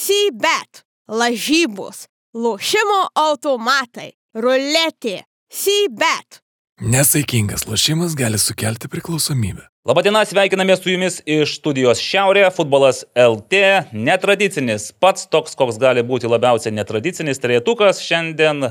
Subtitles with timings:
[0.00, 0.80] C-bet,
[1.12, 5.18] lažybos, lošimo automatai, ruletė,
[5.52, 6.38] C-bet.
[6.80, 9.66] Nesaikingas lošimas gali sukelti priklausomybę.
[9.84, 13.60] Labadiena, sveikiname su jumis iš studijos Šiaurė, futbolas LT,
[13.92, 18.70] netradicinis, pats toks, koks gali būti labiausiai netradicinis trietukas, šiandien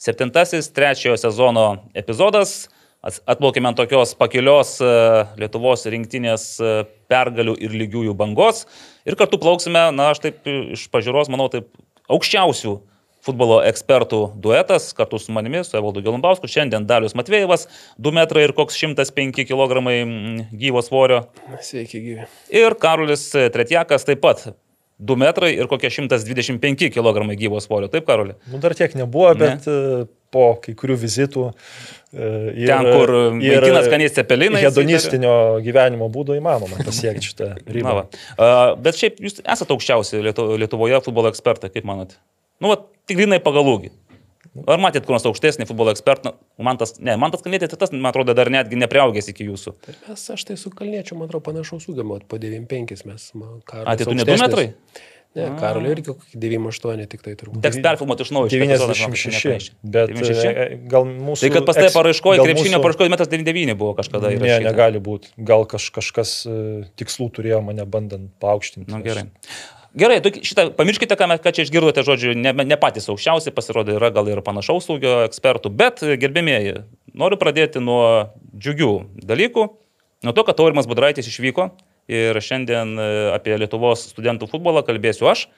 [0.00, 2.70] septintasis trečiojo sezono epizodas.
[3.00, 4.88] Atplaukėme ant tokios pakilios e,
[5.40, 6.72] Lietuvos rinktinės e,
[7.08, 8.66] pergalių ir lygiųjų bangos
[9.08, 11.70] ir kartu plauksime, na, aš taip iš pažiūros, manau, taip
[12.12, 12.74] aukščiausių
[13.24, 16.48] futbolo ekspertų duetas kartu su manimi, su Evaldu Gelumbausku.
[16.48, 17.66] Šiandien Dalius Matvėjevas,
[18.00, 19.84] 2 metrai ir koks 105 kg
[20.52, 21.22] gyvo svorio.
[21.64, 22.28] Sveiki, gyvi.
[22.52, 24.50] Ir Karolis Tretjakas taip pat
[25.00, 27.88] 2 metrai ir kokie 125 kg gyvo svorio.
[27.92, 28.36] Taip, Karoli?
[28.52, 30.04] Nu, dar tiek nebuvo, bet ne?
[30.30, 31.46] po kai kurių vizitų.
[32.10, 34.62] Ir, Ten, kur maitina skaniai cepelinai.
[34.64, 35.64] Hedonistinio dar...
[35.64, 38.02] gyvenimo būdo įmanoma pasiekti šitą ribą.
[38.02, 38.50] Va.
[38.82, 42.18] Bet šiaip jūs esate aukščiausi Lietuvoje futbolo ekspertai, kaip manote?
[42.60, 43.92] Nu, va, tik grinai pagal ūgį.
[44.66, 46.32] Ar matėt kur nors aukštesnį futbolo ekspertą?
[46.58, 49.76] Man tas, ne, man tas kalnėtė, tas, man atrodo, dar netgi nepriaugęs iki jūsų.
[49.86, 53.30] Tai mes, aš tai su kalniečiu, man atrodo, panašaus ūgio, po 9,5 mes.
[53.84, 54.66] A, tai tu ne 2 metrai?
[55.38, 56.10] Ne, Karolio irgi
[56.42, 57.62] 9,8 tik tai turbūt.
[57.62, 58.50] Teks perfilmuoti iš naujo.
[58.50, 59.76] 96.
[59.86, 60.48] Bet 96?
[60.50, 61.44] E, gal mūsų...
[61.44, 62.82] Tai kad pas tai paraiškoji, krepšinio mūsų...
[62.88, 64.32] paraiškoji metas 99 buvo kažkada.
[64.32, 64.66] Ne, įrašyta.
[64.66, 65.30] negali būti.
[65.38, 68.90] Gal kaž, kažkas uh, tikslų turėjo mane bandant paaukštinti.
[68.90, 69.20] Na nu,
[69.94, 70.20] gerai.
[70.20, 74.28] Gerai, šitą pamirškite, ką, ką čia išgirdote, žodžiu, ne, ne patys aukščiausi, pasirodo, yra gal
[74.30, 76.82] ir panašaus saugio ekspertų, bet gerbėmieji,
[77.14, 78.92] noriu pradėti nuo džiugių
[79.26, 79.66] dalykų,
[80.26, 81.70] nuo to, kad Taurimas Budraitis išvyko
[82.10, 85.48] ir šiandien e, apie Lietuvos studentų futbolą kalbėsiu aš.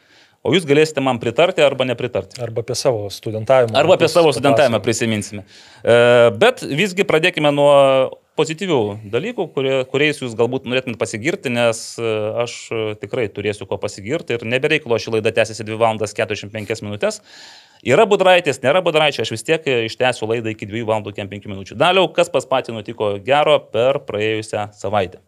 [0.42, 2.40] O jūs galėsite man pritarti arba nepritarti.
[2.42, 3.76] Arba apie savo studentavimą.
[3.78, 5.44] Arba apie savo studentavimą prisiminsime.
[5.86, 5.94] E,
[6.34, 7.70] bet visgi pradėkime nuo
[8.38, 8.78] pozityvių
[9.12, 12.12] dalykų, kurie, kuriais jūs galbūt norėtumėt pasigirti, nes e,
[12.44, 12.54] aš
[13.02, 17.20] tikrai turėsiu ko pasigirti ir nebereikalo ši laida tęsiasi 2 valandas 45 minutės.
[17.82, 21.76] Yra budraitis, nėra budraičio, aš vis tiek ištęsiu laidą iki 2 valandų 5 minučių.
[21.80, 25.18] Daliau, kas pas patį nutiko gero per praėjusią savaitę?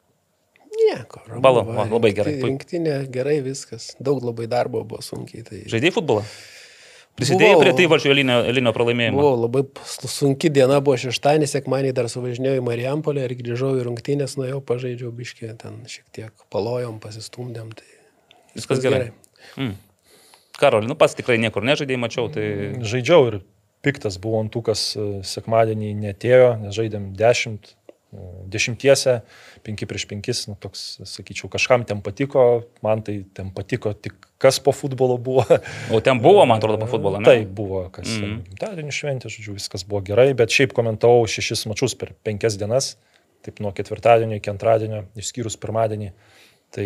[0.75, 1.23] Nieko.
[1.43, 2.35] Balo, labai gerai.
[2.43, 3.93] Rinktinė gerai viskas.
[4.03, 5.45] Daug labai darbo buvo sunkiai.
[5.47, 5.63] Tai...
[5.71, 6.25] Žaidėjai futbolą?
[7.15, 9.21] Prisidėjai buvau, prie tai varžio linio, linio pralaimėjimo.
[9.23, 9.63] Buvo labai
[10.11, 15.13] sunki diena, buvo šeštadienį, sekmanį dar suvažinėjau į Marijampolę ir grįžau į rungtynės, nuėjau, pažaidžiau
[15.15, 17.71] biškį, ten šiek tiek palojom, pasistumdėm.
[17.79, 18.99] Tai viskas, viskas gerai.
[18.99, 19.55] gerai.
[19.55, 19.77] Mm.
[20.59, 22.27] Karol, nu pats tikrai niekur nežaidėjai, mačiau.
[22.35, 22.49] Tai...
[22.83, 23.39] Žaidžiau ir
[23.87, 27.77] piktas buvo antukas, e, sekmadienį netėjo, nes žaidėm dešimt,
[28.11, 29.21] e, dešimtiesią.
[29.23, 34.17] 10 penki prieš penkis, nu, toks, sakyčiau, kažkam ten patiko, man tai ten patiko tik
[34.43, 35.45] kas po futbolo buvo.
[35.95, 37.29] O ten buvo, man atrodo, po futbolo, ne?
[37.29, 38.45] Tai buvo, kas mm -hmm.
[38.51, 42.97] gimtadienį šventė, žodžiu, viskas buvo gerai, bet šiaip komentavau šešis mačius per penkias dienas,
[43.43, 46.13] taip nuo ketvirtadienio iki antradienio, išskyrus pirmadienį.
[46.13, 46.44] Uh,
[46.75, 46.85] Tai,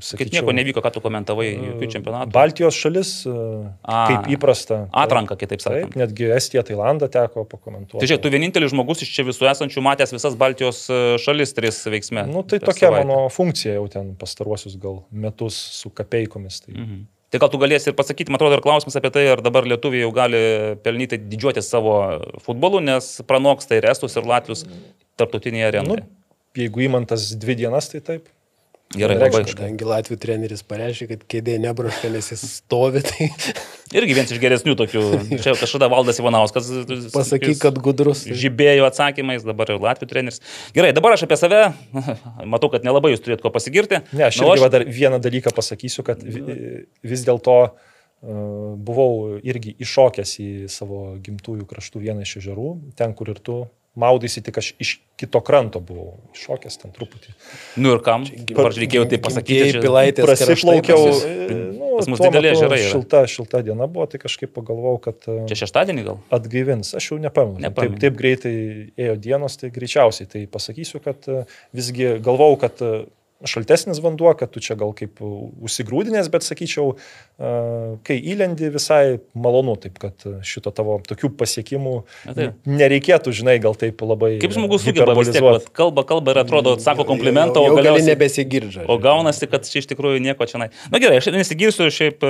[0.00, 2.32] sakyčiau, Kaip nieko nevyko, ką tu komentavai, jokių čempionatų.
[2.32, 4.78] Baltijos šalis, A, kaip įprasta.
[4.96, 5.90] Atranka, kitaip sakant.
[5.90, 8.00] Taip, netgi Estija, Tailandą teko pakomentuoti.
[8.00, 11.82] Tai čia, tu vienintelis žmogus iš čia visų esančių matęs visas Baltijos e, šalis tris
[11.84, 12.24] veiksmė.
[12.30, 13.10] Nu, tai tokia savaitę.
[13.10, 16.62] mano funkcija jau ten pastaruosius gal metus su kapeikomis.
[16.64, 16.72] Tai...
[16.72, 17.04] Mhm.
[17.34, 20.04] Tai gal tu galėsi ir pasakyti, man atrodo, ir klausimas apie tai, ar dabar lietuviai
[20.04, 20.40] jau gali
[20.84, 21.96] pelnyti didžiuoti savo
[22.44, 24.62] futbolu, nes pranoksta ir estus, ir latvius
[25.18, 26.04] tarptautinėje arenoje.
[26.06, 26.22] Nu,
[26.54, 28.30] jeigu įmantas dvi dienas, tai taip.
[28.94, 29.40] Gerai, labai.
[29.48, 33.02] Kadangi Latvijų treneris pareiškė, kad kėdė nebraška, nes jis stovi.
[33.06, 33.28] Tai...
[33.94, 35.02] Irgi vienas iš geresnių tokių.
[35.42, 36.68] Čia kažkada valdas Ivanauskas.
[37.14, 38.22] Pasakyk, kad gudrus.
[38.26, 40.42] Žibėjo atsakymais, dabar ir Latvijų treneris.
[40.76, 41.62] Gerai, dabar aš apie save.
[42.54, 44.04] Matau, kad nelabai jūs turėt ko pasigirti.
[44.14, 44.68] Ne, aš, aš...
[44.74, 52.04] dar vieną dalyką pasakysiu, kad vis dėlto uh, buvau irgi iššokęs į savo gimtųjų kraštų
[52.04, 52.68] vieną iš ežerų,
[52.98, 53.64] ten, kur ir tu
[53.98, 57.34] maudaisi, tik aš iš kito kranto buvau šokęs ten truputį.
[57.78, 58.26] Nu ir kam?
[58.26, 59.76] Ar reikėjo tai pasakyti?
[59.76, 60.26] Čia pilaitės.
[60.26, 61.04] Prasiplaukiau.
[61.74, 62.78] Nu, pas mus didelė žera.
[62.90, 65.28] Šilta, šilta diena buvo, tai kažkaip pagalvojau, kad...
[65.30, 66.18] E, Čia šeštadienį gal?
[66.34, 66.94] Atgaivins.
[66.98, 67.62] Aš jau nepamenu.
[67.78, 68.54] Taip, taip greitai
[68.98, 70.30] ėjo dienos, tai greičiausiai.
[70.30, 71.44] Tai pasakysiu, kad e,
[71.76, 72.92] visgi galvojau, kad e,
[73.48, 76.94] šaltesnis vanduo, kad tu čia gal kaip užsigrūdinės, bet sakyčiau,
[78.06, 81.94] kai įlendi visai malonu, taip kad šito tavo tokių pasiekimų
[82.68, 84.34] nereikėtų, žinai, gal taip labai.
[84.42, 88.86] Kaip žmogus sugeba vis tiek, kalba, kalba ir atrodo, sako komplimentą, o galiausiai nebesigirdžia.
[88.90, 90.64] O gaunasi, kad čia iš tikrųjų nieko čia.
[90.64, 92.24] Na gerai, aš nesigirsiu, šiaip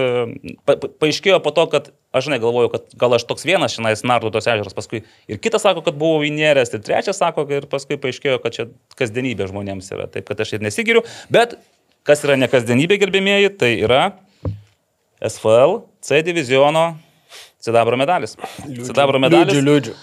[0.65, 4.31] pa, paaiškėjo po to, kad aš žinai galvoju, kad gal aš toks vienas šiandien nardu
[4.35, 8.39] tos ežeras, paskui ir kitas sako, kad buvau įnėręs, ir trečias sako, ir paskui paaiškėjo,
[8.43, 8.69] kad čia
[9.01, 10.07] kasdienybė žmonėms yra.
[10.11, 11.59] Taip, kad aš ir nesigiriu, bet
[12.07, 14.05] kas yra ne kasdienybė, gerbėmieji, tai yra
[15.25, 16.93] SFL C diviziono
[17.65, 18.37] Sidabro medalis.
[18.85, 19.55] Sidabro medalis.
[19.57, 19.95] Liūdžiu, liūdžiu.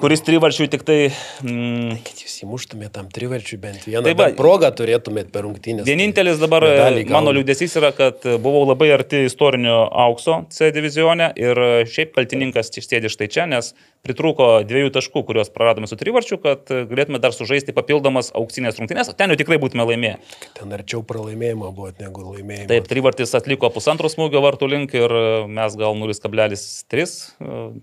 [0.00, 0.98] Kuris trivarčių tik tai...
[1.44, 4.02] Mm, kad jūs įmuštumėte tam trivarčiui bent vieną.
[4.06, 5.86] Taip, bent progą turėtumėte per rungtynės.
[5.88, 6.64] Vienintelis dabar
[7.10, 11.60] mano liūdėsys yra, kad buvau labai arti istorinio aukso C divizione ir
[11.90, 13.74] šiaip kaltininkas sėdi štai čia, nes
[14.06, 19.32] pritrūko dviejų taškų, kuriuos praradome su trivarčiu, kad galėtume dar sužaisti papildomas auksinės rungtynės, ten
[19.32, 20.16] jau tikrai būtume laimėję.
[20.56, 22.68] Ten arčiau pralaimėjimo buvo negu laimėjimo.
[22.70, 25.14] Taip, trivartis atliko pusantro smūgio vartų link ir
[25.50, 27.16] mes gal 0,3.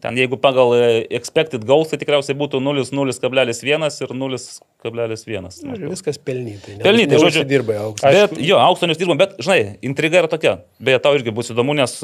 [0.02, 0.76] Ten jeigu pagal
[1.14, 5.50] expected goals, tai tikriausiai būtų 0,0,1 ir 0,1.
[5.88, 6.78] Viskas pelnytai.
[6.84, 8.10] Pelnytai, žodžiu, dirbai aukso.
[8.14, 10.54] Bet jo, aukso nesidirbom, bet žinai, intriga yra tokia.
[10.80, 11.98] Beje, tau irgi bus įdomu, nes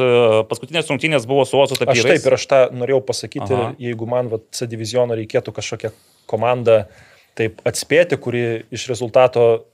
[0.50, 2.02] paskutinės rungtynės buvo su Osu Tapyrais.
[2.04, 3.70] Aš taip ir aš tą norėjau pasakyti, Aha.
[3.82, 5.92] jeigu jeigu man vat, C diviziono reikėtų kažkokią
[6.28, 6.86] komandą
[7.36, 9.66] taip atspėti, kuri iš rezultato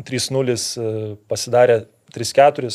[0.00, 2.70] 3-0 e, pasidarė 3-4,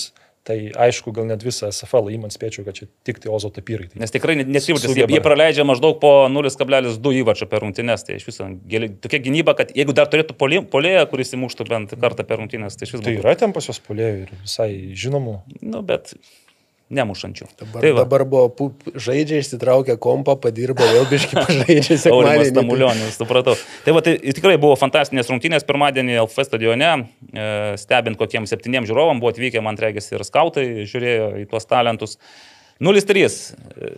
[0.47, 3.89] tai aišku, gal net visą SFL įman spėčiau, kad čia tik tai Ozo tapyrai.
[3.91, 8.29] Tai Nes tikrai nesivartis, jie, jie praleidžia maždaug po 0,2 įvačio per rungtynės, tai iš
[8.29, 8.47] viso
[9.03, 12.95] tokia gynyba, kad jeigu dar turėtų polėją, kuris įmuštų bent kartą per rungtynės, tai iš
[12.95, 13.03] viso.
[13.09, 15.41] Tai yra ten pas jos polėjų ir visai žinomų.
[15.67, 16.15] Nu, bet
[16.93, 17.47] nemušančių.
[17.59, 18.03] Dabar, tai va.
[18.05, 21.97] dabar buvo pup, žaidžia, išsitraukė kompą, padirbo, vėl biškai pažaidžia.
[22.13, 23.57] Aurimas Tamulionis, supratau.
[23.85, 26.91] Tai va, tai tikrai buvo fantastinės rungtynės pirmadienį LF stadione,
[27.33, 27.47] e,
[27.81, 32.15] stebint kokiem septyniem žiūrovam, buvo atvykę, man regis, ir skautai, žiūrėjo į tuos talentus.
[32.83, 33.37] 0-3.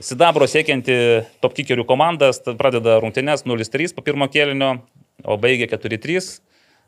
[0.05, 0.95] Sidabro siekianti
[1.43, 4.77] top kickerių komandas pradeda rungtynės 0-3 po pirmo kėlinio,
[5.27, 6.39] o baigia 4-3.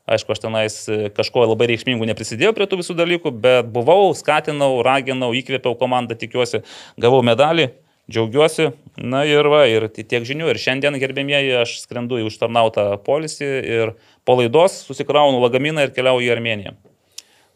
[0.09, 4.80] Aišku, aš tenais e, kažko labai reikšmingų neprisidėjau prie tų visų dalykų, bet buvau, skatinau,
[4.86, 6.63] raginau, įkvėpiau komandą, tikiuosi,
[7.01, 7.69] gavau medalį,
[8.12, 8.71] džiaugiuosi.
[8.98, 10.50] Na ir va, ir tiek žinių.
[10.51, 13.94] Ir šiandien, gerbėmieji, aš skrendu į užtarnautą polisį ir
[14.27, 16.75] po laidos susikraunu lagaminą ir keliauju į Armeniją,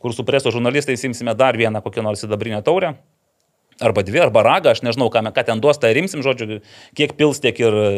[0.02, 2.96] kur su preso žurnalistais imsime dar vieną kokią nors sidabrinę taurę.
[3.84, 6.62] Arba dvi, arba ragą, aš nežinau, ką, ką ten duos, tai rimsim, žodžiu,
[6.96, 7.90] kiek pils, tiek ir e,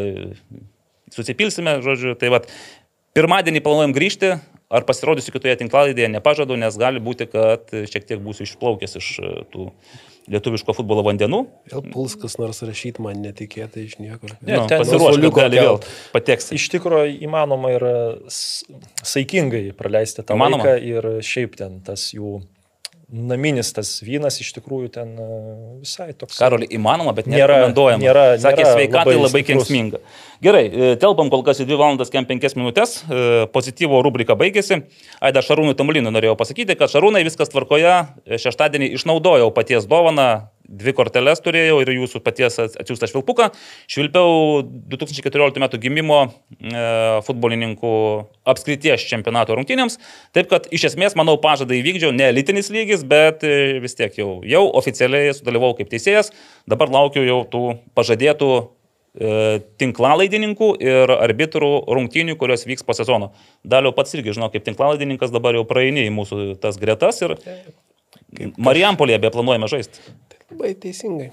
[1.14, 2.16] susipilsime, žodžiu.
[2.18, 2.48] Tai vad,
[3.18, 4.36] Pirmadienį planuojam grįžti,
[4.70, 9.32] ar pasirodysiu kitoje tinklalaidėje, nepažadu, nes gali būti, kad šiek tiek būsiu išplaukęs iš e,
[9.54, 9.72] tų
[10.30, 11.40] lietuviško futbolo vandenų.
[11.72, 14.36] Vėl puls kas nors rašyti man netikėtai iš niekur.
[14.42, 15.80] Ne, no, pasiruošiu, gali vėl
[16.14, 16.52] pateks.
[16.58, 17.96] Iš tikrųjų įmanoma yra
[18.28, 20.68] saikingai praleisti tą įmanoma.
[20.68, 22.42] laiką ir šiaip ten tas jų
[23.08, 25.28] naminis tas vynas iš tikrųjų ten e,
[25.80, 26.36] visai toks.
[26.42, 28.04] Karoli, įmanoma, bet nėra rekomenduojama.
[28.04, 30.02] Nėra, Sakė, nėra sveikatai labai, labai kenksminga.
[30.44, 34.82] Gerai, e, telpam kol kas į 2 valandas kem 5 minutės, e, pozityvo rubrika baigėsi.
[35.22, 37.96] Ai, dar Šarūnui Tamulinui norėjau pasakyti, kad Šarūnai viskas tvarkoje,
[38.28, 43.50] šeštadienį išnaudojau paties dovaną, dvi korteles turėjau ir jūsų paties atsiųstą švilpuką.
[43.90, 44.62] Švilpiau
[44.92, 45.68] 2014 m.
[45.82, 46.84] gimimo e,
[47.28, 47.94] futbolininkų
[48.48, 49.98] apskrities čempionato rungtynėms.
[50.36, 54.42] Taip kad iš esmės, manau, pažadą įvykdžiau, ne elitinis lygis, bet e, vis tiek jau,
[54.48, 56.34] jau oficialiai sudalyvau kaip teisėjas.
[56.70, 57.64] Dabar laukiu jau tų
[57.98, 59.34] pažadėtų e,
[59.80, 63.32] tinklalaidininkų ir arbitrų rungtynių, kurios vyks po sezono.
[63.64, 67.38] Daliau pats irgi žinau, kaip tinklalaidininkas dabar jau praeini į mūsų tas gretas ir
[68.60, 70.02] Marijampolėje be planuojame žaisti.
[70.50, 71.32] Labai teisingai.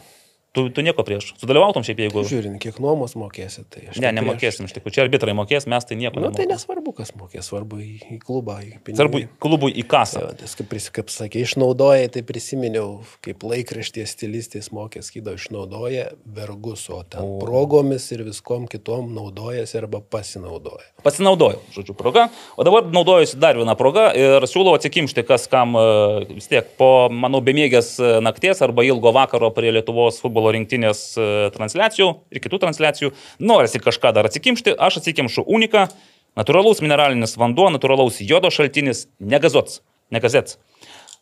[0.54, 1.32] Tu, tu nieko prieš.
[1.42, 2.22] Sudalyvautum šiaip, jeigu...
[2.30, 3.98] Žiūrint, kiek nuomos mokėsi, tai aš...
[3.98, 4.94] Ne, nemokėsim, iš tikrųjų.
[4.94, 6.20] Čia arbitrai mokės, mes tai nieko.
[6.22, 9.00] Na, nu, tai nesvarbu, kas mokės, svarbu į, į klubą, į pinigą.
[9.00, 10.22] Svarbu klubui į kasą.
[10.22, 16.86] Jo, tas, kaip, kaip sakė, išnaudojai, tai prisiminiau, kaip laikrašties stilistės mokė, skydo išnaudoja vergus,
[16.86, 17.40] o ten o.
[17.42, 20.86] progomis ir viskom kitom naudojasi arba pasinaudoja.
[21.02, 22.28] Pasinaudojau, žodžiu, proga.
[22.54, 25.84] O dabar naudojusi dar vieną progą ir siūlau atsikimšti, kas kam e,
[26.30, 31.16] vis tiek po, manau, bemėgės e, nakties arba ilgo vakaro prie Lietuvos futbolo futbolo rinktinės
[31.16, 35.88] e, transliacijų ir kitų transliacijų, norisi kažką dar atsikimšti, aš atsikimšu uniką,
[36.36, 40.58] natūralus mineralinis vanduo, natūralaus jodo šaltinis, negazots, negazets,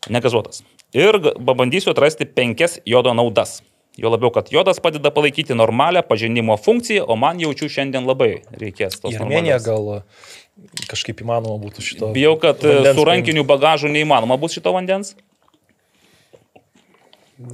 [0.09, 0.63] negazuotas.
[0.93, 3.63] Ir pabandysiu atrasti penkias jodo naudas.
[3.93, 8.97] Jo labiau, kad jodas padeda palaikyti normalią pažinimo funkciją, o man jaučiu šiandien labai reikės
[8.97, 9.13] tos.
[9.13, 10.01] Armenija gal
[10.89, 12.09] kažkaip įmanoma būtų šito.
[12.15, 15.13] Bijau, kad su rankiniu bagažu neįmanoma bus šito vandens.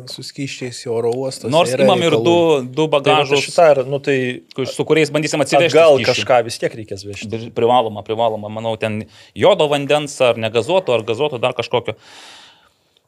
[0.09, 1.49] Suskyščiais į oro uostą.
[1.51, 4.17] Nors imam ir du, du tai bagažus, tai, šitą, nu, tai,
[4.69, 5.77] su kuriais bandysim atsivežti.
[5.77, 7.49] Gal kažką vis tiek reikės vežti.
[7.55, 9.03] Privaloma, privaloma, manau, ten
[9.37, 11.95] jodo vandens ar negazuoto, ar gazuoto, dar kažkokio.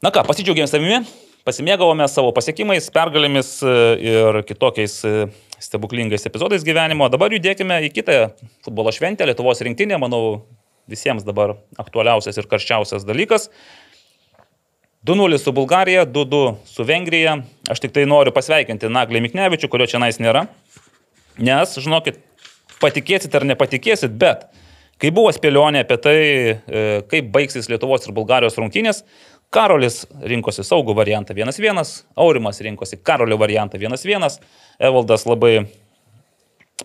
[0.02, 1.02] Na ką, pasidžiaugiam savimi,
[1.48, 3.76] pasimėgavome savo pasiekimais, pergalėmis e,
[4.12, 5.28] ir kitokiais e,
[5.62, 7.10] stebuklingais epizodais gyvenimo.
[7.14, 8.18] Dabar judėkime į kitą
[8.66, 10.42] futbolo šventę, Lietuvos rinktinė, manau,
[10.92, 13.50] visiems dabar aktualiausias ir karščiausias dalykas.
[15.06, 17.38] 2-0 su Bulgarija, 2-2 su Vengrija.
[17.70, 20.46] Aš tik tai noriu pasveikinti Naglį Miknevičių, kurio čia nais nėra.
[21.42, 22.20] Nes, žinokit,
[22.82, 24.46] patikėsit ar nepatikėsit, bet
[25.02, 29.02] kai buvo spėlionė apie tai, e, kaip baigsis Lietuvos ir Bulgarijos rungtynės,
[29.52, 31.82] Karolis rinkosi saugų variantą 1-1,
[32.16, 34.38] Aurimas rinkosi Karolio variantą 1-1,
[34.80, 35.66] Evaldas labai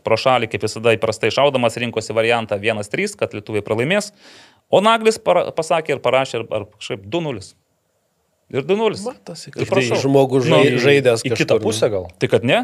[0.02, 4.11] pro šalį, kaip visada įprastai šaudamas, rinkosi variantą 1-3, kad lietuviai pralaimės.
[4.73, 7.52] O Naglis pasakė ir parašė, ar, ar kažkaip 2-0.
[8.54, 8.98] Ir 2-0.
[9.02, 9.96] Matosi, Tai kad prašau.
[10.04, 11.66] žmogus Nu, žai, žaidęs Į kitą kažkur, nu.
[11.66, 12.04] pusę gal?
[12.22, 12.60] Tai kad ne?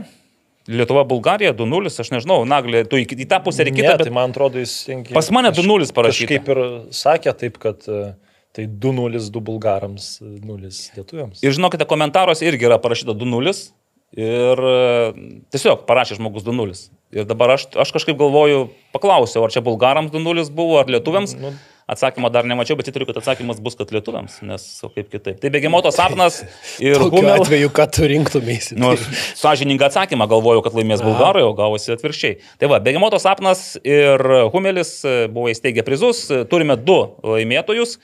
[0.71, 3.97] Lietuva, Bulgarija 2-0, aš nežinau, Naglį, tu į, į tą pusę ir į Ne, kitą,
[3.99, 6.29] tai bet man atrodo, jis tengi- Pas mane kaž- 2:0 parašyta.
[6.31, 6.61] Kažkaip ir
[6.95, 8.15] sakė taip, kad e,
[8.55, 11.43] tai 2-0 du bulgarams, 0 lietuviams.
[11.43, 13.73] Ir žinokite, komentaruose irgi yra parašyta 2-0
[14.15, 15.13] ir e,
[15.51, 16.79] tiesiog parašė žmogus 2-0.
[17.11, 21.35] Ir dabar aš, aš kažkaip galvoju, paklausiau, ar čia bulgarams 2-0 buvo, ar lietuviams.
[21.43, 21.51] Nu.
[21.93, 25.39] Atsakymą dar nemačiau, bet įtariu, kad atsakymas bus, kad lietuviams, nes o kaip kitaip.
[25.43, 26.41] Tai bėgimoto sapnas
[26.83, 27.43] ir Tokiu Humel.
[27.43, 28.79] atveju, ką tu rinktumėsi.
[28.81, 28.95] Nu,
[29.39, 32.39] sąžiningą atsakymą galvojau, kad laimės Bulgarai, o gavosi atvirkščiai.
[32.63, 34.23] Tai va, bėgimoto sapnas ir
[34.55, 34.99] Humelis
[35.33, 36.25] buvo įsteigę prizus.
[36.51, 37.99] Turime du laimėtojus.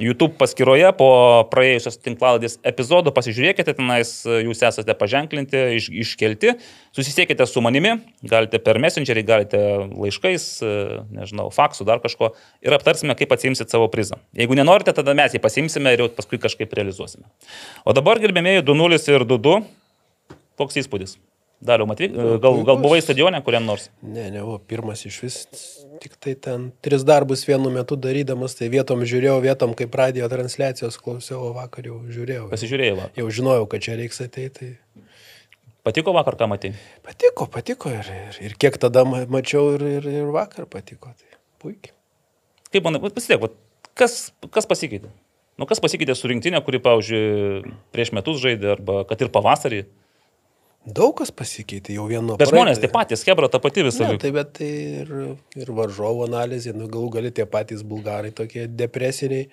[0.00, 1.10] YouTube paskyroje po
[1.52, 6.54] praėjusios tinklaladės epizodo pasižiūrėkite, tenais e, jūs esate paženklinti, iš, iškelti,
[6.96, 10.74] susisiekite su manimi, galite per messengerį, galite laiškais, e,
[11.20, 12.32] nežinau, faksu, dar kažko
[12.64, 14.18] ir aptarsime, kaip atsimsit savo prizą.
[14.36, 17.28] Jeigu nenorite, tada mes jį pasimsime ir jau paskui kažkaip realizuosime.
[17.84, 19.60] O dabar, gerbėmėjai, 2-0 ir 2-2.
[20.60, 21.20] Koks įspūdis?
[21.60, 23.90] Daliau, matai, gal, gal buvai stadione kuriam nors?
[24.00, 25.34] Ne, ne, o pirmas iš vis,
[26.00, 30.96] tik tai ten tris darbus vienu metu darydamas, tai vietom žiūrėjau, vietom kaip radio transliacijos
[31.04, 32.46] klausiau, o vakar jau žiūrėjau.
[32.54, 32.96] Pasižiūrėjau.
[33.02, 33.10] va.
[33.20, 34.72] Jau žinojau, kad čia reiks ateiti.
[34.96, 35.08] Tai
[35.84, 36.74] Patiko vakar, ką matai?
[37.04, 41.12] patiko, patiko ir, ir, ir kiek tada ma- mačiau ir, ir, ir vakar patiko.
[41.16, 41.94] Tai puikiai.
[42.72, 43.46] Kaip vat pasitiek,
[43.96, 45.08] kas, kas pasikeitė?
[45.60, 49.82] Nu, kas pasikeitė su rinktinė, kuri, pavyzdžiui, prieš metus žaidė, arba kad ir pavasarį.
[50.80, 52.38] Daug kas pasikeitė jau vieno.
[52.40, 54.06] Bet žmonės tie patys, Hebra, ta pati visa.
[54.06, 54.22] Ne, liko.
[54.22, 54.68] tai bet tai
[55.02, 55.10] ir,
[55.60, 59.50] ir varžovo analizė, nu, galų gali tie patys bulgarai tokie depresiniai,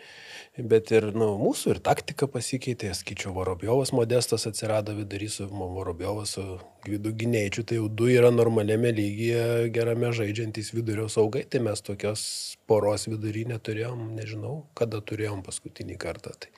[0.71, 6.61] bet ir nu, mūsų ir taktika pasikeitė, skaičiau, Vorobiovas modestas atsirado vidury su Vorobiovas, su
[6.87, 12.23] Gvidu Gineičiu, tai jau du yra normaliame lygyje, gerame žaidžiantys vidurio saugai, tai mes tokios
[12.71, 16.37] poros vidury neturėjom, nežinau, kada turėjom paskutinį kartą.
[16.39, 16.55] Tai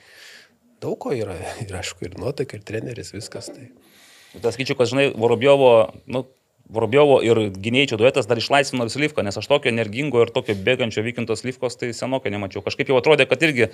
[0.85, 3.49] daug ko yra, ir aišku, ir nuotaika, ir treneris, viskas.
[3.49, 3.71] Tai.
[4.37, 5.71] Tas skaičiu, kad, žinai, Vorobjovo,
[6.11, 6.27] nu,
[6.69, 11.41] Vorobjovo ir Gynėjčio duetas dar išlaisvino Slivką, nes aš tokio energingo ir tokio bėgančio vykintos
[11.41, 12.61] Slivkos tai senokai nemačiau.
[12.65, 13.71] Kažkaip jau atrodė, kad irgi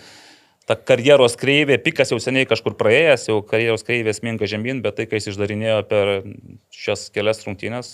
[0.65, 5.09] ta karjeros kreivė, pikas jau seniai kažkur praėjęs, jau karjeros kreivė sminga žemyn, bet tai,
[5.11, 6.13] kai jis išdarinėjo per
[6.73, 7.91] šias kelias rungtynės,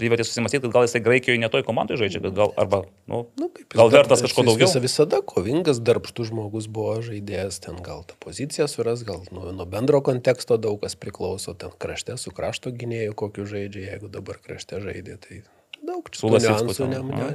[0.00, 3.68] privertė susimastyti, kad gal jisai Graikijoje netoj komandai žaidžia, bet gal, arba, nu, Nu, kaip
[3.68, 4.68] jis gal vertas kažko jis daugiau.
[4.68, 9.66] Visa, visada kovingas, darbštus žmogus buvo žaidėjas, ten gal tą poziciją suras, gal nuo, nuo
[9.68, 14.82] bendro konteksto daug kas priklauso, ten krašte su krašto gynėju kokiu žaidžia, jeigu dabar krašte
[14.82, 15.42] žaidė, tai
[15.80, 17.32] daug čia niuansų, ne, ne,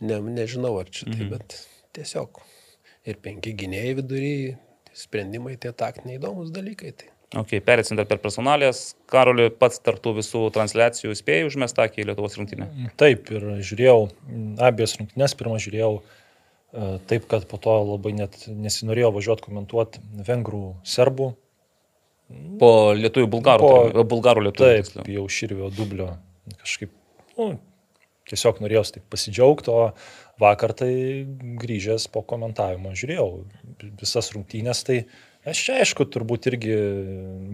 [0.00, 1.60] ne, nežinau ar čia tai, bet
[1.96, 2.42] tiesiog
[3.08, 4.34] ir penki gynėjai vidury,
[4.96, 6.94] sprendimai tie taktiniai įdomus dalykai.
[6.96, 7.09] Tai.
[7.38, 8.96] Ok, perėsim dar per personalės.
[9.10, 12.66] Karoliu pats tartų visų transliacijų spėjai užmestą į Lietuvos rinktinę.
[12.98, 18.34] Taip, ir žiūrėjau m, abies rungtynes, pirmą žiūrėjau e, taip, kad po to labai net
[18.50, 21.30] nesinorėjau važiuoti komentuoti vengrų, serbų.
[22.58, 24.74] Po lietuvių bulgarų, Po- po, bulgarų lietuvių.
[24.74, 25.06] Taip, tiksliau.
[25.20, 26.10] jau širvio dublio
[26.64, 26.90] kažkaip,
[27.38, 27.52] nu,
[28.30, 29.92] tiesiog norėjau taip pasidžiaugti, o
[30.42, 30.92] vakar tai
[31.62, 33.26] grįžęs po komentavimo žiūrėjau
[34.02, 35.00] visas rungtynės, tai
[35.48, 36.74] aš čia aišku, turbūt irgi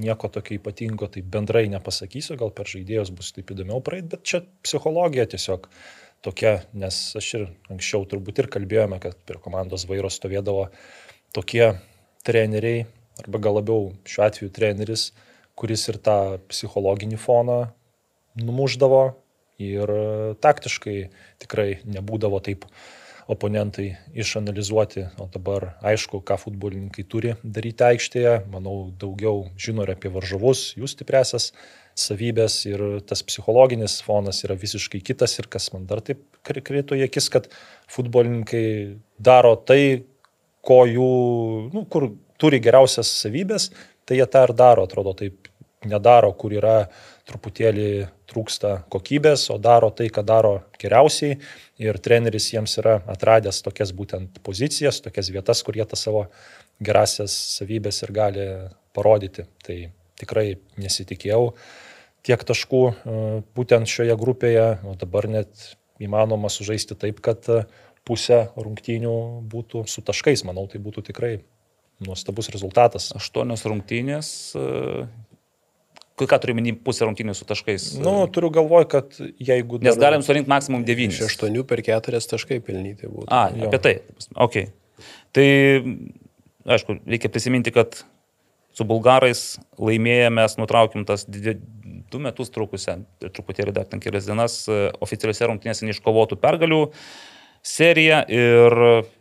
[0.02, 4.42] nieko tokio ypatingo, tai bendrai nepasakysiu, gal per žaidėjus bus taip įdomiau praeit, bet čia
[4.66, 5.68] psichologija tiesiog
[6.26, 10.68] tokia, nes aš ir anksčiau turbūt ir kalbėjome, kad prie komandos vairo stovėdavo
[11.36, 11.76] tokie
[12.26, 12.86] treneriai,
[13.22, 15.10] arba gal labiau šiuo atveju treneris,
[15.56, 17.60] kuris ir tą psichologinį foną
[18.36, 19.02] numuždavo
[19.62, 19.92] ir
[20.44, 20.98] taktiškai
[21.40, 22.66] tikrai nebūdavo taip
[23.28, 30.12] oponentai išanalizuoti, o dabar aišku, ką futbolininkai turi daryti aikštėje, manau, daugiau žino ir apie
[30.14, 31.50] varžovus, jų stipresias
[31.96, 36.94] savybės ir tas psichologinis fonas yra visiškai kitas ir kas man dar taip kri- krito
[36.94, 37.48] į akis, kad
[37.90, 38.66] futbolininkai
[39.18, 40.04] daro tai,
[40.66, 41.10] ko jų,
[41.72, 43.70] nu, kur turi geriausias savybės,
[44.06, 45.48] tai jie tą ir daro, atrodo, taip
[45.86, 46.78] nedaro, kur yra
[47.26, 51.40] truputėlį trūksta kokybės, o daro tai, ką daro geriausiai.
[51.82, 56.26] Ir treneris jiems yra atradęs tokias būtent pozicijas, tokias vietas, kur jie tas savo
[56.82, 58.46] gerasias savybės ir gali
[58.96, 59.46] parodyti.
[59.66, 59.80] Tai
[60.20, 61.50] tikrai nesitikėjau
[62.26, 63.18] tiek taškų e,
[63.56, 65.68] būtent šioje grupėje, o dabar net
[66.02, 67.62] įmanoma sužaisti taip, kad e,
[68.06, 69.16] pusė rungtynių
[69.50, 70.44] būtų su taškais.
[70.48, 71.36] Manau, tai būtų tikrai
[72.06, 73.10] nuostabus rezultatas.
[73.16, 74.28] Aštuonios rungtynės.
[76.20, 77.90] E, Ką turiu minį pusę rungtynių su taškais?
[78.00, 79.80] Nu, turiu galvoj, kad jeigu...
[79.84, 81.18] Nes galim surinkti maksimum devynis.
[81.20, 83.28] Iš aštuonių per keturias taškai pelnyti būtų.
[83.28, 83.68] A, Jo.
[83.68, 83.94] apie tai.
[84.46, 84.56] Ok.
[85.36, 85.48] Tai,
[86.76, 88.00] aišku, reikia prisiminti, kad
[88.76, 89.44] su bulgarais
[89.80, 91.58] laimėję mes nutraukim tas dvi-
[92.12, 94.58] du metus trukusią, truputėlį dar ten kelias dienas,
[95.02, 96.80] oficialiuose rungtynėse neiškovotų pergalių
[97.66, 98.76] seriją ir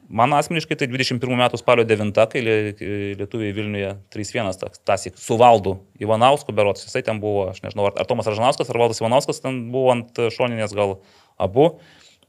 [0.09, 6.53] man asmeniškai tai 21 metų spalio 9, kai lietuviai Vilniuje 3-1 tasik su valdu Ivanausku,
[6.55, 9.95] berots jisai ten buvo, aš nežinau, ar, ar Tomas Ražanauskas, ar Valdas Ivanauskas ten buvo
[9.95, 10.99] ant šoninės gal
[11.41, 11.73] abu.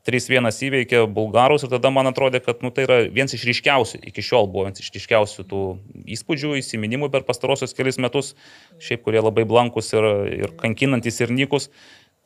[0.06, 4.22] 3-1 įveikė bulgarus ir tada man atrodė, kad nu, tai yra vienas iš ryškiausių, iki
[4.22, 5.62] šiol buvo vienas iš ryškiausių tų
[6.14, 8.36] įspūdžių, įsiminimų per pastarosius kelius metus,
[8.78, 11.66] šiaip kurie labai blankus ir, ir kankinantis ir nykus.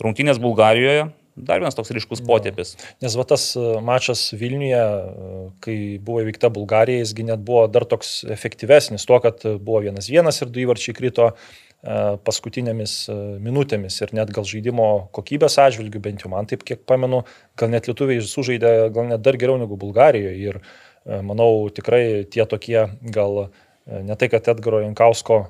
[0.01, 2.77] Rungtynės Bulgarijoje, dar vienas toks ryškus potėpis.
[3.05, 7.87] Nes va tas e, mačas Vilniuje, e, kai buvo įveikta Bulgarija, jisgi net buvo dar
[7.89, 11.33] toks efektyvesnis, tuo, kad buvo vienas vienas ir du įvarčiai krito
[11.81, 11.93] E,
[12.29, 17.23] paskutinėmis e, minutėmis ir net gal žaidimo kokybės atžvilgių, bent jau man taip kiek pamenu,
[17.57, 22.45] gal net lietuviai sužaidė gal net dar geriau negu Bulgarijoje ir e, manau tikrai tie
[22.45, 22.83] tokie
[23.17, 23.47] gal
[23.89, 25.41] ne tai, kad Edgaro Jankausko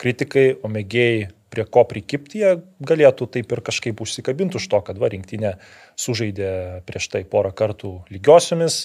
[0.00, 5.00] kritikai, o mėgėjai prie ko prikipti, jie galėtų taip ir kažkaip užsikabinti už to, kad
[5.00, 5.56] va rinktinė
[6.00, 6.52] sužaidė
[6.88, 8.84] prieš tai porą kartų lygiosiomis,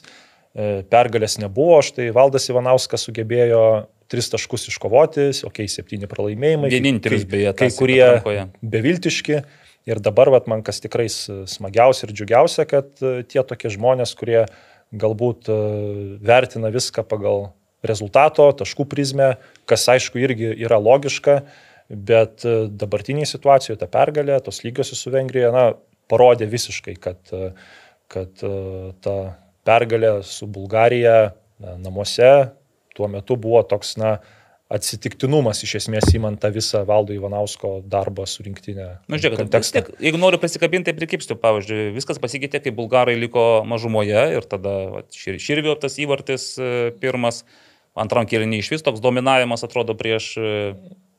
[0.93, 3.63] pergalės nebuvo, štai Valdas Ivanauskas sugebėjo
[4.09, 6.71] tris taškus iškovoti, okei, okay, septyni pralaimėjimai.
[6.73, 8.47] Vienintelis beje, kai kurie atrankoje.
[8.61, 9.41] beviltiški.
[9.89, 14.43] Ir dabar, vat, man kas tikrai smagiausia ir džiugiausia, kad e, tie tokie žmonės, kurie
[14.91, 15.55] galbūt e,
[16.25, 17.51] vertina viską pagal
[17.85, 19.31] rezultato, taškų prizmę,
[19.69, 21.39] kas aišku irgi yra logiška,
[21.89, 25.65] bet e, dabartiniai situacijoje ta pergalė, tos lygiosios su Vengrija, na,
[26.09, 27.19] parodė visiškai, kad,
[28.09, 28.41] kad
[29.05, 29.15] ta
[29.67, 31.17] pergalė su Bulgarija
[31.61, 32.31] na, namuose
[32.97, 34.17] tuo metu buvo toks, na,
[34.69, 38.89] atsitiktinumas iš esmės įmant tą visą valdo Ivanausko darbą su rinktinė.
[39.09, 44.27] Na, žiūrėk, tiek, jeigu noriu pasikabinti, tai prikipsiu, pavyzdžiui, viskas pasikeitė, kai bulgarai liko mažumoje
[44.35, 46.69] ir tada va, šir, Širvio tas įvartis e,
[47.01, 47.41] pirmas,
[47.97, 50.53] antram kėlinį iš vis toks dominavimas atrodo prieš e,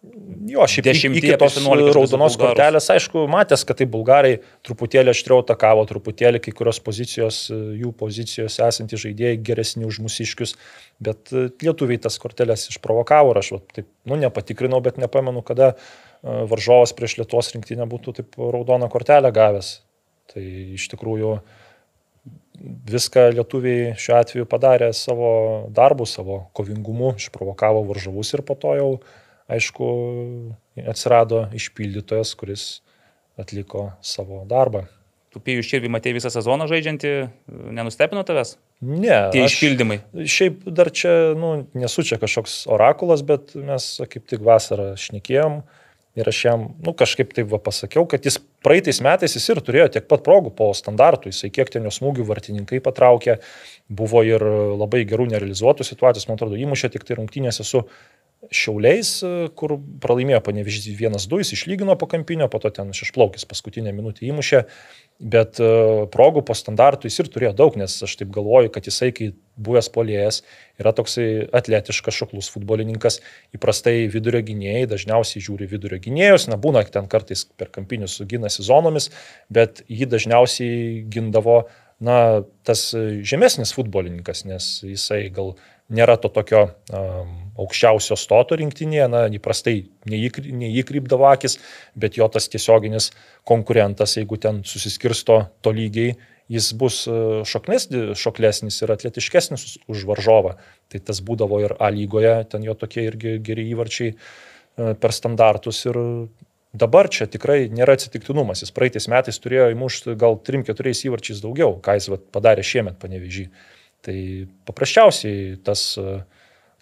[0.01, 0.87] Jo, šiaip
[1.19, 6.81] iki tos raudonos kortelės, aišku, matęs, kad tai bulgarai truputėlį aštriau atakavo, truputėlį kai kurios
[6.81, 10.57] pozicijos, jų pozicijos esantys žaidėjai geresni už mūsiškius,
[11.05, 15.75] bet e, lietuviai tas kortelės išprovokavo ir aš va, taip, nu, nepatikrinau, bet nepamenu, kada
[15.75, 15.79] e,
[16.49, 19.75] varžovas prieš Lietuvos rinktinę būtų taip raudoną kortelę gavęs.
[20.33, 20.49] Tai
[20.81, 21.37] iš tikrųjų
[22.89, 25.33] viską lietuviai šiuo atveju padarė savo
[25.77, 28.95] darbu, savo kovingumu, išprovokavo varžovus ir po to jau
[29.51, 29.91] aišku,
[30.89, 32.65] atsirado išpildytojas, kuris
[33.41, 34.87] atliko savo darbą.
[35.31, 37.11] Tu pėjų širvį matėjai visą sezoną žaidžiantį,
[37.77, 38.57] nenustebino tavęs?
[38.83, 39.29] Ne.
[39.31, 40.01] Tie išpildymai.
[40.27, 45.61] Šiaip dar čia, nu, nesu čia kažkoks orakulas, bet mes kaip tik vasarą šnekėjom
[46.19, 49.87] ir aš jam, nu, kažkaip taip va pasakiau, kad jis praeitais metais jis ir turėjo
[49.95, 53.39] tiek pat progų po standartų, jisai kiek ten jo smūgių vartininkai patraukė,
[53.87, 54.43] buvo ir
[54.75, 57.85] labai gerų nerealizuotų situacijų, man atrodo, įmušė tik tai rungtynėse su
[58.49, 59.09] Šiauliais,
[59.53, 64.63] kur pralaimėjo panevižys 1-2, jis išlygino po kampinio, po to ten išplaukęs paskutinę minutę įmušė,
[65.21, 65.67] bet e,
[66.09, 69.29] progų po standartų jis ir turėjo daug, nes aš taip galvoju, kad jisai, kai
[69.61, 70.41] buvęs polėjas,
[70.81, 71.27] yra toksai
[71.61, 73.21] atletiškas šoklus futbolininkas,
[73.59, 79.11] įprastai vidurio gynėjai dažniausiai žiūri vidurio gynėjus, na būna ten kartais per kampinius sugina sezonomis,
[79.53, 81.67] bet jį dažniausiai gindavo
[82.01, 85.59] na, tas žemesnis futbolininkas, nes jisai gal
[85.93, 89.77] nėra to tokio um, aukščiausio stoto rinktinėje, na, įprastai
[90.09, 91.59] neįkrypdavo akis,
[91.99, 93.11] bet jo tas tiesioginis
[93.49, 96.17] konkurentas, jeigu ten susiskirsto to lygiai,
[96.51, 100.57] jis bus uh, šoknes, šoklesnis ir atletiškesnis už varžovą.
[100.91, 105.85] Tai tas būdavo ir A lygoje, ten jo tokie irgi geri įvarčiai uh, per standartus
[105.87, 106.01] ir
[106.71, 108.61] Dabar čia tikrai nėra atsitiktinumas.
[108.63, 113.49] Jis praeitais metais turėjo įmušti gal 3-4 įvarčiais daugiau, ką jis padarė šiemet panevežį.
[114.07, 114.19] Tai
[114.71, 115.83] paprasčiausiai tas,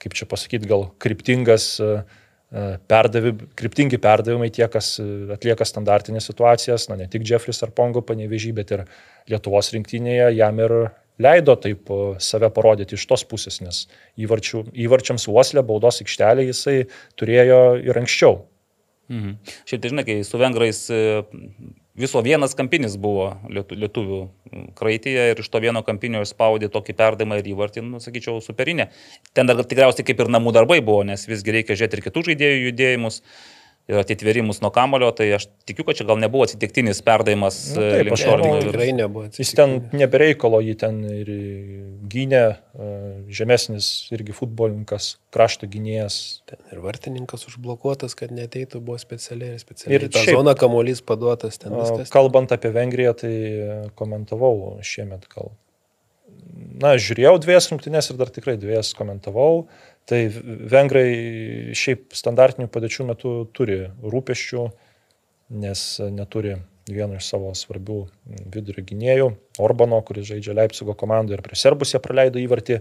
[0.03, 1.75] kaip čia pasakyti, gal kryptingas
[2.89, 4.95] perdavi, kryptingi perdavimai tie, kas
[5.35, 8.87] atlieka standartinės situacijas, na ne tik Jeffris ar Pongo panevežį, bet ir
[9.29, 10.77] Lietuvos rinktinėje jam ir
[11.21, 11.91] leido taip
[12.23, 13.83] save parodyti iš tos pusės, nes
[14.21, 16.79] įvarčių, įvarčiams uoslę baudos aikštelė jisai
[17.19, 18.47] turėjo ir anksčiau.
[19.09, 19.37] Mhm.
[19.69, 21.03] Šiaip tai žinai, kai su vengrais e,
[21.99, 24.21] viso vienas kampinis buvo lietuvių
[24.79, 28.89] kraityje ir iš to vieno kampinio išspaudė tokį perdavimą ir įvartį, nu, sakyčiau, superinė.
[29.37, 32.67] Ten dar tikriausiai kaip ir namų darbai buvo, nes visgi reikia žiūrėti ir kitų žaidėjų
[32.69, 33.23] judėjimus.
[33.89, 37.81] Uh, ir atitverimus nuo kamulio, tai aš tikiu, kad čia gal nebuvo atsitiktinis perdavimas nu,
[37.81, 38.59] taip, link šorino.
[38.67, 39.31] Tikrai nebuvo.
[39.33, 41.31] Jis ten nebereikalo, jį ten ir
[42.13, 42.43] gynė,
[43.39, 46.19] žemesnis irgi futbolininkas, krašto gynėjas.
[46.51, 50.03] Ten ir vartininkas užblokuotas, kad neteitų, buvo specialiai ir specialiai.
[50.03, 52.13] Ir ta šiaip, zona kamuolys paduotas ten viskas.
[52.13, 53.33] Kalbant apie Vengriją, tai
[53.97, 55.55] komentavau šiemet gal.
[56.79, 59.67] Na, žiūrėjau dviejas rungtynės ir dar tikrai dviejas komentavau.
[60.09, 60.21] Tai
[60.73, 61.09] vengrai
[61.77, 64.69] šiaip standartinių padėčių metu turi rūpeščių
[65.49, 66.57] nes neturi
[66.89, 67.99] vieno iš savo svarbių
[68.53, 69.29] vidurio gynėjų,
[69.61, 72.79] Orbano, kuris žaidžia Leipzigo komandoje ir prie Serbus jie praleido įvartį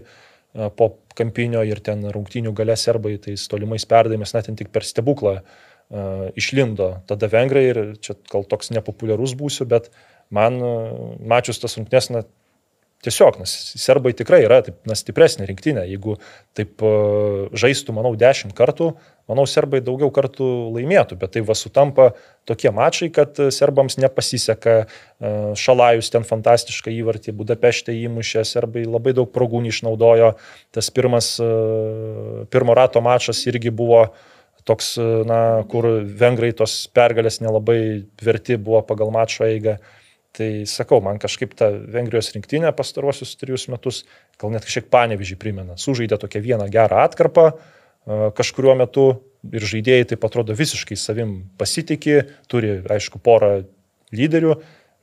[0.76, 6.28] po kampinio ir ten rungtynių gale serbai, tai tolimais perdavimais, net tik per stebuklą uh,
[6.40, 7.02] išlindo.
[7.08, 9.90] Tada vengrai ir čia gal toks nepopuliarus būsiu, bet
[10.32, 12.24] man uh, mačius tas rungtynės, na,
[12.98, 15.84] Tiesiog, nes serbai tikrai yra taip, na, stipresnė rinktinė.
[15.86, 16.16] Jeigu
[16.58, 18.88] taip uh, žaistų, manau, dešimt kartų,
[19.30, 21.14] manau, serbai daugiau kartų laimėtų.
[21.20, 22.08] Bet tai va sutampa
[22.48, 24.74] tokie mačai, kad serbams nepasiseka.
[25.22, 30.32] Uh, šalajus ten fantastišką įvartį, Budapešte įmušė, serbai labai daug progų išnaudojo.
[30.74, 34.08] Tas pirmas, uh, pirmo rato mačas irgi buvo
[34.66, 34.96] toks,
[35.28, 39.78] na, kur vengrai tos pergalės nelabai verti buvo pagal mačo eigą.
[40.38, 44.04] Tai sakau, man kažkaip ta Vengrijos rinktinė pastaruosius trijus metus,
[44.38, 45.74] gal net kažkiek panevižį primena.
[45.80, 47.48] Sužaidė tokią vieną gerą atkarpą
[48.38, 49.08] kažkuriuo metu
[49.52, 53.64] ir žaidėjai taip atrodo visiškai savim pasitikė, turi, aišku, porą
[54.14, 54.54] lyderių,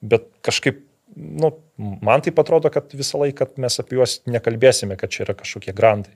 [0.06, 0.82] bet kažkaip,
[1.16, 5.76] nu, man tai atrodo, kad visą laiką mes apie juos nekalbėsime, kad čia yra kažkokie
[5.78, 6.16] grandai.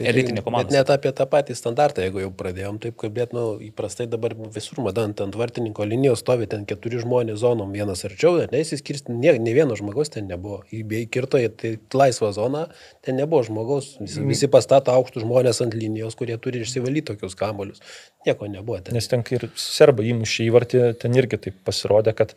[0.00, 0.70] Elitinė komanda.
[0.70, 4.78] Bet net apie tą patį standartą, jeigu jau pradėjom taip kalbėti, nu, įprastai dabar visur,
[4.80, 9.76] madant, ant vartininko linijos stovi ten keturi žmonės zonom, vienas arčiau, neįsiskirsti, ne, ne vieno
[9.76, 10.62] žmogaus ten nebuvo.
[10.72, 12.64] Įbėjai kirto, tai laisva zona,
[13.04, 17.84] ten nebuvo žmogaus, visi, visi pastato aukštus žmonės ant linijos, kurie turi išsivalyti tokius kamolius.
[18.24, 18.96] Nieko nebuvo ten.
[18.96, 22.32] Nes ten, kai ir serbai įmušė įvartį, ten irgi taip pasirodė, kad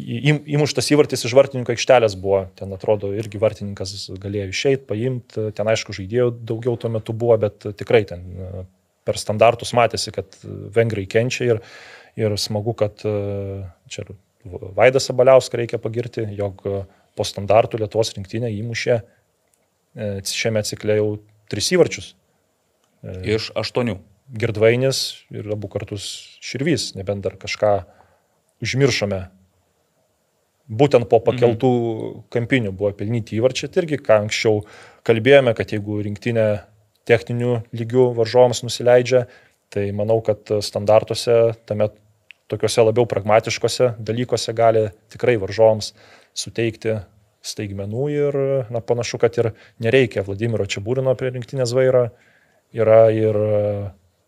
[0.00, 5.94] įmuštas įvartis iš vartininko aikštelės buvo, ten atrodo irgi vartininkas galėjo išeiti, paimti, ten aišku
[5.96, 8.64] žaidėjų daugiau tuo metu buvo, bet tikrai ten e,
[9.08, 10.36] per standartus matėsi, kad
[10.76, 11.62] vengrai kenčia ir,
[12.20, 13.14] ir smagu, kad e,
[13.90, 14.06] čia
[14.76, 19.02] Vaidas Sabaliauską reikia pagirti, jog po standartų Lietuvos rinktinė įmušė e,
[20.24, 21.10] šiame cikle jau
[21.52, 22.14] tris įvarčius.
[23.04, 23.98] Iš aštuonių.
[24.30, 26.04] Girdvainis ir abu kartus
[26.44, 27.80] Širvys, nebent dar kažką
[28.62, 29.24] užmiršome
[30.70, 32.24] būtent po pakeltų mhm.
[32.32, 33.70] kampinių buvo pelnyti įvarčiai.
[33.70, 34.62] Tai irgi, ką anksčiau
[35.06, 36.48] kalbėjome, kad jeigu rinktinė
[37.08, 39.24] techninių lygių varžovams nusileidžia,
[39.70, 41.90] tai manau, kad standartuose, tame
[42.50, 45.92] tokiuose labiau pragmatiškose dalykuose gali tikrai varžovams
[46.36, 46.98] suteikti
[47.46, 48.38] staigmenų ir
[48.72, 49.52] na, panašu, kad ir
[49.82, 52.08] nereikia Vladimiro Čiabūrino prie rinktinės vairo,
[52.76, 53.38] yra ir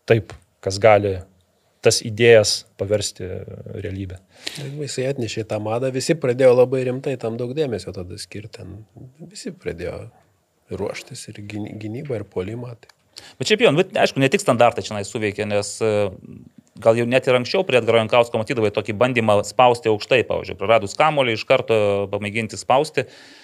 [0.09, 1.19] taip, kas gali
[1.83, 3.27] tas idėjas paversti
[3.83, 4.19] realybę.
[4.79, 8.65] Jisai atnešė tą madą, visi pradėjo labai rimtai tam daug dėmesio tada skirti.
[9.19, 9.97] Visi pradėjo
[10.73, 12.73] ruoštis ir gynybą, ir polimą.
[12.79, 12.95] Tai.
[13.39, 15.93] Bet šiaip jau, aišku, ne tik standartai čia suveikia, nes e,
[16.81, 20.97] gal jau net ir anksčiau prie Edgaro Jankausko matydavai tokį bandymą spausti aukštai, pavyzdžiui, praradus
[20.97, 21.77] kamolį, iš karto
[22.11, 23.05] pamėginti spausti.
[23.05, 23.42] Uh,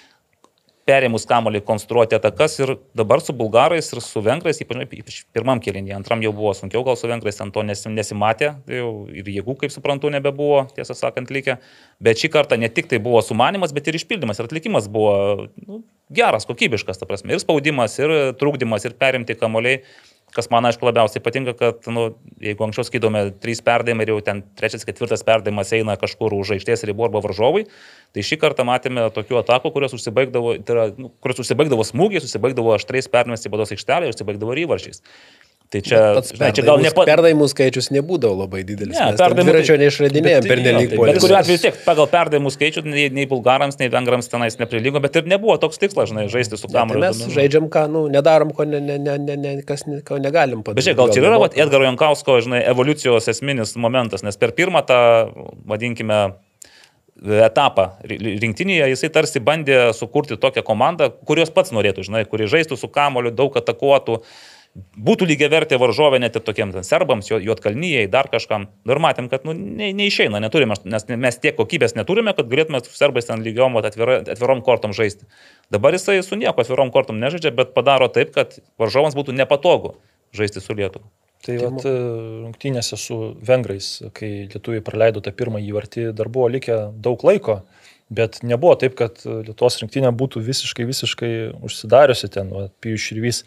[0.89, 6.23] perėmus kamolį konstruoti atakas ir dabar su bulgarais ir su vengrais, ypač, pirmam kelinį, antram
[6.25, 10.97] jau buvo sunkiau, gal su vengrais ten to nesimatė, ir jėgų, kaip suprantu, nebebuvo, tiesą
[10.97, 11.60] sakant, likę.
[12.04, 15.84] Bet šį kartą ne tik tai buvo sumanimas, bet ir išpildymas ir atlikimas buvo nu,
[16.10, 19.84] geras, kokybiškas, ta prasme, ir spaudimas, ir trukdymas, ir perimti kamoliai.
[20.36, 22.06] Kas man, aišku, labiausiai patinka, kad, nu,
[22.44, 26.86] jeigu anksčiau skaidome trys perdavimai ir jau ten trečias, ketvirtas perdavimas eina kažkur už aikštės
[26.89, 27.65] ribų arba varžovai,
[28.13, 32.76] tai šį kartą matėme tokių atakų, kurios užsibaigdavo, tai yra, nu, kurios užsibaigdavo smūgiais, užsibaigdavo
[32.78, 35.02] aštriais perdavimais į bados aikštelę ir užsibaigdavo įvarčiais.
[35.69, 36.89] Tai čia, žinai, čia gal ne...
[36.89, 38.95] Perdavimų skaičius nebūdavo labai didelis.
[38.97, 41.05] Ne, perdavimų dviračio neišradinėjom per nelik po.
[41.05, 44.97] Bet kuriuo atveju vis tiek pagal perdavimų skaičių nei, nei bulgarams, nei vengrams tenais neprilygo,
[45.03, 47.05] bet ir nebuvo toks tikslas, žinai, žaisti su kamuoliu.
[47.05, 50.17] Tai mes nu, žaidžiam, ką, nu, nedarom, ko, ne, ne, ne, ne, ne, kas, ko
[50.17, 50.82] negalim padaryti.
[50.82, 54.82] Bet čia gal čia yra vat, Edgaro Jankausko, žinai, evoliucijos esminis momentas, nes per pirmą
[54.89, 55.01] tą,
[55.69, 56.23] vadinkime,
[57.19, 62.89] etapą rinktinėje, jisai tarsi bandė sukurti tokią komandą, kurios pats norėtų, žinai, kuri žaistų su
[62.89, 64.21] kamoliu, daug atakuotų,
[64.77, 68.67] būtų lygiai vertė varžovė net ir tokiem ten serbams, juotkalnyjei, dar kažkam.
[68.86, 72.82] Nu, ir matėm, kad nu, ne, neišeina, neturime, nes mes tiek kokybės neturime, kad galėtume
[72.86, 75.27] su serbais ten lygiom atvira, atvirom kortom žaisti.
[75.73, 79.95] Dabar jisai su nieko atvirom kortom nežaidžia, bet padaro taip, kad varžovams būtų nepatogu
[80.36, 81.10] žaisti su Lietuva.
[81.45, 81.91] Tai vat, e,
[82.43, 87.62] rungtynėse su vengrais, kai lietuviai praleido tą pirmą įvartį, dar buvo likę daug laiko,
[88.12, 91.32] bet nebuvo taip, kad Lietuvos rinktinė būtų visiškai, visiškai
[91.63, 92.51] užsidariusi ten.
[92.84, 93.43] Pijus Širvys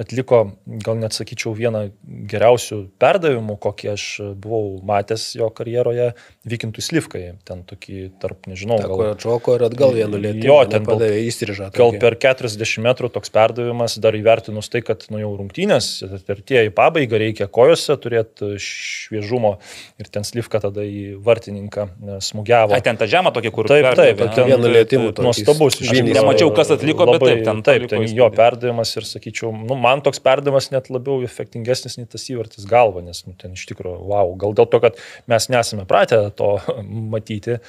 [0.00, 1.84] atliko, gal net sakyčiau, vieną
[2.30, 4.06] geriausių perdavimų, kokį aš
[4.42, 6.10] buvau matęs jo karjeroje,
[6.48, 7.22] Vykintų Slivkai.
[7.46, 9.02] Ten tokį tarp, nežinau, Ta, gal...
[9.14, 10.48] Atšoko ir atgal vienu lėtimu.
[10.48, 11.70] Jo, ten padavė įstrižą.
[11.76, 15.92] Gal per 40 metrų toks perdavimas, dar įvertinus tai, kad nu jau rungtynės,
[16.26, 19.54] per tie į pabaigą reikia kojose turėti šviežumo
[20.02, 21.86] ir ten Slivka tada į vartininką
[22.24, 22.74] smūgiavo.
[22.74, 25.14] A, ten ta žemė tokia, kur taip, taip, taip ten vienu lėtimu.
[25.24, 25.78] Nuostabus.
[25.84, 29.78] Aš nemačiau, kas atliko, labai, bet taip, ten, taip, ten jo perdavimas ir sakyčiau, nu,
[29.84, 33.98] man toks perdavimas net labiau efektingesnis nei tas įvartis galva, nes nu, ten iš tikrųjų,
[34.10, 36.56] wow, gal dėl to, kad mes nesame pratę to
[37.14, 37.60] matyti.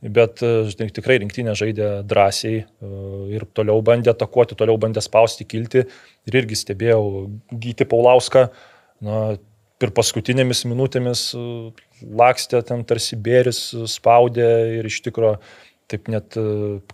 [0.00, 2.62] Bet žinai, tikrai rinktinė žaidė drąsiai
[3.36, 5.82] ir toliau bandė atakuoti, toliau bandė spausti, kilti.
[6.24, 7.02] Ir irgi stebėjau
[7.52, 8.46] gyti Paulauską,
[9.04, 9.18] na,
[9.84, 11.24] ir paskutinėmis minutėmis
[12.00, 13.60] lakstė ten tarsi bėris,
[13.92, 15.36] spaudė ir iš tikrųjų
[15.90, 16.36] taip net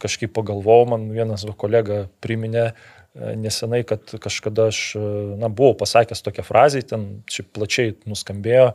[0.00, 2.70] kažkaip pagalvojau, man vienas kolega priminė,
[3.16, 4.82] nesenai, kad kažkada aš
[5.40, 8.70] na, buvau pasakęs tokią frazę, ten šiaip plačiai nuskambėjo,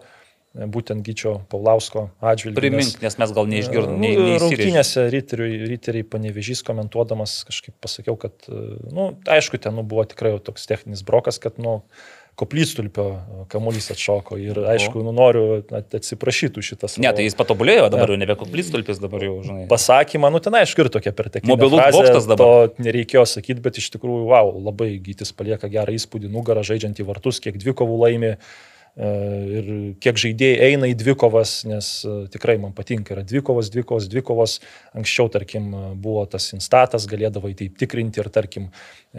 [0.51, 2.59] būtent Gyčio Paulausko atžvilgiu.
[2.59, 3.99] Primink, nes, mes gal neišgirdome.
[4.01, 10.03] Ne, Rungtynėse ryteriai, ryteriai panevežys komentuodamas kažkaip pasakiau, kad, na, nu, aišku, ten nu, buvo
[10.09, 13.05] tikrai toks techninis brokas, kad, na, nu, koplytstulpio
[13.51, 16.97] kamuolys atšoko ir aišku, nu, noriu atsiprašyti šitas.
[17.03, 19.67] Ne, tai jis patobulėjo, dabar jau nebe koplytstulpis, dabar jau, žinai.
[19.71, 21.53] Pasakymą, nu ten aišku ir tokia perteklinė.
[21.53, 22.71] Mobilus bokštas dabar.
[22.71, 27.07] To nereikėjo sakyti, bet iš tikrųjų, wow, labai gytis palieka gerą įspūdį, nugarą žaidžiant į
[27.11, 28.35] vartus, kiek dvikovų laimė.
[28.37, 29.67] E, ir
[30.03, 34.57] kiek žaidėjai eina į dvikovas, nes e, tikrai man patinka, yra dvikovos, dvikovos, dvikovos.
[34.97, 35.69] Anksčiau, tarkim,
[36.03, 38.67] buvo tas instatas, galėdavo į tai tikrinti ir, tarkim,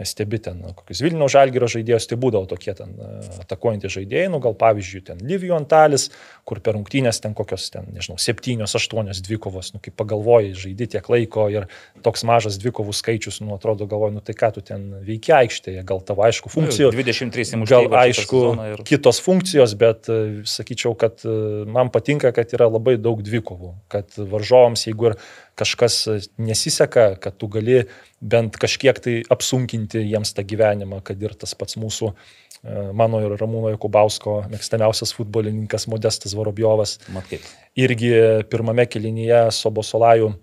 [0.01, 3.09] stebi ten kokius Vilnių žalgyro žaidėjus, tai būdavo tokie ten e,
[3.43, 6.07] atakuojantys žaidėjai, nu gal pavyzdžiui, ten Livijų Antalis,
[6.49, 11.09] kur per rungtynės ten kokios, ten, nežinau, septynios, aštuonios dvikovos, nu kaip pagalvoji, žaidži tiek
[11.13, 11.67] laiko ir
[12.05, 16.01] toks mažas dvikovų skaičius, nu atrodo, galvoju, nu tai ką tu ten veikia aikštėje, gal
[16.05, 16.89] tavo aišku funkcijų.
[16.97, 17.73] 23 įmušti.
[17.73, 18.85] Gal aišku, ir...
[18.89, 23.73] kitos funkcijos pozicijos, bet e, sakyčiau, kad e, man patinka, kad yra labai daug dvikovų,
[23.89, 25.17] kad varžovams, jeigu ir
[25.55, 27.85] kažkas nesiseka, kad tu gali
[28.21, 33.37] bent kažkiek tai apsunkinti jiems tą gyvenimą, kad ir tas pats mūsų e, mano ir
[33.37, 36.99] Ramūno Jakubausko mėgstamiausias futbolininkas Modestas Vorobjovas.
[37.13, 37.39] Matai.
[37.75, 38.13] Irgi
[38.49, 40.33] pirmame kelinyje Sobosolajų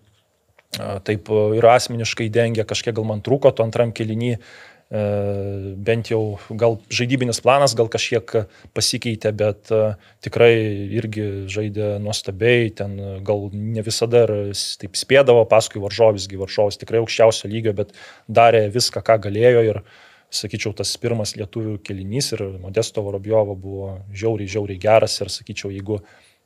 [1.02, 4.36] taip ir asmeniškai dengia, kažkiek gal man trūko, tu antram E,
[4.90, 8.32] bent jau gal žaidybinis planas gal kažkiek
[8.74, 9.92] pasikeitė, bet e,
[10.26, 10.50] tikrai
[10.98, 14.32] irgi žaidė nuostabiai, ten gal ne visada ir
[14.82, 17.94] taip spėdavo, paskui varžovisgi varžovas tikrai aukščiausio lygio, bet
[18.26, 19.82] darė viską, ką galėjo ir
[20.34, 26.00] sakyčiau, tas pirmas lietuvių kelinys ir Modesto Vorobjovo buvo žiauriai, žiauriai geras ir sakyčiau, jeigu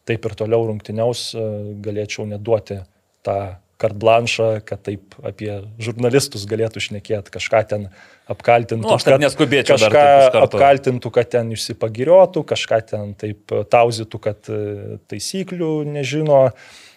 [0.05, 2.83] taip ir toliau rungtyniaus, e, galėčiau neduoti
[3.25, 3.39] tą
[3.81, 5.51] kartblanšą, kad taip apie
[5.83, 7.89] žurnalistus galėtų šnekėti, kažką ten
[8.31, 8.87] apkaltintų.
[8.87, 9.79] Nu, aš ten neskubėčiau.
[9.81, 16.47] Kažką apkaltintų, kad ten išsipagiriotų, kažką ten taip tauzytų, kad e, taisyklių nežino.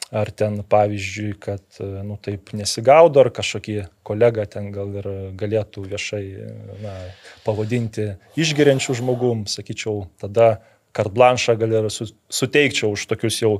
[0.08, 3.74] Ar ten, pavyzdžiui, kad, e, nu, taip nesigaudo, ar kažkokį
[4.08, 6.22] kolegą ten gal ir galėtų viešai
[6.80, 6.94] na,
[7.44, 10.62] pavadinti išgeriančių žmogum, sakyčiau, tada
[10.96, 13.52] kartblanšą gal ir su, suteikčiau už tokius jau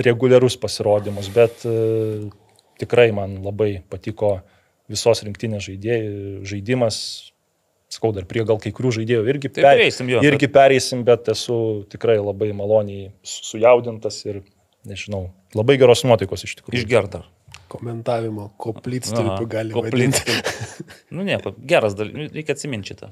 [0.00, 2.28] reguliarus pasirodymus, bet e,
[2.80, 4.38] tikrai man labai patiko
[4.90, 6.14] visos rinktinės žaidėjai,
[6.50, 7.00] žaidimas.
[7.90, 11.56] Skau dar prie gal kai kurių žaidėjų irgi, per, pereisim, jo, irgi pereisim, bet esu
[11.90, 14.44] tikrai labai maloniai sujaudintas ir,
[14.86, 15.24] nežinau,
[15.58, 16.84] labai geros nuotaikos iš tikrųjų.
[16.84, 17.24] Išgerta.
[17.70, 20.36] Komentavimo, koplytstulpių gali būti.
[21.16, 23.10] nu, ne, geras dalykas, nu, reikia atsiminti šitą.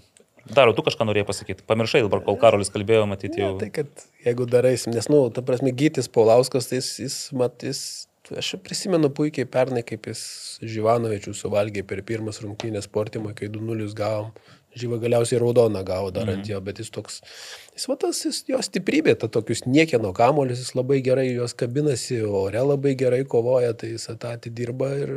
[0.54, 1.64] Daro, tu kažką norėjai pasakyti.
[1.68, 3.54] Pamiršai dabar, kol Karolis kalbėjo, matyti jau.
[3.56, 7.82] Ne, tai kad jeigu daraisim, nes, nu, ta prasme, Gytis Paulauskas, tai jis, jis matys,
[8.36, 10.20] Aš prisimenu puikiai pernai, kaip jis
[10.60, 14.34] Živanovičių suvalgė per pirmas rungtynės sportimą, kai 2-0 gavom.
[14.78, 16.50] Žyva galiausiai raudoną gavo dar ant mm.
[16.52, 17.22] jo, bet jis toks,
[17.72, 22.20] jis va tas, jis, jo stiprybė, ta tokius niekieno kamolius, jis labai gerai juos kabinasi,
[22.22, 25.14] ore labai gerai kovoja, tai jis tą atidirba ir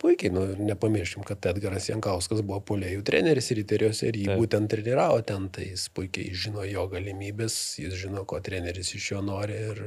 [0.00, 4.42] puikiai, nu, nepamirškim, kad Edgaras Jankauskas buvo polėjų treneris ryteriuose ir jį Taip.
[4.42, 9.22] būtent treniravo ten, tai jis puikiai žino jo galimybės, jis žino, ko treneris iš jo
[9.24, 9.82] nori ir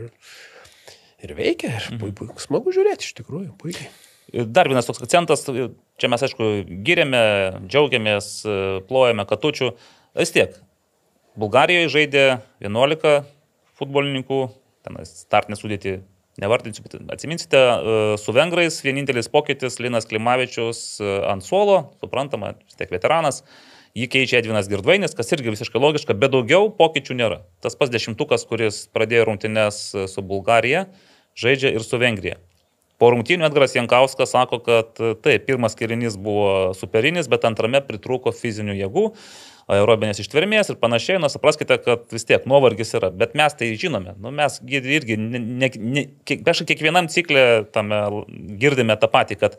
[1.22, 1.76] ir veikia.
[1.78, 2.00] Ir mhm.
[2.02, 3.92] puiku, smagu žiūrėti iš tikrųjų, puikiai.
[4.48, 6.52] Dar vienas toks akcentas, čia mes aišku
[6.88, 7.24] giriame,
[7.66, 8.30] džiaugiamės,
[8.88, 9.74] plojame katučių.
[10.20, 10.56] Vis tiek,
[11.40, 12.24] Bulgarijoje žaidė
[12.64, 13.12] 11
[13.80, 14.40] futbolininkų,
[14.86, 15.98] ten startinė sudėti,
[16.40, 17.60] nevardinsiu, bet atsiminsite,
[18.22, 23.42] su vengrais vienintelis pokytis Linas Klimavičius ant suolo, suprantama, vis tiek veteranas
[23.98, 27.42] jį keičia Edvinas Girdvainis, kas irgi visiškai logiška, bet daugiau pokyčių nėra.
[27.64, 30.86] Tas pas dešimtukas, kuris pradėjo rungtynes su Bulgarija,
[31.36, 32.40] žaidžia ir su Vengrija.
[33.02, 38.78] Po rungtynių Edgaras Jankauskas sako, kad taip, pirmas kirinys buvo superinis, bet antrame pritrūko fizinių
[38.78, 39.06] jėgų,
[39.72, 41.20] aerobinės ištvermės ir panašiai.
[41.24, 44.16] Na, supraskite, kad vis tiek nuovargis yra, bet mes tai žinome.
[44.22, 48.04] Nu, mes irgi, ne, ne, ne, kiekvienam ciklė tame
[48.62, 49.58] girdime tą patį, kad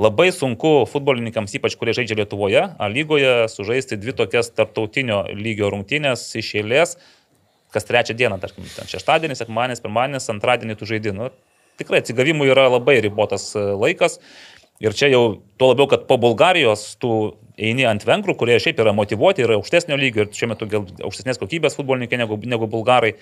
[0.00, 6.26] labai sunku futbolininkams, ypač kurie žaidžia Lietuvoje, A lygoje, sužaisti dvi tokias tarptautinio lygio rungtynės
[6.40, 6.96] iš eilės
[7.74, 11.14] kas trečią dieną, tarkim, šeštadienis, sekmadienis, pirmadienis, antradienį tu žaidži.
[11.16, 11.30] Nu,
[11.80, 14.20] tikrai atsigavimui yra labai ribotas e, laikas.
[14.82, 15.24] Ir čia jau
[15.58, 17.10] tuo labiau, kad po Bulgarijos tu
[17.58, 21.40] eini ant vengrų, kurie šiaip yra motivuoti, yra aukštesnio lygio ir šiuo metu gal aukštesnės
[21.42, 23.14] kokybės futbolininkai negu, negu bulgarai.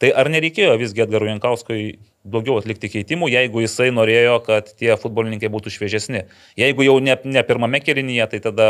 [0.00, 1.80] Tai ar nereikėjo visgi Edgarui Jankauskui
[2.24, 6.26] daugiau atlikti keitimų, jeigu jisai norėjo, kad tie futbolininkai būtų šviežesni?
[6.60, 8.68] Jeigu jau ne, ne pirmame kelinyje, tai tada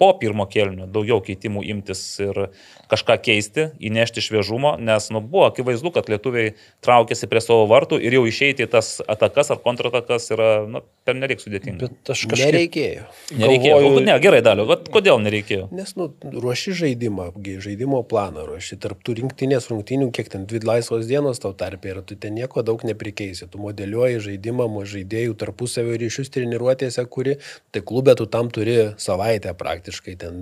[0.00, 2.46] po pirmo kelnio daugiau keitimų imtis ir
[2.90, 8.16] kažką keisti, įnešti šviežumo, nes nu, buvo akivaizdu, kad lietuviai traukėsi prie savo vartų ir
[8.16, 11.90] jau išeiti tas atakas ar kontratakas yra nu, per nereik sudėtinga.
[11.90, 12.46] Bet aš kažkaip...
[12.48, 13.04] Nereikėjo.
[13.36, 13.76] Nereikėjo.
[13.76, 14.04] Galvoju...
[14.08, 14.66] Ne, gerai, dalio.
[14.90, 15.68] Kodėl nereikėjo?
[15.76, 21.44] Nes, nu, ruoši žaidimą, žaidimo planą, ruoši tarptų rinktinės rungtinių, kiek ten dvi laisvos dienos
[21.44, 23.48] tau tarp ir tu ten nieko daug neprikeisi.
[23.50, 27.38] Tu modeliuoji žaidimą, žaidėjų tarpusavio ryšius treniruotėse, kuri,
[27.74, 30.40] tai klube tu tam turi savaitę praktiškai, ten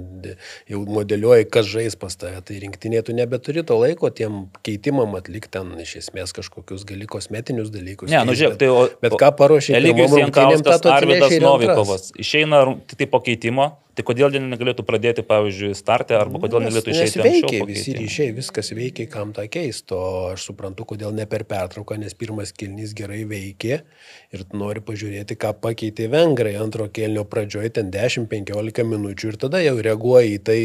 [0.70, 2.40] jau modeliuoji, kas žais pas tave.
[2.44, 7.72] Tai rinktinė tu nebeturi to laiko tiem keitimam atlikti ten iš esmės kažkokius gali kosmetinius
[7.74, 8.12] dalykus.
[8.12, 12.10] Ne, nu žiūrėk, tai o, bet ką paruošė Eligijus Jankauskas, Arvidas Novikovas.
[12.18, 16.68] Išeina tik tai po keitimo Tai kodėl jie negalėtų pradėti, pavyzdžiui, startę, arba kodėl nes,
[16.68, 17.18] negalėtų išeiti?
[17.24, 19.96] Veikia, visi ryšiai, viskas veikia, kam tą keisto.
[20.36, 23.80] Aš suprantu, kodėl ne per pertrauką, nes pirmas kilnys gerai veikė
[24.38, 29.74] ir nori pažiūrėti, ką pakeitė vengrai antro kelnio pradžioje, ten 10-15 minučių ir tada jau
[29.82, 30.60] reaguoji į tai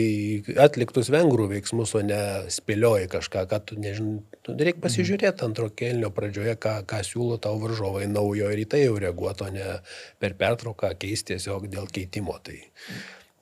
[0.67, 2.21] atliktus vengrų veiksmus, o ne
[2.53, 4.21] spėlioji kažką, ką tu nežinai.
[4.45, 9.01] Reikia pasižiūrėti antro kelnio pradžioje, ką, ką siūlo tau varžovai naujo ir į tai jau
[9.01, 9.79] reaguoto, ne
[10.21, 12.37] per pertrauką keisti tiesiog dėl keitimo.
[12.45, 12.61] Tai...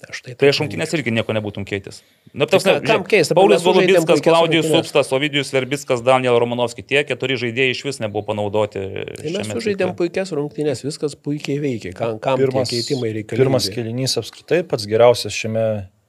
[0.02, 2.00] Tai prieš rungtynės irgi nieko nebūtum keitęs.
[2.34, 3.36] Na, tas, tai, kam keista?
[3.38, 8.82] Paulius Golubitskas, Klaudijus Supstas, Ovidijus Verbickas, Daniel Romanovskis, tie keturi žaidėjai iš vis nebuvo panaudoti.
[9.20, 11.94] Tai mes sužaidėm puikias rungtynės, viskas puikiai veikia.
[11.98, 13.44] Kam, kam pirmas, keitimai reikalingi?
[13.44, 15.68] Pirmas kelinys apskritai pats geriausias šiame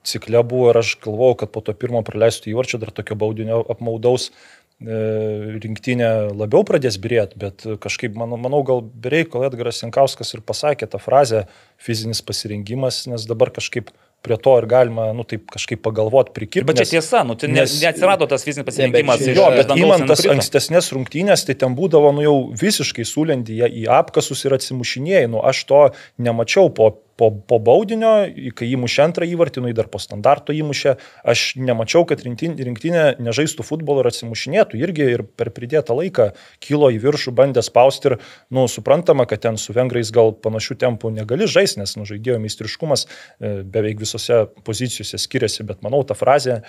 [0.08, 4.30] cikle buvo ir aš galvojau, kad po to pirmo praleistų įvarčio dar tokio baudinio apmaudaus
[4.80, 10.98] rinktinė labiau pradės birėti, bet kažkaip, manau, manau gal bereikal Edgaras Jankauskas ir pasakė tą
[11.02, 11.44] frazę
[11.78, 16.68] fizinis pasirengimas, nes dabar kažkaip prie to ir galima, nu, taip kažkaip pagalvoti, prikirpti.
[16.70, 19.22] Bet čia tiesa, nu, tai nes, neatsirado tas fizinis pasirinkimas.
[19.26, 23.88] Ne, jo, bet įmant tas ankstesnės rungtynės, tai ten būdavo, nu, jau visiškai sulendyje į
[23.98, 25.26] apkasus ir atsimušinėjai.
[25.32, 25.82] Nu, aš to
[26.22, 28.10] nemačiau po po, po baudinio,
[28.58, 30.96] kai įmušė antrą įvartį, nu, dar po standarto įmušė,
[31.28, 34.80] aš nemačiau, kad rinktinė nežaistų futbolo ir atsimušinėtų.
[34.82, 36.32] Irgi ir per pridėtą laiką
[36.64, 38.16] kilo į viršų, bandė spausti ir,
[38.50, 43.06] nu, suprantama, kad ten su vengrais gal panašių tempų negali žaisti, nes, nu, žaidėjo meistriškumas
[43.06, 46.62] e, beveik visose pozicijose skiriasi, bet manau, ta frazė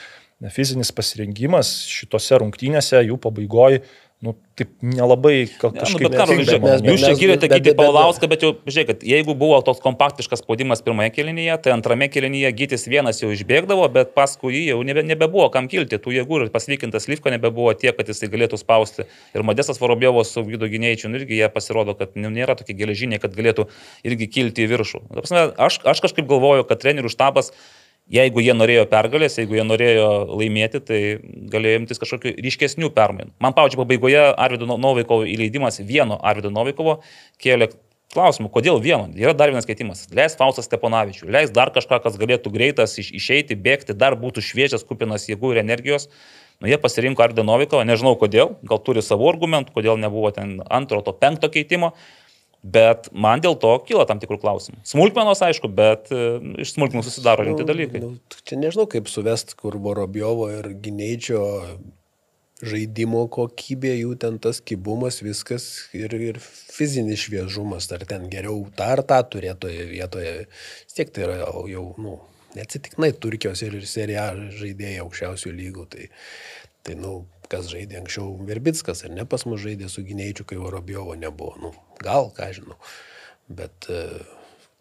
[0.53, 3.83] fizinis pasirengimas šitose rungtynėse jų pabaigoje
[4.23, 5.75] nu, taip nelabai kažkaip.
[5.75, 9.57] Ne, nu, bet ką, žiūrėk, jūs čia girėte Gytį Paulauską, bet jau, žiūrėk, jeigu buvo
[9.65, 14.63] toks kompaktiškas spaudimas pirmoje kelinyje, tai antrame kelinyje Gytis vienas jau išbėgdavo, bet paskui jį
[14.69, 18.61] jau nebe, nebebuvo kam kilti, tų jėgų ir pasvykintas Lyfko nebebuvo tiek, kad jisai galėtų
[18.61, 19.09] spausti.
[19.35, 23.19] Ir Modestas Vorobėvos su Vydo Gynėjčiu nu, irgi jie pasirodo, kad nu, nėra tokie geležiniai,
[23.23, 23.67] kad galėtų
[24.07, 25.05] irgi kilti į viršų.
[25.59, 27.51] Aš, aš kažkaip galvoju, kad trenerių štabas
[28.11, 30.99] Jeigu jie norėjo pergalės, jeigu jie norėjo laimėti, tai
[31.53, 33.31] galėjo imtis kažkokių ryškesnių permainų.
[33.39, 36.97] Man, pavyzdžiui, pabaigoje Arvido Novikovo įleidimas vieno Arvido Novikovo
[37.39, 37.69] kėlė
[38.13, 39.07] klausimų, kodėl vieno.
[39.17, 40.05] Yra dar vienas keitimas.
[40.13, 44.85] Leis Faustas Steponavičių, leis dar kažką, kas galėtų greitas iš, išeiti, bėgti, dar būtų šviežias,
[44.87, 46.09] kupinas jėgų ir energijos.
[46.61, 51.01] Nu, jie pasirinko Arvidą Novikovą, nežinau kodėl, gal turi savo argumentų, kodėl nebuvo ten antro,
[51.03, 51.93] to penkto keitimo.
[52.63, 54.77] Bet man dėl to kyla tam tikrų klausimų.
[54.87, 57.99] Smulkmenos, aišku, bet e, iš smulkmenų susidaro rimti nu, dalykai.
[57.99, 61.43] Nu, čia nežinau, kaip suvest, kur Vorobjovo ir Gyneičio
[62.63, 65.65] žaidimo kokybė, jų ten tas kibumas, viskas
[65.97, 70.33] ir, ir fizinis šviežumas, ar ten geriau tą ar tą turėtoje vietoje.
[70.87, 72.17] Vis tiek tai yra jau, nu,
[72.57, 75.87] neatsitiknai Turkijos ir, ir serija žaidėjai aukščiausių lygų.
[75.93, 76.09] Tai,
[76.87, 77.15] tai nu,
[77.51, 81.57] kas žaidė anksčiau Verbickas, ar ne pas mus žaidė su gynėjčiu, kai Vorobjovo nebuvo.
[81.61, 81.73] Nu,
[82.03, 82.79] gal, ką žinau.
[83.51, 84.21] Bet uh,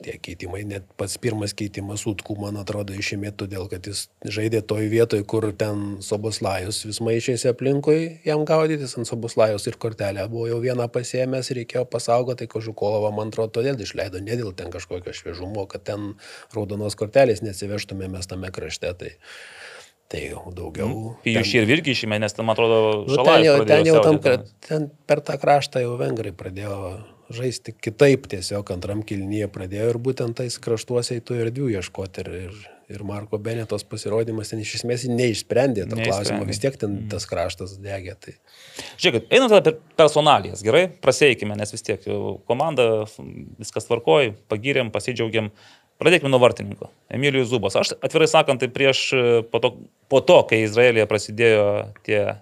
[0.02, 4.88] tie keitimai, net pats pirmas keitimas Utkų, man atrodo, išėmė todėl, kad jis žaidė toj
[4.92, 10.60] vietoj, kur ten Soboslajus vis maišėsi aplinkui jam gaudytis ant Soboslajus ir kortelę buvo jau
[10.64, 15.68] vieną pasėmęs, reikėjo pasaugoti, tai Kožukolovą, man atrodo, todėl išleido, ne dėl ten kažkokio šviežumo,
[15.70, 16.14] kad ten
[16.56, 18.94] raudonos kortelės nesivežtume mes tame krašte.
[18.98, 19.12] Tai,
[20.12, 20.88] Tai jau daugiau.
[20.92, 21.12] Mm.
[21.24, 24.18] Pijus ir irgi išėmė, nes ten, man atrodo, nu, ten jau, ten jau tam,
[24.60, 26.74] ten per tą kraštą jau vengrai pradėjo
[27.36, 32.24] žaisti kitaip tiesiog antram kilnyje pradėjo ir būtent tais kraštuose į tų erdvių ieškoti.
[32.24, 32.56] Ir, ir,
[32.92, 37.10] ir Marko Benetos pasirodymas ten iš esmės neišsprendė to klausimo, vis tiek ten mm.
[37.12, 38.16] tas kraštas degė.
[38.22, 38.36] Tai.
[39.02, 42.08] Žiūrėkit, einant apie personalijas, gerai, praseikime, nes vis tiek
[42.48, 42.88] komanda,
[43.60, 45.52] viskas tvarkoja, pagirėm, pasidžiaugiam.
[46.02, 46.88] Pradėkime nuo vartininko.
[47.14, 47.76] Emilijus Zubas.
[47.78, 49.04] Aš atvirai sakant, tai prieš,
[49.52, 49.68] po to,
[50.10, 51.66] po to kai Izraelija prasidėjo
[52.02, 52.34] tie e,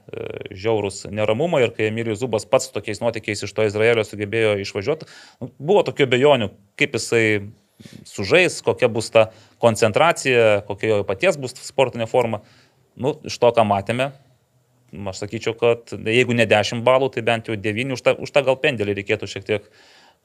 [0.56, 5.10] žiaurūs neramumai ir kai Emilijus Zubas pats tokiais nuotykiais iš to Izraelio sugebėjo išvažiuoti,
[5.42, 6.48] nu, buvo tokių bejonių,
[6.80, 7.24] kaip jisai
[8.08, 9.28] sužais, kokia bus ta
[9.60, 12.40] koncentracija, kokia jo paties bus sportinė forma.
[12.96, 14.10] Nu, iš to, ką matėme,
[15.12, 18.44] aš sakyčiau, kad jeigu ne 10 balų, tai bent jau 9, už tą, už tą
[18.48, 19.68] gal pendelį reikėtų šiek tiek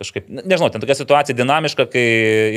[0.02, 2.04] kažkaip, nežinau, ten tokia situacija dinamiška, kai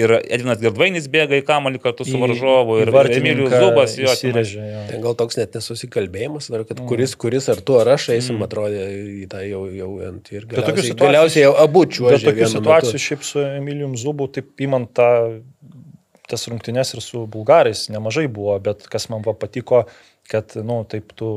[0.01, 4.11] ir Edvinas Girdvainis bėga į kamalį kartu su varžovu ir Emilijus Zubas jo.
[4.11, 4.81] Įsirežė, jo.
[4.91, 6.89] Ten gal toks net nesusikalbėjimas, ar kad mm.
[6.91, 8.49] kuris, kuris ar tu ar aš eisim, mm.
[8.49, 8.89] atrodė
[9.23, 12.17] į tą jau, jau ant ir galiausiai, galiausiai jau abu čiuožė.
[12.17, 15.11] Bet tokių situacijų šiaip su Emilijum Zubu, taip įmant tą
[16.29, 19.87] tas rungtynes ir su bulgarais nemažai buvo, bet kas man va patiko,
[20.29, 21.31] kad, na, nu, taip tu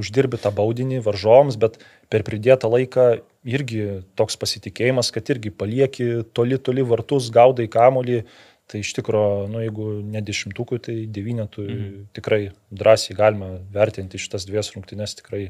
[0.00, 1.78] uždirbi tą baudinį varžoms, bet
[2.12, 3.08] per pridėtą laiką
[3.48, 3.82] irgi
[4.18, 8.22] toks pasitikėjimas, kad irgi palieki toli, toli vartus, gaudai kamolį.
[8.70, 11.94] Tai iš tikrųjų, nu, jeigu ne dešimtukų, tai devynetų mhm.
[12.14, 15.48] tikrai drąsiai galima vertinti šitas dvies rungtynes tikrai.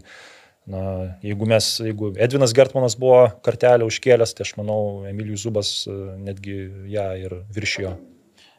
[0.70, 0.82] Na,
[1.24, 6.56] jeigu mes, jeigu Edvinas Gertmanas buvo kartelę užkėlęs, tai aš manau, Emilijus Zubas e, netgi
[6.92, 7.94] ją ir viršijo.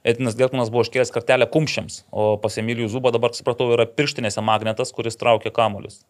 [0.03, 4.93] Edinas Gertmanas buvo užkėlęs kartelę kumščiams, o pas Emilijų Zubą dabar, supratau, yra pirštinėse magnetas,
[4.95, 6.01] kuris traukia kamuolius.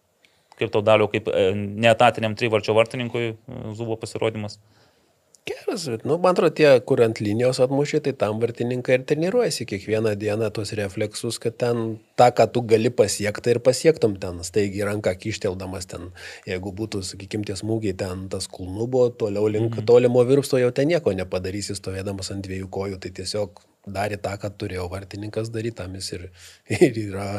[0.60, 3.34] Kaip tau daliau, kaip e, neetatiniam trivarčio vartininkui e,
[3.76, 4.60] Zubo pasirodymas?
[5.50, 9.66] Geras, bet, nu, man atrodo, tie, kur ant linijos atmušė, tai tam vartininkai ir treniruojasi
[9.72, 11.82] kiekvieną dieną tos refleksus, kad ten
[12.20, 16.12] tą, ką tu gali pasiekti ir pasiektum ten, staigi ranką kišteldamas ten,
[16.48, 19.89] jeigu būtų, sakykime, tie smūgiai ten tas kulnu buvo, toliau link mm.
[19.89, 24.52] tolimo virpsto jau ten nieko nepadarysi stovėdamas ant dviejų kojų, tai tiesiog darė tą, ką
[24.62, 26.28] turėjo vartininkas daryti, tam jis ir,
[26.78, 27.30] ir yra,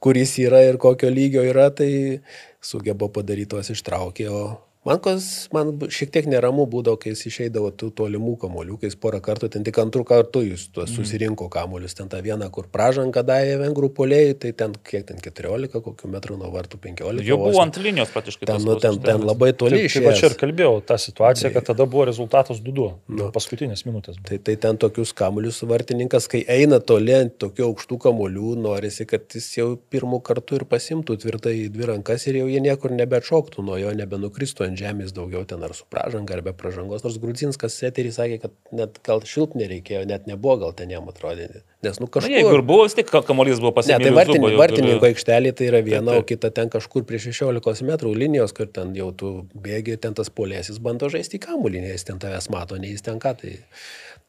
[0.00, 2.20] kuris yra ir kokio lygio yra, tai
[2.60, 4.42] sugeba padaryti tuos ištraukė, o
[4.80, 8.94] Man, kas, man šiek tiek neramu būdavo, kai jis išeidavo tų tolimų kamolių, kai jis
[8.96, 10.40] porą kartų, ten tik antrų kartų
[10.72, 10.94] tuos mm.
[10.94, 15.82] susirinko kamolius, ten tą vieną, kur pražanką davė vengrų polėjai, tai ten kiek ten 14,
[15.84, 17.20] kokiu metru nuo vartų 15.
[17.28, 18.48] Jau buvo ant linijos praktiškai.
[18.48, 20.06] Ten, nu, ten, ten labai toli išėjo.
[20.06, 22.88] Tai aš ir kalbėjau, ta situacija, kad tada buvo rezultatas 2-2,
[23.20, 24.16] nu, paskutinės minutės.
[24.24, 29.28] Tai, tai ten tokius kamolius vartininkas, kai eina toli ant tokių aukštų kamolių, norisi, kad
[29.36, 33.68] jis jau pirmų kartų ir pasimtų tvirtai į dvi rankas ir jau jie niekur nebeatšoktų
[33.68, 37.04] nuo jo, nebenukristų ant žemės daugiau ten ar su pražanga, ar be pražangos.
[37.04, 41.48] Nors Grudzinskas eterį sakė, kad net gal šilt nereikėjo, net nebuvo gal ten jam atrodė.
[41.84, 42.28] Nes, nu, kažkur...
[42.28, 44.04] Na, jeigu ir buvo, vis tik kamuolys buvo pasirinktas.
[44.04, 45.14] Ne, tai vartin, vartininko gali...
[45.14, 49.08] aikštelė tai yra viena, o kita ten kažkur prie 16 metrų linijos, kur ten jau
[49.16, 53.20] tu bėgi, ten tas polėsis bando žaisti kamuolį, nes ten tavęs mato, nei jis ten
[53.22, 53.32] ką.
[53.40, 53.56] Tai...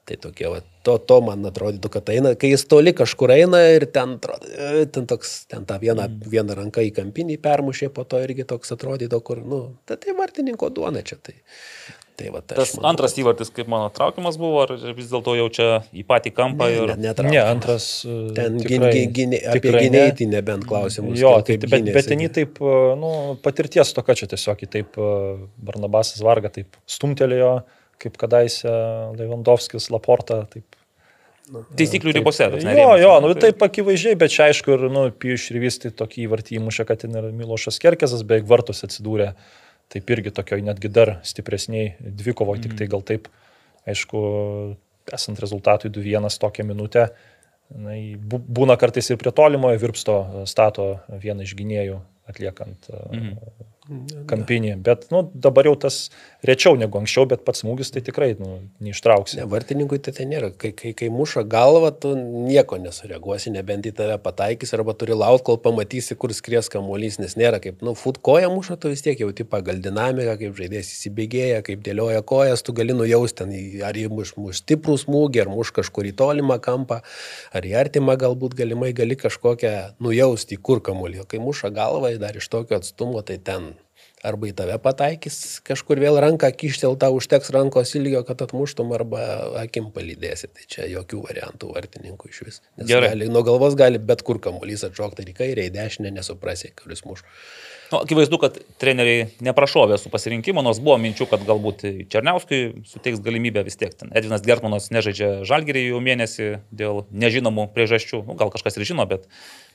[0.02, 3.86] Tai tokie, va, to, to man atrodytų, kad eina, kai jis toli kažkur eina ir
[3.94, 4.16] ten,
[4.50, 6.30] e, ten, toks, ten tą vieną, mm.
[6.32, 10.72] vieną ranką į kampinį permušė, po to irgi toks atrodytų, kur, nu, tai, tai vartininko
[10.74, 11.20] duona čia.
[11.22, 11.36] Tai,
[12.18, 15.46] tai va, tai Tas manau, antras įvartis, kaip mano traukimas buvo, ar vis dėlto jau
[15.54, 16.70] čia į patį kampą?
[16.72, 16.94] Ne, ir...
[16.98, 17.90] ne, ne, antras.
[18.02, 21.20] E, ten tikrai, gin, gin, apie gynėjį nebent klausimus.
[21.22, 23.14] Jo, tai, bet, bet ten jį taip, e, nu,
[23.46, 24.98] patirties tokia čia tiesiog, taip
[25.62, 27.60] Barnabasas Varga taip stumtelėjo
[28.02, 28.72] kaip kadaise
[29.18, 30.44] Lewandowskis, Laporta.
[30.52, 30.78] Taip,
[31.76, 32.48] Taisyklių ribose.
[32.64, 36.86] Jo, jo, nu, taip akivaizdžiai, bet čia aišku ir, nu, Pijus Šrivisti tokį įvartį įmušė,
[36.88, 39.34] kad ten ir Milošas Kerkesas beveik vartus atsidūrė.
[39.92, 42.64] Taip irgi tokioj netgi dar stipresniai dvikovo, mm.
[42.64, 43.28] tik tai gal taip,
[43.90, 44.22] aišku,
[45.12, 47.10] esant rezultatui 2-1 tokią minutę,
[47.76, 47.98] na,
[48.32, 50.16] būna kartais ir prie tolimojo virpsto
[50.48, 52.00] stato vieną iš gynėjų
[52.32, 53.36] atliekant mm
[54.30, 54.76] kampinį.
[54.86, 55.98] Bet nu, dabar jau tas
[56.46, 59.40] rečiau negu anksčiau, bet pats smūgis tai tikrai nu, neištrauksi.
[59.42, 60.52] Ne, vartininkui tai tai nėra.
[60.58, 65.46] Kai, kai, kai muša galvą, tu nieko nesureaguosi, nebent į tave pataikys arba turi laukti,
[65.50, 69.20] kol pamatysi, kur skries kamuolys, nes nėra kaip, nu, fut koja muša, tu vis tiek
[69.22, 73.48] jauti pagal dinamiką, kaip žaidėjas įsibėgėja, kaip dėlioja kojas, tu gali nujausti,
[73.88, 77.02] ar jį muš, muš stiprų smūgį, ar muš kažkur į tolimą kampą,
[77.54, 81.26] ar į artimą galbūt galimai gali kažkokią nujausti, kur kamuolį.
[81.30, 83.72] Kai muša galvą, dar iš tokio atstumo, tai ten
[84.26, 89.24] arba į tave pataikys, kažkur vėl ranką kištel, tau užteks rankos ilgio, kad atmuštum, arba
[89.64, 90.52] akim palydėsi.
[90.52, 92.62] Tai čia jokių variantų vartininkų iš vis.
[92.78, 93.14] Nes Gerai.
[93.14, 97.26] gali, nuo galvos gali bet kur kamuolys atšokti į kairę, į dešinę, nesuprasi, kuris muš.
[97.92, 103.66] Nu, akivaizdu, kad treneriai neprašovė su pasirinkimu, nors buvo minčių, kad galbūt Černiauskui suteiks galimybę
[103.68, 103.92] vis tiek.
[104.00, 108.22] Ten Edvinas Gertmanas nežaidžia žalgerį jau mėnesį dėl nežinomų priežasčių.
[108.30, 109.28] Nu, gal kažkas ir žino, bet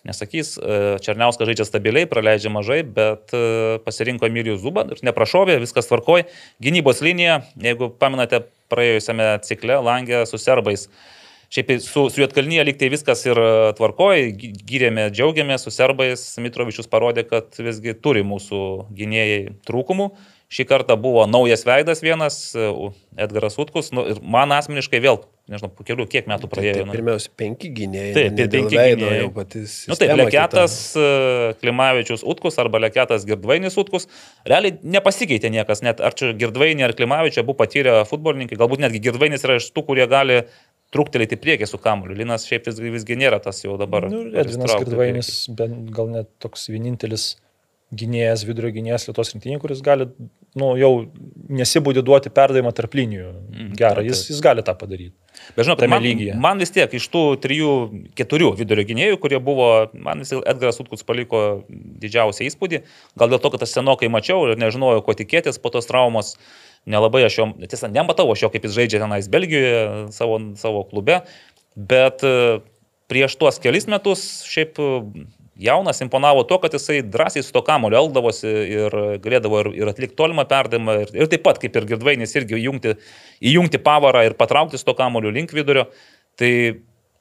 [0.07, 0.55] nesakys.
[0.59, 3.43] E, Černiauskas žaidžia stabiliai, praleidžia mažai, bet e,
[3.85, 6.27] pasirinko Emilijų Zubą ir neprašovė, viskas tvarkoj.
[6.63, 10.89] Gynybos linija, jeigu pamenate praėjusiame cikle, langė su serbais.
[11.53, 14.31] Šiaip su, su Jotkalnyje liktai viskas ir e, tvarkoja,
[14.67, 18.63] gyrėme, džiaugiamės, su serbais Mitrovičius parodė, kad visgi turi mūsų
[18.97, 20.11] gynėjai trūkumų.
[20.53, 22.69] Šį kartą buvo naujas veidas vienas, e,
[23.19, 26.75] Edgaras Utkus, nu, ir man asmeniškai vėl nežinau, po kelių, kiek metų praėjo.
[26.81, 28.13] Tai, tai, pirmiausia, penki gynėjai.
[28.17, 29.19] Taip, ne penki gynėjai.
[29.21, 29.75] jau patys.
[29.87, 31.59] Na nu, taip, Leketas, kita.
[31.63, 34.09] Klimavičius Utkus arba Leketas Girdvainis Utkus.
[34.49, 39.47] Realiai nepasikeitė niekas, net ar čia Girdvainį ar Klimavičių abu patyrę futbolininkai, galbūt netgi Girdvainis
[39.47, 40.43] yra iš tų, kurie gali
[40.95, 42.19] truktelėti priekį su kamuoliu.
[42.19, 44.11] Linas šiaip vis, visgi nėra tas jau dabar.
[44.11, 45.33] Nu, Edvinas Girdvainis,
[45.95, 47.37] gal net toks vienintelis
[47.95, 50.09] gynėjas, vidurio gynėjas Lietuvos rinktinė, kuris gali,
[50.59, 50.91] nu, jau
[51.55, 53.29] nesibūdė duoti perdavimą tarp linijų.
[53.53, 55.15] Mm, Gerą, jis, jis gali tą padaryti.
[55.55, 56.35] Bet žinot, man, lygyje.
[56.43, 57.73] man vis tiek iš tų trijų,
[58.19, 62.83] keturių vidurio gynėjų, kurie buvo, man vis Edgaras Utkus paliko didžiausią įspūdį.
[63.21, 66.35] Gal dėl to, kad aš senokai mačiau ir nežinojau, ko tikėtis po tos traumos.
[66.91, 71.21] Nelabai aš jo, tiesa, nematau aš jo, kaip jis žaidžia tenais Belgijoje savo, savo klube,
[71.75, 72.61] bet e,
[73.11, 74.79] prieš tuos kelis metus šiaip
[75.57, 80.19] jaunas imponavo to, kad jisai drąsiai su to kamoliu elgdavosi ir galėdavo ir, ir atlikti
[80.19, 80.99] tolimą perdavimą.
[81.05, 82.97] Ir, ir taip pat, kaip ir Girdvainis, irgi įjungti,
[83.53, 85.89] įjungti pavarą ir patraukti su to kamoliu link vidurio.
[86.37, 86.53] Tai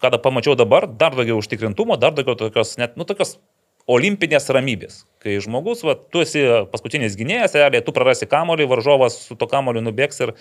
[0.04, 3.38] kada pamačiau dabar, dar daugiau užtikrintumo, dar daugiau tokios, net, nu, tokios
[3.86, 5.04] olimpinės ramybės.
[5.22, 9.84] Kai žmogus, va, tu esi paskutinis gynėjas, realiai tu prarasi kamolį, varžovas su to kamoliu
[9.86, 10.34] nubėgs ir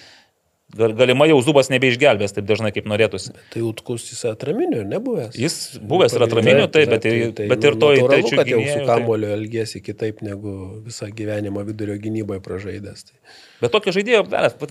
[0.75, 3.31] Galimai jau Zubas nebeišgelbės taip dažnai, kaip norėtųsi.
[3.37, 5.37] Bet tai Utkus jis atraminiu, nebuvęs.
[5.39, 8.62] Jis buvęs ir atraminiu, taip, bet, tai, tai, bet ir to į trečių kad jau
[8.65, 9.37] su tai- kamoliu tai...
[9.37, 10.55] elgėsi kitaip negu
[10.87, 13.07] visą gyvenimą vidurio gynyboje pražaidęs.
[13.07, 13.37] Tai.
[13.62, 14.25] Bet tokio žaidėjo,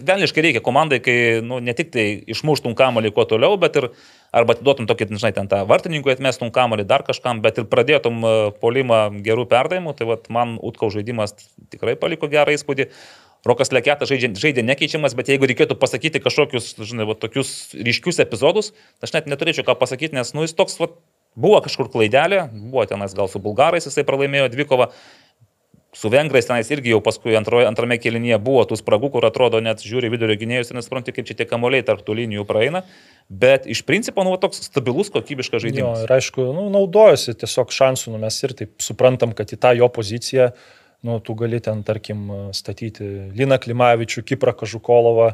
[0.04, 1.16] velniškai reikia komandai, kai
[1.46, 3.88] nu, ne tik tai išmuštum kamolį kuo toliau, bet ir
[4.36, 8.34] arba atiduotum tokį, žinai, ten tą vartininkų atmestum kamolį dar kažkam, bet ir pradėtum e,
[8.60, 11.38] polimą gerų perdavimų, tai vat, man Utkau žaidimas
[11.72, 12.90] tikrai paliko gerą įspūdį.
[13.48, 18.72] Rokas Leketas žaidė, žaidė nekeičiamas, bet jeigu reikėtų pasakyti kažkokius, žinai, va, tokius ryškius epizodus,
[19.04, 20.94] aš net neturėčiau ką pasakyti, nes, nu, jis toks, va,
[21.36, 24.88] buvo kažkur klaidelė, buvo tenais gal su bulgarais jisai pralaimėjo dvikovą,
[25.94, 29.84] su vengrais tenais irgi jau paskui antroje, antrame kelinyje buvo tų spragų, kur atrodo net
[29.86, 32.82] žiūri vidurio gynėjus ir nesupranti, kaip čia tie kamuoliai tarp tų linijų praeina,
[33.30, 36.02] bet iš principo, nu, toks stabilus, kokybiškas žaidimas.
[36.02, 39.76] Jo, ir aišku, nu, naudojasi tiesiog šansų, nu, mes ir taip suprantam, kad į tą
[39.78, 40.50] jo poziciją
[41.04, 45.34] nu, tu gali ten, tarkim, statyti Liną Klimavičių, Kiprą Kažukolovą.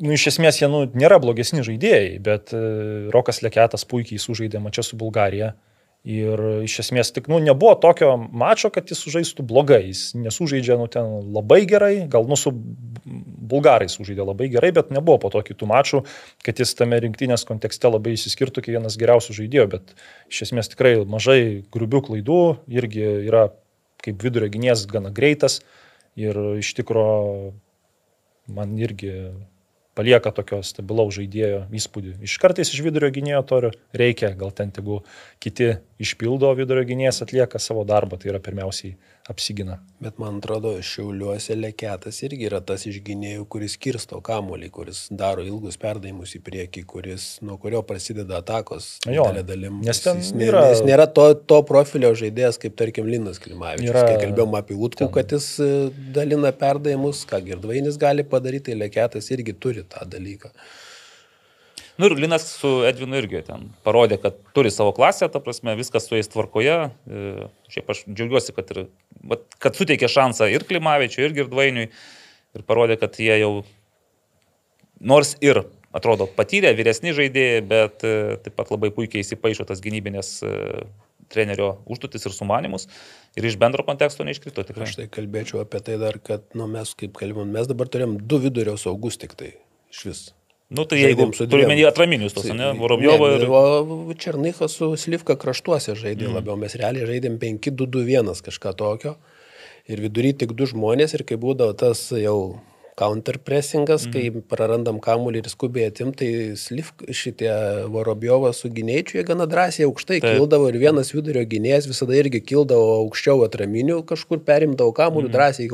[0.00, 2.60] Nu, iš esmės jie nu, nėra blogesni žaidėjai, bet e,
[3.12, 5.52] Rokas Leketas puikiai sužaidė mačą su Bulgarija.
[6.08, 9.82] Ir iš esmės tik, nu, nebuvo tokio mačo, kad jis sužaistų blogai.
[9.90, 12.54] Jis nesužaidžia, nu, ten labai gerai, gal, nu, su
[13.50, 16.00] bulgarai sužaidė labai gerai, bet nebuvo po to kitų mačų,
[16.46, 19.92] kad jis tame rinktinės kontekste labai įsiskirtų kaip vienas geriausių žaidėjų, bet
[20.32, 21.40] iš esmės tikrai mažai
[21.74, 22.40] grubių klaidų,
[22.80, 23.50] irgi yra
[24.04, 25.60] kaip vidurio gynėjas gana greitas
[26.18, 27.52] ir iš tikrųjų
[28.50, 29.14] man irgi
[29.98, 32.14] palieka tokio stabilaus žaidėjo įspūdį.
[32.24, 33.60] Iš kartais iš vidurio gynėjo to
[33.96, 35.00] reikia, gal ten tegu
[35.42, 38.96] kiti išpildo vidurio gynėjas atlieka savo darbą, tai yra pirmiausiai
[39.30, 39.78] apsigina.
[40.00, 45.44] Bet man atrodo, šiauliuose leketas irgi yra tas iš gynėjų, kuris kirsto kamuolį, kuris daro
[45.46, 48.90] ilgus perdavimus į priekį, kuris, nuo kurio prasideda atakos.
[49.06, 49.80] Jo, dalim.
[49.86, 50.64] Nes ten jis, yra...
[50.72, 53.92] Jis nėra to, to profilio žaidėjas, kaip tarkim Linas Klimavičius.
[53.92, 54.06] Yra...
[54.08, 55.14] Kai kalbėjom apie Utkų, ten...
[55.18, 55.72] kad jis e,
[56.16, 60.50] dalina perdavimus, ką Girdvainis gali padaryti, tai leketas irgi turi tą dalyką.
[62.00, 66.06] Nu ir Linas su Edvinu irgi ten parodė, kad turi savo klasę, ta prasme, viskas
[66.08, 66.76] su jais tvarkoje.
[66.88, 68.86] E, šiaip aš džiaugiuosi, kad, ir,
[69.60, 71.90] kad suteikė šansą ir Klimavičiui, ir Girdvainiui.
[72.56, 73.52] Ir parodė, kad jie jau
[75.12, 75.60] nors ir
[75.92, 80.56] atrodo patyrę, vyresni žaidėjai, bet e, taip pat labai puikiai įsipaišo tas gynybinės e,
[81.30, 82.88] trenerio užduotis ir sumanimus
[83.38, 84.88] ir iš bendro konteksto neiškrito tikrai.
[84.88, 88.40] Aš tai kalbėčiau apie tai dar, kad nu, mes kaip kalbėjom, mes dabar turėjom du
[88.42, 89.54] vidurio saugus tik tai
[89.92, 90.28] iš vis.
[90.70, 93.44] Nu, tai jeigu turime į atraminius tos, ne, Vorobjovo ir...
[93.50, 96.36] O Černychas su Slivka kraštuose žaidė mm.
[96.38, 99.16] labiau, mes realiai žaidėm 5-2-2-1 kažką tokio.
[99.90, 102.36] Ir vidury tik du žmonės ir kai būdavo tas jau
[103.00, 104.12] counterpressingas, mm.
[104.14, 104.44] kai mhm.
[104.50, 106.30] prarandam kamuolį ir skubiai atim, tai
[106.60, 107.50] slivk šitie
[107.92, 110.36] Vorobjovas su gynėčiu, jie gana drąsiai aukštai Taip.
[110.36, 115.34] kildavo ir vienas vidurio gynėjas visada irgi kildavo aukščiau atraminių, kažkur perimdavo kamuolį mm.
[115.36, 115.68] drąsiai.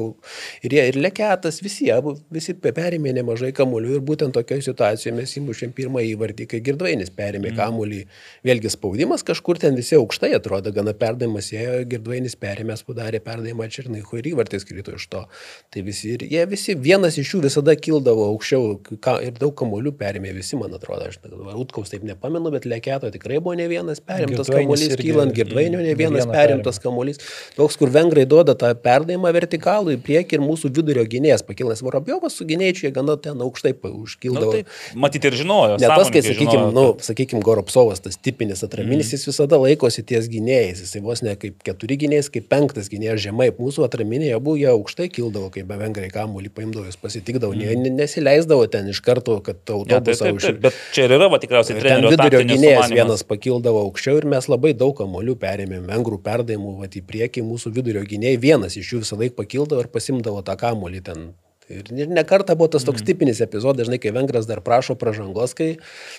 [0.66, 5.35] Ir, jie, ir leketas, visi, abu, visi perimė nemažai kamuolių ir būtent tokioje situacijoje mes
[5.41, 7.59] įmušėm pirmą įvartį, kai Girdvainis perimė mm.
[7.59, 8.03] kamuolį.
[8.47, 14.22] Vėlgi spaudimas kažkur ten visi aukštai atrodo, gana perdavimas ėjo, Girdvainis perimės, padarė perdavimą Černaihui
[14.22, 15.24] ir įvartis krito iš to.
[15.72, 19.55] Tai visi, ir jie visi vienas vienas iš jų visada kildavo aukščiau ka, ir daug
[19.57, 21.09] kamolių perėmė visi, man atrodo.
[21.09, 21.19] Aš
[21.57, 26.27] Utkaus taip nepamenu, bet Leketo tikrai buvo ne vienas perimtas kamuolys, kylant Girdvainio ne vienas
[26.27, 27.21] perimtas kamuolys.
[27.57, 32.37] Toks, kur vengrai duoda tą perdavimą vertikalų į priekį ir mūsų vidurio gynėjas pakilęs Vorobjovas
[32.37, 34.53] su gynėjčiai gana ten aukštai užkildavo.
[34.53, 35.79] Nu, tai, matyti ir žinojo.
[35.81, 39.17] Ne tas, kai, sakykime, nu, sakykim, Goropsovas, tas tipinis atraminis, mm.
[39.17, 40.83] jis visada laikosi ties gynėjais.
[40.85, 43.51] Jis vos ne kaip keturi gynėjai, kaip penktas gynėjas žemai.
[43.57, 47.97] Mūsų atraminėje abu jie aukštai kildavo, kai be vengrai kamuolį paimdavo žmonės pasitikdavo, mm.
[47.97, 50.61] nesileisdavo ten iš karto, kad autobusą ja, užsikrėtė.
[50.61, 54.75] Bet čia ir yra, va, tikriausiai, trenerio vidurio gynėjas vienas pakildavo aukščiau ir mes labai
[54.75, 59.19] daug kamolių perėmėm, vengrų perdavimų, va, į priekį mūsų vidurio gynėjai, vienas iš jų visą
[59.21, 61.29] laiką pakildavo ir pasimdavo tą kamolį ten
[61.67, 63.07] Ir ne kartą buvo tas toks mm.
[63.09, 65.73] tipinis epizodas, žinai, kai Vengras dar prašo pražangos, kai,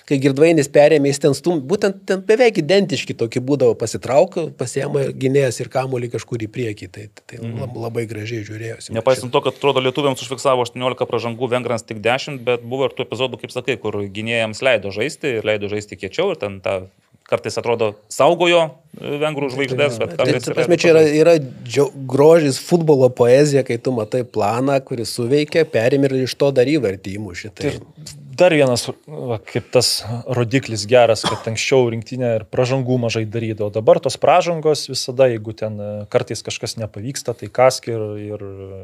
[0.08, 5.62] kai Girdvainis perėmė, jis ten stum, būtent ten beveik identiški tokie būdavo pasitrauk, pasiema gynėjas
[5.62, 6.90] ir kamuolį kažkur į priekį.
[6.92, 7.72] Tai, tai mm.
[7.80, 8.92] labai gražiai žiūrėjosi.
[8.96, 13.08] Nepaisant to, kad atrodo lietuviams užfiksavo 18 pražangų, Vengrams tik 10, bet buvo ir tų
[13.08, 16.82] epizodų, kaip sakai, kur gynėjams leido žaisti ir leido žaisti kiečiau ir ten tą
[17.28, 18.62] kartais atrodo saugojo
[18.96, 20.46] e, vengrų žvaigždės, bet kartais...
[20.46, 25.66] Tai, prasme, čia yra, yra džiau, grožis futbolo poezija, kai tu matai planą, kuris suveikia,
[25.68, 27.52] perim ir iš to dar įvartį įmuši.
[27.52, 27.74] Tai...
[27.74, 29.92] Ir dar vienas, va, kaip tas
[30.38, 33.68] rodiklis geras, kad anksčiau rinktinė ir pražangų mažai darydavo.
[33.76, 38.82] Dabar tos pražangos visada, jeigu ten e, kartais kažkas nepavyksta, tai kask ir, ir e,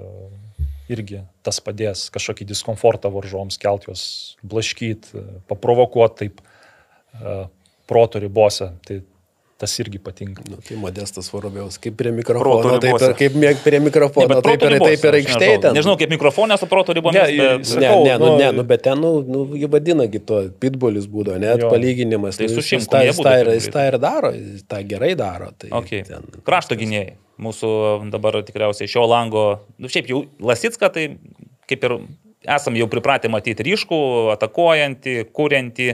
[0.93, 4.07] irgi tas padės kažkokį diskomfortą varžoms, kelt juos,
[4.45, 5.15] blaškyt,
[5.49, 6.43] paprovokuoti taip
[7.91, 8.71] proto ribose.
[8.87, 9.01] Tai
[9.65, 10.43] tas irgi patinka.
[10.51, 14.77] Nu, tai modestas Vorobiaus, kaip prie mikrofono, taip ir kaip prie mikrofono, ne, taip ir
[14.83, 15.53] taip ir aikštėje.
[15.55, 17.21] Nežinau, nežinau, kaip mikrofonė su proto ribomis.
[17.23, 17.69] Ne, bet...
[17.71, 21.37] sakau, ne, ne, nu, ne, nu, bet ten, nu, nu jį vadinagi to, pitbulis būdo,
[21.41, 21.71] net jo.
[21.73, 22.41] palyginimas.
[22.41, 23.05] Tai nu, su šimtu.
[23.07, 25.53] Jis, tą, jis tą ir daro, jis tą gerai daro.
[25.55, 26.03] Tai okay.
[26.09, 27.15] ten, Krašto gynėjai.
[27.45, 27.71] Mūsų
[28.13, 29.47] dabar tikriausiai šio lango,
[29.83, 30.21] nu šiaip jau
[30.51, 31.09] Lasitska, tai
[31.71, 31.97] kaip ir
[32.45, 34.01] esam jau pripratę matyti ryškų,
[34.37, 35.89] atakuojantį, kuriantį.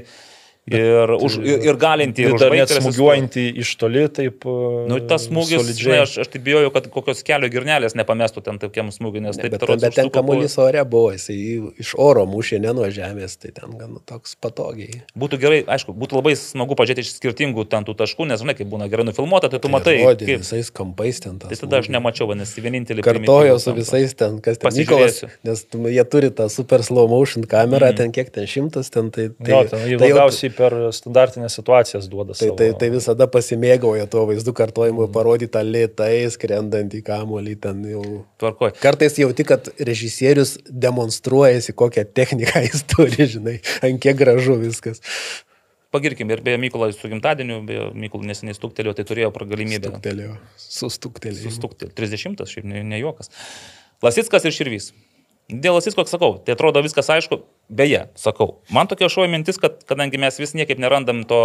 [0.69, 4.45] Ir, už, ir, ir galinti, ir, dar net smūgiuojantį iš toli, taip.
[4.87, 8.93] Nu, tas smūgis, žinai, aš, aš taip bijojau, kad kokios kelio girnelės nepamestų ten tokiam
[8.93, 11.39] smūgiui, nes ne, taip bet, bet ten kamuolys ore buvo, jisai
[11.81, 15.01] iš oro mušė, ne nuo žemės, tai ten gan toks patogiai.
[15.19, 18.71] Būtų gerai, aišku, būtų labai smagu pažiūrėti iš skirtingų ten tų taškų, nes, žinai, kaip
[18.71, 19.97] būna gerai nufilmuota, tai tu tai matai.
[20.05, 20.45] Rodė, kaip...
[20.45, 21.51] visais kampais ten tas.
[21.51, 23.07] Tai tada aš nemačiau, nes vienintelį.
[23.09, 27.91] Kartojo su visais ten, kas ten Nikolas, nes jie turi tą super slow motion kamerą,
[27.91, 27.99] mm.
[27.99, 29.31] ten kiek ten šimtas, ten tai...
[29.35, 32.37] tai, jo, ten tai labiausiai per standartinės situacijas duoda.
[32.39, 35.15] Tai, tai, tai visada pasimėgauja tuo vaizdu kartojimu, mm.
[35.17, 38.05] parodytą lėtai, skrendantį kamuolį ten jau.
[38.43, 38.75] Tvarkoj.
[38.83, 45.01] Kartais jauti, kad režisierius demonstruojasi, kokią techniką jis turi, žinai, ant kiek gražu viskas.
[45.91, 49.91] Pagirkim ir beje, Mykolai su gimtadieniu, beje, Mykolai neseniai stuktelėjo, tai turėjo galimybę.
[49.91, 50.37] Stuktelėjo.
[50.63, 51.51] Sustuktelėjo.
[51.51, 51.97] Sustuktelėjo.
[51.99, 53.33] 30, šiaip ne, ne juokas.
[54.05, 54.93] Lasitskas ir Širvys.
[55.51, 57.41] Dėl Asisko, sakau, tai atrodo viskas aišku.
[57.71, 61.39] Beje, sakau, man tokia šoja mintis, kad kadangi mes vis niekaip nerandam to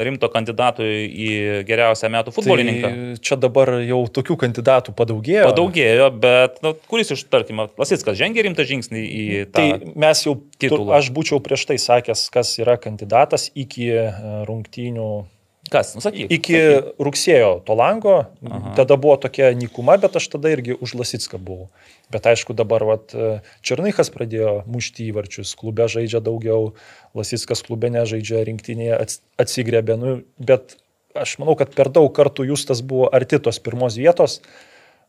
[0.00, 1.28] rimto kandidatų į
[1.68, 2.88] geriausią metų futbolininką.
[2.94, 5.44] Tai čia dabar jau tokių kandidatų padaugėjo.
[5.50, 9.60] Padaugėjo, bet nu, kuris iš, tarkim, Lasitskas žengė rimtą žingsnį į tą.
[9.60, 10.94] Tai mes jau titulą.
[10.96, 14.06] Aš būčiau prieš tai sakęs, kas yra kandidatas iki e,
[14.48, 15.10] rungtynių
[15.72, 16.30] Kas, nusakyk.
[16.32, 16.90] Iki sakyk.
[17.08, 18.16] rugsėjo to lango,
[18.46, 18.72] Aha.
[18.78, 21.68] tada buvo tokia nikuma, bet aš tada irgi už Lasitską buvau.
[22.12, 23.12] Bet aišku, dabar vat,
[23.60, 26.72] Černychas pradėjo mušti įvarčius, klube žaidžia daugiau,
[27.18, 28.96] Lasitskas klube nežaidžia, rinktinėje
[29.36, 30.78] atsigrebė, nu, bet
[31.18, 34.40] aš manau, kad per daug kartų Justas buvo arti tos pirmos vietos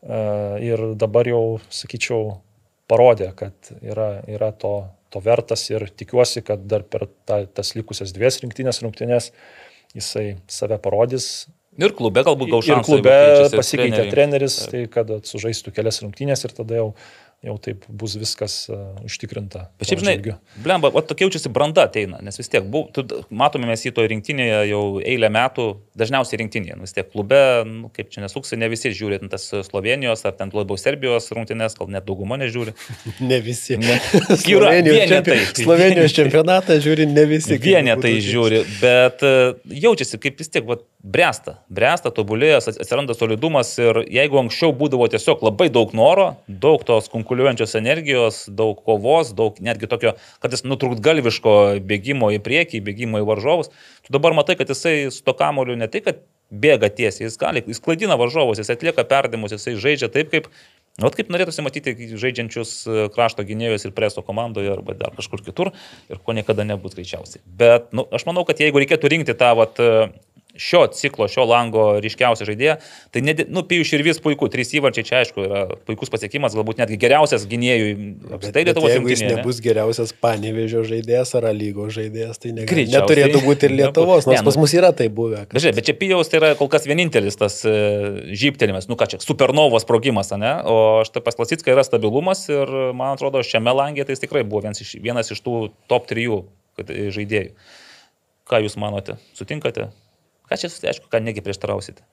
[0.04, 1.44] ir dabar jau,
[1.74, 2.40] sakyčiau,
[2.90, 4.74] parodė, kad yra, yra to,
[5.14, 9.32] to vertas ir tikiuosi, kad dar per ta, tas likusias dvies rinktinės rungtynės
[9.98, 11.48] jisai save parodys.
[11.80, 12.82] Ir klube galbūt gaus šansą.
[12.82, 13.16] Ir klube
[13.56, 16.88] pasikeitė treneris, tai kad sužaistų kelias rungtynės ir tada jau
[17.46, 19.70] jau taip bus viskas uh, užtikrinta.
[19.80, 23.70] Bet šiaip, žinai, blemba, o tokia jaučiasi branda ateina, nes vis tiek, bu, tu, matome
[23.70, 25.68] mes jį to rinktinėje jau eilę metų,
[26.00, 30.26] dažniausiai rinktinėje, nu, vis tiek klube, nu, kaip čia nesuksi, ne visi žiūri tas Slovenijos
[30.28, 32.76] ar ten labiau Serbijos rungtynės, gal net dauguma nežiūri.
[33.30, 33.76] Ne visi.
[33.80, 33.98] Ne.
[34.44, 35.36] Slovenijos, čempi...
[35.62, 37.60] Slovenijos čempionatą žiūri ne visi.
[37.62, 44.02] Vienetai žiūri, bet uh, jaučiasi kaip vis tiek, va, bręsta, bręsta, tobulėjas, atsiranda solidumas ir
[44.12, 49.60] jeigu anksčiau būdavo tiesiog labai daug noro, daug tos konkurencijos, kunkuliuojančios energijos, daug kovos, daug
[49.62, 51.54] netgi tokio, kad jis nutrūktgalviško
[51.86, 53.70] bėgimo į priekį, bėgimo į varžovus.
[54.06, 57.62] Tu dabar matai, kad jisai su to kamoliu ne tai, kad bėga tiesiai, jis gali,
[57.70, 60.50] jis klaidina varžovus, jis atlieka perdimus, jisai žaidžia taip, kaip
[61.00, 62.72] Vat kaip norėtųsi matyti žaidžiančius
[63.16, 65.72] krašto gynėjus ir preso komandoje arba dar kažkur kitur
[66.12, 67.40] ir ko niekada nebus greičiausiai.
[67.46, 69.80] Bet nu, aš manau, kad jeigu reikėtų rinkti tą vat,
[70.56, 72.76] šio ciklo, šio lango ryškiausią žaidėją.
[73.14, 76.98] Tai, ne, nu, Pijų Širvis puiku, trys įvarčiai čia aišku yra puikus pasiekimas, galbūt netgi
[77.00, 77.92] geriausias gynėjų
[78.38, 79.06] apskritai Lietuvos rinktinėje.
[79.06, 84.26] Jeigu jis nebus geriausias Panevežio žaidėjas ar lygos žaidėjas, tai negali, neturėtų būti ir Lietuvos,
[84.26, 85.46] nors ne, nu, pas mus yra tai buvę.
[85.46, 87.78] Bet, žiūrėk, bet čia Pijaus tai yra kol kas vienintelis tas e,
[88.34, 90.56] žyptelimas, nu ką čia, supernovos sprogimas, ne?
[90.66, 94.66] o štai pas Lasitską yra stabilumas ir man atrodo šiame langė tai jis tikrai buvo
[94.66, 96.44] vienas iš, vienas iš tų top trijų
[96.86, 97.56] žaidėjų.
[98.50, 99.20] Ką Jūs manote?
[99.38, 99.92] Sutinkate?
[100.50, 102.04] Ką čia, aišku, ką negi prieštarausite?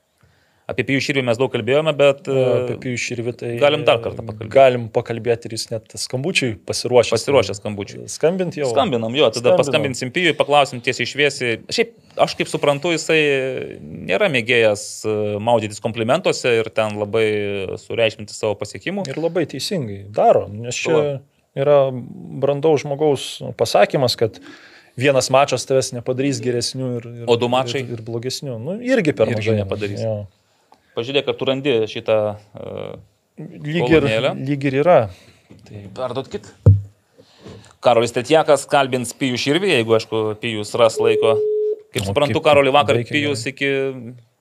[0.66, 2.26] Apie Pijų Širvį mes daug kalbėjome, bet...
[2.26, 3.51] Apie Pijų Širvį tai...
[3.62, 4.51] Galim dar kartą pakalbėti.
[4.51, 7.12] Galim pakalbėti ir jis net skambučiui pasiruošęs.
[7.14, 8.07] Pasiruošęs skambučiui.
[8.11, 8.72] Skambinti jau.
[8.72, 9.61] Skambinam jo, tada Skambinam.
[9.61, 11.53] paskambinsim Pijui, paklausim tiesiai išviesi.
[11.70, 11.95] Šiaip,
[12.26, 13.20] aš kaip suprantu, jisai
[13.78, 15.16] nėra mėgėjas e,
[15.47, 17.28] maudytis komplimentuose ir ten labai
[17.87, 19.07] sureikšminti savo pasiekimų.
[19.07, 21.20] Ir labai teisingai daro, nes čia
[21.55, 24.43] yra brandaus žmogaus pasakymas, kad
[24.97, 28.57] vienas mačas tavęs nepadarys geresnių ir, ir, o du mačai ir, ir blogesnių.
[28.62, 30.03] Nu, irgi per irgi mažai nepadarys.
[30.03, 30.16] Jo.
[30.97, 32.18] Pažiūrėk, ar tu randi šitą...
[32.57, 32.94] Uh,
[33.36, 34.09] lyg, ir,
[34.40, 35.01] lyg ir yra.
[35.68, 36.49] Tai perduotkit.
[37.84, 41.36] Karolis Tetjakas kalbins Pijų Širvį, jeigu, aišku, Pijus ras laiko.
[41.94, 43.68] Kaip suprantu, Karolį vakar Pijus iki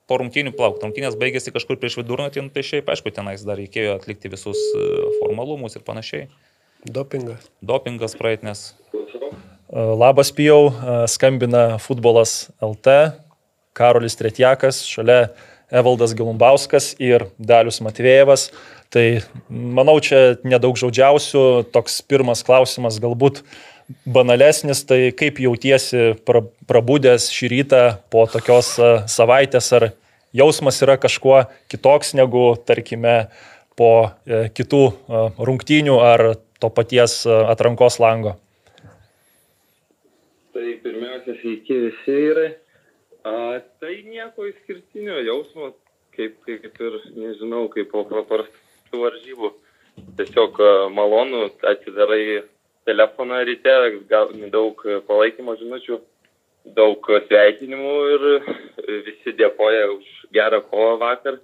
[0.08, 0.80] po rungtynių plauk.
[0.82, 4.84] Rungtynės baigėsi kažkur prieš vidurnatį, nu, tai šiaip, aišku, tenais dar reikėjo atlikti visus e,
[5.20, 6.28] formalumus ir panašiai.
[6.86, 7.48] Dopingas.
[7.66, 8.68] Dopingas praeitinės.
[9.76, 10.70] Labas Pijau,
[11.04, 13.12] skambina futbolas LT,
[13.76, 15.34] Karolis Tretjakas, šalia
[15.68, 18.46] Evaldas Gilumbauskas ir Dalius Matvėjevas.
[18.88, 19.04] Tai
[19.50, 23.42] manau, čia nedaug žodžiausių, toks pirmas klausimas galbūt
[24.08, 28.72] banalesnis, tai kaip jautiesi prabudęs šį rytą po tokios
[29.12, 29.90] savaitės, ar
[30.32, 33.26] jausmas yra kažkuo kitoks negu, tarkime,
[33.76, 33.92] po
[34.24, 34.82] e, kitų
[35.36, 36.26] rungtynių ar
[36.64, 38.38] to paties atrankos lango?
[40.56, 42.46] Tai pirmiausia, sveiki visi yra.
[43.28, 43.32] A,
[43.76, 45.66] tai nieko išskirtinio jausmo,
[46.16, 49.50] kaip, kaip ir, nežinau, kaip po paprastų varžybų.
[50.16, 50.56] Tiesiog
[50.96, 52.46] malonu, atidarai
[52.88, 53.74] telefoną ryte,
[54.08, 54.80] gauni daug
[55.10, 55.98] palaikymo žinučių,
[56.78, 58.24] daug sveikinimų ir
[59.10, 60.06] visi dėkoja už
[60.38, 61.36] gerą kovą vakar.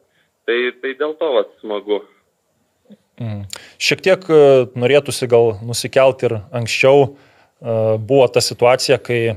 [0.48, 2.00] Tai, tai dėl to vat, smagu.
[3.20, 3.44] Mm.
[3.76, 4.24] Šiek tiek
[4.72, 7.12] norėtųsi gal nusikelti ir anksčiau
[7.98, 9.36] buvo ta situacija, kai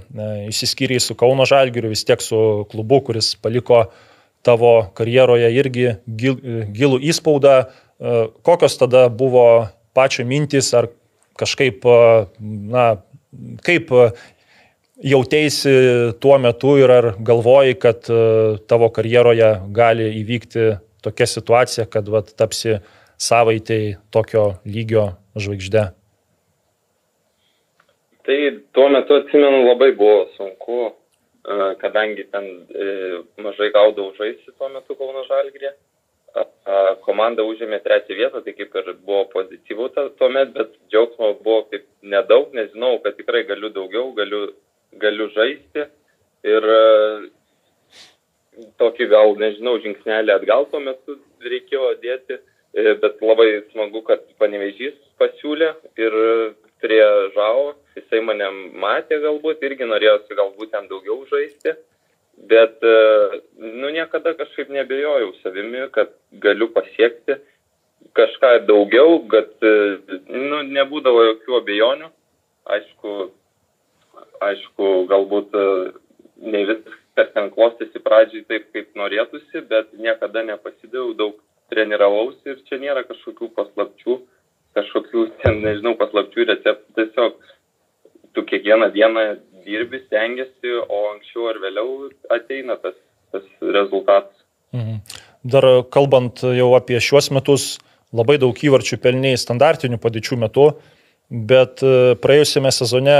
[0.49, 3.85] išsiskyriai su Kauno Žalgiriu, vis tiek su klubu, kuris paliko
[4.45, 6.37] tavo karjeroje irgi gil,
[6.73, 7.57] gilų įspaudą.
[8.45, 10.89] Kokios tada buvo pačio mintys, ar
[11.39, 11.85] kažkaip,
[12.41, 12.85] na,
[13.65, 13.93] kaip
[15.05, 15.75] jautėsi
[16.23, 18.09] tuo metu ir ar galvoji, kad
[18.69, 20.71] tavo karjeroje gali įvykti
[21.05, 22.79] tokia situacija, kad vat, tapsi
[23.21, 25.91] savaitai tokio lygio žvaigždė?
[28.25, 30.77] Tai tuo metu atsimenu labai buvo sunku,
[31.45, 32.85] e, kadangi ten e,
[33.37, 35.75] mažai gaudavau žaisti tuo metu Kauno Žalgrė.
[37.05, 39.85] Komanda užėmė trečią vietą, tai kaip ir buvo pozityvų
[40.17, 44.41] tuomet, bet džiaugsmo buvo kaip nedaug, nežinau, kad tikrai galiu daugiau, galiu,
[44.99, 45.85] galiu žaisti.
[46.49, 46.81] Ir e,
[48.81, 52.41] tokį gal, nežinau, žingsnelį atgal tuo metu reikėjo dėti,
[52.73, 56.21] bet labai smagu, kad panevežys pasiūlė ir
[56.81, 57.03] prie
[57.37, 58.47] žavo jisai mane
[58.81, 61.75] matė galbūt, irgi norėjosi galbūt ten daugiau žaisti,
[62.51, 66.11] bet, e, nu, niekada kažkaip nebejojau savimi, kad
[66.43, 67.39] galiu pasiekti
[68.15, 72.11] kažką daugiau, kad, e, nu, nebūdavo jokių abejonių.
[72.75, 73.15] Aišku,
[74.41, 75.65] aišku, galbūt e,
[76.51, 81.41] ne viskas ten klostėsi pradžiai taip, kaip norėtųsi, bet niekada nepasidaviau, daug
[81.71, 84.17] treniravausi ir čia nėra kažkokių paslapčių,
[84.77, 87.37] kažkokių, ten, nežinau, paslapčių receptų, tiesiog
[88.35, 89.25] tu kiekvieną dieną
[89.65, 92.97] dirbi, stengiasi, o anksčiau ar vėliau ateina tas,
[93.33, 94.35] tas rezultatas.
[94.75, 94.99] Mhm.
[95.45, 97.65] Dar kalbant jau apie šiuos metus,
[98.15, 100.69] labai daug įvarčių pelniai standartinių padėčių metu,
[101.29, 103.17] bet e, praėjusiame sezone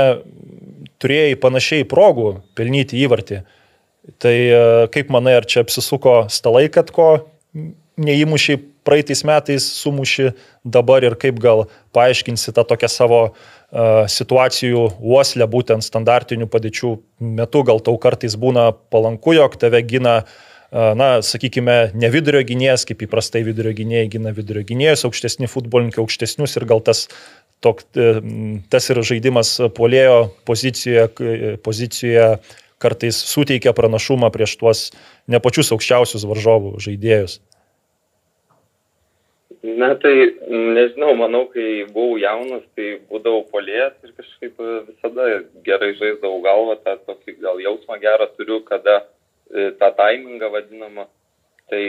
[1.02, 3.42] turėjai panašiai progų pelnyti įvartį.
[4.22, 4.60] Tai e,
[4.94, 7.08] kaip manai, ar čia apsisuko stalai, kad ko
[7.96, 11.64] neįmušiai praeitais metais sumuši dabar ir kaip gal
[11.96, 16.92] paaiškinsi tą tokią savo uh, situacijų uoslę būtent standartinių padėčių
[17.38, 20.22] metu, gal tau kartais būna palanku, jog tave gina
[20.70, 26.56] na, sakykime, ne vidurio gynėjas, kaip įprastai vidurio gynėjai gina vidurio gynėjus, aukštesni futbolininkai aukštesnius
[26.58, 27.06] ir gal tas,
[27.64, 28.12] tok, e,
[28.70, 32.28] tas ir žaidimas polėjo pozicijoje, pozicijoje
[32.82, 34.86] kartais suteikia pranašumą prieš tuos
[35.30, 37.40] ne pačius aukščiausius varžovų žaidėjus.
[39.66, 40.14] Na tai
[40.46, 45.24] nežinau, manau, kai buvau jaunas, tai būdavau polėjas ir kažkaip visada
[45.66, 51.08] gerai žaisdavau galvą, tą tokį gal jausmą gerą turiu, kada e, tą timingą vadinamą.
[51.66, 51.82] Tai,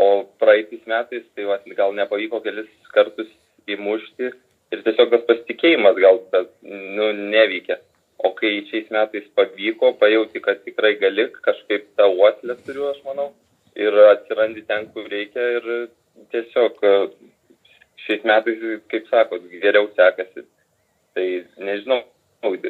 [0.00, 0.08] o
[0.40, 3.28] praeitais metais, tai va, gal nepavyko kelis kartus
[3.68, 4.30] įmušti
[4.72, 7.82] ir tiesiog tas pasitikėjimas gal tas, nu, neveikia.
[8.24, 13.32] O kai šiais metais pavyko, pajauti, kad tikrai gali, kažkaip tą uoslę turiu, aš manau,
[13.76, 15.72] ir atsirandi ten, kur reikia ir
[16.32, 16.94] tiesiog e,
[18.04, 20.46] šiais metais, kaip sakot, geriau sekasi.
[21.16, 21.26] Tai
[21.66, 22.02] nežinau,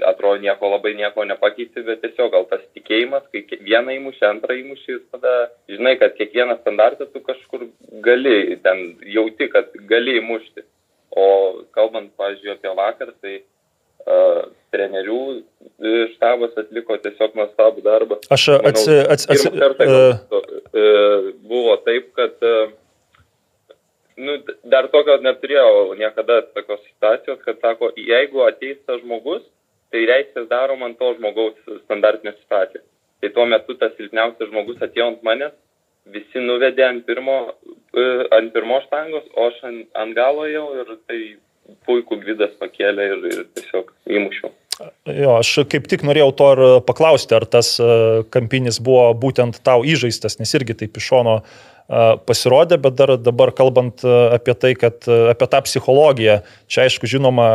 [0.06, 4.98] atrodo nieko labai nieko nepakeisi, bet tiesiog gal tas tikėjimas, kai vieną įmušį, antrą įmušį,
[5.14, 5.34] tada
[5.70, 7.68] žinai, kad kiekvieną standartą tu kažkur
[8.04, 10.66] gali, ten jauti, kad gali įmušti.
[11.10, 11.26] O
[11.74, 13.40] kalbant, pavyzdžiui, apie vakar, tai
[14.06, 15.22] uh, trenerių
[16.14, 18.20] štabas atliko tiesiog nuostabų darbą.
[18.30, 19.90] Aš atsiprašau.
[19.90, 22.70] Uh, uh, buvo taip, kad uh,
[24.20, 24.36] nu,
[24.72, 29.42] dar tokio neturėjau niekada tokios situacijos, kad sako, jeigu ateis tas žmogus,
[29.90, 32.84] tai reiškia darom ant to žmogaus standartinę situaciją.
[33.20, 35.56] Tai tuo metu tas silpniausias žmogus atėjo ant manęs,
[36.10, 37.38] visi nuvedė ant pirmo,
[37.92, 38.06] e,
[38.36, 41.20] ant pirmo štangos, o aš ant, ant galo jau ir tai
[41.86, 44.54] puikų gvidas pakėlė ir, ir tiesiog įmušiau.
[45.12, 47.90] Jo, aš kaip tik norėjau to ir paklausti, ar tas e,
[48.32, 51.58] kampinis buvo būtent tau įžaistas, nes irgi taip iš šono uh,
[51.90, 56.36] pasirodė, bet dar dabar kalbant apie tai, kad apie tą psichologiją,
[56.70, 57.48] čia aišku žinoma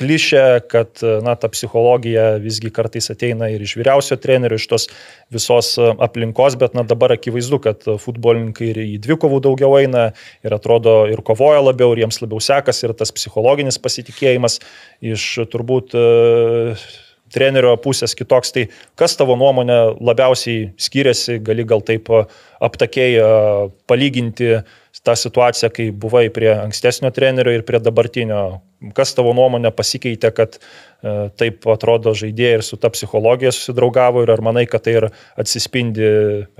[0.00, 4.88] klišė, kad na, ta psichologija visgi kartais ateina ir iš vyriausio trenerio, iš tos
[5.32, 10.08] visos aplinkos, bet na, dabar akivaizdu, kad futbolininkai ir į dvikovų daugiau eina
[10.46, 14.60] ir atrodo ir kovoja labiau, ir jiems labiau sekasi, ir tas psichologinis pasitikėjimas
[15.04, 15.96] iš turbūt
[17.32, 18.52] trenerio pusės kitoks.
[18.56, 18.66] Tai
[18.98, 22.10] kas tavo nuomonė labiausiai skiriasi, gali gal taip
[22.60, 23.18] aptakiai
[23.88, 24.60] palyginti
[25.04, 28.60] tą situaciją, kai buvai prie ankstesnio trenerio ir prie dabartinio.
[28.96, 30.56] Kas tavo nuomonė pasikeitė, kad
[31.40, 35.08] taip atrodo žaidėjai ir su ta psichologija susidraugavo ir ar manai, kad tai ir
[35.40, 36.08] atsispindi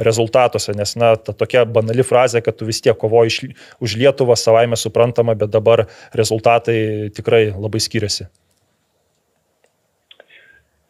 [0.01, 4.79] rezultatuose, nes, na, ta tokia banali frazė, kad tu vis tiek kovoji už Lietuvą savaime
[4.81, 8.29] suprantama, bet dabar rezultatai tikrai labai skiriasi.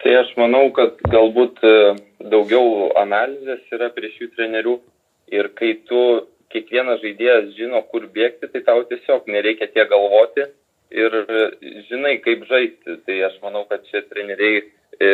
[0.01, 1.73] Tai aš manau, kad galbūt e,
[2.33, 4.79] daugiau analizės yra prieš jų trenerių
[5.37, 6.01] ir kai tu
[6.51, 10.47] kiekvienas žaidėjas žino, kur bėgti, tai tau tiesiog nereikia tiek galvoti
[10.91, 11.45] ir e,
[11.91, 12.97] žinai, kaip žaisti.
[13.05, 14.65] Tai aš manau, kad šie treneriai,
[14.97, 15.13] e,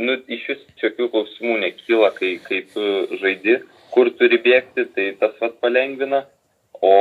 [0.00, 2.88] nu, iš vis jokių klausimų nekyla, kai, kai tu
[3.20, 3.60] žaidi,
[3.92, 6.24] kur turi bėgti, tai tas vad palengvina.
[6.82, 6.96] O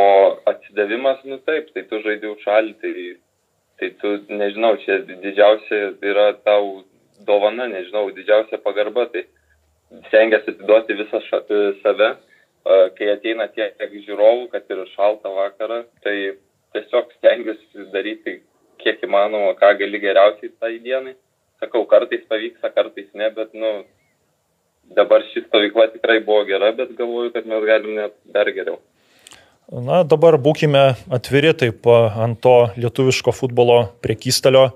[0.51, 3.11] atsidavimas, nu taip, tai tu žaidži už šalį, tai,
[3.79, 6.83] tai tu, nežinau, čia didžiausia yra tau
[7.27, 9.25] dovana, nežinau, didžiausia pagarba, tai
[10.07, 12.11] stengiasi atiduoti visą ša, e, save,
[12.97, 16.15] kai ateina tiek žiūrovų, kad ir šaltą vakarą, tai
[16.75, 18.37] tiesiog stengiuosi daryti
[18.81, 21.15] kiek įmanoma, ką gali geriausiai tai dienai.
[21.61, 23.83] Sakau, kartais pavyksta, kartais ne, bet, nu,
[24.97, 28.79] dabar ši stovykla tikrai buvo gera, bet galvoju, kad mes galime dar geriau.
[29.71, 30.81] Na, dabar būkime
[31.13, 34.71] atviri taip ant to lietuviško futbolo priekystalio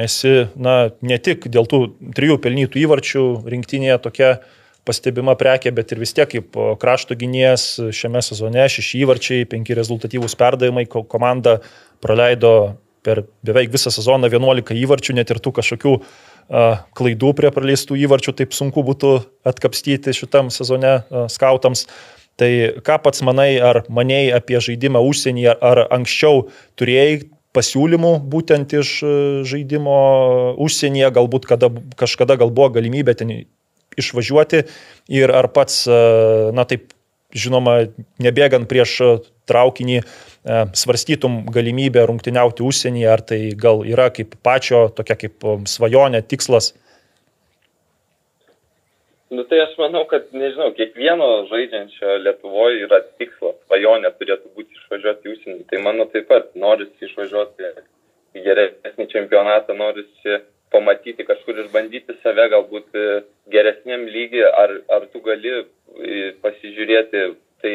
[0.00, 1.80] esi, na, ne tik dėl tų
[2.16, 4.30] trijų pelnytų įvarčių rinktinėje tokia
[4.84, 10.36] pastebima prekė, bet ir vis tiek kaip krašto gynėjas šiame sezone šeši įvarčiai, penki rezultatyvūs
[10.40, 11.58] perdavimai, komanda
[12.04, 15.94] praleido per beveik visą sezoną 11 įvarčių, net ir tų kažkokių
[16.96, 19.14] klaidų prie praleistų įvarčių taip sunku būtų
[19.48, 20.98] atkapstyti šitam sezone
[21.32, 21.86] skautams.
[22.40, 22.50] Tai
[22.84, 26.48] ką pats manai, ar manėjai apie žaidimą užsienyje, ar anksčiau
[26.80, 27.22] turėjai
[27.54, 29.12] pasiūlymų būtent iš e,
[29.48, 29.96] žaidimo
[30.60, 33.32] užsienyje, galbūt kada, kažkada gal buvo galimybė ten
[34.00, 34.64] išvažiuoti
[35.14, 35.98] ir ar pats, e,
[36.56, 36.90] na taip,
[37.34, 37.88] žinoma,
[38.22, 38.96] nebėgant prieš
[39.50, 46.24] traukinį, e, svarstytum galimybę rungtyniauti užsienyje, ar tai gal yra kaip pačio tokia kaip svajonė,
[46.26, 46.72] tikslas
[49.30, 55.28] Nu tai aš manau, kad, nežinau, kiekvieno žaidžiančio Lietuvoje yra tikslas, svajonė turėtų būti išvažiuoti
[55.28, 55.62] į užsienį.
[55.70, 57.70] Tai mano taip pat norisi išvažiuoti
[58.36, 60.42] į geresnį čempionatą, norisi
[60.74, 62.98] pamatyti kažkur išbandyti save galbūt
[63.54, 65.56] geresniam lygiui, ar, ar tu gali
[66.44, 67.24] pasižiūrėti.
[67.64, 67.74] Tai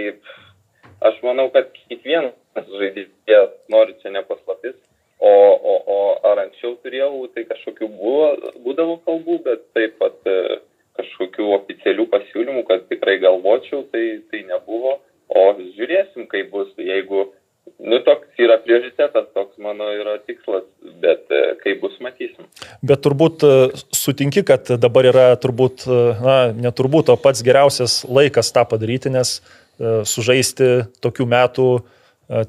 [1.09, 4.77] aš manau, kad kiekvienas žaidėjas nori čia nepaslaptis.
[5.19, 8.27] O, o, o ar anksčiau turėjau, tai kažkokių buvo,
[8.63, 10.29] būdavo kalbų, bet taip pat
[10.99, 14.97] kažkokių oficialių pasiūlymų, kad tikrai galvočiau, tai, tai nebuvo.
[15.29, 17.27] O žiūrėsim, kaip bus, jeigu,
[17.77, 20.65] nu, toks yra prioritetas, toks mano yra tikslas,
[21.03, 22.47] bet e, kaip bus, matysim.
[22.81, 23.53] Bet turbūt e,
[23.95, 29.39] sutinki, kad dabar yra turbūt, e, na, neturbūt, o pats geriausias laikas tą padaryti, nes
[29.79, 30.65] sužaisti
[30.99, 31.65] tokių metų,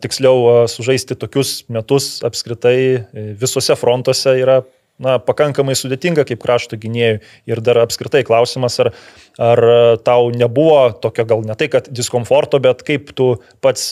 [0.03, 3.07] tiksliau sužaisti tokius metus apskritai
[3.39, 4.57] visose frontuose yra
[5.01, 7.21] na, pakankamai sudėtinga kaip krašto gynėjui.
[7.51, 8.93] Ir dar apskritai klausimas, ar,
[9.41, 9.65] ar
[10.05, 13.33] tau nebuvo tokio gal ne tai, kad diskomforto, bet kaip tu
[13.65, 13.91] pats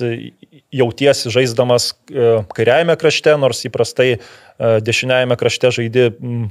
[0.74, 4.18] jautiesi žaisdamas e, kairiajame krašte, nors įprastai e,
[4.84, 6.10] dešiniajame krašte žaidi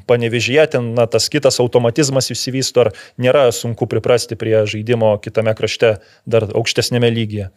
[0.09, 2.91] panevežyje, ten na, tas kitas automatizmas įsivysto, ar
[3.21, 7.51] nėra sunku priprasti prie žaidimo kitame krašte, dar aukštesnėme lygyje.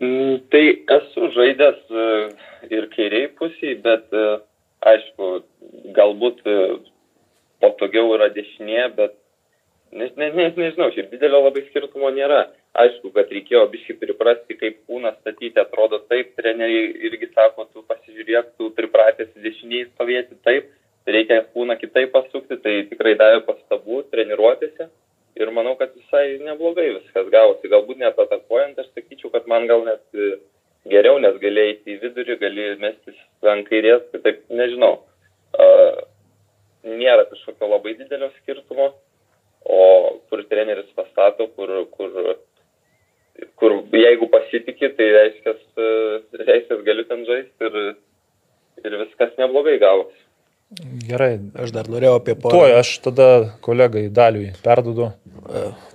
[0.00, 0.64] Mm, tai
[1.00, 2.06] esu žaidęs e,
[2.76, 4.12] ir kairiai pusiai, bet
[4.86, 5.30] aišku,
[5.96, 6.56] galbūt e,
[7.60, 9.16] patogiau yra dešinė, bet
[9.92, 12.46] ne, ne, ne, nežinau, šiaip didelio labai skirtumo nėra.
[12.80, 18.52] Aišku, kad reikėjo biškai priprasti, kaip kūną statyti, atrodo taip, treneriai irgi sako, tu pasižiūrėk,
[18.58, 20.70] tu pripratęs dešiniai stovėti taip,
[21.10, 24.86] reikia kūną kitaip pasukti, tai tikrai davė pastabų treniruotėse
[25.40, 27.70] ir manau, kad visai neblogai viskas gavosi.
[27.72, 30.36] Galbūt net atakuojant, aš sakyčiau, kad man gal net e,
[30.88, 33.18] geriau, nes gali eiti į vidurį, gali mestis
[33.52, 35.00] ant kairės, tai taip nežinau.
[35.50, 36.00] Uh,
[36.84, 38.92] nėra kažkokio labai didelio skirtumo,
[39.64, 39.80] o
[40.30, 42.16] kur treneris pastato, kur, kur,
[43.60, 45.56] kur jeigu pasitikė, tai reiškia,
[46.46, 47.78] reiškia galiu ten žaisti ir,
[48.84, 50.29] ir viskas neblogai gavosi.
[50.70, 51.32] Gerai.
[51.58, 52.54] Aš dar norėjau apie porą.
[52.60, 53.28] Tuoj aš tada
[53.64, 55.10] kolegai Daliui perdudu.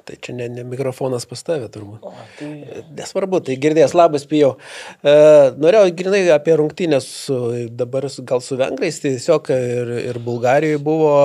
[0.06, 2.04] Tai čia ne, ne mikrofonas pas tavę turbūt.
[2.06, 2.50] O, tai...
[2.98, 4.52] Nesvarbu, tai girdės, labas pijau.
[5.00, 5.14] E,
[5.58, 7.38] norėjau grinai apie rungtynės su,
[7.74, 11.16] dabar gal su vengrais, tai tiesiog ir, ir Bulgarijoje buvo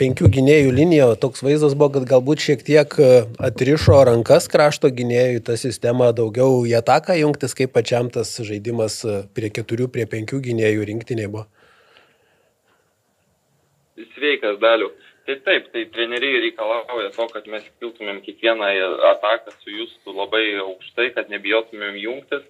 [0.00, 2.98] penkių gynėjų linija, toks vaizdas buvo, kad galbūt šiek tiek
[3.38, 9.04] atrišo rankas krašto gynėjų, ta sistema daugiau į ataką jungtis, kaip pačiam tas žaidimas
[9.36, 11.46] prie keturių, prie penkių gynėjų rinktinėje buvo.
[14.14, 14.90] Sveikas, Daliu.
[15.26, 18.68] Tai taip, tai treneriai reikalauja to, kad mes kiltumėm kiekvieną
[19.12, 22.46] ataką su jūsų labai aukštai, kad nebijotumėm jungtis.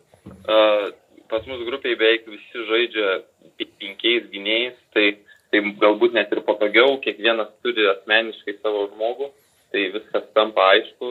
[1.30, 3.18] Pas mus grupiai beveik visi žaidžia
[3.58, 5.06] penkiais gynėjais, tai,
[5.52, 9.28] tai galbūt net ir patogiau, kiekvienas turi asmeniškai savo žmogų,
[9.74, 11.10] tai viskas tampa aišku,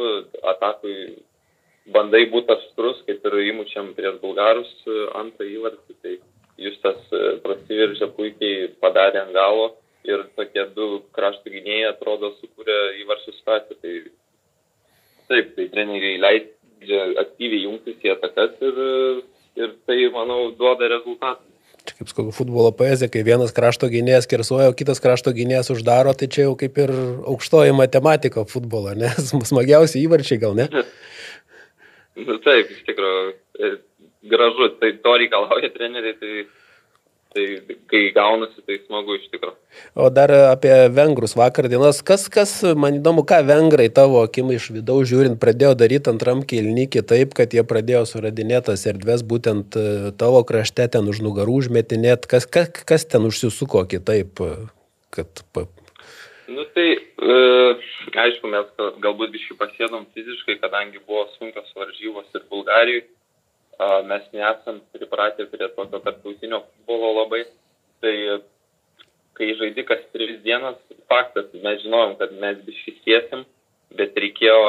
[0.55, 0.95] atakui
[1.93, 4.71] bandai būti aštrus, kaip ir įmučiam prieš bulgarus
[5.19, 6.17] antrą įvartį, tai
[6.59, 7.13] jūs tas
[7.45, 9.69] prasiveržę puikiai padarė ant galo
[10.07, 13.77] ir tokie du krašto gynėjai atrodo sukūrė įvarčių situaciją.
[13.83, 13.93] Tai
[15.29, 18.81] taip, tai treneriai leidžia aktyviai jungtis į atakas ir,
[19.59, 21.43] ir tai, manau, duoda rezultatą.
[21.87, 26.11] Čia kaip skau futbolo poezija, kai vienas krašto gynėjas kersuoja, o kitas krašto gynėjas uždaro,
[26.17, 26.91] tai čia jau kaip ir
[27.31, 30.67] aukštoji matematika futbolo, nes smagiausi įvarčiai gal ne?
[32.19, 33.21] Nu, taip, iš tikrųjų,
[33.63, 33.71] e,
[34.27, 36.33] gražu, tai to reikalauja treneriai, tai
[37.29, 37.43] Tai
[37.85, 39.53] kai gaunasi, tai smagu iš tikrųjų.
[40.01, 41.99] O dar apie vengrus vakar dienos.
[42.05, 46.87] Kas, kas, man įdomu, ką vengrai tavo akimai iš vidaus žiūrint pradėjo daryti antram kilnį
[46.95, 49.85] kitaip, kad jie pradėjo suradinėtas erdves būtent e,
[50.17, 52.25] tavo krašte ten už nugarų užmetinėt.
[52.31, 54.41] Kas, kas, kas ten užsisuko kitaip?
[55.13, 55.45] Kad...
[56.49, 57.37] Nu tai, e,
[58.25, 58.73] aišku, mes
[59.05, 63.05] galbūt biškai pasėdom fiziškai, kadangi buvo sunkios varžybos ir Bulgarijoje
[64.09, 67.45] mes nesam pripratę prie tokio tarptautinio futbolo labai.
[68.03, 68.15] Tai
[69.39, 70.75] kai žaidi kas tris dienas,
[71.11, 73.45] faktas, mes žinojom, kad mes biškisiesim,
[73.95, 74.63] bet reikėjo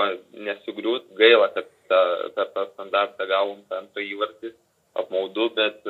[0.46, 2.00] nesugriūt, gaila, kad ta,
[2.36, 4.52] per tą standartą gavom tą antrą įvartį,
[5.02, 5.82] apmaudu, bet,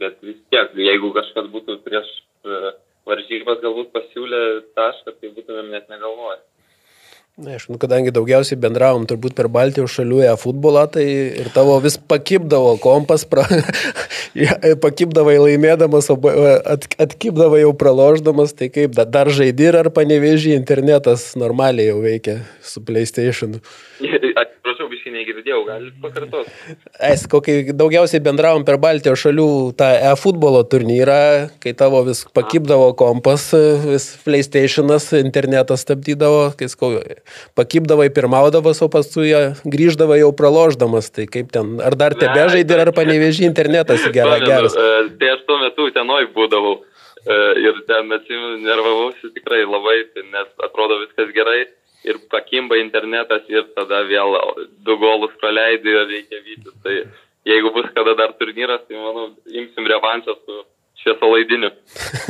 [0.00, 2.08] bet vis tiek, jeigu kažkas būtų prieš
[3.08, 4.42] varžybas galbūt pasiūlė
[4.76, 6.40] tašką, tai būtumėm net negalvoję.
[7.38, 11.04] Na, aš, nu, kadangi daugiausiai bendravom turbūt per Baltijos šalių e futbolą, tai
[11.40, 13.46] ir tavo vis pakipdavo kompas, pra,
[14.84, 22.00] pakipdavai laimėdamas, at, atkipdavai jau praloždamas, tai kaip dar žaidži ar paneveži internetas normaliai jau
[22.04, 23.60] veikia su PlayStation.
[24.80, 26.50] Atsiprašau, biškai negirdėjau, galit pakartoti.
[27.04, 33.50] Es, kokį daugiausiai bendravom per Baltijos šalių tą e-futbolo turnyrą, kai tavo vis pakipdavo kompas,
[33.84, 36.94] vis PlayStation'as, internetas stabdydavo, kai skau,
[37.58, 39.34] pakipdavai pirmaudavas, o paskui
[39.68, 41.10] grįždavai jau praloždamas.
[41.12, 44.72] Tai kaip ten, ar dar tebe žaidži, ar paneveži internetas gera, geras?
[44.72, 49.98] E, tai aš tuo metu tenoj būdavau e, ir ten atsimenu, nervavausi tikrai labai,
[50.32, 51.66] nes atrodo viskas gerai
[52.04, 54.36] ir pakimba internetas ir tada vėl
[54.86, 56.76] du golus praleidai ir reikia vytis.
[56.84, 56.96] Tai
[57.48, 60.60] jeigu bus kada dar turnyras, tai manau, imsim revanšą su
[61.00, 61.70] šviesolaidiniu.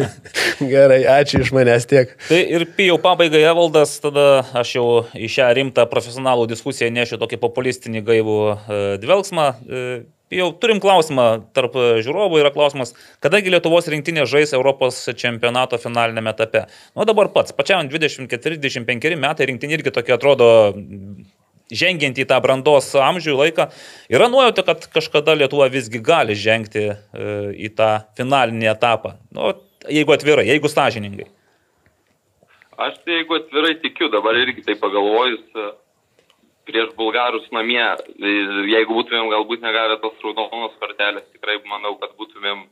[0.73, 2.13] Gerai, ačiū iš manęs tiek.
[2.29, 4.87] Tai ir pijau pabaigai Evaldas, tada aš jau
[5.19, 9.49] į šią rimtą profesionalų diskusiją nešiu tokį populistinį gaivų e, dvelgsmą.
[9.51, 9.85] E,
[10.35, 11.27] jau turim klausimą
[11.57, 11.75] tarp
[12.05, 16.67] žiūrovų, yra klausimas, kadagi Lietuvos rinktinė žais Europos čempionato finalinėme etape.
[16.95, 20.51] Nu dabar pats, pačiam 24-25 metai rinktinė irgi tokia atrodo
[21.71, 23.69] žengiant į tą brandos amžių laiką,
[24.13, 26.95] yra nuojauta, kad kažkada Lietuva visgi gali žengti e,
[27.55, 29.15] į tą finalinį etapą.
[29.35, 29.53] Nu,
[29.87, 31.29] jeigu atvirai, jeigu sąžiningai.
[32.81, 35.71] Aš tai jeigu atvirai tikiu, dabar irgi tai pagalvojus, e,
[36.71, 38.35] prieš bulgarus namie, e,
[38.73, 42.65] jeigu būtumėm galbūt negavę tos raudonos kortelės, tikrai manau, kad būtumėm,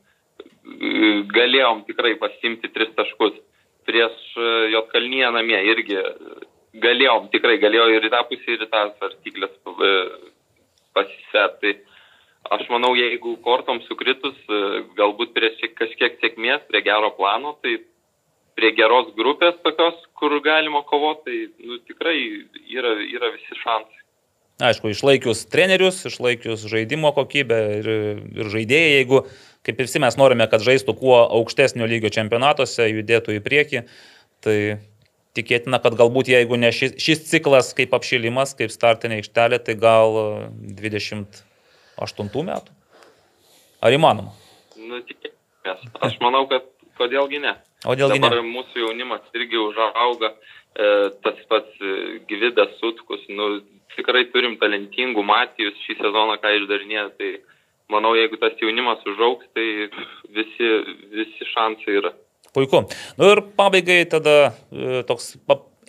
[1.35, 3.37] galėjom tikrai pasimti tris taškus.
[3.89, 4.15] Prieš
[4.69, 5.97] Jotkalnyje namie irgi
[6.77, 9.93] galėjom, tikrai galėjo ir į tą pusę, ir į tą svarstyklės e,
[10.97, 11.57] pasisėt.
[11.61, 11.73] Tai
[12.57, 17.79] aš manau, jeigu kortom sukritus, e, galbūt prie kažkiek sėkmės, prie gero plano, tai
[18.59, 21.23] prie geros grupės tokios, kur galima kovoti,
[21.55, 22.17] tai nu, tikrai
[22.67, 24.03] yra, yra visi šansai.
[24.69, 27.87] Aišku, išlaikius trenerius, išlaikius žaidimo kokybę ir,
[28.35, 29.21] ir žaidėjai, jeigu,
[29.63, 33.85] kaip ir visi mes norime, kad žaistų kuo aukštesnio lygio čempionatuose, judėtų į priekį,
[34.43, 34.57] tai
[35.39, 40.19] tikėtina, kad galbūt jeigu ne šis, šis ciklas kaip apšilimas, kaip startinė aikštelė, tai gal
[40.81, 42.75] 28 metų.
[43.79, 44.35] Ar įmanoma?
[44.75, 45.37] Nu, tikėkime.
[46.03, 46.67] Aš manau, kad
[46.99, 47.55] kodėlgi ne.
[47.87, 48.27] O dėlgi ne.
[48.27, 50.33] Dabar mūsų jaunimas irgi užauga,
[50.75, 50.89] e,
[51.25, 53.51] tas pats e, Gvidas Sutkus, nu,
[53.95, 57.31] tikrai turim talentingų Matijus šį sezoną, ką išdarinė, tai
[57.91, 59.89] manau, jeigu tas jaunimas užaugs, tai
[60.35, 60.73] visi,
[61.15, 62.13] visi šansai yra.
[62.53, 62.83] Puiku.
[63.19, 64.35] Nu ir pabaigai tada
[64.71, 65.35] e, toks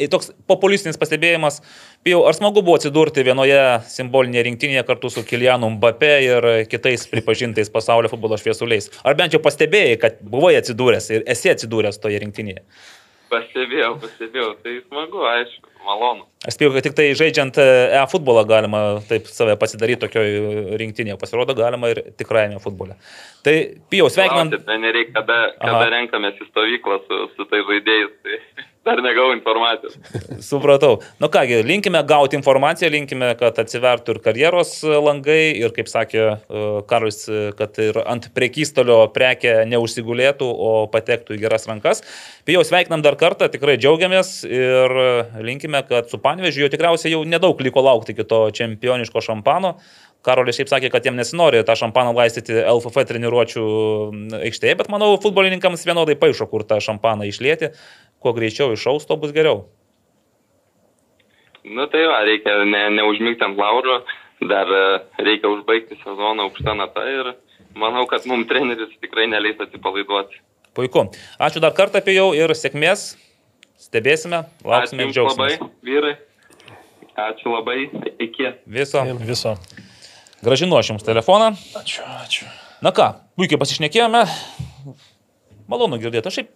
[0.08, 1.60] toks populistinis pastebėjimas.
[2.06, 3.58] Pijau, ar smagu buvo atsidurti vienoje
[3.90, 8.88] simbolinėje rinktinėje kartu su Kilianu Mbape ir kitais pripažintais pasaulio futbolo šviesuliais?
[9.04, 12.64] Ar bent jau pastebėjai, kad buvai atsidūręs ir esi atsidūręs toje rinktinėje?
[13.30, 16.24] Pastebėjau, pastebėjau, tai smagu, aišku, malonu.
[16.48, 21.92] Aš spėjau, kad tik tai žaidžiant e-futbolą galima taip save pasidaryti tokioje rinktinėje, pasirodo galima
[21.92, 22.96] ir tikrajame futbole.
[23.46, 23.54] Tai
[23.92, 24.50] pijau, sveikinam.
[24.56, 25.92] Treneriai, kada, kada Aha.
[25.94, 28.40] renkamės į stovyklą su, su tai žaidėjais, tai
[28.80, 29.98] Dar negau informacijos.
[30.50, 31.02] Supratau.
[31.20, 34.72] Nu kągi, linkime gauti informaciją, linkime, kad atsivertų ir karjeros
[35.04, 37.26] langai ir, kaip sakė e, Karolis,
[37.58, 42.00] kad ir ant prekystalio prekė neužsigulėtų, o patektų į geras rankas.
[42.48, 44.96] Pijau sveikinam dar kartą, tikrai džiaugiamės ir
[45.44, 49.76] linkime, kad su Panvežiu jau tikriausiai jau nedaug liko laukti kito čempioniško šampano.
[50.24, 53.62] Karolis šiaip sakė, kad jiem nesinori tą šampaną laistyti LFF treniruočių
[54.42, 57.70] aikštėje, bet manau, futbolininkams vienodai paaišo, kur tą šampaną išlėti
[58.20, 59.64] kuo greičiau išaus, to bus geriau.
[61.64, 64.00] Nu tai va, reikia ne, neužmigti ant lauro,
[64.48, 64.84] dar e,
[65.20, 67.34] reikia užbaigti sezoną aukštą natą ir
[67.76, 70.40] manau, kad mums treneris tikrai neleis atsipalaiduoti.
[70.76, 71.08] Puiku.
[71.42, 73.12] Ačiū dar kartą apie jau ir sėkmės.
[73.80, 75.56] Stebėsime, lauksime ir džiaugsmės.
[75.56, 76.14] Labai, vyrai.
[77.28, 77.78] Ačiū labai.
[78.20, 78.52] Iki.
[78.68, 79.04] Viso.
[79.24, 79.54] Viso.
[80.44, 81.52] Gražinu aš jums telefoną.
[81.80, 82.48] Ačiū, ačiū.
[82.84, 84.22] Na ką, puikiai pasišnekėjome.
[85.68, 86.30] Malonu girdėti.
[86.30, 86.52] Aš šiaip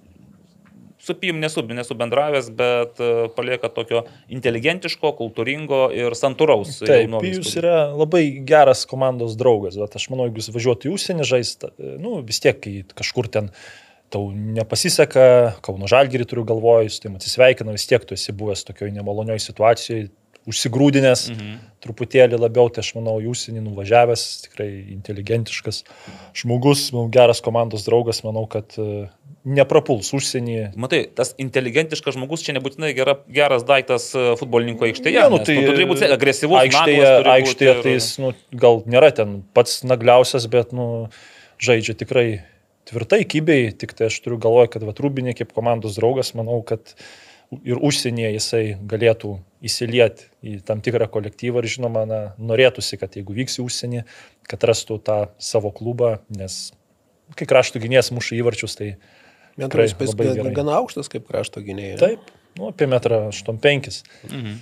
[1.04, 6.80] su Pijum nesu, nesu bendravęs, bet e, palieka tokio inteligentiško, kultūringo ir santūraus.
[6.82, 11.30] Taip, Pijus yra labai geras komandos draugas, bet aš manau, jeigu jūs važiuotų į užsienį
[11.30, 13.52] žaisti, e, nu, vis tiek, kažkur ten
[14.14, 15.24] tau nepasiseka,
[15.64, 20.10] Kauno Žalgirį turiu galvoj, su tim atsisveikina, vis tiek tu esi buvęs tokioje nemalonioje situacijoje,
[20.48, 21.52] užsigrūdinęs mhm.
[21.84, 25.82] truputėlį labiau, tai aš manau, jūs nuvažiavęs, tikrai inteligentiškas
[26.36, 29.06] žmogus, manau, geras komandos draugas, manau, kad e,
[29.44, 30.56] neprapuls užsienį.
[30.80, 35.20] Matai, tas inteligentiškas žmogus čia nebūtinai gera, geras daiktas e, futbolininko aikštėje.
[35.20, 36.58] Ne, nu, tai nu, turi būti agresyvus.
[36.62, 40.88] Aikštėje, aikštėje tai jis nu, gal nėra ten pats nagliausias, bet nu,
[41.60, 42.26] žaidžia tikrai
[42.88, 46.94] tvirtai, kybiai, tik tai aš turiu galvoje, kad Vatrubinė kaip komandos draugas, manau, kad
[47.68, 53.36] ir užsienyje jisai galėtų įsilieti į tam tikrą kolektyvą ir žinoma, na, norėtųsi, kad jeigu
[53.36, 54.06] vyks į užsienį,
[54.48, 56.72] kad rastų tą savo klubą, nes
[57.36, 58.94] kai krašto gynėjas muša įvarčius, tai...
[59.60, 59.94] Metras
[60.56, 62.00] gana aukštas kaip krašto gynėjas.
[62.02, 64.02] Taip, nu, apie metrą 85.
[64.30, 64.56] Mhm.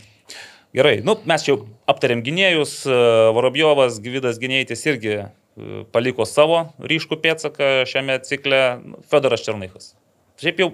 [0.73, 1.59] Gerai, nu, mes jau
[1.91, 2.79] aptarėm gynėjus,
[3.37, 5.25] Vorobjovas, Gvidas gynėjtis irgi e,
[5.93, 8.63] paliko savo ryškų pėtsaką šiame cikle,
[9.13, 9.91] Fedoras Černychas.
[10.41, 10.71] Šiaip jau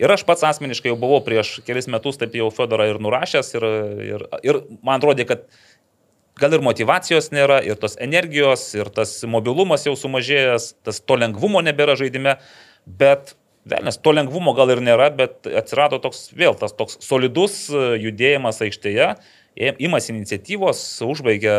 [0.00, 3.66] ir aš pats asmeniškai jau buvau prieš kelis metus taip jau Fedorą ir nurašęs ir,
[4.06, 5.44] ir, ir man atrodė, kad
[6.40, 11.60] gal ir motivacijos nėra, ir tos energijos, ir tas mobilumas jau sumažėjęs, tas to lengvumo
[11.66, 12.38] nebėra žaidime,
[12.86, 13.34] bet
[13.68, 19.14] Velnes, to lengvumo gal ir nėra, bet atsirado toks vėl tas toks solidus judėjimas aikštėje,
[19.84, 21.56] imasi iniciatyvos, užbaigia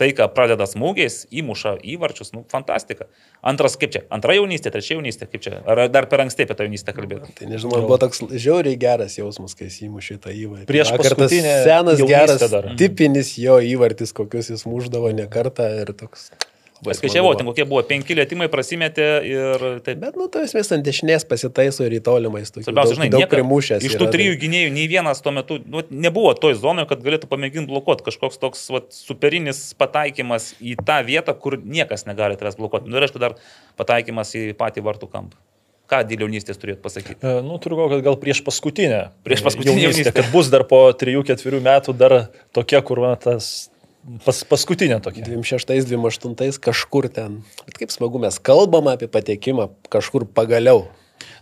[0.00, 3.06] tai, ką pradeda smūgiais, įmuša įvarčius, nu, fantastika.
[3.46, 6.66] Antras, kaip čia, antra jaunystė, trečia jaunystė, kaip čia, ar dar per anksti apie tą
[6.66, 7.34] jaunystę kalbėti?
[7.38, 10.68] Tai nežinau, man buvo toks žiauriai geras jausmas, kai jis įmušė tą įvartį.
[10.70, 12.72] Prieš paskutinį senas geras, dar.
[12.80, 16.30] tipinis jo įvartis, kokius jis muždavo ne kartą ir toks
[16.82, 20.00] Skaičiavau, ten kokie buvo penki lėtimai, prasimėtė ir taip.
[20.02, 22.50] Bet, nu, tas vis ant dešinės pasitaiso ir į tolimais.
[22.50, 23.86] Svarbiausia, žinai, daug primušęs.
[23.86, 27.70] Iš tų trijų gynėjų nei vienas tuo metu nu, nebuvo toj zonoje, kad galėtų pamėginti
[27.70, 28.06] blokuoti.
[28.08, 32.90] Kažkoks toks vat, superinis pataikymas į tą vietą, kur niekas negali tavęs blokuoti.
[32.90, 33.38] Nu, ir aišku, dar
[33.78, 35.38] pataikymas į patį vartų kampą.
[35.92, 37.20] Ką dėl jaunystės turėt pasakyti?
[37.20, 39.04] E, nu, turiu galvoje, kad gal prieš paskutinę.
[39.26, 40.08] Prieš paskutinę jaunystę.
[40.08, 40.14] jaunystę.
[40.18, 42.14] Kad bus dar po 3-4 metų dar
[42.56, 43.68] tokia, kur va, tas
[44.24, 45.22] Pas, paskutinė tokia.
[45.28, 47.38] 26-28 kažkur ten.
[47.66, 50.88] Bet kaip smagu, mes kalbam apie patekimą kažkur pagaliau.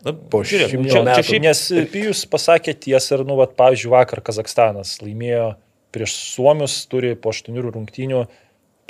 [0.04, 1.42] Na, po žiūrėk, čia, čia šiaip...
[1.44, 1.62] Nes
[1.92, 5.54] Pijus pasakė tiesą ir, nu, vat, pavyzdžiui, vakar Kazakstanas laimėjo
[5.94, 8.22] prieš Suomius, turi po 8 rungtynių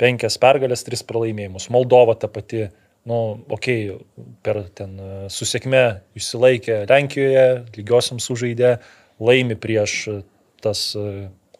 [0.01, 1.69] 5 pergalės, 3 pralaimėjimus.
[1.71, 2.67] Moldova ta pati
[3.07, 3.19] nu,
[3.49, 4.97] okei, okay, per ten
[5.31, 8.75] susiekme išsilaikė Lenkijoje, lygiosiam sužaidė,
[9.21, 9.97] laimi prieš
[10.61, 10.91] tas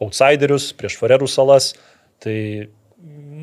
[0.02, 1.72] outsiderius, prieš Farerų salas,
[2.22, 2.38] tai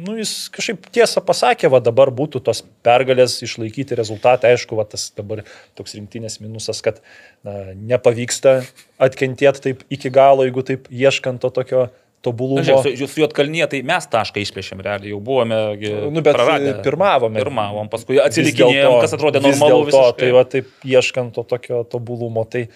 [0.09, 5.09] nu, jis kažkaip tiesą pasakė, va dabar būtų tos pergalės išlaikyti rezultatą, aišku, va tas
[5.17, 5.43] dabar
[5.79, 7.01] toks rinktinės minusas, kad
[7.47, 8.61] na, nepavyksta
[9.03, 11.89] atkentėti taip iki galo, jeigu taip ieškant to tokio
[12.25, 12.61] tobulumo.
[12.61, 16.77] Na, žiūrėk, su, su Jotkalnyje tai mes tašką išplėšėm realiai, jau buvome nu, bet praradę.
[16.87, 17.43] pirmavome.
[17.43, 19.91] Pirmavom, paskui atsilikinėjom, kas atrodė normalu.
[19.95, 22.69] To, tai va taip ieškant to tokio tobulumo, tai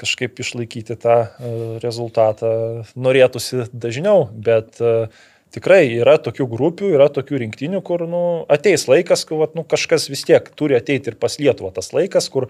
[0.00, 2.48] kažkaip išlaikyti tą uh, rezultatą
[2.98, 5.06] norėtųsi dažniau, bet uh,
[5.54, 8.22] tikrai yra tokių grupių, yra tokių rinktinių, kur nu,
[8.52, 12.28] ateis laikas, kur vat, nu, kažkas vis tiek turi ateiti ir pas Lietuvą tas laikas,
[12.32, 12.48] kur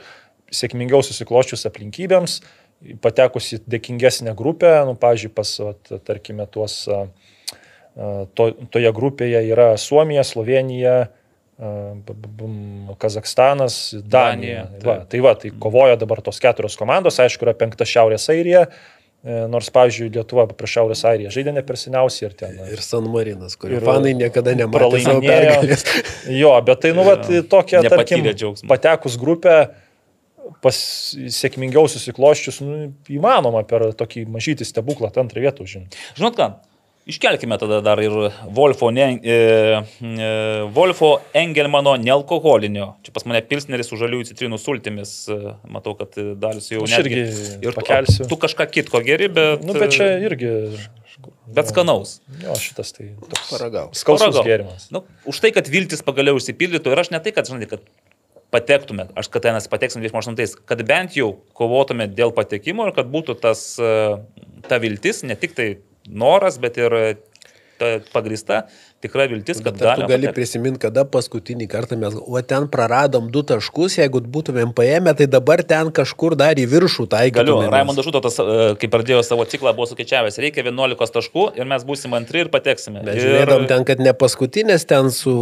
[0.54, 2.38] sėkmingiau susikloščius aplinkybėms,
[3.04, 6.80] patekus į dėkingesnę grupę, nu, pažiūrėjau, pas, vat, tarkime, tuos,
[8.36, 10.96] to, toje grupėje yra Suomija, Slovenija,
[12.98, 14.64] Kazakstanas, Danija.
[14.66, 18.66] Danija va, tai va, tai kovoja dabar tos keturios komandos, aišku, yra penkta Šiaurės Airija,
[19.24, 22.58] nors, pavyzdžiui, Lietuva prie Šiaurės Airiją žaidė ne per seniausiai ir ten.
[22.68, 25.00] Ir San Marinas, kur ir fanai niekada nematė.
[26.42, 28.28] jo, bet tai, nu, vat, tokia, tarkim,
[28.68, 29.56] patekus grupę,
[30.64, 30.76] pas
[31.38, 36.00] sėkmingiau susikloščius, nu, įmanoma per tokį mažytį stebuklą antrą vietą užimti.
[36.18, 36.50] Žinot ką,
[37.04, 38.14] Iškelkime tada dar ir
[38.56, 39.34] Wolfo, ne, e,
[40.00, 40.28] e,
[40.72, 42.94] Wolfo Engelmano nealkoholinio.
[43.04, 45.12] Čia pas mane pilsneris su žaliųjų citrinų sultimis.
[45.28, 47.26] E, matau, kad dalis jau Aš irgi
[47.60, 48.24] ir pakelsiu.
[48.24, 49.68] Tu, tu kažką kitko geri, bet...
[49.68, 50.54] Nu, bet čia irgi.
[51.52, 52.22] Bet skanaus.
[52.40, 54.00] Jo, šitas tai toks paragaus.
[54.00, 54.88] Skalsus gėrimas.
[54.94, 57.84] Nu, už tai, kad viltis pagaliau užsipildytų ir aš ne tai, kad, žinai, kad
[58.54, 63.36] patektume, aš kad ten pateksim 28, kad bent jau kovotume dėl patekimo ir kad būtų
[63.44, 65.74] tas, ta viltis, ne tik tai
[66.08, 66.96] noras, bet ir
[68.12, 68.64] pagrįsta
[69.04, 70.02] tikra viltis, kad gali.
[70.02, 75.14] Tu gali prisiminti, kada paskutinį kartą mes, o ten praradom du taškus, jeigu būtumėm paėmę,
[75.18, 77.38] tai dabar ten kažkur dar į viršų taikyti.
[77.40, 81.84] Galiu, Raimondas Žutotas, e, kai pradėjo savo ciklą, buvo sukeičiavęs, reikia 11 taškų ir mes
[81.86, 83.04] būsim antri ir pateksime.
[83.04, 83.28] Mes ir...
[83.28, 85.36] žiūrėdom ten, kad ne paskutinės ten su,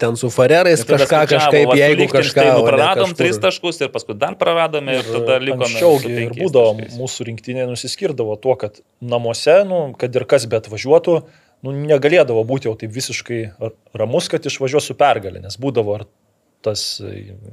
[0.00, 2.46] ten su Farerais kažką kažkaip, va, jeigu kažką.
[2.48, 5.66] Tai praradom 3 taškus ir paskui dar praradome ir, ir tada likome.
[5.68, 11.20] Anksčiau ir būdavo, mūsų rinktinė nusiskirdavo tuo, kad namuose, nu, kad ir kas bet važiuotų,
[11.66, 13.42] nu, negalėdavo būti jau taip visiškai
[13.98, 16.06] ramus, kad išvažiuosiu pergalę, nes būdavo ar
[16.64, 16.82] tas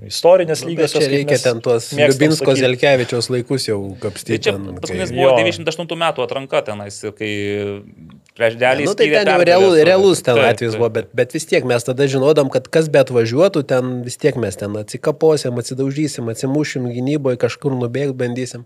[0.05, 0.95] istorinės nu, lygios.
[0.95, 4.39] Čia reikia ten tuos Liubinsko Zelkevičiaus laikus jau kapstyti.
[4.39, 7.31] Tai čia paskutinis buvo 98 metų atranka tenais, kai
[8.35, 8.85] prieš dėlį.
[8.87, 10.81] Nu, tai ten jau realu, realus ten taip, atvejis taip.
[10.81, 14.37] buvo, bet, bet vis tiek mes tada žinodam, kad kas bet važiuotų, ten vis tiek
[14.41, 18.65] mes ten atsikaposim, atsidaužysim, atsimušim gynyboje, kažkur nubėgti bandysim.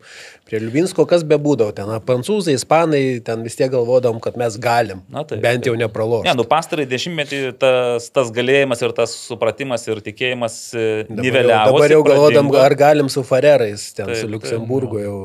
[0.49, 5.05] Prie Liubinsko kas be būdavo, ten prancūzai, ispanai, ten vis tiek galvodom, kad mes galim.
[5.13, 6.29] Na, taip, bent jau nepralošti.
[6.29, 10.59] Ne, nu pastarai dešimtmetį tas, tas galėjimas ir tas supratimas ir tikėjimas
[11.13, 11.77] niveliavo.
[11.77, 15.19] Dabar jau galvodam, ar galim su Farerais, ten taip, su Luksemburgu jau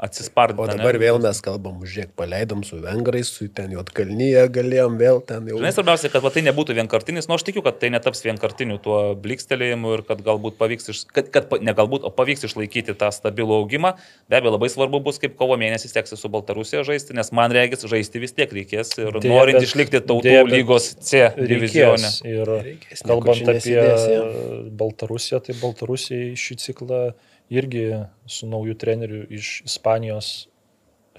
[0.00, 0.62] atsispardinti.
[0.64, 1.00] O dabar ne?
[1.02, 5.58] vėl mes kalbam, žiūrėk, paleidom su vengrais, su ten Jotkalnyje galėjom vėl ten jau.
[5.60, 8.78] Žinai, svarbiausia, kad va, tai nebūtų vienkartinis, nors nu, aš tikiu, kad tai netaps vienkartiniu
[8.82, 13.10] tuo blikstelėjimu ir kad galbūt pavyks, iš, kad, kad ne galbūt, o pavyks išlaikyti tą
[13.14, 13.94] stabilų augimą.
[14.30, 17.84] Be abejo, labai svarbu bus, kaip kovo mėnesį seksis su Baltarusija žaisti, nes man regis
[17.90, 22.12] žaisti vis tiek reikės ir dėja, norint išlikti tautų dėja, lygos C divizione.
[22.28, 23.80] Ir reikės, kalbant apie
[24.80, 27.02] Baltarusiją, tai Baltarusija šį ciklą
[27.50, 27.84] irgi
[28.30, 30.50] su nauju treneriu iš Ispanijos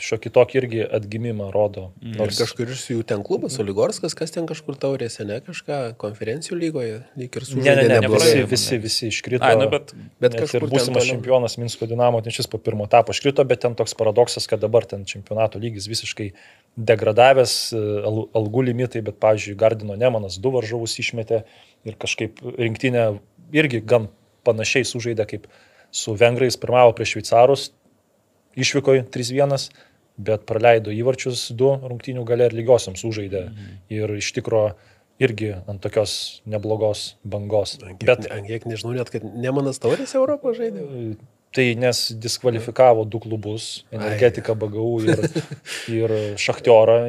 [0.01, 1.89] šiokį tokį irgi atgimimą rodo.
[1.99, 2.15] Mm.
[2.19, 7.01] Nors kažkur iš jų ten klubas, Oligorskas, kas ten kažkur taurėse, ne kažką konferencijų lygoje,
[7.19, 9.45] lyg ir su Ne, ne, ne, ne visi, visi, visi iškrito.
[9.45, 9.93] Ai, nu, bet
[10.23, 13.93] bet ir būsimas čempionas Minsko Dinamo, ten šis po pirmo etapo iškrito, bet ten toks
[13.99, 16.31] paradoksas, kad dabar ten čempionato lygis visiškai
[16.91, 17.57] degradavęs,
[18.41, 21.43] algų limitai, bet, pavyzdžiui, Gardino Nemanas du varžovus išmetė
[21.85, 23.11] ir kažkaip rinktinė
[23.53, 24.07] irgi gan
[24.47, 25.51] panašiai sužaidė kaip
[25.91, 27.65] su vengrais pirmavo prieš šveicarus,
[28.59, 29.69] išvyko 3-1,
[30.21, 33.45] bet praleido įvarčius du rungtynių gale ir lygiosiams sužaidė.
[33.49, 33.77] Mhm.
[33.97, 34.73] Ir iš tikrųjų
[35.21, 37.77] irgi ant tokios neblogos bangos.
[37.81, 40.87] Kiek, bet kiek nežinau net, kad Nemanas taurės Europą žaidė.
[41.51, 45.25] Tai nes diskvalifikavo du klubus- energetiką BGU ir,
[45.99, 47.01] ir Šachtiorą.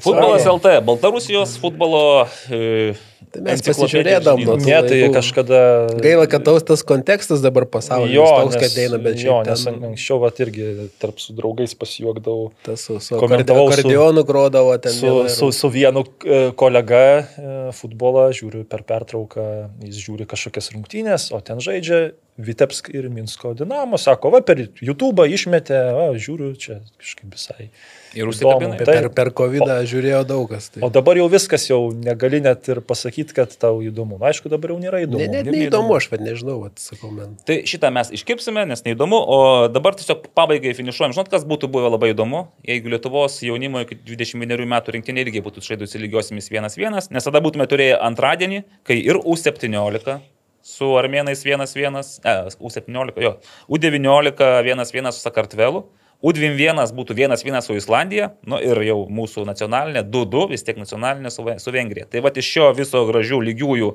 [0.00, 2.94] Futbolas LT, Baltarusijos futbolo e,
[3.30, 5.58] Tai mes pasižiūrėdam, nu, ne, tai kažkada.
[6.02, 8.16] Gaila, kad taus tas kontekstas dabar pasaulyje.
[8.16, 9.76] Jo, toks, nes, kad eina, bet jo, nes ten...
[9.90, 12.48] anksčiau vat irgi tarp su draugais pasijuokdavau.
[12.66, 14.96] Tas su, su akordeonu grodavo ten.
[14.96, 15.30] Su, ir...
[15.36, 19.46] su, su vienu e, kolega e, futbolą žiūriu per pertrauką,
[19.86, 22.08] jis žiūri kažkokias rungtynės, o ten žaidžia
[22.46, 27.70] Vitebsk ir Minsko Dinamo, sako, va, per YouTube išmetė, va, žiūriu, čia kažkaip visai.
[28.18, 28.78] Ir užsikabinai.
[28.80, 30.68] tai- Per, per COVID žiūrėjo daug kas.
[30.74, 30.80] Tai.
[30.82, 34.18] O dabar jau viskas, jau negali net ir pasakyti, kad tau įdomu.
[34.18, 35.20] Na, aišku, dabar jau nėra įdomu.
[35.22, 37.36] Ne, net neįdomu, aš pat nežinau, vat, sakau, man.
[37.46, 41.14] Tai šitą mes iškirpsime, nes neįdomu, o dabar tiesiog pabaigai finišuojam.
[41.14, 45.62] Žinot, kas būtų buvę labai įdomu, jeigu Lietuvos jaunimo iki 21 metų rinktinė irgi būtų
[45.62, 50.18] žaidusi lygiosiamis 1-1, nes tada būtume turėję antradienį, kai ir U17
[50.62, 53.34] su armėnais 1-1, e, U17, jo,
[53.68, 55.84] U19 1-1 su Sakartvelu.
[56.20, 61.46] U21 būtų 1-1 su Islandija, nu ir jau mūsų nacionalinė 2-2, vis tiek nacionalinė su,
[61.56, 62.04] su Vengrija.
[62.12, 63.94] Tai va iš šio viso gražių lygiųjų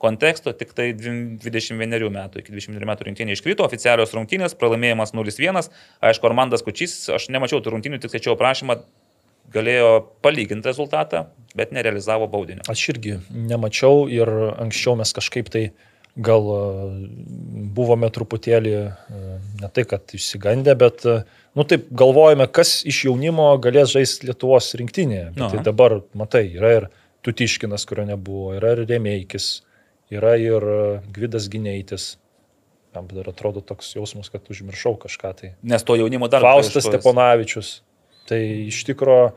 [0.00, 5.68] konteksto tik tai 21 metų, iki 21 metų rinktinė iškrito, oficialios rungtynės, pralaimėjimas 0-1.
[6.04, 8.80] Aišku, Armandas Kučys, aš nemačiau tų rungtynių, tik skaičiau prašymą,
[9.52, 9.90] galėjo
[10.24, 11.26] palyginti rezultatą,
[11.56, 12.64] bet nerealizavo baudinio.
[12.72, 15.68] Aš irgi nemačiau ir anksčiau mes kažkaip tai
[16.16, 16.60] gal e,
[17.76, 21.16] buvome truputėlį, e, ne tai kad išsigandę, bet, e,
[21.58, 25.30] nu taip, galvojame, kas iš jaunimo galės žaisti Lietuvos rinktinėje.
[25.36, 25.50] Aha.
[25.52, 26.88] Tai dabar, matai, yra ir
[27.26, 29.50] Tutiškinas, kurio nebuvo, yra ir Remeikis,
[30.14, 30.64] yra ir
[31.12, 32.14] Gvidas Gineitis.
[32.96, 35.52] Jam dar atrodo toks jausmas, kad užmiršau kažką tai.
[35.66, 36.86] Nes to jaunimo dar Faustas.
[36.86, 37.80] Steponavičius.
[38.26, 39.34] Tai iš tikrųjų,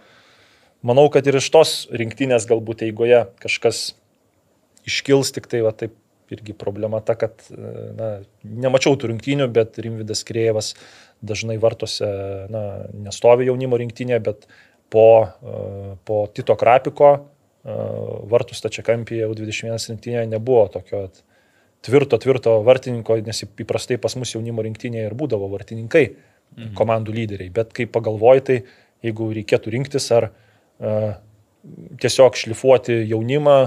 [0.87, 3.89] manau, kad ir iš tos rinktinės galbūt eigoje kažkas
[4.87, 5.98] iškils, tik tai va taip
[6.33, 10.73] irgi problema ta, kad na, nemačiau tų rinktinių, bet Rimvidas Krievas
[11.25, 12.09] dažnai vartose
[12.51, 12.63] na,
[13.07, 14.47] nestovi jaunimo rinktinė, bet
[14.89, 15.09] po,
[15.43, 17.21] e, po Tito Krapiko e,
[18.31, 21.07] vartų stačiakampyje U21 rinktinėje nebuvo tokio
[21.85, 26.05] tvirto, tvirto vartininko, nes įprastai pas mus jaunimo rinktinėje ir būdavo vartininkai,
[26.55, 26.75] mhm.
[26.79, 27.53] komandų lyderiai.
[27.55, 28.61] Bet kai pagalvoji, tai
[29.05, 31.13] jeigu reikėtų rinktis ar uh,
[31.99, 33.59] tiesiog šlifuoti jaunimą,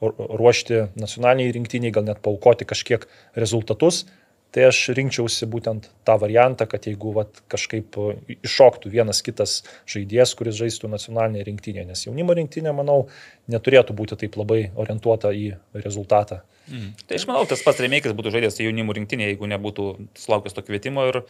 [0.00, 3.06] ruošti nacionaliniai rinktiniai, gal net paukoti kažkiek
[3.36, 4.04] rezultatus,
[4.50, 9.60] tai aš rinkčiausi būtent tą variantą, kad jeigu vat, kažkaip e, iššoktų vienas kitas
[9.90, 13.04] žaidėjas, kuris žaistų nacionalinėje rinktinėje, nes jaunimo rinktinė, manau,
[13.52, 16.40] neturėtų būti taip labai orientuota į rezultatą.
[16.68, 16.92] Mm.
[17.06, 19.86] Tai aš manau, tas pats Remeikis būtų žaidęs jaunimų rinktinėje, jeigu nebūtų
[20.20, 21.22] sulaukęs to kvietimo ir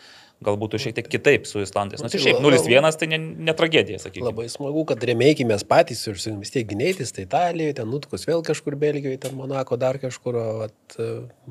[0.44, 2.00] gal būtų šiek tiek kitaip su Islandais.
[2.00, 4.24] Nors ir šiaip 0-1 tai ne, ne tragedija, sakykime.
[4.30, 8.24] Labai smagu, kad remėjai mes patys ir su vis tiek gynėtis, tai Italijoje, ten Nutkus
[8.28, 10.68] vėl kažkur Belgijoje, ten Monako dar kažkur, o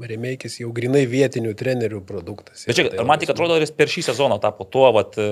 [0.02, 2.66] remėjais jau grinai vietinių trenerių produktas.
[2.70, 5.18] Bet čia, tai ar man tik atrodo, ar jis per šį sezoną tapo tuo vat,
[5.22, 5.30] e,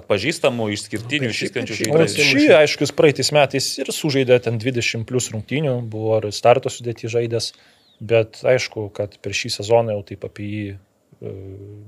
[0.00, 2.28] atpažįstamu, išskirtiniu, per šį- O žaidėju.
[2.34, 7.52] šį, aišku, praeitais metais ir sužaidė ten 20 plus rungtynių, buvo ir starto sudėti žaidęs,
[8.00, 11.32] bet aišku, kad per šį sezoną jau taip apie jį, e,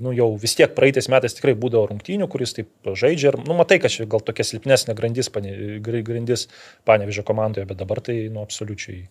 [0.02, 3.80] nu jau vis tiek praeitais metais tikrai būdavo rungtynių, kuris taip žaidžia ir, nu matai,
[3.82, 6.48] kad čia gal tokia silpnesnė grandis, pane- gr- grandis
[6.88, 9.06] panevežė komandoje, bet dabar tai, nu, absoliučiai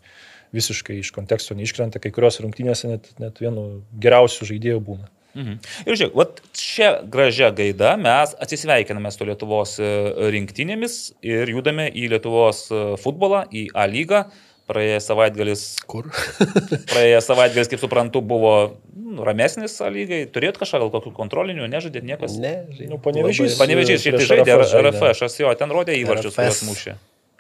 [0.56, 5.10] visiškai iš konteksto neiškrenta, kai kurios rungtynėse net, net vienu geriausių žaidėjų būna.
[5.38, 5.60] Mhm.
[5.86, 9.90] Ir žiūrėk, vat šią gražią gaidą mes atsisveikiname su Lietuvos e,
[10.34, 10.96] rinktinėmis
[11.26, 14.24] ir judame į Lietuvos e, futbolą, į A lygą.
[14.70, 16.08] Praėjęs savaitgalis, Kur?
[16.94, 18.54] praėjęs savaitgalis, kaip suprantu, buvo
[18.94, 20.22] nu, ramesnis A lygai.
[20.30, 22.36] Turėjot kažką, gal kokių kontrolinių, nežaidėt niekas?
[22.42, 22.52] Ne,
[22.92, 23.56] Nu, Panevėžys.
[23.56, 24.92] Labai- Panevežys šiek tiek Prieš žaidė.
[24.92, 26.68] RFS, aš jo, ten rodė įvarčius, kuriuos RFS.
[26.70, 26.96] mušė.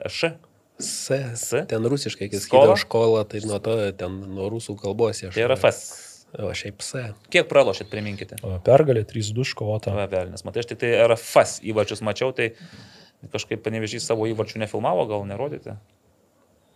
[0.09, 0.31] Š.
[0.79, 1.11] S.
[1.11, 1.49] S?
[1.69, 5.35] Ten rusiškai, kai skaitau školą, tai nuo to, ten nuo rusų kalbos aš.
[5.35, 5.81] Tai RFS.
[6.39, 6.93] O šiaip S.
[7.33, 8.37] Kiek pralošėt, priminkite?
[8.65, 9.93] Pergalė 3-2 iškovota.
[10.11, 12.51] Velnis, matai, aš tik tai RFS įvarčius mačiau, tai
[13.33, 15.75] kažkaip panevežys savo įvarčių nefilmavo, gal nerodėte?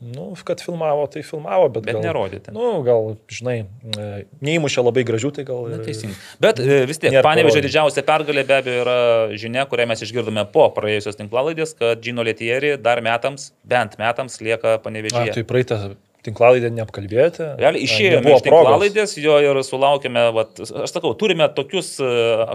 [0.03, 2.51] Nu, kad filmavo, tai filmavo, bet, Bet gal, nerodėte.
[2.55, 3.55] Nu, gal, žinai,
[3.95, 4.07] e,
[4.43, 5.63] neįmušė labai gražių, tai gal...
[5.71, 6.17] Na, ir- teisingai.
[6.43, 8.97] Bet e, vis tiek, panevežė didžiausia pergalė be abejo yra
[9.39, 14.75] žinia, kurią mes išgirdome po praėjusios tinklalaidės, kad Džino Letieri dar metams, bent metams lieka
[14.77, 15.37] A, panevežėje.
[15.39, 15.79] tai praeitą
[16.23, 17.45] tinklalaidę neapkalbėjote.
[17.59, 21.97] Realiai išėjome iš tinklalaidės, jo ir sulaukėme, vat, aš sakau, turime tokius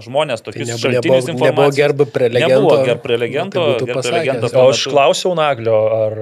[0.06, 1.76] žmonės, Tai tokius nebuvo, šaltinius nebuvo, nebuvo informacijos.
[1.76, 2.54] gerb prelegento.
[2.54, 4.14] Nebuvo gerb prelegento, tai būtų gerb pasakęs.
[4.14, 6.16] prelegentas O aš klausiau Naglio, ar,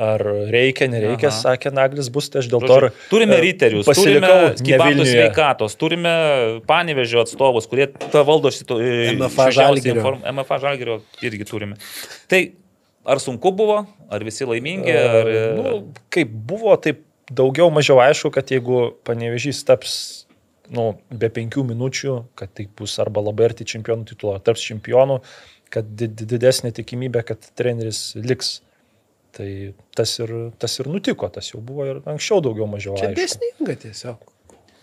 [0.00, 0.22] ar
[0.52, 1.40] reikia, nereikia, Aha.
[1.44, 2.70] Sakė Naglis bus, tai aš dėl to.
[2.72, 6.14] Žodžiu, turime e, riterius, pasilikau turime gyventojų sveikatos, turime
[6.70, 9.98] panevežio atstovus, kurie tą valdo šito e, MFA Žalgirio.
[10.00, 11.76] inform- MFA Žalgirio irgi turime.
[12.32, 12.40] Tai
[13.10, 13.82] ar sunku buvo,
[14.12, 15.28] ar visi laimingi, ar...
[15.28, 15.76] E, Nu,
[16.12, 19.94] kaip buvo, taip daugiau mažiau aišku, kad jeigu panevežys taps
[20.70, 25.20] nu, be penkių minučių, kad tai bus arba labai arti čempionų titulo, ar taps čempionu,
[25.70, 28.60] kad di- di- didesnė tikimybė, kad treneris liks.
[29.36, 29.48] Tai
[29.94, 32.96] tas ir, tas ir nutiko, tas jau buvo ir anksčiau daugiau mažiau.
[32.98, 34.18] Čia dėsninga tiesiog.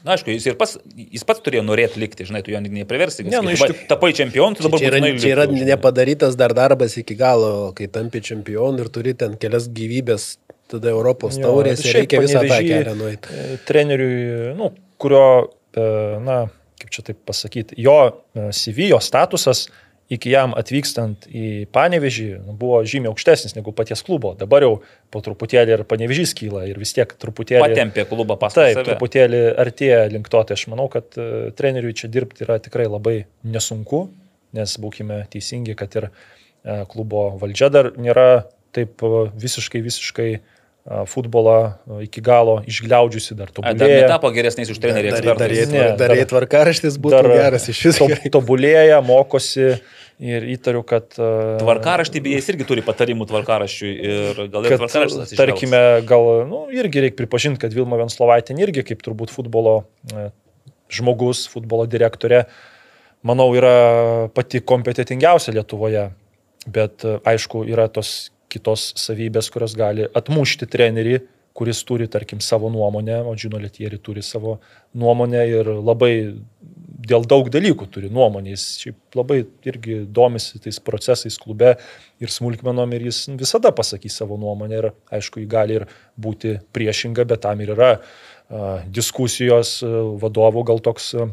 [0.05, 3.25] Na, aišku, jis, ir pats, jis pats turėjo norėti likti, žinai, tu jo nepriversi.
[3.27, 6.53] Ne, nu, iš dabar tik- tapai čempionu, tu dabar Čia yra, čia yra nepadarytas dar
[6.55, 10.37] darbas iki galo, kai tampi čempionu ir turi ten kelias gyvybės,
[10.71, 13.33] tada Europos Jo, taurės ir reikia visą tą kelią nueiti.
[13.35, 14.69] e, Treneriui, nu,
[15.01, 15.25] kurio
[16.23, 16.37] na,
[16.79, 17.97] kaip čia taip pasakyti, jo
[18.53, 19.65] CV, jo statusas
[20.13, 24.33] iki jam atvykstant į Panevežį nu, buvo žymiai aukštesnis negu paties klubo.
[24.39, 24.73] Dabar jau
[25.11, 27.63] po truputėlį ir Panevežys kyla ir vis tiek truputėlį...
[27.65, 28.63] Patempė klubą paskui.
[28.63, 28.87] Taip, save.
[28.91, 33.17] truputėlį artėja link to, tai aš manau, kad uh, treneriui čia dirbti yra tikrai labai
[33.47, 34.05] nesunku,
[34.57, 40.53] nes būkime teisingi, kad ir uh, klubo valdžia dar nėra taip uh, visiškai, visiškai uh,
[40.87, 41.57] futbolą
[42.05, 43.79] iki galo išgliaudžiusi, dar tobulėja.
[43.81, 45.11] Dar netapo geresniais už trenerį.
[45.17, 48.07] Dar, dar, dar, dar, dar tvarkaraštis būtų dar, geras iš viso.
[48.31, 49.73] Tobulėja, mokosi
[50.17, 51.09] ir įtariu, kad...
[51.59, 55.35] Tvarkaraštį, beje, jis irgi turi patarimų tvarkaraščiui ir gal ir tvarkaraštis.
[55.37, 59.81] Tarkime, gal, nu, irgi reikia pripažinti, kad Vilma Venslovaitė irgi kaip turbūt futbolo
[60.93, 62.45] žmogus, futbolo direktorė,
[63.27, 63.75] manau, yra
[64.33, 66.07] pati kompetitingiausia Lietuvoje.
[66.67, 71.21] Bet aišku, yra tos kitos savybės, kurios gali atmušti trenerį,
[71.57, 74.59] kuris turi, tarkim, savo nuomonę, o Džino Letieri turi savo
[74.93, 76.11] nuomonę ir labai
[77.07, 78.51] dėl daug dalykų turi nuomonę.
[78.53, 79.39] Jis šiaip labai
[79.69, 81.73] irgi domisi tais procesais klube
[82.21, 87.25] ir smulkmenom ir jis visada pasakys savo nuomonę ir aišku, jį gali ir būti priešinga,
[87.29, 91.31] bet tam ir yra uh, diskusijos uh, vadovų gal toks uh,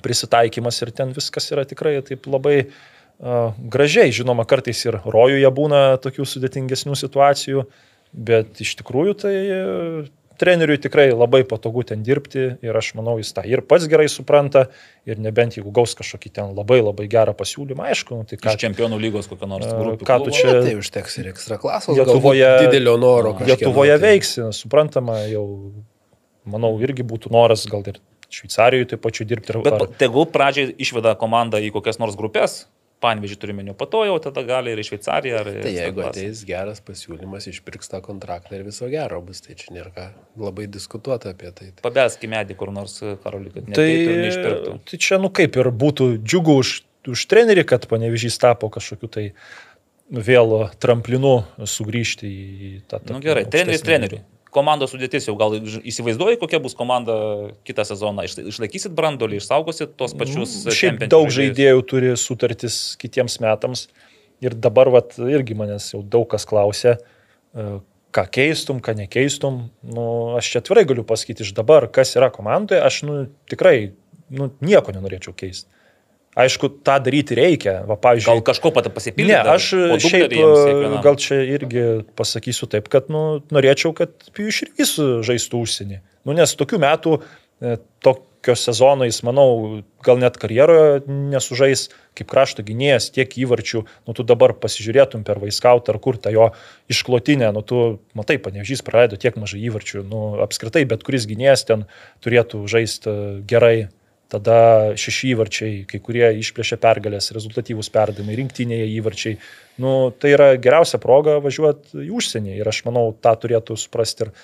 [0.00, 2.80] prisitaikymas ir ten viskas yra tikrai taip labai uh,
[3.20, 7.66] gražiai, žinoma, kartais ir rojuje būna tokių sudėtingesnių situacijų,
[8.12, 9.58] bet iš tikrųjų tai e,
[10.40, 14.64] treneriui tikrai labai patogu ten dirbti ir aš manau, jis tą ir pats gerai supranta
[15.08, 18.56] ir nebent jeigu gaus kažkokį ten labai labai gerą pasiūlymą, aišku, nu, tai ką...
[18.56, 20.06] Iš čempionų lygos kokio nors grupės.
[20.08, 20.56] Ką tu čia...
[20.64, 21.92] Tai užteks ir ekstra klasos.
[21.98, 23.36] Lietuvoje, didelio noro.
[23.44, 24.04] Lietuvoje tai...
[24.08, 25.44] veiksi, suprantama, jau,
[26.48, 29.58] manau, irgi būtų noras gal ir Šveicarijoje taip pačiu dirbti.
[29.64, 29.88] Bet ar...
[29.98, 32.62] tegul pradžiai išveda komandą į kokias nors grupės,
[33.00, 35.38] Panvežį turime, po to jau tada gali ir į Šveicariją.
[35.40, 39.72] Ar tai jeigu ateis geras pasiūlymas, išpirks tą kontraktą ir viso gero bus, tai čia
[39.76, 40.06] nėra ką
[40.40, 41.70] labai diskutuoti apie tai.
[41.80, 43.88] Pabelski medį kur nors, Karoli, kad tai,
[44.26, 44.76] neišpirktų.
[44.90, 46.74] Tai čia, nu kaip ir būtų džiugu už,
[47.14, 49.26] už trenerį, kad panevežys tapo kažkokiu tai
[50.10, 53.00] vėl tramplinu sugrįžti į tą.
[53.06, 54.20] Na nu, gerai, treneris treneriui
[54.54, 57.16] komandos sudėtis jau gal įsivaizduoji, kokia bus komanda
[57.66, 58.26] kitą sezoną.
[58.50, 60.54] Išlaikysit brandolį, išsaugosit tos pačius.
[60.64, 63.88] Mm, šiaip daug žaidėjų turi sutartis kitiems metams.
[64.40, 66.96] Ir dabar vat, irgi manęs jau daug kas klausė,
[67.52, 67.66] e,
[68.16, 69.66] ką keistum, ką nekeistum.
[69.84, 70.06] Nu,
[70.38, 73.18] aš čia atvirai galiu pasakyti iš dabar, kas yra komandoje, aš nu,
[73.52, 73.92] tikrai
[74.32, 75.68] nu, nieko nenorėčiau keisti.
[76.38, 77.80] Aišku, tą daryti reikia.
[77.90, 79.34] Va, gal kažko pat pasipildyti?
[79.34, 79.72] Ne, aš
[80.04, 81.84] šiaip e, gal čia irgi
[82.14, 84.94] pasakysiu taip, kad nu, norėčiau, kad Pijus ir jis
[85.26, 85.98] žaistų užsienį.
[86.28, 87.16] Nu, nes tokių metų,
[87.58, 87.74] e,
[88.06, 93.82] tokio sezono jis, manau, gal net karjeroje nesužais kaip krašto gynėjas tiek įvarčių.
[94.06, 96.52] Nu, tu dabar pasižiūrėtum per Vaiskautą ar kur tą jo
[96.94, 100.06] išklotinę, nu, tu matai, panežys praleido tiek mažai įvarčių.
[100.06, 101.88] Nu, apskritai, bet kuris gynėjas ten
[102.22, 103.18] turėtų žaisti
[103.50, 103.90] gerai
[104.30, 104.56] tada
[105.00, 109.38] šeši įvarčiai, kai kurie išplėšia pergalės, rezultatyvūs perdavimai, rinktinėje įvarčiai.
[109.82, 114.34] Nu, tai yra geriausia proga važiuoti į užsienį ir aš manau, tą turėtų suprasti ir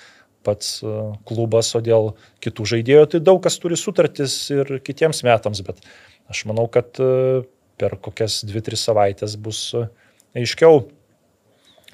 [0.47, 0.95] pats e,
[1.27, 5.81] klubas, o dėl kitų žaidėjų, tai daug kas turi sutartis ir kitiems metams, bet
[6.31, 7.43] aš manau, kad e,
[7.77, 9.87] per kokias 2-3 savaitės bus e,
[10.39, 10.85] aiškiau,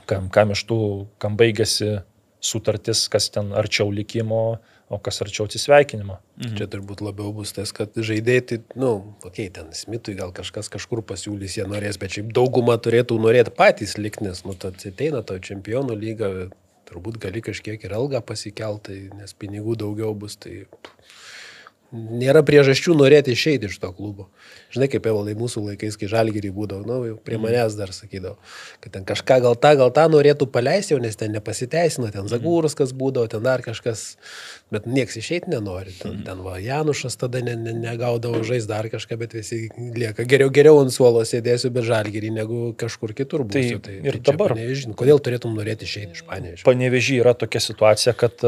[0.09, 0.79] kam, kam iš tų,
[1.21, 1.95] kam baigėsi
[2.43, 6.17] sutartis, kas ten arčiau likimo, o kas arčiau atsisveikinimo.
[6.37, 6.55] Mhm.
[6.59, 8.91] Čia turbūt labiau bus tas, kad žaidėjai, tai, na, nu,
[9.23, 13.53] okei, okay, ten Smitui gal kažkas kažkur pasiūlys, jie norės, bet šiaip dauguma turėtų norėti
[13.55, 16.31] patys likti, nes, nu, tad ateina to čempionų lyga,
[16.89, 20.65] turbūt gali kažkiek ir algą pasikelti, nes pinigų daugiau bus, tai
[21.93, 24.27] nėra priežasčių norėti išeiti iš to klubo.
[24.73, 27.45] Žinai, kaip evaldai mūsų laikais, kai žalgyrį būdavo, nu, prie mhm.
[27.45, 28.35] manęs dar sakydavo,
[28.81, 32.31] kad ten kažką gal tą, gal tą norėtų paleisti, nes ten nepasiteisino, ten mhm.
[32.33, 34.15] Zagūrus kas būdavo, ten dar kažkas,
[34.73, 35.93] bet nieks išeiti nenori.
[35.99, 36.23] Ten, mhm.
[36.27, 40.25] ten va, Janušas tada ne, ne, negaudavo žais dar kažką, bet visi lieka.
[40.29, 43.77] Geriau, geriau ant suolo sėdėsiu be žalgyrį, negu kažkur kitur būsiu.
[43.83, 44.57] Tai, tai ir tai dabar.
[44.57, 46.65] Nežinau, kodėl turėtum norėti išeiti iš panėžio.
[46.65, 48.41] Panevežį yra tokia situacija, kad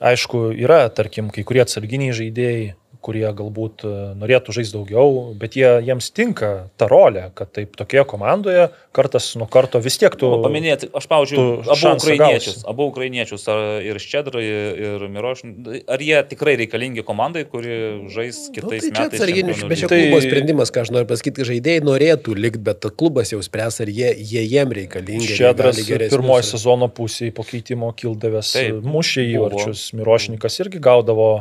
[0.00, 2.72] aišku, yra, tarkim, kai kurie atsarginiai žaidėjai,
[3.02, 8.06] kurie galbūt e, norėtų žaisti daugiau, bet jie, jiems tinka ta rolė, kad taip tokioje
[8.08, 10.28] komandoje kartas nuo karto vis tiek tu...
[10.30, 12.66] Nu, paminėti, aš pavyzdžiui, abu ukrainiečius, gausi.
[12.72, 13.46] abu ukrainiečius,
[13.88, 14.44] ir Ščedrai,
[14.86, 15.44] ir Miroš,
[15.90, 17.78] ar jie tikrai reikalingi komandai, kuri
[18.12, 19.20] žais nu, kitais nu, tai metais?
[19.20, 20.00] Atsarginis, bet čia tai...
[20.04, 23.92] klubo sprendimas, ką aš noriu pasakyti, kad žaidėjai norėtų likti, bet klubas jau spręs, ar
[23.92, 25.30] jie, jie jiem reikalingi.
[25.32, 28.54] Ščedras pirmojo sezono pusėje po keitimo kildavęs
[28.84, 31.32] mušė įvarčius, Mirošnikas irgi gaudavo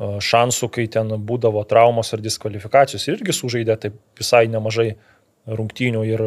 [0.00, 4.94] šansų, kai ten būdavo traumos ar diskvalifikacijos ir irgi sužaidė taip visai nemažai
[5.50, 6.22] rungtynių ir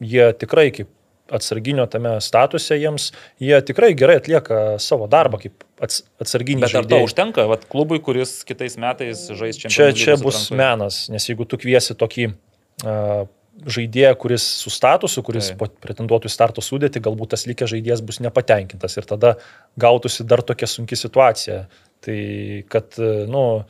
[0.00, 0.92] jie tikrai kaip
[1.32, 3.10] atsarginio tame statuse jiems,
[3.42, 6.68] jie tikrai gerai atlieka savo darbą kaip ats, atsarginiai.
[6.68, 7.08] Bet ar to žaidėjai.
[7.08, 11.58] užtenka, vat, klubui, kuris kitais metais žais čia Čia, čia bus menas, nes jeigu tu
[11.60, 13.26] kviesi tokį uh,
[13.64, 15.58] žaidėją, kuris su statusu, kuris Taip.
[15.62, 19.36] po- pretenduotų į starto sudėti, galbūt tas likęs žaidėjas bus nepatenkintas ir tada
[19.80, 21.66] gautųsi dar tokia sunki situacija.
[22.04, 22.20] Tai
[22.68, 23.64] kad, e, nu,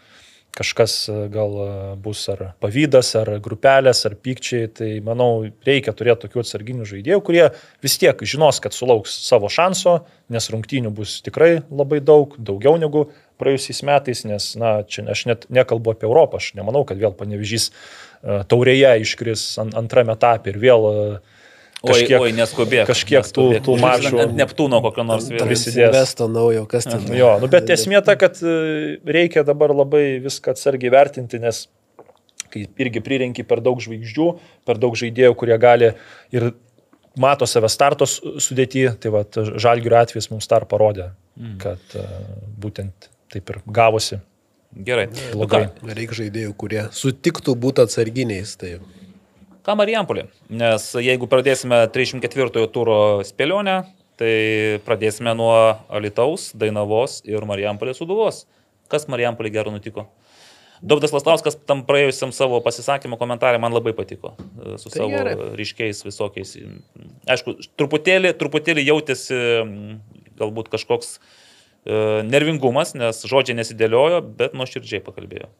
[0.56, 1.68] kažkas e, gal e,
[2.02, 7.44] bus ar pavydas, ar grupelės, ar pykčiai, tai manau, reikia turėti tokių atsarginių žaidėjų, kurie
[7.84, 10.00] vis tiek žinos, kad sulauks savo šanso,
[10.32, 13.06] nes rungtynių bus tikrai labai daug, daugiau negu
[13.40, 17.70] praėjusiais metais, nes, na, čia aš net nekalbu apie Europą, aš nemanau, kad vėl panevežys
[18.50, 20.94] taurėje iškris ant, antrame etape ir vėl e,
[21.86, 22.86] Kažkiek, oi, oi, neskubėk.
[22.88, 23.64] kažkiek tų, neskubėk.
[23.66, 24.12] tų mačų.
[24.24, 25.44] Ant Neptūno kokio nors vėl.
[25.44, 25.92] prisidės.
[25.94, 27.04] Vesto naujo, kas ten.
[27.14, 31.66] Jo, nu, bet esmė ta, kad e, reikia dabar labai viską atsargiai vertinti, nes
[32.50, 34.26] kai irgi prirenki per daug žvaigždžių,
[34.66, 35.92] per daug žaidėjų, kurie gali
[36.34, 36.48] ir
[37.20, 41.58] mato save startos sudėti, tai va, žalgių atvejs mums dar parodė, Mm.
[41.60, 41.78] kad
[42.58, 44.16] būtent taip ir gavosi.
[44.76, 45.06] Gerai.
[45.32, 45.66] Nu Blogai.
[45.72, 48.56] ką, Reikia žaidėjų, kurie sutiktų būti atsarginiais.
[48.60, 48.74] Tai
[49.66, 50.28] Ką Marijampolė?
[50.52, 53.80] Nes jeigu pradėsime 34 turo spėlionę,
[54.20, 55.56] tai pradėsime nuo
[55.90, 58.44] Alitaus, Dainavos ir Marijampolės suduvos.
[58.92, 60.06] Kas Marijampolė gero nutiko?
[60.84, 64.34] Dobdas Lastauskas tam praėjusiam savo pasisakymo komentarė man labai patiko.
[64.60, 65.34] e, Su Tai savo gerai.
[65.56, 66.52] ryškiais visokiais.
[67.26, 69.38] Aišku, truputėlį, truputėlį jautėsi
[70.38, 71.20] galbūt kažkoks e,
[72.26, 75.50] nervingumas, nes žodžiai nesidėliojo, bet nuoširdžiai pakalbėjo.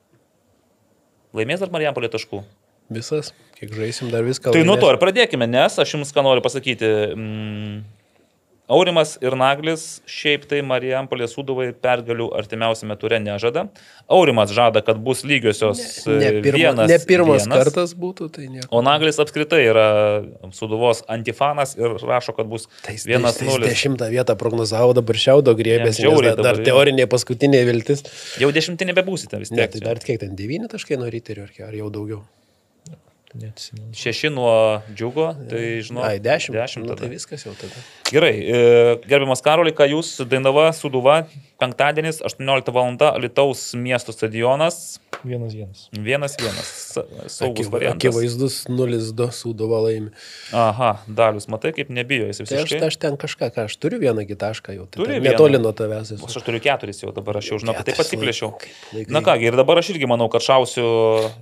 [1.36, 2.44] Laimės ar Marijampolė taškų?
[2.92, 4.52] visas, kiek žaisim, dar viską.
[4.54, 6.90] Tai nuo to ir pradėkime, nes aš jums ką noriu pasakyti.
[7.16, 7.80] Mm,
[8.68, 13.68] Aurimas ir Naglis šiaip tai Marijampolės suduvai pergalių artimiausiame ture nežada.
[14.10, 18.48] Aurimas žada, kad bus lygiosios Ne, e, pirma, vienas, ne pirmas vienas, kartas būtų, tai
[18.50, 18.66] nieko.
[18.74, 19.86] O Naglis apskritai yra
[20.50, 23.70] suduvos antifanas ir rašo, kad bus Tai jis- vienas tai jis nulis.
[23.70, 25.54] Dešimtą vietą prognozavo, dabar šiaudo.
[25.56, 28.02] Jam žiauriai Dar, dar teorinė paskutinė viltis.
[28.42, 29.72] Jau dešimtinė bebūsite vis Ne, tiek.
[29.72, 29.84] tai čia.
[29.86, 31.06] dar kiek ten, 9 taškai nuo
[31.54, 32.22] kiek- ar jau daugiau.
[33.40, 33.92] Neatsimenu.
[33.96, 34.52] Šeši nuo
[34.90, 36.04] džiugo, tai žinau.
[36.06, 36.54] Ai, 10.
[36.56, 36.86] Dešimt.
[36.88, 37.82] Nu, tai viskas jau tada.
[38.08, 38.60] Gerai, e,
[39.08, 41.22] gerbiamas Karoli, ką jūs, Dainava, Suduva,
[41.58, 42.96] penktadienis, 18 val.
[43.20, 45.88] Lietuvos miesto stadionas, Vienas vienas.
[45.92, 47.96] vienas vienas, sa- saugus Akiva- variantas.
[47.96, 50.10] Akivaizdus 0-2 sūduva laimi.
[50.52, 52.86] Aha, Dalius, matai, kaip nebijo jis Tai aš, visiškai.
[52.86, 54.84] aš ten kažką, ką aš turiu vieną kitašką jau.
[54.86, 55.32] Tai Turi ten vieną?
[55.32, 56.24] netoli nuo tavęs esu.
[56.28, 59.10] Aš turiu keturis jau dabar, aš jau žinau, kad taip laikai.
[59.10, 60.84] Na kągi, ir dabar aš irgi manau, kad šausiu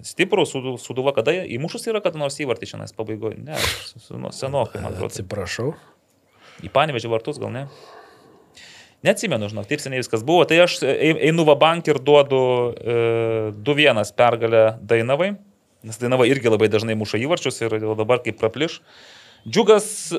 [0.02, 3.42] stiprų Sudu- Suduva, kada įmušus yra, kad nors įvartį šiandien pabaigoje.
[3.44, 3.58] Ne,
[4.16, 5.10] nu, senokai, man atrodo.
[5.10, 5.74] Atsiprašau.
[6.62, 7.66] Į panevežį vartus gal ne?
[9.04, 10.46] Neatsimenu, žinok, taip seniai viskas buvo.
[10.48, 12.38] Tai aš ei- einu va bank ir duodu
[12.72, 12.94] e,
[13.66, 15.34] 2-1 pergalę Dainavai,
[15.84, 18.78] nes Dainava irgi labai dažnai muša įvarčius ir dabar kaip prapliš.
[19.44, 20.14] Džiugas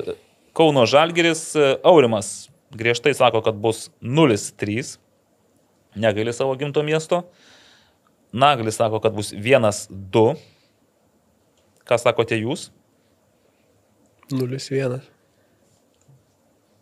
[0.54, 2.46] Kauno Žalgeris e, Aurimas
[2.76, 4.96] griežtai sako, kad bus 0-3,
[5.96, 7.24] negaili savo gimto miesto.
[8.32, 10.36] Naglis sako, kad bus 1-2.
[11.86, 12.68] Ką sakote jūs?
[14.30, 15.00] 0-1.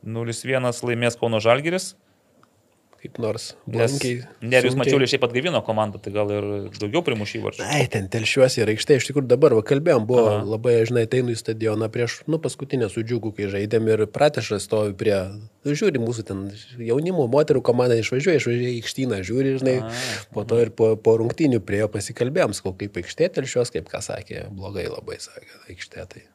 [0.05, 1.95] 0-1 laimės Kauno Žalgeris.
[3.05, 3.51] Kaip nors.
[3.69, 4.81] Nes blankiai, Nerius sunkiai.
[4.81, 6.45] Mačiulis šiaip atgaivino komandą, tai gal ir
[6.79, 7.67] daugiau primušy varčių.
[7.69, 10.39] Ai, ten telšiuosi ir aikštė, iš tikrųjų dabar, va, kalbėjom, buvo Aha.
[10.39, 10.47] Aha.
[10.55, 14.97] labai, žinai, ateinu į stadioną prieš, nu, paskutinę su džiugu, kai žaidėm ir pratešas stovi
[14.97, 15.19] prie,
[15.69, 16.43] žiūri, mūsų ten
[16.81, 19.93] jaunimo, moterų komanda išvažiuoja, išvažiuoja į aikštyną, žiūri, žinai, A,
[20.33, 24.01] po to ir po, po rungtynių prie jo pasikalbėjom, sakau, kaip aikštė telšiuos, kaip ką
[24.09, 26.09] sakė, blogai labai sakė, aikštė.
[26.09, 26.29] Tai,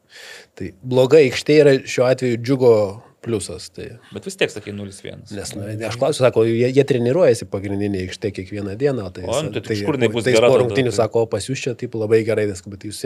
[0.54, 2.76] tai bloga aikštė yra šiuo atveju džiugo
[3.24, 3.68] pliusas.
[3.76, 3.86] Tai,
[4.16, 5.26] Bet vis tiek sakai 0-1.
[5.36, 9.10] Nes, nu, aš klausiu, sako, jie, jie treniruojasi pagrindinė aikštė kiekvieną dieną.
[9.16, 11.00] Tai, O, nu, tai tai, iš kur jinai bus tai gera po tada, rungtynių tai-
[11.02, 13.02] sako, pas jūs čia taip labai gerai, nes bet jūs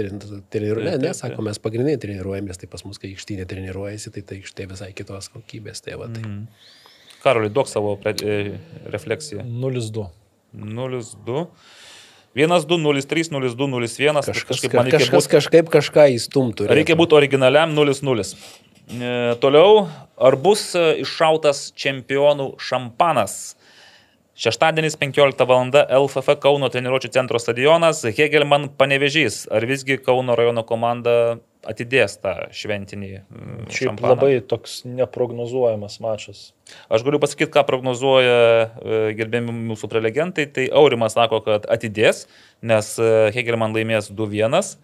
[0.54, 0.86] treniruojate.
[0.90, 4.70] Ne, ne, sako, mes pagrindinė treniruojamės, tai pas mus, kai aikštynė treniruojasi, tai ta aikštė
[4.70, 5.82] visai kitos kokybės.
[5.86, 6.22] Tai, va, tai.
[6.22, 6.48] Mhm.
[7.24, 8.60] Karoli, duok savo pre, e,
[8.92, 9.46] refleksiją.
[9.48, 10.10] 0-2.
[10.54, 11.48] 0-2.
[12.36, 14.22] 1-2, 0-3, 0-2, 0-1.
[14.26, 16.66] Kažkas, kažkas būt, kažkaip kažką įstumtų.
[16.68, 18.36] reikia būti originaliam 0-0.
[18.92, 19.88] E, toliau,
[20.20, 23.56] ar bus e, iššautas čempionų šampanas?
[24.34, 25.70] Šeštadienis 15 val.
[25.72, 29.44] LFF Kauno treniruočio centro stadionas, Hegelman panevežys.
[29.54, 34.16] Ar visgi Kauno rajono komanda atidės tą šventinį Šiaip šampaną?
[34.18, 36.42] labai toks neprognozuojamas mačas.
[36.92, 40.50] Aš galiu pasakyti, ką prognozuoja e, gerbėmi mūsų prelegentai.
[40.52, 42.26] Tai Aurimas sako, kad atidės,
[42.66, 42.98] nes
[43.38, 44.76] Hegelman laimės 2-1.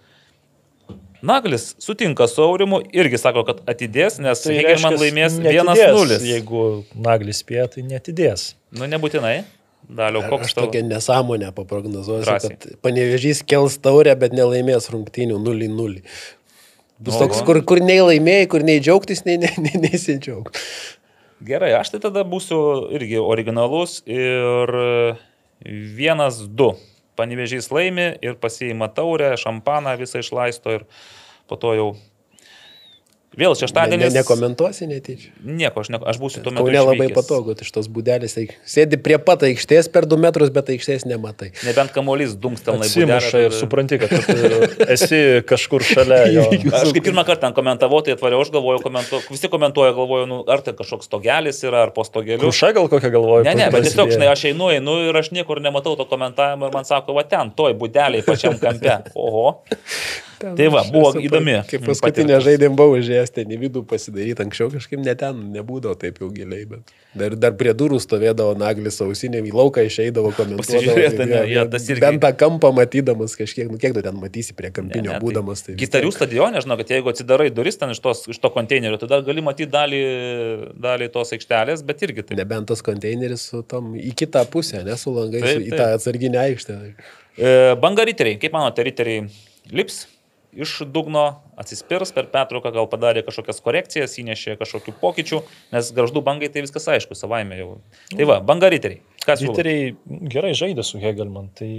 [1.21, 5.91] Naglis sutinka su Aurimu, irgi sako, kad atidės, nes tai Hegelman laimės neatidės.
[5.91, 6.19] 1-0.
[6.29, 6.61] Jeigu
[6.95, 8.53] naglis spėja, tai netidės.
[8.71, 9.41] Nu, nebūtinai.
[9.89, 10.67] Daliau, Aš koks tavo?
[10.67, 12.55] tokią nesąmonę paprognozuosiu, Drąsiai.
[12.55, 16.03] kad panevežys kels taurę, bet nelaimės rungtynių 0-0.
[16.99, 17.23] Bus Oho.
[17.25, 20.51] toks, kur, kur nei laimėjai, kur nei džiaugtis, nei, nei, nei nesidžiaug.
[21.47, 22.59] Gerai, aš tai tada būsiu
[22.95, 24.73] irgi originalus ir
[25.65, 26.73] vienas, du.
[27.19, 30.85] Panevežys laimi ir pasiima taurę, šampaną visą išlaisto ir
[31.49, 31.89] po to jau
[33.37, 34.13] vėl Ne, ne, šeštadienis.
[34.15, 35.29] nekomentuosi netyčia.
[35.45, 36.65] Nieko, aš, ne, aš būsiu tuo metu.
[36.65, 38.33] Kaune labai patogu, tai iš tos būdelės.
[38.35, 41.51] tai Sėdi prie pat aikštės per 2 metrus, bet aikštės nematai.
[41.67, 44.13] Nebent kamuolys dumstelna į Atsimuša ir supranti, kad
[44.89, 46.45] esi kažkur šalia jo.
[46.73, 50.41] Aš kaip pirmą kartą ten komentavau, tai atvariau, aš galvoju, komentu, visi komentuoja, galvoju, nu,
[50.49, 52.41] ar tai kažkoks stogelis yra, ar po stogeliu.
[52.41, 53.45] Kruša gal kokią galvoju.
[53.47, 56.75] Ne, ne, bet tiesiog, žinai, aš einu, einu ir aš niekur nematau to komentavimo ir
[56.75, 58.99] man sako, va ten, toj būdeliai pačiam kampe.
[59.15, 59.61] Oho.
[60.39, 62.45] Tai va, buvo įdomi Kaip paskutinė patirtis.
[62.47, 66.65] žaidėm buvau užėjęs ten į vidų pasidaryti, anksčiau kažkaip net ten nebūdavo taip jau giliai,
[66.69, 70.31] bet dar, dar prie durų stovėdavo naglis ausinėm, į lauką išeidavo.
[70.37, 74.55] Pasižiūrėt, ne, jo, tas irgi- Bent tą kampą matydamas kažkiek, nu kiek tu ten matysi
[74.55, 75.65] prie kampinio Ne, ne, tai būdamas.
[75.65, 79.21] Tai Gitarių stadione, žinau, kad jeigu atsidarai duris ten iš, tos, iš to konteinerio, dar
[79.27, 80.01] gali matyti dalį,
[80.79, 82.37] dalį tos aikštelės, bet irgi tai.
[82.39, 85.79] Nebent tas konteineris su tom į kitą pusę, ne su langais, Taip, taip, į taip.
[85.81, 86.77] tą atsarginę aikštę.
[87.39, 89.27] E, Banga riteriai, kaip manote, riteriai
[89.71, 90.05] lips
[90.53, 91.25] iš dugno,
[91.59, 95.41] atsispirs per pertrauką, gal padarė kažkokias korekcijas, įnešė kažkokių pokyčių,
[95.75, 97.69] nes garždų bangai tai viskas aišku, savaime jau.
[98.15, 99.03] Tai va, banga riteriai.
[99.25, 99.43] Kas?
[99.43, 99.93] Riteriai
[100.31, 101.69] gerai žaidė su Hegelman, tai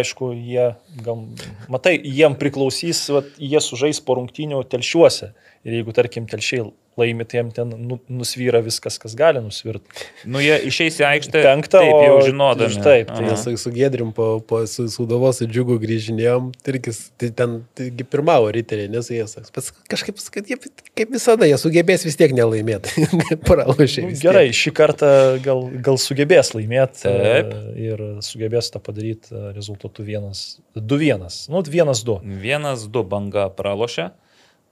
[0.00, 0.72] aišku, jie,
[1.04, 1.26] gal,
[1.70, 5.32] matai, jiem priklausys, vat, jie sužais po rungtynių telšiuose.
[5.62, 10.04] Ir jeigu, tarkim, telšiai laimi, tai jiem ten nu, nusvyra viskas, kas gali nusvirti.
[10.28, 11.40] Nu, jie išeis į aikštę.
[11.44, 12.82] Penktą, taip, jau žinodami.
[12.84, 13.22] taip, tai.
[13.24, 17.30] Mes su, Gedrim po, po su, su Dovos su džiugu grįžinėjom, tai irgi s- tai
[17.36, 19.50] ten taigi pirmavo riteriai, nes jie saks.
[19.56, 20.58] Bet kažkaip, kad jie,
[20.98, 23.06] kaip visada, jie sugebės vis tiek nelaimėti.
[23.48, 24.04] Pralašė.
[24.10, 25.12] Nu, gerai, šį kartą
[25.44, 27.54] gal, gal sugebės laimėti Taip.
[27.80, 31.48] ir sugebės tą padaryti e, rezultatu 2-1.
[31.48, 32.18] Nu, 1-2.
[32.42, 34.10] Vienas, du banga pralošė.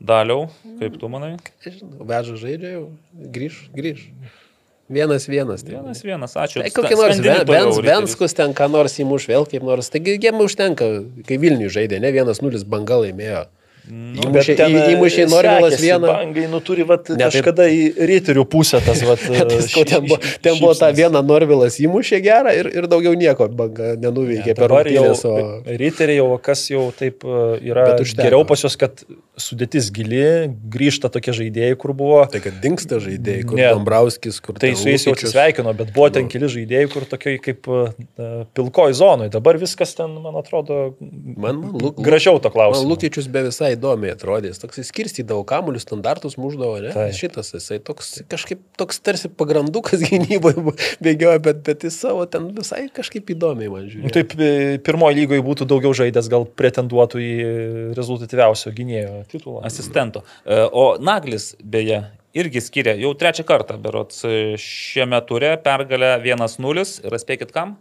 [0.01, 0.49] Daliau,
[0.81, 1.37] kaip tu manai?
[1.65, 2.85] Nežinau, Veža žaidžia jau,
[3.35, 4.07] grįž, grįž.
[4.91, 5.63] Vienas vienas.
[5.63, 6.63] tai- Vienas, vienas, ačiū.
[6.65, 7.21] Tai kokį nors.
[7.85, 9.91] Venskus ten ką nors įmuš vėl kaip nors.
[9.93, 10.89] Taigi jiem užtenka,
[11.29, 13.47] kai Vilnių žaidė, ne vienas nulis banga laimėjo.
[13.91, 16.09] Nu, Įmušė, į, įmušė Norvilas vieną.
[16.11, 17.81] Bangai, nu turi vat, Ne, kažkada į
[18.11, 19.23] ryterių pusę tas vat.
[19.51, 23.49] Tas, ko ten buvo, ten buvo ta viena Norvilas įmušė gerą ir, ir daugiau nieko
[23.49, 25.25] banga nenuveikė per Dabar jau rungtynės.
[25.27, 25.79] O...
[25.81, 27.41] riteriai jau kas jau taip e,
[27.71, 29.03] yra geriau pas juos, kad
[29.41, 30.23] sudėtis gili,
[30.73, 32.21] grįžta tokie žaidėjai, kur buvo.
[32.31, 33.69] Tai kad dinksta žaidėjai, kur Ne.
[33.75, 36.33] Dombrauskis, kur Tai ten su jais jau atsisveikino, bet buvo ten Nu.
[36.33, 37.91] keli žaidėjai, kur tokiai kaip uh,
[38.57, 39.31] pilkoj zonai.
[39.33, 42.93] Dabar viskas ten, man atrodo, Man, man, Luk, gražiau to Man klausimu.
[42.93, 44.51] Lukičius be visai įdomiai atrodė.
[44.53, 46.93] Jis toks skirstydavo kamuolius, standartus muždavo, ne?
[46.95, 47.15] Taip.
[47.17, 50.75] Šitas jisai toks kažkaip toks tarsi pagrandukas gynyboje
[51.05, 54.13] bėgioja, bet, bet jis savo ten visai kažkaip įdomiai man Nu, žiūri.
[54.15, 57.33] Taip, e, pirmoji lygoje būtų daugiau žaidęs, gal pretenduotų į
[57.99, 59.65] rezultatyviausio gynėjo titulą.
[59.67, 60.25] asistento.
[60.45, 62.03] E, O Naglis, beje,
[62.37, 64.23] irgi skiria jau trečią kartą, berots
[64.61, 67.77] šiame ture pergalę 1-0 ir atspėkit kam?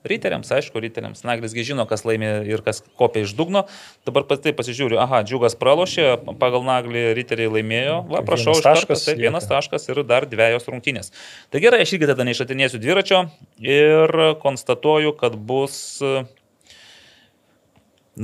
[0.00, 1.20] Riteriams, aišku, riteriams.
[1.28, 3.66] Naglisgi žino, kas laimė ir kas kopia iš dugno.
[4.08, 6.06] Dabar pats taip pasižiūriu, aha, džiugas pralošė,
[6.40, 7.98] pagal Naglį riteriai laimėjo.
[8.08, 11.12] Va, prašau, Vienas taškas taip, vienas taškas ir dar dviejos rungtynės.
[11.52, 13.26] Tai gerai, aš irgi tada neišatinėsiu dviračio
[13.60, 16.24] ir konstatuoju, kad bus, e,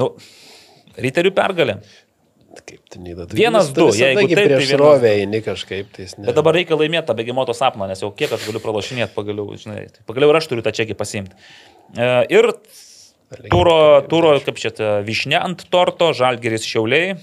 [0.01, 0.15] nu,
[0.97, 1.81] riterių pergalė.
[2.63, 3.37] Kaip ten įdomu.
[3.37, 5.91] Vienas, du, jeigu taip, tai prieš vienas, rovę eini kažkaip.
[5.97, 6.27] Tai ne.
[6.29, 9.87] Bet dabar reikia laimėti tą bėgimoto sapną, nes jau kiek aš galiu pralašinėti pagaliau, žinai.
[9.95, 11.37] Tai pagaliau ir aš turiu tą čekį pasimti.
[11.97, 12.53] E, Ir
[13.51, 13.79] turo,
[14.11, 14.73] turo kaip čia,
[15.07, 17.17] višne ant torto, žalgeris šiauliai.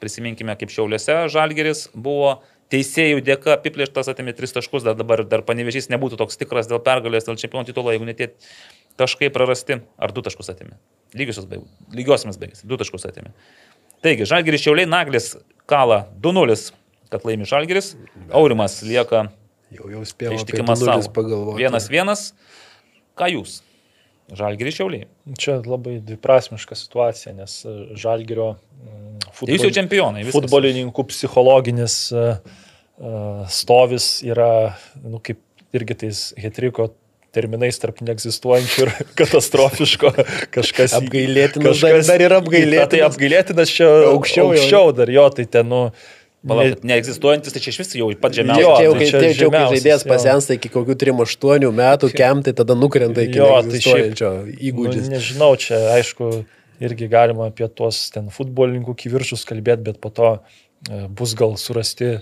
[0.00, 2.38] Prisiminkime, kaip šiauliuose žalgeris buvo
[2.70, 7.26] teisėjų dėka apiplėštas, atėmė tris taškus, dar dabar dar panevežys nebūtų toks tikras dėl pergalės,
[7.26, 8.30] dėl čempionų titulo, jeigu netie
[9.00, 10.78] taškai prarasti, ar du taškus atėmė.
[11.18, 11.66] Lygiosios baigė,
[11.96, 13.32] lygiosiamis baigėsi, du taškus atėmė.
[14.00, 15.34] Taigi, žalgeris šiauliai, naglis
[15.70, 16.70] kala 2-0,
[17.12, 17.94] kad laimi žalgeris,
[18.32, 19.26] Aurimas lieka
[19.70, 21.10] Jau, jau spėjau ištikimas savo.
[21.14, 21.60] pagalvoti.
[21.62, 22.22] Vienas vienas.
[23.18, 23.60] Ką jūs?
[24.34, 25.06] Žalgeris šiauliai.
[25.38, 30.24] Čia labai dviprasmiška situacija, nes e, žalgerio mm, Tai jūs jau čempionai.
[30.26, 30.36] viskas.
[30.38, 33.14] futbolininkų psichologinis e, e,
[33.50, 35.38] stovis yra, nu, kaip
[35.74, 36.88] irgi tais hetriko
[37.34, 40.12] terminais tarp neegzistuojančių ir katastrofiško
[40.54, 40.94] kažkas.
[41.00, 42.88] Apgailėtinas dar- dar ir apgailėtinas.
[42.94, 45.82] Tai apgailėtinas čia Aukščiau aukščiau, dar jo, tai ten, nu,
[46.40, 48.64] Palaukit, neegzistuojantis, tai čia iš vis jau pat Čia, žemiausias.
[48.64, 51.66] Jo, čia jau tai kai, čia čia, čia jau kai žaidėjas pasensta iki kokių 3-8
[51.76, 53.80] metų, kem, tai tada nukrenta iki Jo, tai
[54.48, 55.02] Nu, įgūdžių.
[55.12, 56.30] nežinau, čia aišku,
[56.80, 60.30] irgi galima apie tuos ten futbolininkų kiviršus kalbėti, bet po to
[60.88, 62.14] e, bus gal surasti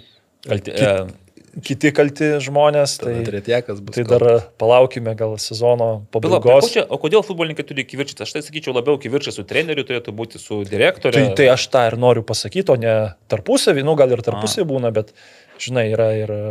[0.48, 1.06] Kalti, e,
[1.64, 2.97] kiti kalti žmonės.
[3.02, 3.14] Tai,
[3.94, 4.24] tai dar
[4.60, 6.43] palaukime gal sezono pabaigos.
[6.44, 8.26] Bila, tai o kodėl futbolininkai turi kivirčytis?
[8.26, 11.32] Aš tai sakyčiau labiau kivirčytis su treneriu, turėtų būti su direktoriumi.
[11.32, 12.97] Tai, tai aš tą ir noriu pasakyti, o ne
[13.32, 15.14] tarpusavį, nu gal ir tarpusavį būna, bet
[15.62, 16.43] žinai, yra ir e,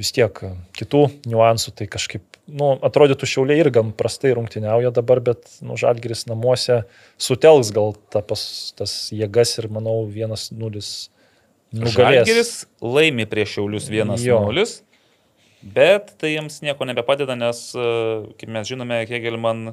[0.00, 0.42] vis tiek
[0.78, 6.26] kitų niuansų, tai kažkaip nu, atrodytų šiaulė ir gan prastai rungtyniauja dabar, bet nu, Žalgiris
[6.30, 6.82] namuose
[7.20, 8.44] sutelks gal ta pas,
[8.78, 10.84] tas jėgas ir manau 1-0
[11.72, 14.66] Nu, Žalgeris laimi prieš Šiaulius 1-0,
[15.74, 17.86] bet tai jiems nieko nebepadeda, nes, e,
[18.40, 19.72] kaip mes žinome, Hegelman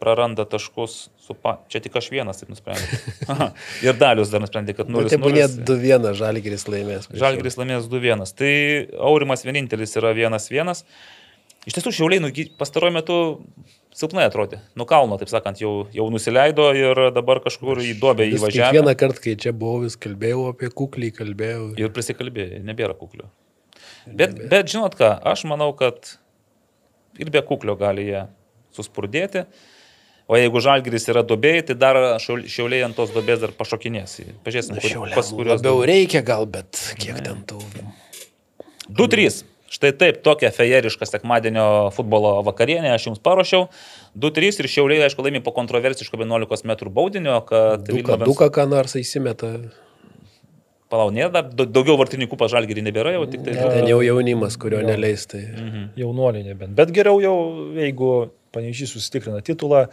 [0.00, 1.36] praranda taškus su...
[1.36, 1.58] Pa...
[1.68, 3.50] Čia tik aš vienas taip nusprendžiau.
[3.86, 5.12] Ir dalius dar nusprendė, kad 0-0.
[5.12, 7.08] Taip, būnė 2-1, Žalgeris laimės.
[7.20, 8.24] Žalgeris laimės 2-1.
[8.40, 8.52] Tai
[9.10, 10.72] Aurimas vienintelis yra 1-1.
[11.68, 13.18] Iš tiesų, Šiauliai nu, pastaruoju metu
[13.96, 14.60] silpnai atrodė.
[14.78, 18.70] Nu kalno, taip sakant, jau, jau nusileido ir dabar kažkur į duobę įvažiavo.
[18.70, 21.64] Kiekvieną kartą, kai čia buvau, vis kalbėjau apie kuklį, kalbėjau.
[21.80, 23.28] Ir prisikalbėjo, nebėra kuklio.
[24.06, 26.14] Bet, bet žinot ką, aš manau, kad
[27.20, 28.24] ir be kuklio gali jie
[28.76, 29.44] suspurdėti.
[30.30, 34.12] O jeigu žalgeris yra duobėjai, tai dar Šiaul- šiauliai ant tos duobės dar pašokinės.
[34.46, 35.58] Pažiūrėsim, kur, pas kuriuos.
[35.58, 37.58] labiau reikia gal, bet kiek ten tų...
[38.94, 39.42] 2-3.
[39.70, 41.64] Štai taip, tokia fejeriška sekmadienio
[41.94, 43.68] futbolo vakarienė aš jums paruošiau.
[44.18, 48.66] 2-3 ir šiauliai, aišku, laimi po kontroversiško 11 m baudinio, kad Duka, Vilniaus- duka ką
[48.72, 49.52] nors įsimeta.
[50.90, 53.54] Palau, nėra daugiau vartininkų pažalgerį nebėra, jau tik tai...
[53.54, 54.88] Ten jau jaunimas, kurio Jo.
[54.90, 55.22] neleis.
[55.30, 55.38] Tai...
[55.46, 55.84] Mhm.
[56.02, 56.74] Jaunuoliai nebent.
[56.74, 57.34] Bet geriau jau,
[57.78, 58.08] jeigu
[58.50, 59.84] panežys susitikrina titulą,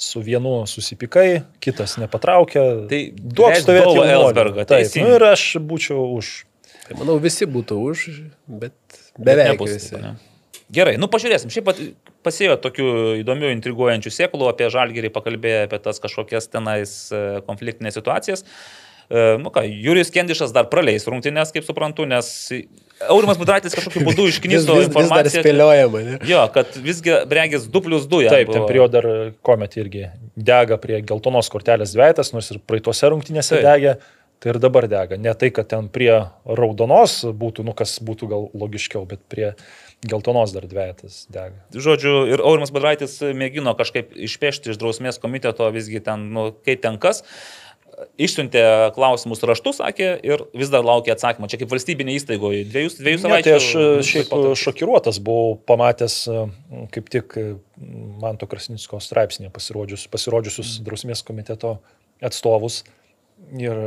[0.00, 2.64] su vienu susipikai, kitas nepatraukia.
[2.90, 3.94] Tai duok stovėti.
[4.16, 6.32] Elsbergą, Taip, nu ir aš būčiau už.
[6.88, 8.04] tai manau, visi būtų už,
[8.50, 8.74] Bet
[9.26, 9.94] beveik nebus visi.
[9.94, 10.12] taip, ne?
[10.70, 11.50] Gerai, nu pažiūrėsim.
[11.50, 11.80] Šiaip pat
[12.26, 12.90] pasėjo tokių
[13.24, 18.44] įdomių, intriguojančių sėklų apie žalgerį, pakalbėjo apie tas kažkokias tenais e, konfliktinės situacijas.
[18.46, 18.54] E,
[19.10, 22.28] Nu ką, Jurijus Kendišas dar praleis rungtynės, kaip suprantu, nes
[23.10, 25.42] Aurimas Budraitis kažkokiu būdu Vis, išknysto vis, dar informaciją.
[25.42, 26.18] spėliojama, ne?
[26.30, 28.28] Jo, kad visgi regis 2 plus 2.
[28.30, 29.08] Taip, ten prie jo dar
[29.46, 30.04] komet irgi
[30.38, 33.66] dega prie geltonos kortelės dviejas, nors ir praeitose rungtynėse Taip.
[33.66, 33.96] degė.
[34.40, 35.18] Tai ir dabar dega.
[35.20, 36.14] Ne tai, kad ten prie
[36.48, 39.50] raudonos būtų, nu kas būtų gal logiškiau, bet prie
[40.08, 41.58] geltonos dar dviejas dega.
[41.76, 46.96] Žodžiu, ir Aurimas Badraitis mėgino kažkaip išpešti iš drausmės komiteto visgi ten, nu, kaip ten
[47.02, 47.20] kas.
[48.16, 48.62] Išsiuntė
[48.96, 51.50] klausimus raštu, sakė, ir vis dar laukia atsakymą.
[51.52, 52.62] Čia kaip valstybinė įstaigoje.
[52.70, 53.44] Dviejus, dviejų Ne, savaičių.
[53.44, 56.46] tai aš e, šiaip šokiruotas buvau pamatęs e,
[56.96, 57.44] kaip tik e,
[58.22, 60.86] Manto Krasnicko straipsnėje pasirodžius, pasirodžiusius Mm.
[60.88, 61.74] drausmės komiteto
[62.24, 62.80] atstovus
[63.58, 63.80] ir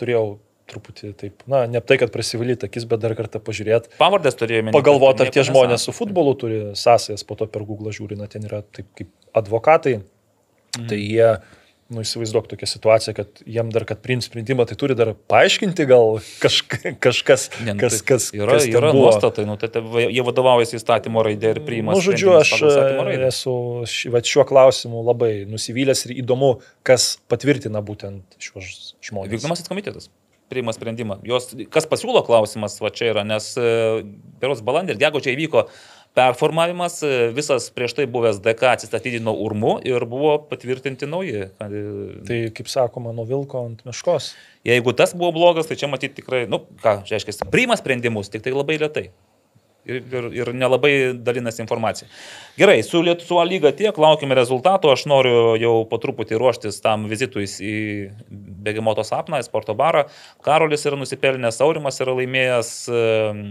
[0.00, 4.72] turėjau truputį taip, na, ne tai, kad prisivalyti akis, bet dar kartą pažiūrėti, Pavardės turėjome.
[4.74, 8.42] pagalvoti, ar tie žmonės su futbolu turi sąsajas, po to per Google žiūri, na, ten
[8.48, 10.00] yra taip kaip advokatai,
[10.76, 10.88] Mhm.
[10.90, 11.28] tai jie,
[11.92, 16.16] nu, įsivaizduok tokią situaciją, kad jiem dar, kad priims sprendimą, tai turi dar paaiškinti gal
[16.42, 19.04] kažk, kažkas, Ne, nu, kas, tai kas, yra, kas yra buvo.
[19.06, 21.94] nuostatai, nu, tai, tai va- jie vadovaujasi įstatymo raidė ir priima.
[21.94, 23.54] Na, nu, žodžiu, aš e, esu
[23.86, 26.56] ši- vat šiuo klausimu labai nusivylęs ir įdomu,
[26.86, 29.36] kas patvirtina būtent šiuos žmonės.
[29.36, 30.10] Vykdomasis komitetas
[30.50, 31.16] priima sprendimą.
[31.26, 33.48] Jos, kas pasiūlo klausimas, va čia yra, nes
[34.38, 35.64] peros balandį ir gegužė įvyko
[36.16, 41.46] performavimas, e, visas prieš tai buvęs DK atsistatydino urmu ir buvo patvirtinti nauji.
[41.60, 41.84] e,
[42.26, 44.32] Tai, kaip sakoma, nuo vilko ant meškos.
[44.66, 48.56] Jeigu tas buvo blogas, tai čia matyti tikrai, nu, ką, reiškia, priima sprendimus, tik tai
[48.56, 49.10] labai lietai.
[49.86, 52.08] Ir, ir, ir nelabai dalinasi informacija.
[52.58, 54.90] Gerai, su Lietuvo lyga tiek, laukime rezultatų.
[54.90, 57.76] Aš noriu jau po truputį ruoštis tam vizitui į
[58.66, 60.08] Begemoto sapną, į sporto barą.
[60.42, 63.44] Karolis yra nusipelnęs, Aurimas yra laimėjęs, em,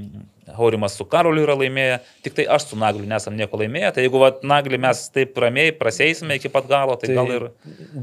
[0.53, 3.91] Aurimas su Karoliu yra laimėję, tik tai aš su Nagliu nesam nieko laimėję.
[3.95, 7.45] Tai jeigu vat, Naglį mes taip ramiai praseisime iki pat galo, tai, tai gal ir...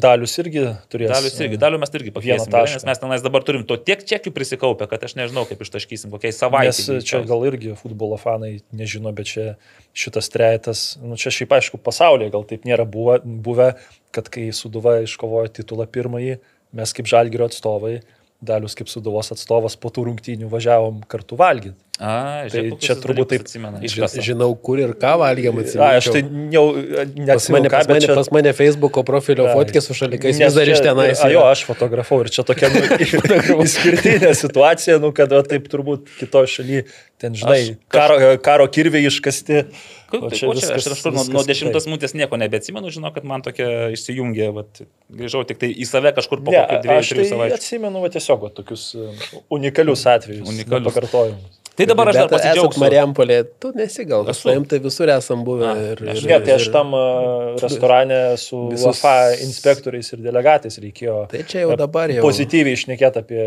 [0.05, 1.13] Dalius irgi turės.
[1.13, 4.89] Dalius irgi, daliu mes irgi pakviesime, nes mes tenais dabar turim to tiek čekių prisikaupę,
[4.91, 6.99] kad aš nežinau, kaip ištaškysim, kokiai Nes savaitei.
[7.07, 9.47] čia gal irgi futbolo fanai nežino, bet čia
[9.95, 13.75] šitas trejetas, nu čia šiaip aišku, pasaulyje gal taip nėra buvę, buvę
[14.13, 16.41] kad kai Suduva iškovojo titulą pirmąjį,
[16.77, 18.01] mes kaip Žalgirio atstovai,
[18.43, 21.79] Dalius kaip Suduvos atstovas po tų rungtynių važiavom kartu valgyti.
[22.03, 23.79] A, Tai čia turbūt taip atsimena.
[24.27, 28.17] Žinau, kur ir ką valgėm A, aš tai jau Pas mane, ką, pas, mane, čia...
[28.19, 31.23] pas mane Facebook'o profilio fotkė su šalikais vis dar iš tenais.
[31.23, 32.83] A, jo, aš fotografau ir čia tokia nu,
[33.69, 36.87] išskirtinė situacija, nu, kad va, taip turbūt kitoje šalyje,
[37.23, 39.67] ten, žinai, Aš karo, karo kirviai iškasti.
[40.13, 43.43] Kaip, tai, ko čia, aš kažkur nuo, nuo dešimtos minutės nieko nebeatsimenu, žinau, kad man
[43.47, 47.25] tokia išsijungė, vat, grįžau tik tai į save kažkur po Ne, kokių dviejų, aš trijų
[47.25, 47.57] tai savaičių.
[47.59, 49.27] atsimenu va, tiesiog va, tokius uh,
[49.57, 50.45] unikalius atvejus.
[50.53, 50.93] Unikalius.
[50.93, 51.59] Pakartojimus.
[51.73, 52.81] Tai dabar aš dar pasidžiaugsiu.
[52.83, 54.43] Mariampolė, tu nesi gal, Esu.
[54.45, 55.65] su jam tai visur esam buvę.
[55.71, 60.21] A, ir, aš ir, Ne, tai aš tam uh, restorane su visus- UFA inspektoriais ir
[60.21, 62.21] delegatais reikėjo Tai čia jau dabar jau.
[62.27, 63.47] pozityviai išnekėti apie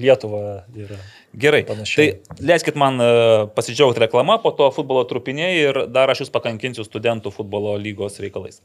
[0.00, 0.62] Lietuvą.
[0.80, 0.94] Ir...
[1.32, 1.62] Gerai.
[1.62, 2.14] Panašiai.
[2.26, 3.10] Tai leiskit man e,
[3.54, 8.58] pasidžiaugti reklamą, po to futbolo trupiniai ir dar aš jūs pakankinsiu studentų futbolo lygos reikalais.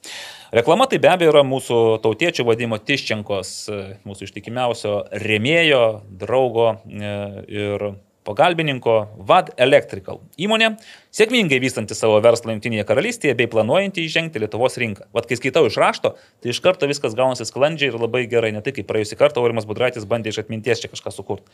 [0.55, 7.13] Reklama tai be abejo yra mūsų tautiečių vadimo Tiščenkos, e, mūsų ištikimiausio remėjo, draugo e,
[7.53, 7.87] ir
[8.25, 8.95] pagalbininko
[9.29, 10.71] VAD Electrical įmonė,
[11.15, 15.07] sėkmingai vystanti savo verslą Junktinėje karalystėje bei planuojanti įžengti Lietuvos rinką.
[15.15, 18.63] Vat kai skaitau iš rašto, tai iš karto viskas gaunasi sklandžiai ir labai gerai, ne
[18.65, 21.47] taip kaip praėjusį kartą Aurimas Budraitis bandė iš atminties čia kažką sukurti.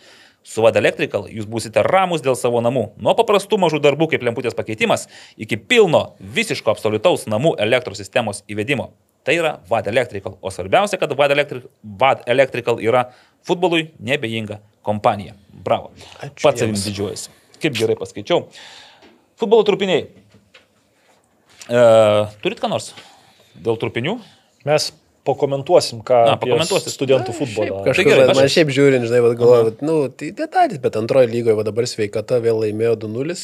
[0.48, 2.88] Su VAD Electrical jūs būsite ramus dėl savo namų.
[2.98, 5.08] Nuo paprastų mažų darbų kaip lemputės pakeitimas
[5.38, 8.94] iki pilno visiško absoliutaus namų elektros sistemos įvedimo.
[9.24, 10.38] Tai yra VAD Electrical.
[10.42, 13.04] O svarbiausia, kad VAD Electrical, VAD Electrical yra
[13.46, 15.36] futbolui nebejinga kompanija.
[15.54, 15.92] Bravo.
[16.26, 17.30] Ačiū Pats savim didžiuojasi.
[17.62, 18.48] Kaip gerai paskaičiau.
[19.38, 20.08] Futbolo trupiniai.
[21.70, 21.82] E,
[22.42, 22.92] turit ką nors
[23.62, 24.18] dėl trupinių?
[24.66, 24.90] Mes
[25.28, 26.90] pakomentuosim, ką Na, apie pakomentuosit.
[26.96, 27.84] studentų futbolą.
[27.86, 31.64] Kažkur, gerai, man aš- šiaip žiūrint, žinai, galvoju, vat, nu, tai detalės, bet antroji lygoje,
[31.64, 33.38] dabar sveikata vėl laimėjo 2-0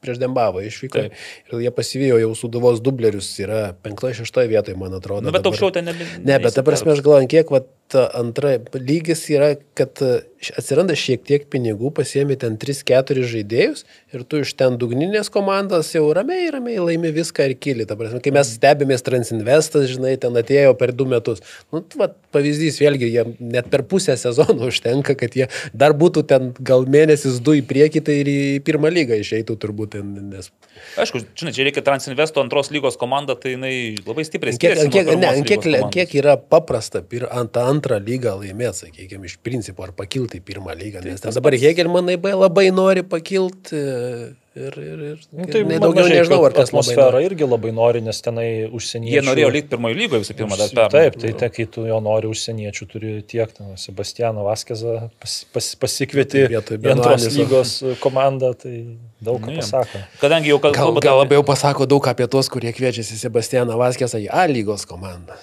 [0.00, 1.04] prieš Dembavą išvyko.
[1.04, 1.18] Taip.
[1.50, 5.26] Ir jie pasivijo jau suduvos dublerius, yra 5-6 vietoje, man atrodo.
[5.26, 5.52] Nu, bet dabar.
[5.52, 6.08] aukščiau ten nebe.
[6.24, 10.20] Ne, bet ta prasme aš galvoju, kiek va, ta antra lygis yra, kad e,
[10.58, 13.84] atsiranda šiek tiek pinigų, pasiemi ten 3-4 žaidėjus
[14.14, 17.86] ir tu iš ten dugninės komandos jau ramiai, ramiai laimi viską ir kyli.
[17.88, 21.42] Ta prasme, kai mes stebimės Transinvestas, žinai, ten atėjo per du metus.
[21.74, 26.52] Nu, va, pavyzdys, vėlgi, jie net per pusę sezono užtenka, kad jie dar būtų ten
[26.60, 29.96] gal mėnesis du į priekį, tai ir į pirmą lygą išeitų turbūt.
[29.98, 30.52] ten, Nes...
[31.00, 33.74] Aišku, žinai, čia reikia Transinvesto antros lygos komanda, tai jinai
[34.06, 34.86] labai stipriai Ant Kiek, skiriasi.
[34.86, 39.24] ant kiek, nuo ne, ant kiek, kiek yra paprasta ant tą antrą lygą laimėti, sakykime,
[39.26, 41.02] iš principo, ar pakilti į pirmą lygą.
[41.08, 43.80] Nes ten dabar Hegelmanai B labai nori pakilti
[44.60, 48.00] ir, ir, ir Nu, tai ne, daugiau mažai, nežinau, ar kas atmosfera irgi labai nori,
[48.02, 49.14] nes tenai užsieniečių.
[49.14, 50.90] Jie norėjo likti pirmojo lygoje visų pirma, dar Užsi- per.
[50.96, 55.70] Taip, tai te, kai tu jo nori užsieniečių, turi tiek, ten, Sebastianą Vaskezą pas, pas,
[55.86, 58.74] pasikvieti Vietoj į antros lygos komandą, tai
[59.22, 60.02] daug ką Nu, pasako.
[60.20, 64.18] Kadangi jau kal- Gal, gal apie- labiau pasako daug apie tuos, kurie kviečiasi Sebastianą Vaskesą
[64.26, 65.38] į A lygos komandą.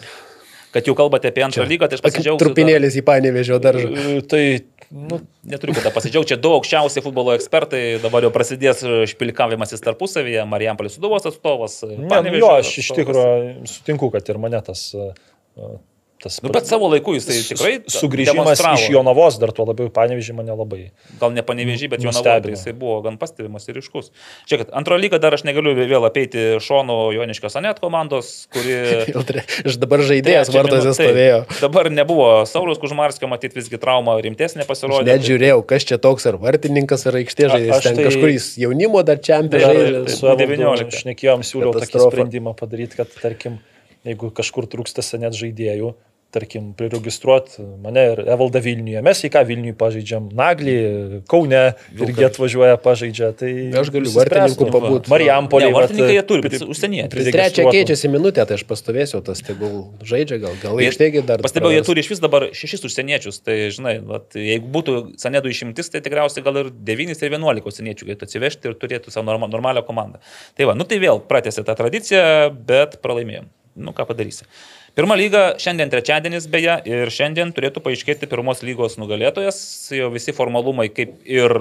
[0.73, 2.37] Kad jau kalbate apie antrą lygą, tai aš pasidžiaugsiu.
[2.39, 3.89] dar- Trupinėlis į panevežio daržą.
[3.93, 4.43] E, Tai,
[4.91, 8.83] nu, Neturiu kada pasidžiaugti, čia du aukščiausi futbolo ekspertai, dabar jau prasidės
[9.13, 11.81] špilikavimasis tarpusavyje, Marijampolės suduvos atstovas.
[11.87, 15.11] ne, jo, aš iš tikrųjų sutinku, kad ir mane tas, e,
[16.23, 20.33] tas Nu, bet savo laiku jis tai tikrai sugrįžimas iš Jonavos, dar tuo labiau panevežį
[20.37, 20.91] mane labai.
[21.21, 22.39] Gal ne panevežį, bet jo Nustebino.
[22.41, 24.11] navai, jisai buvo gan pastebimas ir iškus.
[24.49, 28.75] Čia, kad antrojo lygą dar aš negaliu vėl apeiti Šono Joniškio Sanet komandos, kuri...
[29.67, 31.39] Aš dabar žaidėjas trečią vartose minutę- stovėjo.
[31.47, 31.61] Taip.
[31.67, 35.05] Dabar nebuvo Saulis Kužmarskio, matyt visgi trauma rimtesnė Aš pasirodė.
[35.09, 37.77] net žiūrėjau, kas čia toks, ar vartininkas, ar aikštė žaidėjas.
[37.77, 40.91] aš Ten tai- kažkur jis jaunimo dar Tai- tai- su Evaldu 19.
[41.01, 43.59] šnekėjom, siūliau tokį sprendimą padaryti, kad, tarkim,
[44.05, 45.95] jeigu kažkur trūksta senet žaidėjų,
[46.27, 48.99] tarkim, priregistruoti mane ir Evaldą Vilniuje.
[49.05, 50.25] Mes į ką Vilniuje pažaidžiam?
[50.35, 50.73] Naglį,
[51.31, 51.61] Kaune
[51.95, 53.29] irgi atvažiuoja pažaidžia.
[53.39, 53.51] Tai
[53.81, 54.19] Aš galiu išsispręstų.
[54.19, 55.07] vartininku pabūt.
[55.13, 55.71] Marijampolė.
[55.73, 57.33] Vartininkai jie turi, bet užsieniečiai.
[57.33, 61.43] Trečią keičiasi minutę, tai aš pastovėsiu, tas tegul žaidžia, gal, gal aikštėgi dar.
[61.47, 63.39] Pastebėjau, jie turi iš vis dabar šešis užsieniečius.
[63.47, 68.11] Tai, žinai, vat, jeigu būtų Sanedų išimtis, tai tikriausiai gal ir 9 ir 11 užsieniečių
[68.11, 70.19] galėtų atsivežti ir turėtų savo norma, normalią komandą.
[70.59, 73.47] Tai va, nu tai vėl pratęsė tą tradiciją, bet pralaimėjom.
[73.77, 74.47] Nu ką padarysi.
[74.97, 79.59] Pirma lyga šiandien trečiadienis beje ir šiandien turėtų paaiškėti pirmos lygos nugalėtojas.
[79.93, 81.53] Jau visi formalumai kaip ir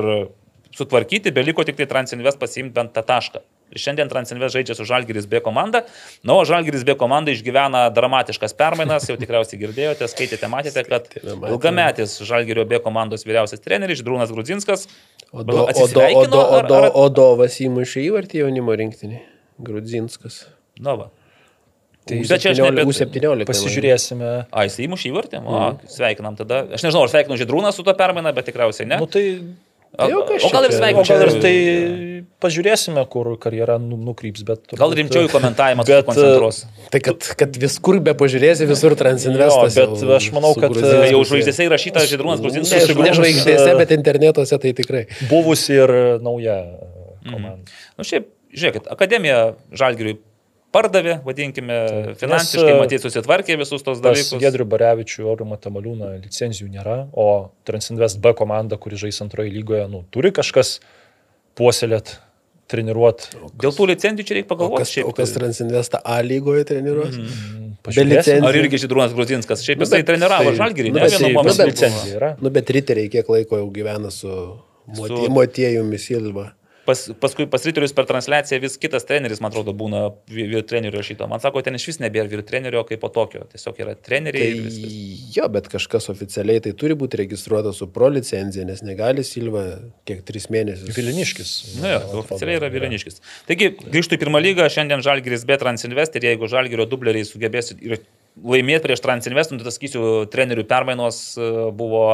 [0.77, 3.43] sutvarkyti, beliko tik tai Transinvest pasiimti bent tą tašką.
[3.77, 5.83] Šiandien Transinvest žaidžia su Žalgiris B komanda,
[6.23, 11.11] na, o Žalgiris B komanda išgyvena dramatiškas permainas, jau tikriausiai girdėjote, skaitėte, matėte, kad
[11.51, 14.87] ilgametis Žalgirio B komandos vyriausias treneris Židrūnas Grudzinskas
[15.33, 19.19] Odo, odo, odo, odo, Odovas įmušė įvartį jaunimo rinktinį.
[19.67, 20.45] Grudzinskas.
[20.79, 21.09] Na, va.
[22.07, 23.47] Tai Bet čia aš ne apie- U17.
[23.51, 24.47] Pasižiūrėsime.
[24.55, 25.41] A, jis įmušė įvartį?
[25.43, 26.63] O, sveikinam tada.
[26.71, 28.99] Aš nežinau, ar sveikinu Židrūną su to permaina, bet tikriausiai ne.
[29.03, 29.43] Nu, tai,
[29.99, 31.03] A- jau kas o gal ir sveikinu.
[31.09, 31.55] gal ir tai
[32.45, 34.45] pažiūrėsime, kur karjera nu- nukryps.
[34.45, 36.59] Bet, Gal turbūt- rimčiau į komentavimą Bet, susikoncentruos.
[36.93, 39.75] Tai kad, kad viskur be pažiūrėsi, visur Transinvestas.
[39.75, 42.87] Bet jau aš manau, kad, Tai jau žvaigždėse įrašyta Židrūnas Ne, Grudzinskas.
[42.95, 45.07] ne žvaigždėse, e, bet internetuose tai tikrai.
[45.29, 46.79] buvusi ir nauja
[47.27, 47.67] komanda.
[47.99, 50.19] Na, šiaip, žiūrėkit, akademija Žalgiriui
[50.77, 51.79] pardavė, vadinkime,
[52.21, 54.37] finansiškai, Nes, e, matyt, susitvarkė visus tos dalykus.
[54.45, 57.29] Gedrių Barevičių, Aurimą Tamaliūną licenzijų nėra, o
[57.65, 60.77] Transinvest B komanda, kuri žais antroje lygoje, nu, turi kažkas
[61.57, 62.19] puoselėt,
[62.71, 63.29] treniruot.
[63.63, 64.83] Dėl tų licencijų čia reikia O pagalvoti.
[64.83, 67.15] kas, šiaip o kas tai- Transinvestą A lygoje treniruos?
[67.17, 67.63] Mhm.
[67.87, 68.11] Pažiūrėsim.
[68.11, 68.47] licencijų.
[68.49, 69.63] Ar irgi Židrūnas Grudzinskas?
[69.63, 71.91] Šiaip Nu, jisai bet treniravo tai- Žalgirį, nu, ne bet vienu tai- momentu.
[72.27, 72.37] nu.
[72.43, 74.27] Nu, bet riteriai kiek laiko jau gyvena su
[74.95, 76.53] Su- Motiejumi Silva.
[76.87, 81.29] Pas, paskui pas riterius per transliaciją vis kitas treneris, man atrodo, būna vyr trenerio šito.
[81.31, 84.53] Man sako, ten iš vis nebėra vyr trenerio kaip po tokio, tiesiog yra treneriai.
[84.65, 84.91] Tai,
[85.37, 89.65] jo, bet kažkas oficialiai tai turi būti registruotas su pro licencija, nes negali Silva
[90.09, 90.95] kiek tris mėnesius.
[90.97, 91.55] Viliniškis.
[91.83, 93.23] Na, jo, tai oficialiai yra Viliniškis.
[93.51, 98.01] Taigi, grįžtų į pirmą lygą, šiandien Žalgiris be Transinvest ir jeigu Žalgirio dubleriai sugebės ir
[98.45, 102.05] laimėti prieš Transinvest, nu, tai sakysiu, trenerių permainos e, buvo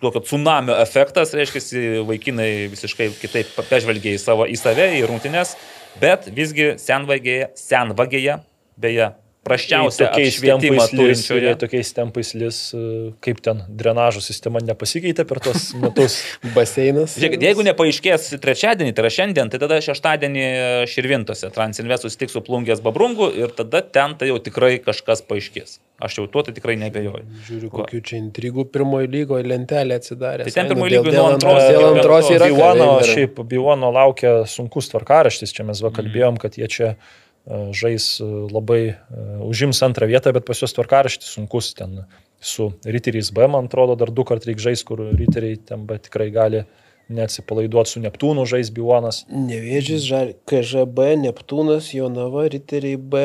[0.00, 5.56] kokio tsunamio efektas, reiškia, vaikinai visiškai kitaip peržvelgia į savo, į save, į rungtynes,
[6.00, 8.38] bet visgi senvagėje, senvagėje,
[8.80, 9.10] beje,
[9.46, 11.54] praščiausia apšvietimą turinčioje.
[11.60, 16.20] Tokiais tempais lis, e, kaip ten drenažo sistema nepasikeitė per tos metus.
[16.54, 17.16] Baseinas.
[17.20, 20.46] Žiūrėkit, jeigu nepaaiškės trečiadienį, tai yra šiandien, tai tada šeštadienį
[20.90, 25.78] Širvintose Transinvest susitiks su Plungės Babrungu ir tada ten tai jau tikrai kažkas paaiškės.
[26.00, 27.24] Aš jau tuo tai tikrai nebejoju.
[27.48, 30.46] Žiūriu, kokiu čia intrigų pirmojo lygoje lentelė atsidarė.
[30.48, 32.48] Tai ten pirmojo lygoje nuo antros, dėl antros yra.
[32.48, 37.29] Bivono, šiaip Bivono laukia sunkus tvarkaraštis, čia mes va kalbėjom, kad jie čia E,
[37.74, 42.04] žais e, labai, e, užims antrą vietą, bet pas juos tvarkaraštis sunkus ten
[42.40, 46.64] su Riteriais B, man atrodo, dar du kart reikia žais, kur Riteriai ten tikrai gali
[47.10, 49.24] neatsipalaiduoti su Neptūnu žais Bivonas.
[49.28, 50.06] Nevėžys,
[50.48, 53.24] KŽB, Neptūnas, Jonava, Riteriai B,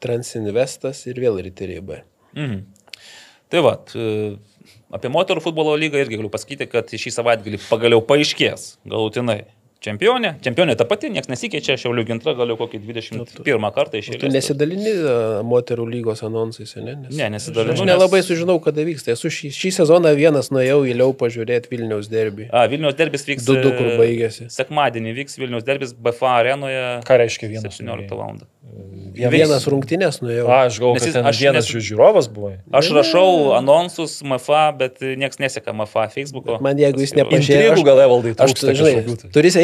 [0.00, 2.02] Transinvestas ir vėl Riteriai B.
[2.38, 2.60] Mhm.
[3.50, 3.72] Tai va,
[4.94, 9.42] apie moterų futbolo lygą irgi galiu pasakyti, kad šį savaitgalį pagaliau paaiškės galutinai
[9.84, 10.34] čempionė.
[10.44, 14.20] Čempionė ta pati, niekas nesikeičia, Šiaulių gintra galiu kokį 21 kartą išėję.
[14.22, 14.94] Tu nesidalini
[15.48, 16.96] moterų lygos anonsais, ne?
[17.06, 17.76] Nes, ne, nesidalinu.
[17.76, 19.14] Aš nelabai sužinau, kada vyksta.
[19.16, 22.50] Esu šį, šį sezoną vienas nuėjau įliau pažiūrėti Vilniaus derbį.
[22.52, 23.48] A, Vilniaus derbis vyks.
[23.48, 24.50] Du, du, kur baigėsi.
[24.52, 26.86] Sekmadienį vyks Vilniaus derbis BFA arenoje.
[27.08, 27.80] Ką reiškia vienas?
[27.80, 28.40] 17 val.
[29.10, 30.44] Vienas, vienas rungtynės nuėjau.
[30.46, 31.82] A, aš galvoju, kad aš vienas nes...
[31.88, 32.52] žiūrovas buvau.
[32.78, 36.60] Aš rašau anonsus MFA, bet niekas neseka MFA Facebook'o.
[36.62, 37.64] Man jeigu jis nepažiūrėjo.
[37.66, 38.70] Jeigu gal evaldai, aš tu,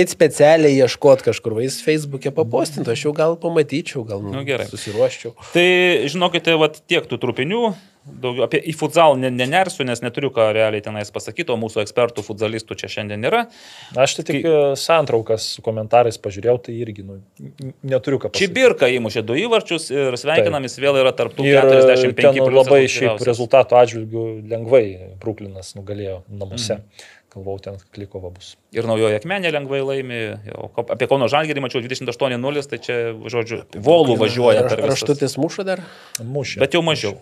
[0.06, 4.68] eiti specialiai ieškoti kažkur, va jis Facebook'e papostintų, aš jau gal pamatyčiau, gal nu, gerai.
[4.70, 5.34] susiruoščiau.
[5.52, 5.68] Tai
[6.06, 7.74] žinokite, va tiek tų trupinių
[8.06, 12.76] daugiau apie į futsal nenersiu, nes neturiu ką realiai tenais pasakyti, o mūsų ekspertų futsalistų
[12.78, 13.40] čia šiandien nėra.
[13.98, 14.52] Aš tai tik Kai...
[14.52, 17.18] E, santraukas su komentarais pažiūrėjau, tai irgi nu,
[17.82, 18.46] neturiu ką pasakyti.
[18.46, 23.80] Čibirka įmušė du įvarčius ir sveikinamis vėl yra tarptų 45 e, ten labai šiaip rezultatų
[23.82, 24.84] atžvilgių lengvai
[25.22, 26.78] Bruklinas nugalėjo namuose.
[26.78, 27.12] Mm.
[27.36, 28.54] Galvau, ten klikova bus.
[28.72, 30.20] Ir naujoje akmenė lengvai laimi.
[30.56, 32.96] O apie Kauno Žalgirį mačiau 28-0, tai čia,
[33.28, 34.62] žodžiu, volų važiuoja.
[34.72, 35.82] Ar aštutis muša dar?
[36.24, 36.62] Mušė.
[36.64, 37.18] Bet jau mažiau.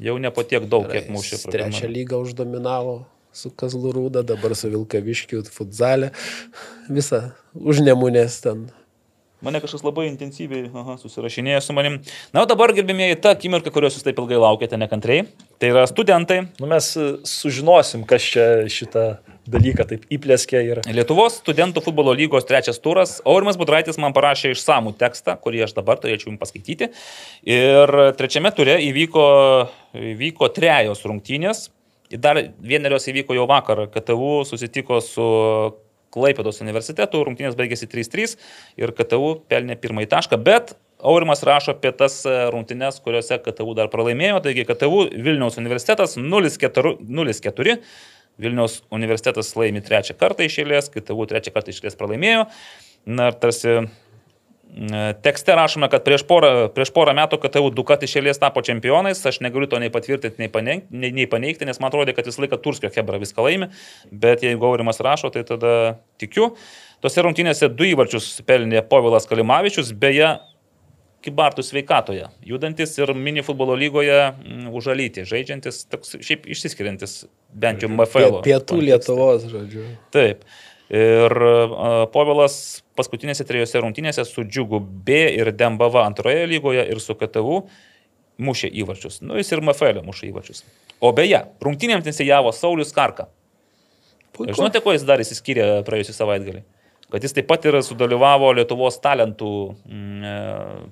[0.00, 1.42] Jau ne po tiek daug, kiek mūšė.
[1.52, 3.02] Trečią lygą uždominavo
[3.36, 6.14] su Kazlų Rūda, dabar su Vilkaviškiu futzalė.
[6.88, 8.68] Visą užnemunės ten
[9.44, 12.00] Mane kažkas labai intensyviai aha, susirašinėjo su manim.
[12.34, 15.28] Na, o dabar, gerbėmėjai, ta akimirka, kurios jūs taip ilgai laukėte nekantriai,
[15.62, 16.40] tai yra studentai.
[16.58, 19.04] Nu, mes e, sužinosim, kas čia šitą
[19.48, 20.64] dalyką taip įplėskė.
[20.66, 20.82] Ir...
[20.90, 23.18] Lietuvos studentų futbolo lygos trečias turas.
[23.22, 26.90] Aurimas Budraitis man parašė išsamų tekstą, kurį aš dabar turėčiau jums paskaityti.
[27.46, 29.26] Ir trečiame ture įvyko,
[30.14, 31.68] įvyko trejos rungtynės.
[32.10, 33.86] Dar vienerios įvyko jau vakar.
[33.92, 35.28] KTU susitiko su
[36.14, 38.36] Klaipėdos universitetų, rungtynės baigėsi 3-3
[38.80, 43.90] ir KTU pelnė pirmąjį tašką, bet Aurimas rašo apie tas e, rungtynės, kuriuose KTU dar
[43.92, 47.76] pralaimėjo, taigi KTU Vilniaus universitetas 0-4,
[48.38, 52.44] Vilniaus universitetas laimi trečią kartą išėlės, KTU trečią kartą išėlės pralaimėjo.
[53.06, 53.80] Na ir tarsi
[55.22, 59.40] Tekste rašome, kad prieš porą, prieš porą metų KTU du kart išėlės tapo čempionais, aš
[59.42, 62.60] negaliu to nei patvirtinti, nei paneigti, nei, nei paneigti, nes man atrodo, kad visą laiką
[62.62, 63.70] Turskio Hebra viską laimi,
[64.12, 65.72] bet jeigu Aurimas rašo, tai tada
[66.20, 66.52] tikiu.
[67.02, 70.36] Tose rungtynėse du įvarčius pelnė Povilas Kalimavičius, beje,
[71.18, 77.90] Kibartų sveikatoje, judantis ir mini futbolo lygoje m, užalyti, žaidžiantis, toks šiaip išsiskiriantis, bent jau
[77.90, 78.38] MFL.
[78.44, 79.88] Pietų Lietuvos, žodžiu.
[80.14, 80.46] Taip.
[80.94, 82.54] Ir uh, Povilas
[82.98, 87.62] paskutinėse trijose rungtynėse su Džiugu B ir Dembava antroje lygoje ir su KTU
[88.42, 89.20] mušė įvarčius.
[89.24, 90.64] Nu, jis ir MFL mušė įvarčius.
[91.02, 93.28] O beje, rungtynėms nesijavo Saulis Karka.
[94.34, 94.54] Puiku.
[94.54, 96.62] Žinote, kuo jis dar įsiskyrė praėjusią savaitgalį?
[97.08, 99.52] Kad jis taip pat ir sudalyvavo Lietuvos talentų
[99.88, 100.34] mm, e,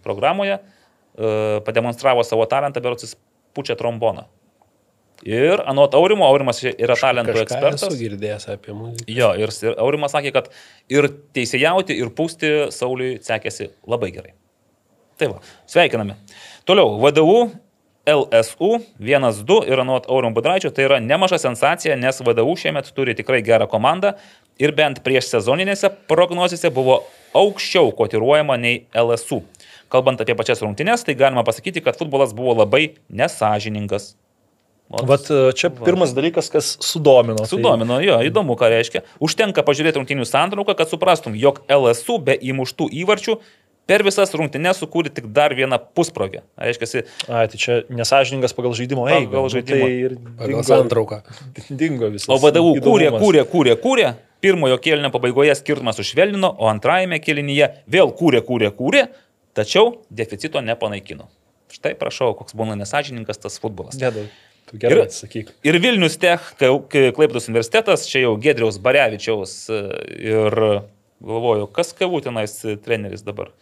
[0.07, 1.33] programoje, e,
[1.67, 3.15] pademonstravo savo talentą, berocis
[3.55, 4.25] pučia tromboną.
[5.25, 7.87] Ir anot Aurimo, Aurimas yra talentų ekspertas.
[7.89, 9.07] Esu girdėjęs apie muziką.
[9.09, 10.51] Jo, ir, ir Aurimas sakė, kad
[10.93, 14.35] ir teisėjauti, ir pūsti Sauliui sekėsi labai gerai.
[15.17, 15.39] Tai va,
[15.73, 16.19] sveikiname.
[16.69, 17.39] Toliau, VDU,
[18.07, 23.41] LSU 1-2 ir anot Aurim Budraičio tai yra nemaža sensacija, nes VDU šiemet turi tikrai
[23.43, 24.13] gerą komandą
[24.63, 27.01] ir bent prieš sezoninėse prognozėse buvo
[27.37, 29.41] aukščiau kotiruojama nei LSU.
[29.91, 34.13] Kalbant apie pačias rungtynes, tai galima pasakyti, kad futbolas buvo labai nesažiningas
[34.87, 37.43] O, Vat e, čia pirmas dalykas, kas sudomino.
[37.43, 39.03] tai- Sudomino, jo, įdomu, ką reiškia.
[39.19, 43.35] Užtenka pažiūrėti rungtinių santrauką, kad suprastum, jog LSU be įmuštų įvarčių
[43.87, 46.43] per visas rungtynės sukūrė tik dar vieną pusprogę.
[46.59, 49.31] Reiškia, A, tai čia nesažiningas pagal žaidimo eigą.
[49.31, 49.87] Pagal Nu, žaidimo.
[49.87, 51.21] Tai ir Pagal santrauką.
[51.83, 52.31] dingo visas.
[52.31, 54.15] O VDU kūrė, kūrė, kūrė, kūrė.
[54.45, 59.07] Pirmojo kėlinio pabaigoje skirtumas sušvelnino, o antrajame kėlinyje vėl kūrė, kūrė, kūrė,
[59.57, 61.27] tačiau deficito nepanaikino.
[61.73, 63.97] Štai prašau, koks būna nesažininkas tas futbolas.
[63.99, 64.27] Gėda.
[64.67, 65.53] Tu gerai Ir- atsakyk.
[65.67, 69.81] Ir Vilnius Tech, Klaipėdos universitetas, čia jau Gedriaus Barevičiaus e,
[70.27, 70.57] ir
[71.23, 73.53] galvoju, kas kavų tenais treneris dabar.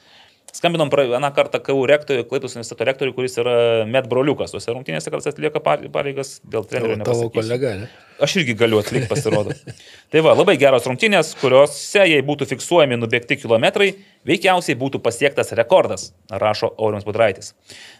[0.55, 3.55] Skambinom vieną kartą KU rektoriui, Klaipėdos universiteto rektoriui, kuris yra
[3.91, 7.03] Met broliukas, tuose rungtynėse kartais atlieka par- pareigas dėl trenerio.
[7.03, 7.89] Tavo, kolega, ne?
[8.23, 9.51] Aš irgi galiu atlikti, pasirodo.
[10.15, 13.91] tai va, labai geros rungtynės, kuriuose, jei būtų fiksuojami nubėgti kilometrai,
[14.31, 17.51] veikiausiai būtų pasiektas rekordas, rašo Aurimas Budraitis.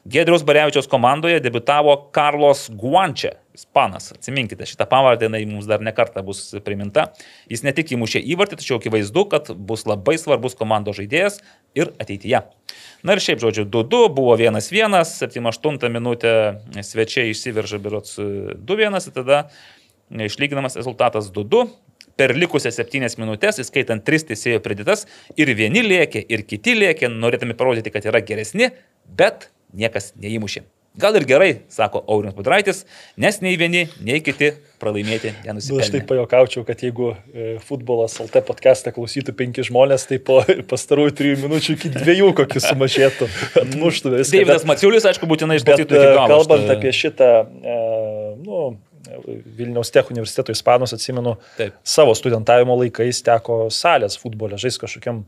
[0.07, 4.11] Gedriaus Barevičiaus komandoje debitavo Karlos Guančia, ispanas.
[4.13, 7.07] Atsiminkite, šitą pavardę jinai mums dar nekartą bus priminta.
[7.51, 11.41] Jis ne tik įmušė įvartį, tačiau akivaizdu, kad bus labai svarbus komandos žaidėjas
[11.79, 12.43] ir ateityje.
[13.07, 16.35] Na ir šiaip, žodžiu, 2-2 buvo 1-1, 7-8 minutę
[16.83, 19.41] svečiai išsiveržė birots 2-1 ir tada
[20.11, 21.67] išlyginamas rezultatas 2-2.
[22.15, 27.59] Per likusias 7 minutės, įskaitant 3 teisėjo pridėtas, ir vieni lėkė, ir kiti lėkė, norėdami
[27.59, 28.71] parodyti, kad yra geresni,
[29.19, 30.63] bet niekas neįmušė.
[30.95, 32.85] Gal ir gerai, sako Aurimas Budraitis,
[33.19, 36.03] nes nei vieni, nei kiti pralaimėti Nu, aš taip nenusipelnė.
[36.07, 40.37] pajokaučiau, kad jeigu e, futbolas LT podcast'ą klausytų penki žmonės, tai po
[40.71, 43.27] pastarųjų trijų minučių iki dviejų kokį sumažėtų,
[43.65, 44.37] atmuštų viską.
[44.39, 47.79] Deividas Maciulis, aišku, būtinai išklausytų e, kalbant šitą- apie šitą, e,
[48.47, 48.61] nu,
[49.59, 51.75] Vilniaus Tech universiteto ispanus atsimenu, Taip.
[51.83, 55.25] savo studentavimo laikais teko salės futbolė žaisti kažkokiam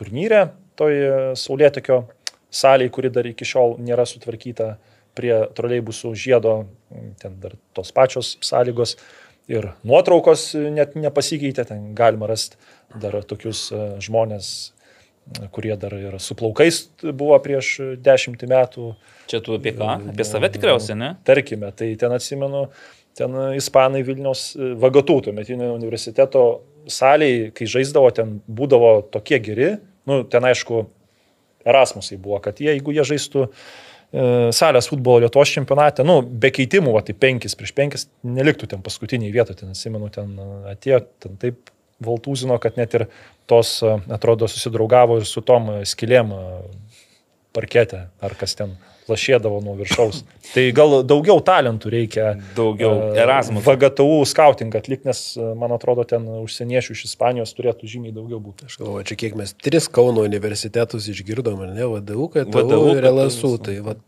[0.00, 0.46] turnyre,
[0.80, 0.96] toj
[1.38, 2.06] Saulėtekio
[2.50, 4.78] salėje, kuri dar iki šiol nėra sutvarkyta
[5.16, 6.54] prie troleibusų žiedo,
[7.22, 8.96] ten dar tos pačios sąlygos
[9.50, 12.58] ir nuotraukos net nepasikeitė, ten galima rasti
[13.00, 18.94] dar tokius e, žmonės, e, kurie dar ir su plaukais buvo prieš dešimtį metų.
[19.30, 19.92] Čia tu apie ką?
[20.12, 21.12] Apie save tikriausiai, ne?
[21.26, 22.66] Tarkime, tai ten atsimenu,
[23.18, 26.46] ten ispanai Vilnius e, Vagatų, tuometinio universiteto
[26.90, 29.76] saliai, kai žaisdavo, ten būdavo tokie geri,
[30.10, 30.86] nu, ten aišku,
[31.60, 33.50] Erasmusai buvo, kad jie, jeigu jie žaistų e,
[34.10, 39.30] salės futbolo Lietuvos čempionate, nu, be keitimų, va, tai penkis prieš penkis, neliktų ten paskutiniai
[39.34, 41.70] vietoje, ten atsimenu, ten e, atėjo, ten taip
[42.02, 43.06] valtūzino, kad net ir
[43.50, 46.40] tos, e, atrodo, susidraugavo ir su tom e, skilėm e,
[47.54, 48.74] parkete, ar kas ten
[49.10, 50.22] lašėdavo nuo viršaus.
[50.50, 52.32] Tai gal daugiau talentų reikia.
[52.56, 53.12] Daugiau.
[53.12, 53.64] e, Erasmus.
[53.66, 58.66] VGTU scouting atlikti, nes, e, man atrodo, ten užsieniečių iš Ispanijos turėtų žymiai daugiau būti.
[58.70, 63.06] Aš galvoju, čia kiek mes tris Kauno universitetus išgirdom, ar ne, VDU, kad VDU, ir
[63.10, 64.02] LSU, tai vat,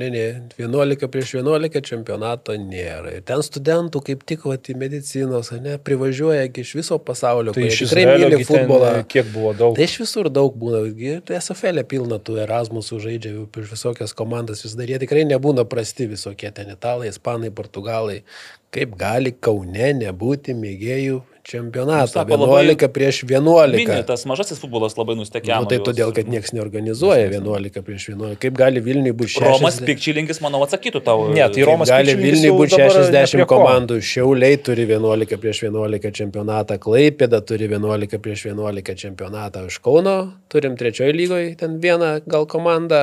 [0.00, 0.22] ne
[0.58, 3.14] 11 prieš 11 čempionato nėra.
[3.18, 7.66] Ir ten studentų kaip tik vat, į medicinos, ne, privažiuoja gi iš viso pasaulio, Tai
[7.66, 8.92] iš tikrai myli ten, futbolą.
[9.00, 9.76] e, kiek buvo daug.
[9.76, 14.39] Tai iš visur daug būna, gi SFL pilna tų Erasmusų žaidžia jau prieš visokias komandas,
[14.64, 18.22] vis dar jie tikrai nebūna prasti visokie ten italai, ispanai, portugalai.
[18.70, 22.12] Kaip gali Kaune nebūti mėgėjų čempionato?
[22.12, 23.72] Sako, labai 11 prieš 11.
[23.74, 25.50] Mini, tas mažasis futbolas labai nustekė.
[25.50, 28.38] Nu, tai todėl, kad niekas neorganizuoja 11 prieš 11.
[28.44, 29.48] Kaip gali Vilniui būti 60?
[29.50, 31.24] Romas Pikčilinkis, manau, atsakytų tau.
[31.34, 33.58] Ne, tai Romas gali Vilniui būti dabar ne 60 prie ko.
[33.58, 40.14] komandų, Šiauliai turi 11 prieš 11 čempionatą, Klaipėda turi 11 prieš 11 čempionatą, iš Kauno
[40.46, 43.02] turim trečiojo lygoje ten vieną gal komandą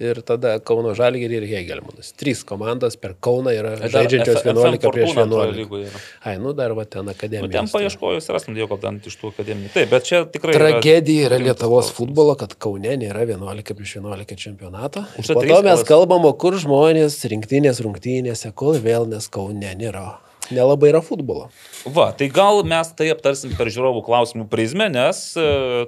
[0.00, 2.12] ir tada Kauno Žalgirį ir Hegelmanas.
[2.18, 6.00] Trys komandos per Kauną yra žaidžiančios 11 prieš 11.
[6.24, 7.44] Ai, nu dar va ten akademija.
[7.46, 9.72] Nu, ten paieškojus rasim, jau gal ten iš tų akademijų.
[9.76, 10.56] Taip, bet čia tikrai...
[10.56, 11.96] yra Tragedija yra rimtas Lietuvos klausimas.
[12.00, 15.06] futbolo, kad Kaune nėra 11 prieš 11 čempionato.
[15.20, 20.18] Trys to mes kalbam, kur žmonės rinktinės rungtynėse, kol vėl nes Kaune nėra.
[20.52, 21.48] Nelabai yra futbolo.
[21.96, 25.46] Va, tai gal mes tai aptarsim per žiūrovų klausimų prizmę, nes e,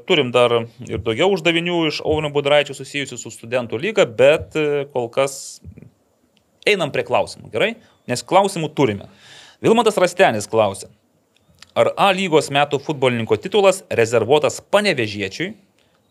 [0.08, 0.56] turim dar
[0.88, 5.60] ir daugiau uždavinių iš Aurino Budraičio susijusių su studentų lyga, bet e, kol kas
[6.68, 7.74] einam prie klausimų, gerai?
[8.10, 9.08] Nes klausimų turime.
[9.64, 10.90] Vilmatas Rastenis klausė,
[11.78, 15.54] ar A lygos metų futbolininko titulas rezervuotas panevežiečiui,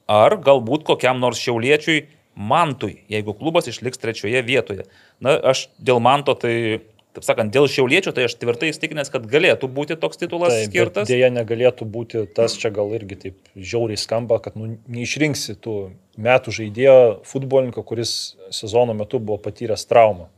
[0.09, 2.03] ar galbūt kokiam nors šiauliečiui
[2.33, 4.87] Mantui, jeigu klubas išliks trečioje vietoje.
[5.21, 6.81] Na, aš dėl Manto tai
[7.13, 11.07] taip sakant, dėl šiauliečio, tai aš tvirtai įstikinęs, kad galėtų būti toks titulas Taip, skirtas.
[11.09, 15.75] Dėja negalėtų būti tas, čia gal irgi taip žiauriai skamba, kad nu, neišrinksi tų
[16.17, 16.97] metų žaidėjo
[17.29, 20.29] futbolininko, kuris sezono metu buvo patyręs traumą.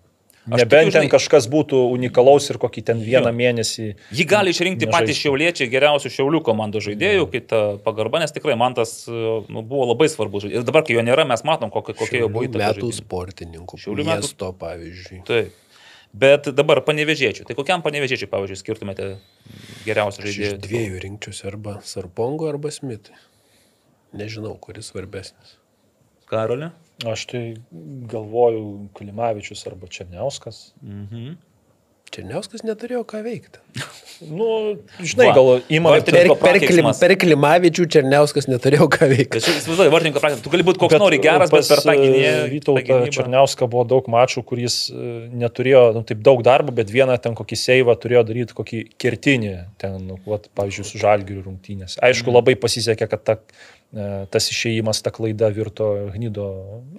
[0.45, 3.33] Aš Nebent tikiu, ten žinai- kažkas būtų unikalaus ir kokį ten vieną Jo.
[3.33, 3.85] mėnesį.
[4.13, 5.21] Jį gali išrinkti patys nežaistų.
[5.23, 10.05] šiauliečiai geriausių šiaulių komandos žaidėjų, kai ta pagarba, nes tikrai man tas nu, buvo labai
[10.05, 10.45] svarbus.
[10.45, 12.61] Ir dabar, kai jo nėra, mes matom, kokia, kokia jo buvo įtaka.
[12.77, 12.99] Metų žaidimui.
[13.01, 13.73] sportininkų.
[13.87, 15.25] Šiaulių metų- Miesto, pavyzdžiui.
[15.25, 15.49] Taip.
[16.15, 17.47] Bet dabar panevežėčiau.
[17.49, 19.07] Tai kokiam panevežėčiau, pavyzdžiui, skirtumėte
[19.87, 20.59] geriausią Aš iš žaidėją?
[20.63, 23.17] dviejų rinkčiausi arba Sarpongo, arba Smitui.
[24.15, 25.57] Nežinau, kuris svarbesnis.
[26.29, 26.71] Karolė?
[27.05, 27.41] Aš tai
[28.13, 30.69] galvoju Klimavičius arba Černiauskas.
[30.81, 31.35] Mhm.
[32.13, 33.59] Černiauskas neturėjo ką veikti.
[34.23, 35.33] Nu, žinai, Va.
[35.35, 36.99] gal įmonė Per, per, klim, prakeiksmas.
[37.01, 39.33] per Klimavičių Černiauskas neturėjo ką veikti.
[39.33, 40.43] Bet čia įsivaizduoju, vartininko praktika.
[40.45, 42.29] Tu gali būti koks nori geras, bet per tą gynėją.
[42.37, 46.71] tą Vytautą gynybą- Černiauską buvo daug mačų, kur jis e, neturėjo nu, taip daug darbo,
[46.71, 49.51] bet vieną ten kokį seivą turėjo daryti kokį kertinį,
[49.83, 51.99] ten, nu, vat, pavyzdžiui, su žalgirių rungtynės.
[51.99, 52.37] Aišku, Mhm.
[52.39, 53.74] labai pasisekė, kad ta, e,
[54.31, 56.47] tas išėjimas, ta klaida virto gnydo,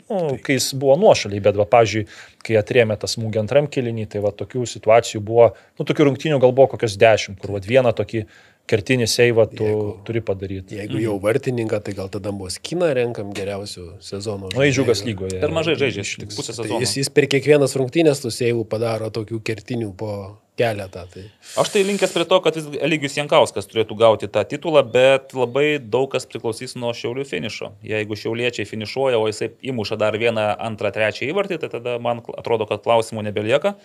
[0.08, 2.06] nu, kai jis buvo nuošaliai, bet, va, pavyzdžiui,
[2.46, 6.54] kai atrėmė tą smūgį antram kilinį, tai va, tokių situacijų buvo, nu, tokių rungtynių gal
[6.56, 8.24] buvo kokios dešimt, kur va, vieną tokį
[8.66, 10.76] kertinį seivą tu Jeigu- turi padaryti.
[10.80, 14.48] Jeigu jau vartininką, tai gal tada Moskiną renkam geriausių sezono.
[14.54, 15.06] Nu, į džiugas žaidėjų.
[15.12, 15.40] lygoje.
[15.40, 16.34] Per mažai žaidžia Išliks.
[16.36, 16.80] pusę Tai sezono.
[16.80, 21.04] jis, jis per kiekvienas rungtynės tų seivų padaro tokių kertinių po keletą.
[21.12, 21.24] Tai
[21.62, 25.78] Aš tai linkęs prie to, kad vis Eligius Jankauskas turėtų gauti tą titulą, bet labai
[25.78, 27.72] daug kas priklausys nuo šiaulių finišo.
[27.84, 32.66] Jeigu šiauliečiai finišuoja, o jisai įmuša dar vieną, antrą, trečią įvartį, tai tada man atrodo,
[32.66, 33.76] kad klausimų nebelieka.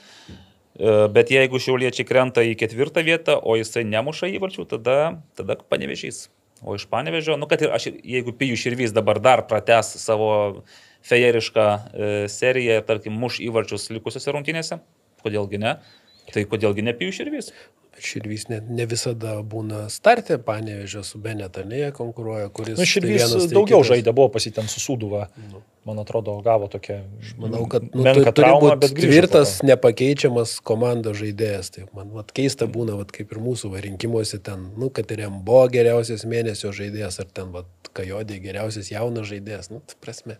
[0.79, 4.97] E, Bet jeigu šiauliečiai krenta į ketvirtą vietą, o jisai nemuša įvarčių, tada,
[5.37, 6.29] tada panevežys.
[6.61, 10.61] O iš panevežio, nu kad ir aš, jeigu Pijų Širvys dabar dar prates savo
[11.09, 14.77] fejerišką e, seriją tarkim, muš įvarčius likusiuose rungtynėse,
[15.25, 15.79] kodėlgi ne,
[16.29, 17.49] tai kodėlgi ne Pijų Širvys.
[17.99, 22.77] Širvys ne, ne visada būna startė, panevežė su Beneta, ne jie konkuruoja, kuris...
[22.77, 23.89] Nu, tai Širvys vienas, tai daugiau kitas.
[23.91, 25.27] žaidė, buvo pasitėm su Sūduva.
[25.85, 26.99] Man atrodo, gavo tokią...
[27.41, 29.67] Manau, kad nu, tu, turi traumą, būti tvirtas, to.
[29.69, 31.71] nepakeičiamas komandos žaidėjas.
[31.75, 35.25] Tai man vat, keista būna, vat, kaip ir mūsų va, rinkimuose ten, nu, kad ir
[35.27, 39.67] Embo geriausias mėnesio žaidėjas, ar ten vat, Kajodė geriausias jaunas žaidėjas.
[39.73, 40.37] Nu, prasme.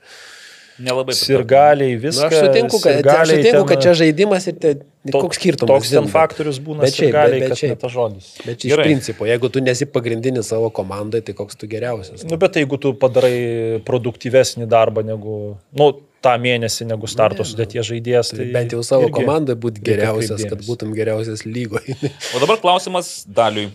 [0.81, 1.13] Nelabai.
[1.17, 2.27] Sirgaliai Nu, viską.
[2.27, 5.71] aš sutinku, kad, aš sirgaliai sutinku, ten- kad čia žaidimas ir te, to- koks skirtumas.
[5.73, 7.69] Toks ten faktorius būna Bet kad šiaip.
[7.69, 8.29] ne tas žodis.
[8.45, 8.85] Bet čia iš Gerai.
[8.89, 12.23] principo, jeigu tu nesi pagrindinis savo komandai, tai koks tu geriausias.
[12.29, 15.91] Nu, bet jeigu tu padarai produktyvesnį darbą negu, nu,
[16.21, 20.59] tą mėnesį negu starto sudėties žaidėjas, tai Tai bent jau savo komandai būti geriausias, kad
[20.67, 21.95] būtum geriausias lygoje.
[22.35, 23.71] O dabar klausimas daliui.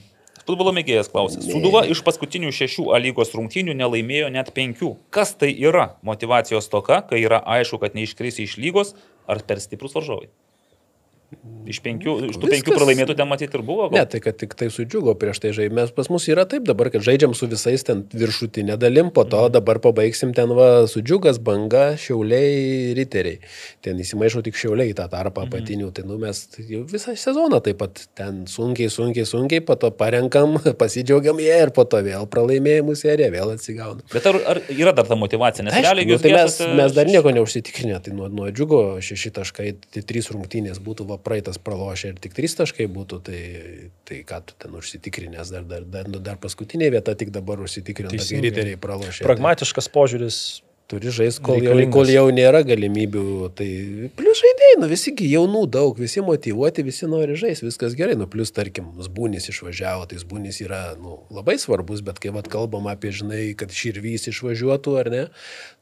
[0.46, 1.40] Futbolo mėgėjas klausė.
[1.42, 4.92] Suduva iš paskutinių šešių lygos rungtynių nelaimėjo net penkių.
[5.10, 8.94] Kas tai yra motivacijos toka, kai yra aišku, kad neiškrisi iš lygos
[9.26, 10.30] ar per stiprus varžovai?
[11.66, 13.88] Iš, penkių, iš tų penkių pralaimėtų ten matyti ir buvo.
[13.90, 13.98] gal?
[13.98, 15.74] Ne, tai kad tik tai sudžiugo prieš tai žaidžiam.
[15.80, 19.40] Mes pas mus yra taip dabar, kad žaidžiam su visais ten viršutinė dalim, po to
[19.52, 23.40] dabar pabaigsim ten va sudžiugas, banga, šiauliai, riteriai.
[23.84, 25.90] Ten įsimaišo tik šiauliai tą tarpą apatinių.
[25.96, 30.60] Tai nu mes jau visą sezoną taip pat ten sunkiai, sunkiai, sunkiai, po to parenkam,
[30.82, 34.06] pasidžiaugiam jie ir po to vėl pralaimėjimų serija, vėl atsigauna.
[34.14, 35.66] Bet ar, ar yra dar ta motivacija?
[35.66, 38.82] Nes Aišku, realiai nu, jūs tai mes, mes dar nieko neužsitikrinę, tai nuo, nuo džiugo
[39.02, 43.40] šeši taškai, tai trys rungtynės būtų va praeitas pralošę ir tik trys taškai būtų, tai,
[44.08, 48.12] tai ką tu ten užsitikrinęs, dar, dar, dar, nu, dar paskutinė vieta tik dabar užsitikrinę,
[48.14, 48.50] kai Teisingai.
[48.50, 49.26] riteriai pralošė.
[49.26, 50.40] Pragmatiškas požiūris.
[50.86, 53.22] Turi žaisti, kol, jau- kol jau nėra galimybių.
[53.58, 53.66] Tai
[54.14, 58.14] plus žaidėjai, nu visi jaunų daug, visi motivuoti, visi nori žaisti, viskas gerai.
[58.14, 62.86] Nu plus, tarkim, Zbūnis išvažiavo, tai Zbūnis yra nu, labai svarbus, bet kai vat, kalbam
[62.86, 65.24] apie, žinai, kad Širvys išvažiuotų ar ne,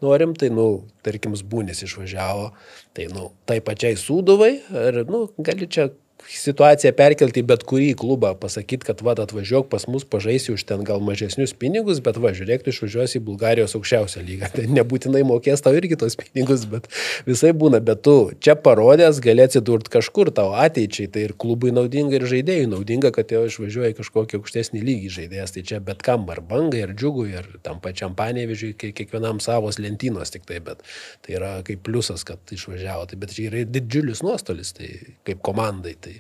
[0.00, 2.54] norim, tai, nu, tarkim, Zbūnis išvažiavo,
[2.96, 5.90] tai, nu, tai pačiai Sūduvai, ar, nu, gali čia
[6.30, 10.84] situaciją perkelti į bet kurį klubą, pasakyti, kad va, atvažiuok pas mus, pažaisi už ten
[10.86, 14.50] gal mažesnius pinigus, bet va, žiūrėk, tu išvažiuosi į Bulgarijos aukščiausią lygą.
[14.54, 16.88] Tai nebūtinai mokės tau irgi tos pinigus, bet
[17.28, 17.80] visai būna.
[17.84, 22.70] Bet tu čia parodęs gali atsidurti kažkur tau ateičiai, tai ir klubui naudinga, ir žaidėjui
[22.72, 25.54] naudinga, kad jau išvažiuoja kažkokį aukštesnį lygį žaidėjas.
[25.56, 30.32] Tai čia bet kam, ar bangai, ar džiugui, ar tam pačiam panėvežiui, kiekvienam savos lentynos
[30.34, 30.82] tik tai, bet
[31.24, 33.08] tai yra kaip pliusas, kad išvažiavo.
[33.10, 34.90] Tai, bet čia yra didžiulis nuostolis, tai
[35.26, 35.96] kaip komandai.
[36.00, 36.13] Tai,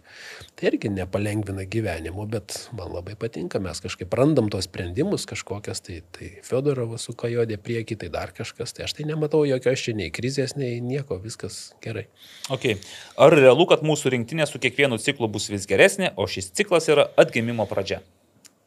[0.58, 6.00] tai irgi nepalengvina gyvenimo, bet man labai patinka, mes kažkaip randam tos sprendimus kažkokias, tai,
[6.16, 10.10] tai Fedorovas su Kajodė prieki, tai dar kažkas, tai aš tai nematau jokios čia nei
[10.14, 12.06] krizės, nei nieko, viskas gerai.
[12.54, 12.78] Okay.
[13.20, 17.10] Ar realu, kad mūsų rinktinė su kiekvienu ciklu bus vis geresnė, o šis ciklas yra
[17.20, 18.00] atgimimo pradžia?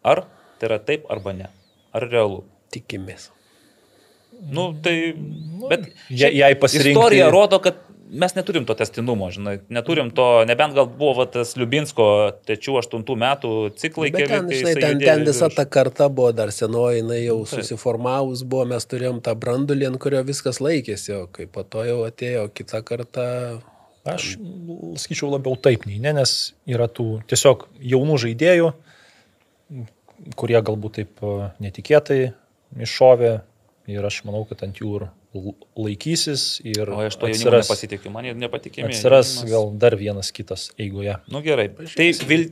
[0.08, 0.26] Ar
[0.60, 1.50] tai yra taip arba ne?
[1.96, 2.44] Ar realu?
[2.74, 3.32] Tikimės.
[4.38, 5.16] Nu, tai...
[5.70, 7.80] Bet je- šiaip jei pasirinkti- Istorija rodo, kad
[8.10, 12.08] mes neturim to testinumo, žinai, neturim to, nebent gal buvo va, tas Liubinsko
[12.48, 16.54] 3-8 metų ciklai, Bet ten, kai žinai, jisai ten, ten visa ta karta buvo dar
[16.56, 17.54] senoji, jinai jau Taip.
[17.56, 22.04] susiformavus buvo, mes turėjom tą brandulį, ant kurio viskas laikėsi, o kai po to jau
[22.08, 23.28] atėjo kita karta,
[24.08, 24.38] Aš
[24.96, 26.34] sakyčiau labiau taip nei ne, nes
[26.70, 28.70] yra tų tiesiog jaunų žaidėjų,
[30.40, 32.20] kurie galbūt taip e, netikėtai
[32.88, 33.34] iššovė
[33.92, 35.08] ir aš manau, kad ant jų ir
[35.78, 38.90] laikysis ir O aš to atsiras, nepasitikiu, man jie nepatikimi.
[38.90, 39.52] atsiras jaunimas.
[39.52, 41.16] gal dar vienas kitas eigoje.
[41.32, 41.70] Nu gerai.
[41.96, 42.48] Tai vil,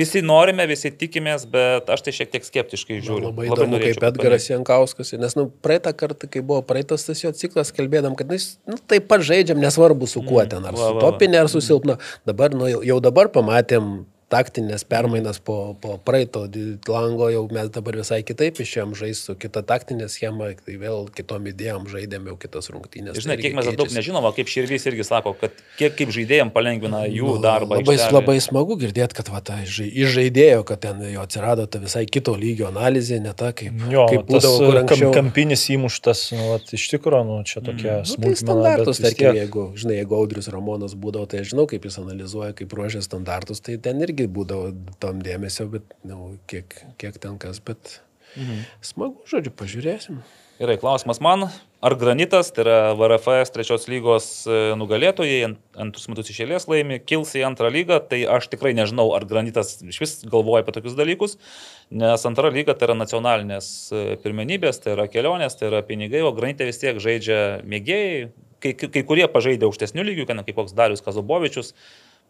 [0.00, 3.30] visi norime, visi tikimės, bet aš tai šiek tiek skeptiškai žiūriu.
[3.30, 7.32] Labai, labai įdomu, kaip Edgaras Jankauskas, nes, nu, praeitą kartą, kai buvo praeitas tas jo
[7.36, 10.78] ciklas, kalbėdam, kad, nu, jis, nu, taip pat žaidžiam, nesvarbu su kuo ten, ar va,
[10.78, 11.04] su va, va.
[11.06, 11.98] topinė, ar su silpna.
[12.28, 14.00] Dabar, nu, jau, jau dabar pamatėm
[14.30, 16.44] taktinės permainas po, po praeito
[16.88, 21.48] lango, jau mes dabar visai kitaip išėjom žaisti su kita taktinė schema, tai vėl kitom
[21.50, 23.18] idėjom žaidėm jau kitas rungtynės.
[23.18, 27.02] Žinai, tai kiek mes daug nežinom, kaip Širvys irgi sako, kad kiek kaip žaidėjim palengvina
[27.10, 27.80] jų Nu, darbą.
[27.80, 28.16] Labai, aikštelėje.
[28.16, 32.34] labai smagu girdėti, kad va, ta, iš žaidėjo, kad ten jo atsirado ta visai kito
[32.38, 35.12] lygio analizė, ne ta kaip, Jo, kaip tas būdavo kur kam, anksčiau.
[35.16, 39.64] kampinis įmuštas, nu, vat, iš tikrųjų, nu, čia tokia Nu, tai standartus, tarkim, tiek- jeigu,
[39.78, 43.76] žinai, jeigu Audrius Ramonas būdavo, tai aš žinau, kaip jis analizuoja, kaip ruožia standartus, tai
[43.82, 47.98] ten irgi būdavo tam dėmesio, bet, nu, kiek, kiek ten kas, bet
[48.36, 48.62] mhm.
[48.84, 50.20] smagu, žodžiu, pažiūrėsim.
[50.60, 51.46] Gerai, klausimas man.
[51.80, 57.32] Ar granitas, tai yra VRFS trečios lygos e, nugalėtojai, ant- antrus metus išėlės laimi, kils
[57.40, 61.38] į antrą lygą, tai aš tikrai nežinau, ar granitas iš vis galvoja apie tokius dalykus,
[61.88, 66.34] nes antra lyga tai yra nacionalinės e, pirmenybės, tai yra kelionės, tai yra pinigai, o
[66.36, 68.28] granitė vis tiek žaidžia mėgėjai,
[68.60, 71.72] kai, kai kurie pažaidė aukštesnių lygių, kaip koks Darius Kazubovičius,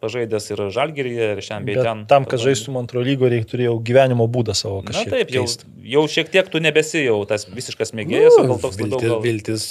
[0.01, 2.03] pažaidęs ir Žalgiryje, ir šiandien bei Bet ten.
[2.09, 5.13] tam, kad žaistum antro lygo, reikia turėjau gyvenimo būdą savo Na kažkaip.
[5.13, 5.65] taip, jau, keist.
[5.95, 9.15] jau šiek tiek tu nebesi jau tas visiškas mėgėjas, o gal toks Nu, viltis, labiau
[9.15, 9.23] gal...
[9.29, 9.65] viltis,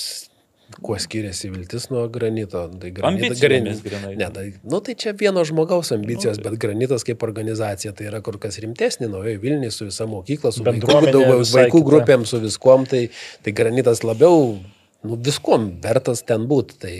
[0.86, 2.62] kuo skiriasi viltis nuo granito?
[2.80, 4.12] Tai Ambicijomis grynai.
[4.20, 8.38] Ne, tai, nu, tai čia vieno žmogaus ambicijos, bet granitas kaip organizacija tai yra kur
[8.38, 12.38] kas rimtesnė, naujoji Vilnius su visa mokykla, su vaikų, Bendruomenė daug, visai vaikų grupėm, su
[12.46, 13.08] viskuom, tai,
[13.42, 14.60] tai granitas labiau
[15.06, 16.78] nu, viskuom vertas ten būti.
[16.82, 16.94] Tai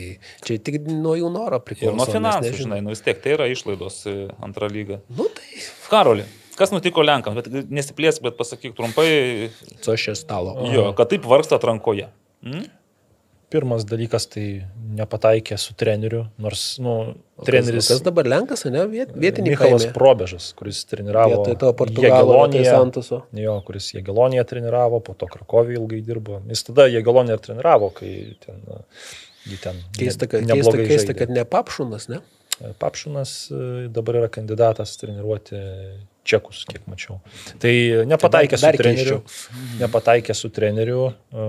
[0.46, 1.92] čia tik nuo jų noro priklauso.
[1.92, 4.16] Ir nuo finansų, žinai, nu vis tiek tai yra išlaidos į
[4.46, 5.00] antrą lygą.
[5.16, 6.26] Nu, tai Karoli,
[6.58, 9.08] kas nutiko Lenkams, bet nesiplėsk, bet pasakyk trumpai,
[9.84, 10.56] co šia stalo.
[10.72, 12.10] jo, kad taip vargsta atrankoje.
[12.46, 12.68] Mm?
[13.50, 14.44] Pirmas dalykas tai
[14.94, 16.94] nepataikė su treneriu, nors, nu,
[17.46, 18.84] treneris Kas dabar Lenkas, ne?
[18.90, 19.94] Viet, vietiniai Michalas paėmė.
[19.96, 21.72] Probežas, kuris treniravo Vietoj to
[22.68, 23.22] Santoso.
[23.34, 26.38] Jo, kuris Jėgelonėje treniravo, po to Krakovį ilgai dirbo.
[26.50, 28.12] Jis tada Jėgelonėje ir treniravo, kai
[28.44, 28.84] ten, na,
[29.64, 32.22] ten Keista, kad, keista, keista, kad ne papšūnas, ne?
[32.78, 35.58] Papšinas e, dabar yra kandidatas treniruoti
[36.26, 37.18] čekus, kiek mačiau.
[37.62, 37.72] Tai
[38.10, 39.18] nepataikė dar su treneriu,
[39.80, 41.46] nepataikė su treneriu, e,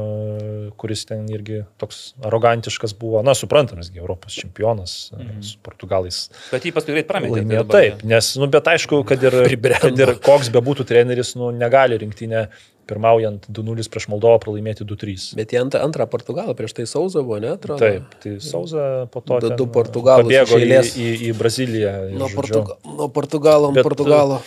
[0.80, 6.24] kuris ten irgi toks arogantiškas buvo, na, suprantamas, Europos čempionas e, su portugalais.
[6.54, 7.12] Bet jį paskui greit.
[7.12, 9.42] Laimėjo tai dabar- taip, nes, nu, bet aišku, kad ir,
[9.84, 12.48] kad ir koks bebūtų treneris, nu, negali rinktinė
[12.92, 15.32] pirmaujant 2-0 prieš Moldovą pralaimėti 2-3.
[15.40, 17.56] Bet į antrą, antrą Portugalą, prieš tai Sauzo buvo, ne?
[17.56, 17.80] Atrodo.
[17.80, 21.94] Taip, tai Sauza po to Du- du Portugalus pabėgo iš į, į, į Braziliją.
[22.12, 24.42] Nuo, Portuga, nuo Portugalo, Bet, Portugalo.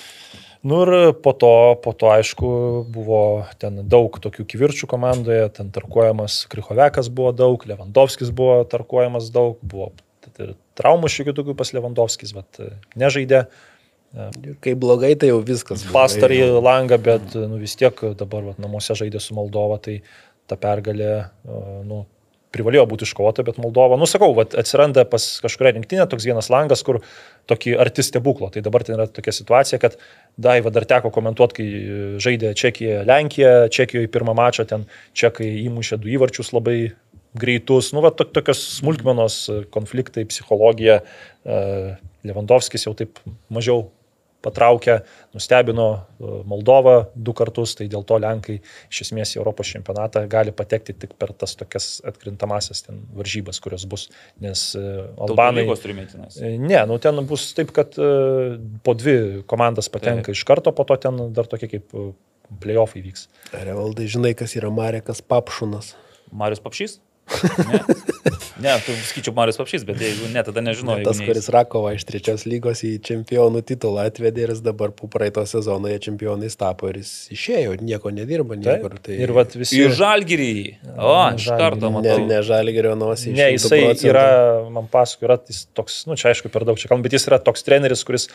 [0.64, 2.48] Nu ir po to, po to, aišku,
[2.88, 9.58] buvo ten daug tokių kivirčių komandoje, ten tarkuojamas Krychovekas buvo daug, Lewandowskis buvo tarkuojamas daug,
[9.60, 9.90] buvo
[10.78, 12.62] traumų šiokių tokių pas Lewandowskis, bet
[12.96, 13.44] nežaidė
[14.62, 15.82] Kai blogai, tai jau viskas.
[15.90, 20.00] pastarį langą, bet nu, vis tiek dabar vat, namuose žaidė su Moldova, tai
[20.46, 21.14] ta pergalė
[21.88, 22.04] nu,
[22.54, 26.84] privalėjo būti iškovota, bet Moldova, nu sakau, vat, atsiranda pas kažkuria rinktinė toks vienas langas,
[26.86, 27.00] kur
[27.50, 28.52] tokį arti stebuklo.
[28.54, 29.98] Tai dabar ten yra tokia situacija, kad
[30.38, 31.66] Daiva dar teko komentuoti, kai
[32.22, 34.86] žaidė Čekija, Lenkija, Čekijoje pirmą mačą ten
[35.16, 36.78] Čekai įmušė du įvarčius labai
[37.34, 39.42] greitus, nu, va, to, tokios smulkmenos,
[39.74, 41.00] konfliktai, psichologija.
[41.42, 41.60] e,
[42.24, 43.18] Lewandowskis jau taip
[43.52, 43.88] mažiau
[44.44, 44.98] patraukė,
[45.34, 50.54] nustebino e, Moldovą du kartus, tai dėl to Lenkai iš esmės į Europos čempionatą gali
[50.56, 54.08] patekti tik per tas tokias atkrintamasias ten varžybas, kurios bus,
[54.44, 54.84] nes e,
[55.28, 55.64] Albanai...
[55.64, 57.96] E, Ne, nu ten bus taip, kad
[58.84, 60.38] po dvi komandas patenka Taip.
[60.38, 61.92] iš karto, po to ten dar tokie kaip
[62.60, 63.28] playoffai vyks.
[63.54, 65.94] Revaldai, žinai, kas yra Marekas Papšūnas.
[66.34, 66.98] Marius Papšys?
[67.24, 67.80] Ne,
[68.60, 70.96] ne tu skaičiu Marius Papšys, bet jeigu ne, tada nežinau.
[70.98, 71.28] jeigu Tas, neis.
[71.28, 75.90] kuris Rakovą iš trečios lygos į čempionų titulą atvedė ir jis dabar po praeito sezono
[75.90, 78.98] jie čempionais tapo ir jis išėjo, nieko nedirba, niekur.
[79.02, 79.16] Tai...
[79.24, 79.80] Ir vat visi...
[79.80, 80.50] Į Žalgirį.
[80.94, 82.26] O, iš karto Ne, matau.
[82.28, 83.34] ne žalgerio nosį.
[83.36, 84.26] Ne, jisai yra,
[84.72, 85.38] man pasako, yra
[85.76, 88.28] toks, nu čia aišku per daug čia kalbam, bet jis yra toks treneris, kuris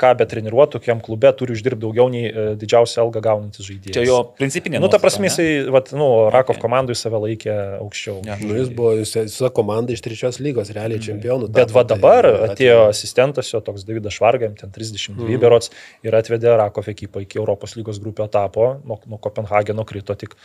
[0.00, 3.94] ką be treniruotų, kiam klube turi uždirbti daugiau nei e, didžiausią algą gaunantis žaidėjas.
[3.94, 4.80] Čia jo principinė.
[4.82, 5.30] Nu, ta prasme, ne?
[5.30, 6.62] jisai, vat, nu, Rakov Okay.
[6.62, 8.03] komandai save laikė aukščiau.
[8.26, 8.36] Ne.
[8.40, 11.48] Nu, jis buvo visa komanda iš trečios lygos, realiai čempionų.
[11.48, 15.40] Bet tapo, va tai dabar atvedė- atėjo asistentas jo, toks Davidas Švargam, ten 32 mm.
[15.40, 15.72] berots,
[16.04, 20.36] ir atvedė Rakov ekipą iki Europos lygos grupio etapo, nuo, nuo Kopenhageno krito tik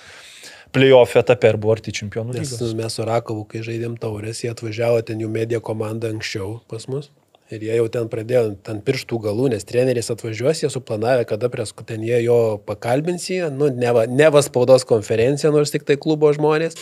[0.72, 2.76] playoff etape ir buvo arti čempionų Nes lygos.
[2.78, 7.10] mes su Rakovu, kai žaidėm taurės, jie atvažiavo ten jų medija komanda anksčiau pas mus.
[7.50, 11.64] Ir jie jau ten pradėjo ant pirštų galų, nes treneris atvažiuos, jie suplanavę, kada prie
[11.90, 15.96] ten jie jo pakalbins jį, nu, ne va, ne va spaudos konferencija, nors tik tai
[15.98, 16.78] klubo žmonės,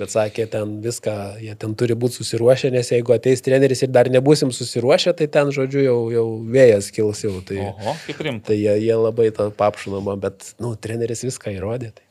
[0.00, 1.14] bet sakė, ten viską,
[1.44, 5.52] jie ten turi būti susiruošę, nes jeigu ateis treneris ir dar nebusim susiruošę, tai ten,
[5.54, 7.36] žodžiu, jau, jau vėjas kils jau.
[7.46, 8.50] Tai, Oho, kaip rimta.
[8.50, 11.92] tai jie, jie labai tą papšinamą, bet, nu, treneris viską įrodė.
[11.94, 12.08] Tai.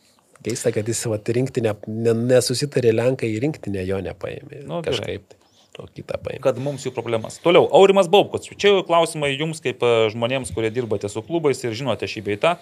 [0.48, 4.62] Keista, kad jis vat, rinktinę, ne, nesusitarė Lenkai į rinktinę, jo nepaėmė.
[4.64, 4.86] Nu, gerai.
[4.94, 5.28] kažkaip.
[5.34, 5.37] Tai.
[5.78, 6.42] O kitą paėmė.
[6.42, 7.40] kad mums jų problemas.
[7.44, 8.50] Toliau, Aurimas Baubkos.
[8.50, 12.56] Čia jau klausimai jums kaip e, žmonėms, kurie dirbate su klubais ir žinote šį beitą.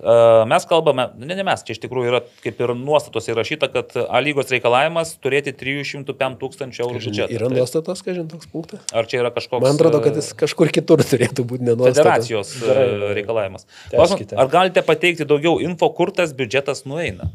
[0.00, 0.14] E,
[0.48, 4.22] Mes kalbame, ne, ne mes, čia iš tikrųjų yra kaip ir nuostatos įrašyta, kad A
[4.24, 7.28] lygos reikalavimas turėti 305 tūkstančių eurų biudžetą.
[7.36, 8.80] Yra Tai nuostatos, kažin toks punktas.
[8.96, 9.62] Ar čia yra kažkoks...
[9.66, 12.00] Man atrodo, kad e, jis kažkur kitur turėtų būti nenuostatos.
[12.00, 13.14] Federacijos Gerai.
[13.20, 13.68] reikalavimas.
[13.92, 17.28] Klausimas, Ar galite pateikti daugiau info, kur tas biudžetas nueina?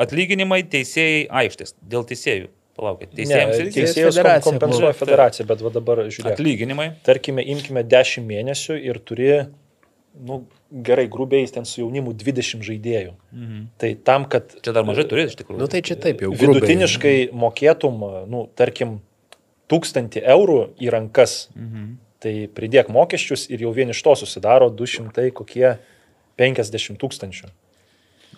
[0.00, 1.74] Atlyginimai teisėjai aikštės.
[1.82, 2.52] Dėl teisėjų.
[2.80, 3.12] Palaukit.
[3.12, 6.32] Teisėjams Ne, teisėjus Federacija kompensuoja federacija, bet va dabar žiūrėk.
[6.38, 6.86] atlyginimai.
[7.06, 9.28] Tarkime, imkime 10 mėnesių ir turi,
[10.16, 10.40] nu,
[10.88, 13.12] gerai, grubiai ten su jaunimu 20 žaidėjų.
[13.34, 13.62] Mhm.
[13.80, 15.60] Tai tam, kad Čia dar mažai turėti iš tikrųjų.
[15.60, 16.32] Nu tai čia taip jau.
[16.32, 16.60] grubiai.
[16.62, 19.00] vidutiniškai mokėtum, nu, tarkim,
[19.70, 21.92] 1000 eurų į rankas, mhm.
[22.22, 25.76] tai pridėk mokesčius ir jau vien iš to susidaro 200 kokie
[26.40, 27.52] 50 tūkstančių.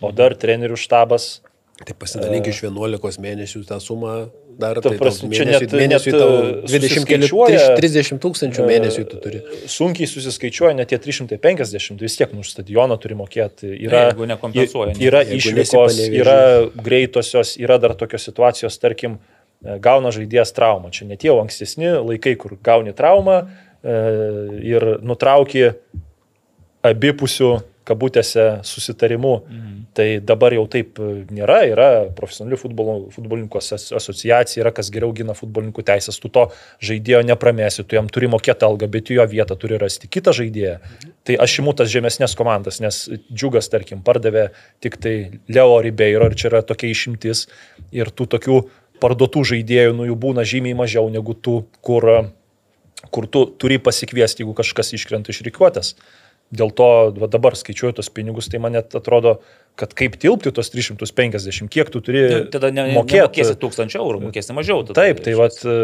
[0.03, 1.41] O dar trenerių štabas
[1.83, 4.13] Tai pasidalink iš 11 mėnesių tą sumą
[4.61, 4.79] dar.
[4.79, 8.21] Ta tai prasme, tau čia mėnesiui, net- mėnesiui net, tau e, 20 keli, susiskaičiuoja, 30
[8.23, 9.41] tūkstančių mėnesių tu turi.
[9.73, 13.73] sunkiai susiskaičiuoja net tie 350, vis tiek nu už stadioną turi mokėti.
[13.89, 15.07] Yra, Jeigu nekompensuoja, ne?
[15.09, 16.37] yra išvykos, yra
[16.87, 19.19] greitosios, yra dar tokios situacijos, tarkim,
[19.65, 20.93] e, gauna žaidėjas traumą.
[20.95, 23.41] Čia net jau ankstesni laikai, kur gauni traumą
[23.83, 23.99] e,
[24.71, 25.73] ir nutrauki
[26.83, 27.51] abipusių
[27.89, 29.33] kabutėse susitarimu.
[29.43, 29.79] Mhm.
[29.97, 30.99] Tai dabar jau taip
[31.33, 32.59] nėra, yra profesionalių
[33.13, 36.47] futbolininkų aso- asociacija, yra kas geriau gina futbolininkų teisės, tu to
[36.81, 40.79] žaidėjo nepramesi, tu jam turi mokėti algą, bet jo vietą turi rasti kitą žaidėją.
[41.25, 44.51] Tai aš imu tas žemesnės komandas, nes džiugas, tarkim, pardavė
[44.81, 45.17] tik tai
[45.49, 47.49] Leo Ribeiro ir čia yra tokia išimtis
[47.93, 48.63] ir tų tokių
[49.03, 52.33] parduotų žaidėjų, nu jų būna žymiai mažiau negu tų, kur
[53.11, 55.95] kur tu turi pasikviesti, jeigu kažkas iškrenta iš reikiuotės.
[56.53, 59.39] Dėl to va, dabar skaičiuoju tos pinigus, tai man net atrodo,
[59.77, 63.23] kad kaip tilpti tos 350, kiek tu turi Nu, Tada ne, mokėti.
[63.25, 64.83] mokėsi tūkstančių eurų, mokėsi mažiau.
[64.85, 65.77] Tada, Taip, tai vat, e,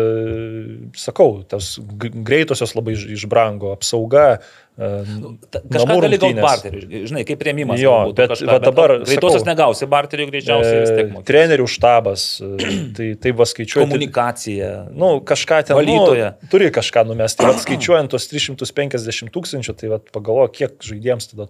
[0.98, 4.38] sakau, tas greitosios labai iš- išbrango, apsauga.
[4.78, 5.30] e, namų
[5.72, 7.80] Kažką gali gauti barterių, žinai, kaip prieimimas.
[7.82, 11.26] Jo, galbūt, bet- kažką, bet dabar, Greitosios sakau, negausi barterių greičiausiai vis tiek E, mokėsi.
[11.32, 13.88] Trenerių štabas, e, tai taip va skaičiuoju.
[13.88, 14.70] Komunikacija.
[14.94, 15.76] Nu, kažką ten.
[15.80, 16.34] Valytoja.
[16.42, 17.40] Nu, turi kažką numesti.
[17.42, 21.48] Tai vat skaičiuojant tos 350 tūkstančių, tai vat pagalvoju, kiek žaidėjams tada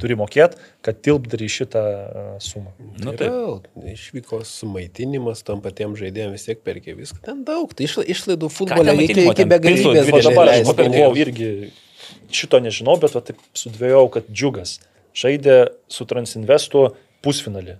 [0.00, 2.72] turi mokėti, kad tilpdari šitą e, sumą.
[2.80, 3.66] Nu, Nu, taip.
[3.76, 7.20] tai išvykos sumaitinimas tam patiems žaidėjams vis tiek perkė viską.
[7.26, 10.10] Ten daug, tai išla, išlaidų futbole ten iki, begalybės.
[10.12, 11.50] O dabar aš pagalvojau irgi,
[12.32, 14.78] šito nežinau, bet va, taip sudvėjau, kad džiugas
[15.14, 15.58] žaidė
[15.92, 16.86] su Transinvestu
[17.22, 17.76] pusfinalį.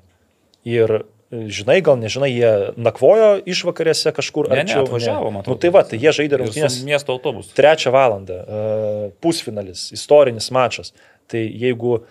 [0.69, 4.85] Ir e, žinai, gal nežinai, jie nakvojo išvakarėse kažkur Ne, ne, arčiau.
[4.85, 5.59] atvažiavo, man Nu, atrodo.
[5.65, 7.51] tai va, tai jie žaidė rungtynės Miesto autobusu.
[7.57, 10.93] trečią valandą, e, pusfinalis, istorinis mačas.
[11.33, 12.03] Tai jeigu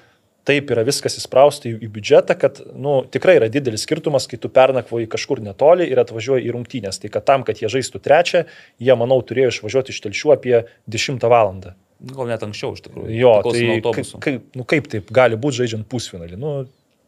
[0.47, 4.49] taip yra viskas įsprausta į, į biudžetą, kad nu, tikrai yra didelis skirtumas, kai tu
[4.53, 6.97] pernakvoji kažkur netoli ir atvažiuoji į rungtynės.
[7.03, 8.43] Tai kad tam, kad jie žaistų trečią,
[8.81, 10.57] jie, manau, turėjo išvažiuoti iš telšių apie
[10.89, 11.75] 10 valandą.
[12.01, 13.13] Gal net anksčiau iš tikrųjų.
[13.13, 16.39] Jo, tai kaip, kaip, nu, kaip taip gali būti žaidžiant pusfinalį?
[16.41, 16.53] Nu,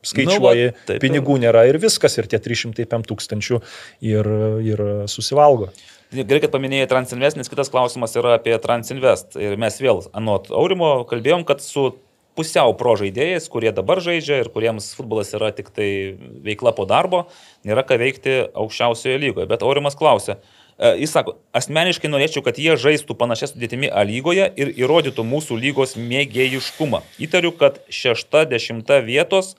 [0.06, 3.60] skaičiuoji, Nu, va, taip, pinigų nėra ir viskas, ir tie 305 tūkstančių
[4.06, 4.30] ir,
[4.62, 5.72] ir susivalgo.
[6.14, 9.34] Gerai, kad paminėjai Transinvest, nes kitas klausimas yra apie Transinvest.
[9.42, 11.88] Ir mes vėl, anot Aurimo, kalbėjom, kad su
[12.38, 15.88] pusiau pro žaidėjais, kurie dabar žaidžia ir kuriems futbolas yra tik tai
[16.46, 17.24] veikla po darbo,
[17.66, 19.50] nėra ką veikti aukščiausioje lygoje.
[19.50, 20.38] Bet Aurimas klausia,
[20.78, 25.58] e, jis sako, asmeniškai norėčiau, kad jie žaistų panašia sudėtimi A lygoje ir įrodytų mūsų
[25.66, 27.02] lygos mėgėjiškumą.
[27.26, 29.56] Įtariu, kad šešta, dešimta vietos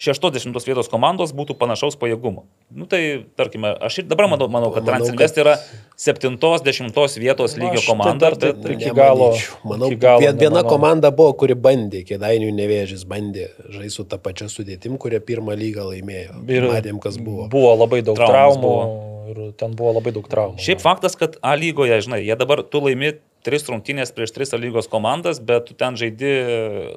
[0.00, 2.46] 60 vietos komandos būtų panašaus pajėgumo.
[2.72, 5.54] Nu tai, tarkime, aš ir dabar manau, manau kad Transinvest kad- yra
[6.00, 8.30] 7-10 vietos lygio komanda.
[8.32, 10.70] tai taip- iki galo- Manau, iki galo vien- viena nemanau.
[10.72, 15.84] komanda buvo, kuri bandė, kėdainių nevėžys bandė žaisti su tą pačią sudėtim, kurie pirmą lygą
[15.92, 16.48] laimėjo.
[16.48, 17.48] Ir matėm, kas buvo.
[17.50, 20.56] Buvo labai daug Traumos traumų ir ten buvo labai daug traumų.
[20.58, 24.56] Šiaip faktas, kad A lygoje, žinai, jie dabar tu laimi tris rungtynės prieš tris A
[24.56, 26.96] lygos komandas, bet tu ten žaidi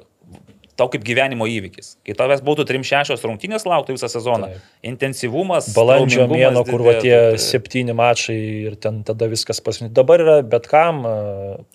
[0.78, 1.94] tau kaip gyvenimo įvykis.
[2.06, 4.64] Kai tavęs būtų 3-6 rungtynės lauktų visą sezoną, Taip.
[4.90, 5.70] intensyvumas.
[5.76, 8.38] Balandžio mėno, kur va tie tai- septyni mačai
[8.68, 9.94] ir ten tada viskas pasirinkti.
[9.94, 11.14] Dabar yra bet kam e,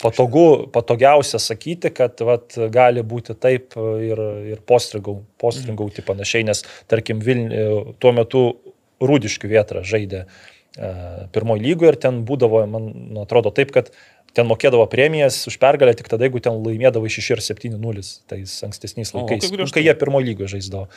[0.04, 4.24] patogu, patogiausia sakyti, kad vat, gali būti taip e, ir,
[4.56, 8.44] ir postringau, postringauti panašiai, nes tarkim Vilnių tuo metu
[9.00, 10.90] Rūdiškių vietra žaidė e,
[11.32, 12.90] pirmoji lygoje ir ten būdavo, man
[13.24, 13.94] atrodo, taip, kad
[14.38, 18.54] ten mokėdavo premijas už pergalę tik tada, jeigu ten laimėdavo iš 6 ir 7-0, tais
[18.68, 19.76] ankstesniais laikais, kaip griežtai.
[19.80, 20.88] kai jie pirmo lygio žaisdavo.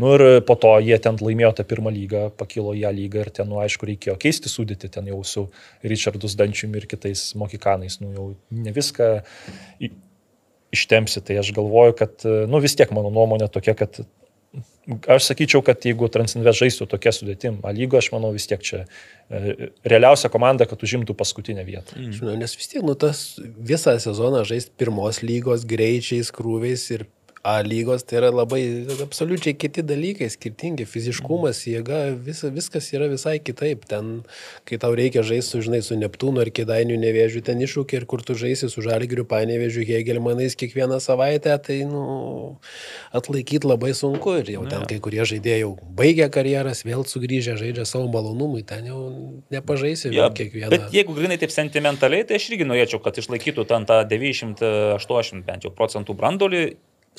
[0.00, 3.48] Nu ir po to jie ten laimėjo tą pirmą lygą, pakilo ją lygą ir ten,
[3.50, 5.46] nu aišku, reikėjo keisti sudėti ten jau su
[5.86, 9.10] Richardus Dančiumi ir kitais mokikanais, nu jau ne viską
[9.80, 9.94] į-
[10.74, 14.02] ištempsi, tai aš galvoju, kad, nu vis tiek mano nuomonė tokia, kad
[15.10, 18.82] Aš sakyčiau, kad jeigu Transinvest žaistų tokia sudėtim, A lygo, aš manau vis tiek čia
[18.82, 21.98] e, realiausia komanda, kad užimtų paskutinę vietą.
[21.98, 27.06] Žinau, nes vis tiek, nu, tas visą sezoną žaisti pirmos lygos greičiais, krūviais ir
[27.42, 28.60] A lygos, tai yra labai
[29.00, 30.84] absoliučiai kiti dalykai, skirtingi.
[30.84, 33.86] Fiziškumas, jėga, visa, viskas yra visai kitaip.
[33.88, 34.10] Ten,
[34.68, 38.36] kai tau reikia žaisti, žinai, su Neptūnu ar Kedainiu nevėžiu, ten iššūkiai ir kur tu
[38.36, 42.02] žaisi su Žalgiriu, Panevežiu, Hegelmanais kiekvieną savaitę, tai, nu,
[43.16, 44.36] atlaikyti labai sunku.
[44.42, 48.92] Ir jau ten kai kurie žaidėjai jau baigė karjeras, vėl sugrįžę, žaidžia savo malonumui, ten
[48.92, 49.00] jau
[49.48, 50.74] nepažaisi ja, kiekvieną.
[50.76, 55.64] bet jeigu grinai taip sentimentaliai, tai aš irgi norėčiau, kad išlaikytų ten tą 980 bent
[55.64, 56.64] jau procentų brandolį.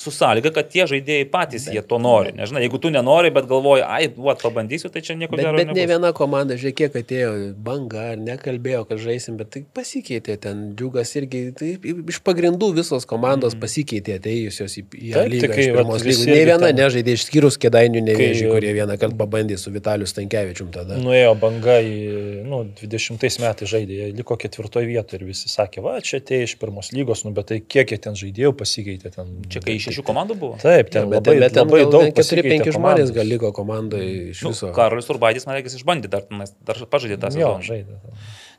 [0.00, 2.30] Su sąlyga, kad tie žaidėjai patys bet, jie to nori.
[2.34, 5.68] Nežinai, jeigu tu nenori, bet galvoji, ai, duot, pabandysiu, tai čia nieko Bet, gero bet
[5.68, 5.90] ne nebus.
[5.92, 7.32] viena komanda, žiūrėk, kiek atėjo
[7.62, 10.62] banga, ar nekalbėjo, kad žaisim, bet tai pasikeitė ten.
[10.74, 11.68] Džiugas irgi, tai
[12.08, 15.52] iš pagrindų visos komandos pasikeitė atėjusios į, į Taip, lygą.
[15.60, 16.24] iš pirmos lygos.
[16.32, 20.96] Ne viena ten- nežaidė, išskyrus kėdainių nevėžį, kurie vieną kartą pabandė su Vitaliu Stankievičium tada.
[21.04, 26.00] Nuėjo banga į, nu, 20 metais žaidė, jie liko ketvirtoje vietoje ir visi sakė, va,
[26.00, 29.36] čia atėjo iš pirmos lygos, nu, bet tai kiek jie ten žaidėjų pasikeitė ten.
[29.52, 30.58] Čia kai šešių komandų buvo.
[30.62, 32.06] Taip, ten bet, labai, bet ten labai daug.
[32.06, 34.70] ten 4-5 pasikeitė žmonės gal liko komandai iš Nu, viso.
[34.76, 36.26] Karolis Urbaitis, man reikia, išbandė dar,
[36.62, 37.96] dar pažadė tą Jo, sezoną.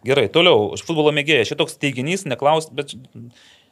[0.03, 1.53] Gerai, toliau, futbolo mėgėjas.
[1.53, 2.91] Šitoks teiginys, neklaus, bet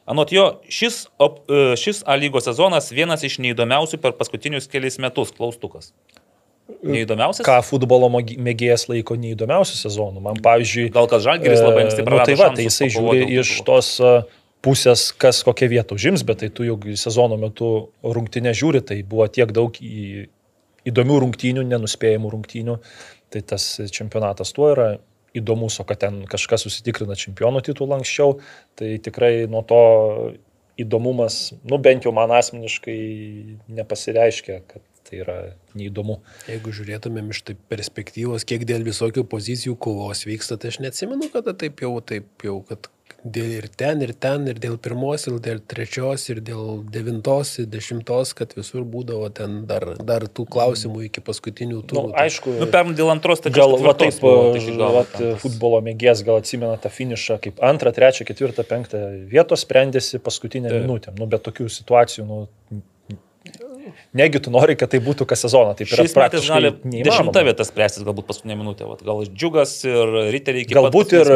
[0.08, 4.98] anot jo, šis, op, e, šis A lygos sezonas vienas iš neįdomiausių per paskutinius kelius
[5.02, 5.34] metus.
[5.36, 5.92] Klaustukas.
[6.82, 7.44] Neįdomiausias?
[7.46, 10.22] Ką futbolo mėgėjas laiko neįdomiausių sezonų.
[10.24, 13.52] Man, pavyzdžiui, Gal kas Žalgiris labai anksti E, nu, tai va, tai jisai žiūri iš
[13.66, 14.12] tos e,
[14.62, 17.70] pusės, kas kokią vietą užims, bet tai tu jau sezono metu
[18.02, 20.28] rungtinę žiūri, tai buvo tiek daug į,
[20.88, 22.78] įdomių rungtynių, nenuspėjamų rungtynių,
[23.32, 24.88] tai tas čempionatas tuo yra
[25.36, 28.38] įdomus, o kad ten kažkas susitikrina čempionų titulą anksčiau,
[28.78, 29.82] tai tikrai nuo to
[30.80, 32.96] įdomumas, nu bent jau man asmeniškai
[33.72, 35.36] nepasireiškia, kad tai yra
[35.76, 36.20] neįdomu.
[36.48, 41.56] Jeigu žiūrėtumėm iš taip perspektyvos, kiek dėl visokių pozicijų kovos vyksta, tai aš neatsimenu, kada
[41.58, 42.88] taip jau, taip jau, kad
[43.24, 47.68] dėl ir ten, ir ten, ir dėl pirmos, ir dėl trečios, ir dėl devintos, ir
[47.70, 52.06] dešimtos, kad visur būdavo ten dar, dar tų klausimų iki paskutinių turų.
[52.10, 55.34] nu, aišku, Nu, pernai dėl antros, tai Gal va, taip, buvo, tai iki galo va,
[55.42, 60.82] futbolo mėgėjas gal atsimena tą finišą, kaip antrą, trečią, ketvirtą, penktą vietos sprendėsi paskutinę Taip.
[60.82, 61.14] minutę.
[61.18, 62.82] Nu, bet tokių situacijų, nu,
[64.18, 65.74] negi tu nori, kad tai būtų kas sezoną.
[65.78, 67.06] Taip yra Šiais praktiškai gali neįmanoma.
[67.08, 68.86] dešimta vieta spręstis, galbūt paskutinė minutė.
[68.90, 71.32] Vat, gal džiugas ir riteriai iki Galbūt ir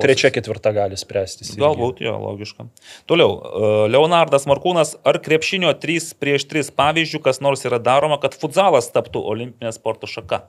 [0.00, 1.54] trečia, ketvirta gali spręstis.
[1.60, 2.68] Galbūt, jo, logiška.
[3.10, 8.36] Toliau, e, Leonardas Markūnas, ar krepšinio 3 prieš 3 pavyzdžių kas nors yra daroma, kad
[8.36, 10.44] futsalas taptų olimpinė sporto šaka?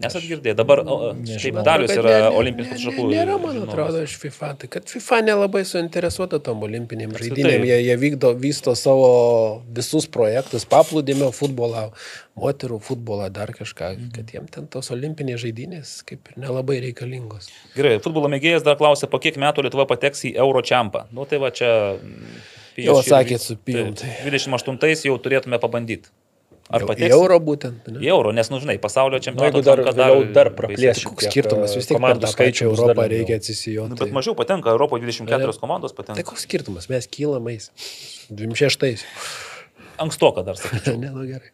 [0.00, 1.64] Nesat girdėję, dabar šiaip Nežinau.
[1.66, 3.04] Dalius Kad yra ne- ne- olimpinės ne-.
[3.12, 4.48] Nėra, man atrodo, iš FIFA.
[4.62, 7.66] Tai kad FIFA nelabai suinteresuota tom olimpinėm žaidynėm.
[7.68, 9.10] Jie, jie vykdo, vysto savo
[9.76, 11.90] visus projektus, paplūdimio futbolą,
[12.40, 13.90] moterų futbolą, dar kažką.
[13.98, 14.10] Mhm.
[14.16, 17.50] Kad jiem ten tos olimpinės žaidynės kaip ir nelabai reikalingos.
[17.76, 21.06] Gerai, futbolo mėgėjas dar klausė, po kiek metų Lietuva pateks į Euro čempą.
[21.12, 21.98] Nu tai va čia...
[22.00, 22.40] mm,
[22.80, 26.08] Jau Pijus šį- atsakėt su Pijum, tai- 28 jau turėtume pabandyti.
[26.70, 26.84] Ar?
[26.94, 27.88] Į euro būtent.
[27.90, 27.98] Ne?
[28.12, 30.56] euro, nes, nu žinai, pasaulio Nu, čempionato jeigu dar, dar baisiai.
[30.58, 31.02] praplėsim.
[31.02, 33.98] Tai koks skirtumas, vis tiek komandų skaičių dar Europą reikia Nu, atsisijoti.
[34.04, 36.22] bet mažiau patenka, Europoje 24 komandos Tai patenka.
[36.30, 37.70] koks skirtumas, mes kylamais.
[38.30, 39.02] 26.
[39.98, 40.94] Ankstoka dar sakyčiau.
[41.02, 41.50] ne, nu gerai.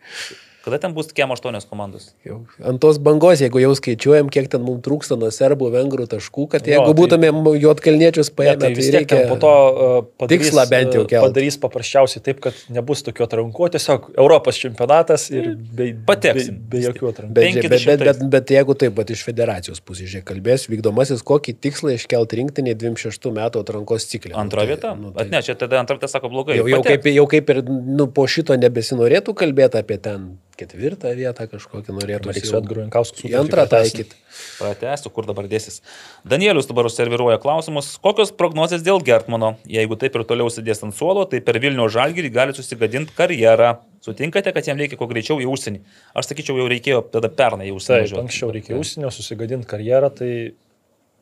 [0.67, 2.09] Kada ten bus kiem 8 komandos?
[2.27, 6.47] Jau ant tos bangos, jeigu jau skaičiuojam, kiek ten mums trūksta nuo serbų, vengrų taškų,
[6.51, 10.65] kad Jo, jeigu tai- būtumėm juotkalniečius paėmę, tai vis tiek po to uh, padarys, tikslą
[10.73, 11.23] bent jau uh, kelt.
[11.29, 16.59] padarys paprasčiausiai taip, kad nebus tokių atrankų, tiesiog Europos čempionatas ir be, be, Pateksim.
[16.75, 17.37] be jokių atrankų.
[17.39, 18.03] Bet, bet, bet, 50.
[18.11, 22.75] bet, bet jeigu taip, bet iš federacijos pusės žiūrėk, kalbės, vykdomasis kokį tikslą iškelti rinktinį
[22.83, 24.35] 26 metų atrankos ciklę.
[24.35, 24.95] Antra Nu, tai- vieta?
[24.99, 26.59] nu, tai- ne, čia tada antra vieta sako blogai.
[26.59, 27.05] Jau, jau, Pateks.
[27.07, 30.27] kaip, jau kaip ir nu, po šito nebesinorėtų kalbėti apie ten
[30.59, 32.33] ketvirtą vietą kažkokį norėtų.
[32.35, 34.17] Reiks Jankausku Į antrą taikyti.
[34.59, 35.81] Pratęsiu, kur dabar dėsis.
[36.29, 37.95] Danielius dabar serviruoja klausimus.
[38.03, 39.55] Kokios prognozijas dėl Gertmano?
[39.69, 43.77] Jeigu taip ir toliau sėdės ant suolo, tai per Vilnių žalgyrį gali susigadinti karjerą.
[44.05, 45.83] Sutinkate, kad jam reikia kuo greičiau į užsienį?
[46.17, 48.11] Aš sakyčiau, jau reikėjo tada pernai į užsienį.
[48.13, 50.33] Taip, anksčiau reikėjo užsienio susigadinti karjerą, tai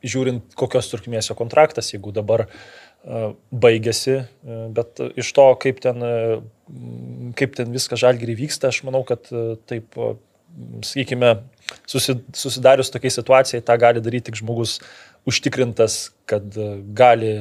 [0.04, 2.58] žiūrint, kokios trukmės jo kontraktas, jeigu dabar uh,
[3.64, 4.22] baigėsi,
[4.76, 6.04] bet iš to, kaip ten,
[7.38, 9.98] kaip ten viskas žalgiriai vyksta, aš manau, kad uh, taip
[10.86, 11.34] sakykime,
[11.90, 14.78] susidarius tokiai situacijai, tą gali daryti tik žmogus
[15.28, 16.46] užtikrintas, kad
[16.96, 17.32] gali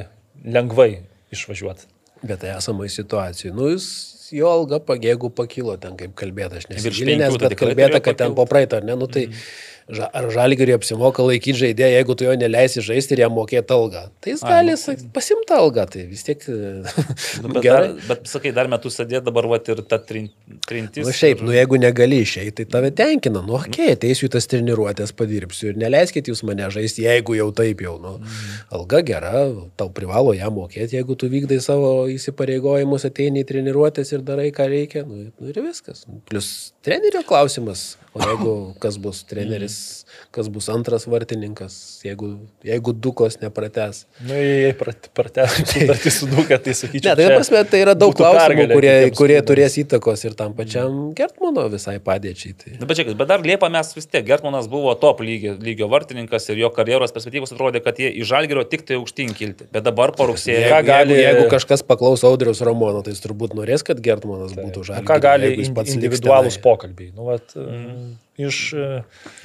[0.44, 1.03] lengvai
[1.34, 1.85] išvažiuoti.
[2.23, 3.52] Bet tai esamai situacijai.
[3.56, 3.85] Nu, jis
[4.34, 8.81] jo alga, jeigu pakilo ten, kaip kalbėta, aš nesigilinęs, bet kalbėta, kad ten po praeitą,
[8.84, 9.30] ne, nu tai...
[9.30, 13.76] Mm ža, ar žalgiriui apsimoka laikyti žaidėją, jeigu tu jo neleisi žaisti ir jam mokėti
[13.76, 14.04] algą.
[14.24, 16.46] Tai jis gali nu, pasimti algą, tai vis tiek...
[16.48, 17.90] nu, bet, gerai.
[17.90, 20.30] dar, bet sakai, dar metus sėdėti dabar vat, ir ta trin,
[20.68, 21.04] trintis.
[21.04, 21.48] Na nu, šiaip, ir...
[21.50, 23.44] nu jeigu negali išeiti, tai tave tenkina.
[23.44, 27.98] Nu, okay, ateisiu tas treniruotės, padirbsiu ir neleiskit jūs mane žaisti, jeigu jau taip jau.
[28.04, 28.62] Nu, mm.
[28.80, 29.34] Alga gera,
[29.80, 34.70] tau privalo ją mokėti, jeigu tu vykdai savo įsipareigojimus, ateini į treniruotės ir darai, ką
[34.72, 35.04] reikia.
[35.10, 36.08] Nu, nu ir viskas.
[36.30, 36.54] Plus
[36.86, 37.94] trenerio klausimas.
[38.14, 39.76] O jeigu kas bus treneris,
[40.34, 41.76] kas bus antras vartininkas,
[42.06, 42.27] jeigu,
[42.61, 44.03] jeigu Dukos neprates.
[44.19, 47.10] Na, nu, jei prates sutartį su Duka, tai sakyčiau.
[47.10, 51.64] Ne, tai prasme, tai yra daug klausimų, kurie, kurie turės įtakos ir tam pačiam Gertmano
[51.73, 52.53] visai padėčiai.
[52.60, 52.76] Tai.
[52.84, 56.45] Na, bet, čia, bet dar Liepa mes vis tiek, Gertmanas buvo top lygio, lygio vartininkas
[56.53, 59.72] ir jo karjeros perspektyvos atrodė, kad jie iš Žalgerio tik tai aukštyn kilti.
[59.73, 60.61] Bet dabar po rugsėjo.
[60.68, 61.18] Jeigu, gali...
[61.18, 64.69] jeigu, jeigu kažkas paklaus Audrius Romono, tai jis turbūt norės, kad Gertmanas tai.
[64.69, 65.10] būtų Žalgerio.
[65.10, 65.53] Ką gali
[65.98, 67.10] individualūs pokalbiai?
[67.18, 68.03] Nu, vat, mm
[68.38, 68.62] iš,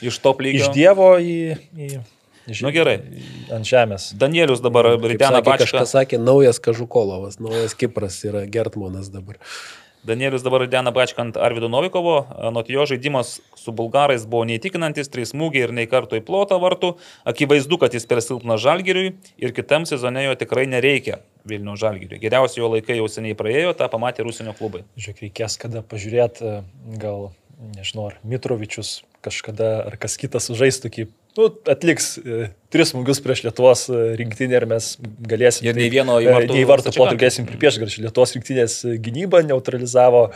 [0.05, 0.65] iš top lygio.
[0.65, 1.59] Iš Dievo į...
[1.77, 1.99] į
[2.49, 2.95] Iš, nu gerai.
[3.53, 4.07] Ant žemės.
[4.17, 5.67] Danielius dabar Ritena Bačka.
[5.67, 9.37] Kažkas sakė, naujas Kažukolovas, naujas Kipras yra Gertmonas dabar.
[10.09, 12.23] Danielius dabar Dena Bačka ant Arvido Novikovo.
[12.55, 16.95] Nuo jo žaidimas su bulgarais buvo neįtikinantis, trys smūgiai ir nei karto į plotą vartų.
[17.29, 21.19] Akivaizdu, kad jis per silpnas žalgiriui ir kitam sezone jo tikrai nereikia
[21.49, 22.23] Vilnių žalgiriui.
[22.23, 24.87] Geriausi jo laikai jau seniai praėjo, tą pamatė Rusinio klubai.
[24.97, 26.63] Žiūrėk, reikės kada pažiūrėti,
[27.03, 27.29] gal
[27.59, 31.09] nežinau, ar Mitrovičius kažkada ar kas kitas sužais tokį,
[31.39, 35.67] nu, atliks e, tris smūgius prieš Lietuvos e, rinktinę ir mes galėsim.
[35.67, 40.29] Ir nei vieno į vartų, e, vartų potrukėsim prieš, kad Lietuvos rinktinės gynybą neutralizavo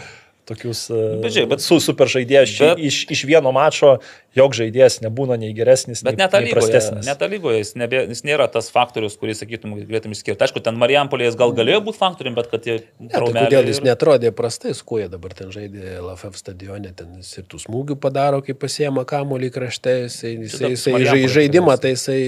[0.51, 3.95] tokius bet, žiūrėk, bet, su super žaidėjais iš, iš vieno mačo
[4.39, 7.07] jog žaidėjas nebūna nei geresnis, bet nei, nei prastesnis.
[7.09, 10.41] Net lygoje jis, nebė, jis nėra tas faktorius, kurį sakytum, galėtum išskirti.
[10.47, 12.79] Aišku, ten Marijampolės gal galėjo būti faktorium, bet kad jie...
[13.03, 13.87] Ne, tai kodėl jis ir...
[13.91, 18.41] netrodė prastai, kuo jie dabar ten žaidė LFF stadione, ten jis ir tų smūgių padaro,
[18.45, 22.21] kai pasiema kamuolį krašte, jisai, jisai, jisai, jisai žaidimą, tai jisai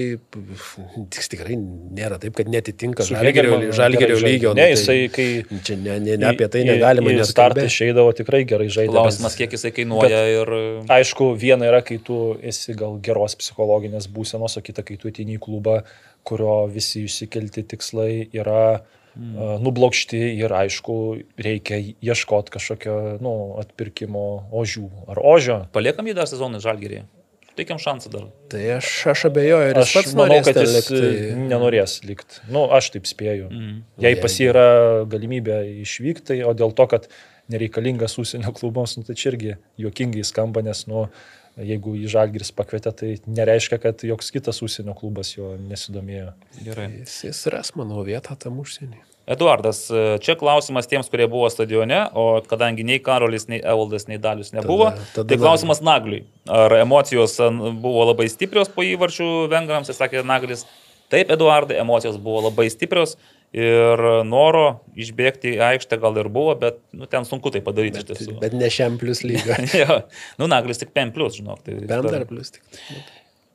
[1.13, 4.53] tiks, tikrai nėra taip, kad netitinka žalgerio lygio.
[4.53, 5.27] Ne, nu, jisai, kai...
[5.65, 7.13] Čia ne, ne, ne apie tai negalima.
[7.15, 8.93] Jis startą išeidavo tikrai gerai žaidė.
[8.93, 10.53] Klausimas, kiek jisai kainuoja ir...
[10.95, 15.09] Aišku, viena yra, kai kai tu esi gal geros psichologinės būsenos, o kita, kai tu
[15.09, 15.81] ateini į klubą,
[16.27, 18.81] kurio visi išsikelti tikslai yra
[19.15, 19.35] mm.
[19.35, 20.95] uh, nublokšti ir aišku,
[21.39, 25.59] reikia ieškoti kažkokio nu, atpirkimo ožių ar ožio.
[25.75, 27.05] Paliekam jį dar sezoną žalgerį.
[27.55, 28.25] Teikiam šansą dar.
[28.51, 30.97] Tai aš, aš abejoju, ir aš pats manau, kad jis likti.
[30.99, 32.41] Tai- nenorės likti.
[32.51, 33.47] Nu, aš taip spėju.
[33.47, 33.77] Mm.
[34.03, 34.65] Jei pas jį yra
[35.07, 37.07] galimybė išvykti, o dėl to, kad
[37.53, 41.05] nereikalingas užsienio klubams, nu, tai čia irgi juokingai skamba, nes, nu,
[41.61, 46.33] jeigu į Žalgiris pakvietė, tai nereiškia, kad joks kitas užsienio klubas jo nesidomėjo.
[46.65, 46.89] Gerai.
[47.01, 49.01] Jis, jis ras, manau, vietą tam užsienį.
[49.25, 49.87] Eduardas,
[50.21, 54.91] čia klausimas tiems, kurie buvo stadione, o kadangi nei Karolis, nei Evaldas, nei Dalius nebuvo,
[54.91, 56.27] tada, tada tai klausimas Nagliui.
[56.45, 57.39] Ar emocijos
[57.81, 60.67] buvo labai stiprios po įvarčių vengrams, jis sakė Naglis,
[61.09, 63.15] taip, Eduardai, emocijos buvo labai stiprios,
[63.55, 64.65] Ir noro
[64.99, 68.33] išbėgti į aikštę gal ir buvo, bet nu, ten sunku tai padaryti bet, iš tiesų.
[68.41, 69.61] Bet ne šiam plus lygą.
[69.81, 70.01] ja,
[70.41, 71.61] nu, Naglis tik 5 plus, žinok.
[71.63, 72.65] Tai Bent dar plus tik.
[72.91, 72.99] E,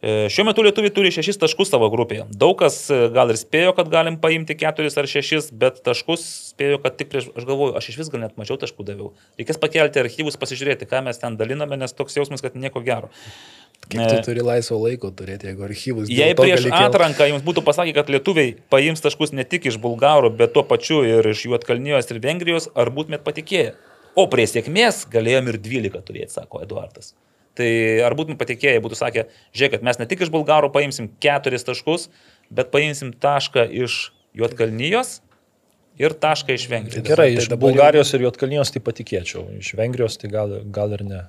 [0.01, 2.25] šiuo metu lietuviai turi šešis taškus savo grupėje.
[2.41, 6.25] Daug kas e, gal ir spėjo, kad galim paimti keturis ar šešis, bet taškus
[6.55, 9.13] spėjo, kad tik prieš, aš galvoju, aš iš vis gal net mažiau taškų daviau.
[9.41, 13.13] Reikės pakelti archyvus, pasižiūrėti, ką mes ten daliname, nes toks jausmas, kad nieko gero.
[13.91, 16.11] Kiek tu turi laisvo laiko turėti, jeigu archyvus.
[16.13, 20.53] Jei prieš atranką jums būtų pasakę, kad lietuviai paims taškus ne tik iš bulgarų, bet
[20.57, 23.73] tuo pačiu ir iš Juotkalnijos ir Vengrijos, ar būtumėt patikėję?
[24.21, 27.15] O prie sėkmės galėjom ir 12 turėti, sako Eduardas.
[27.61, 27.71] Tai
[28.07, 32.09] ar būtum patikėję, būtų sakę, žiūrėk, mes ne tik iš bulgarų paimsim 4 taškus,
[32.49, 34.07] bet paimsim tašką iš
[34.39, 35.19] Juotkalnijos
[36.01, 37.05] ir tašką iš Vengrijos.
[37.05, 41.21] Gerai, tai iš Bulgarijos ir Juotkalnijos tai patikėčiau, iš Vengrijos tai gal, gal ir ne.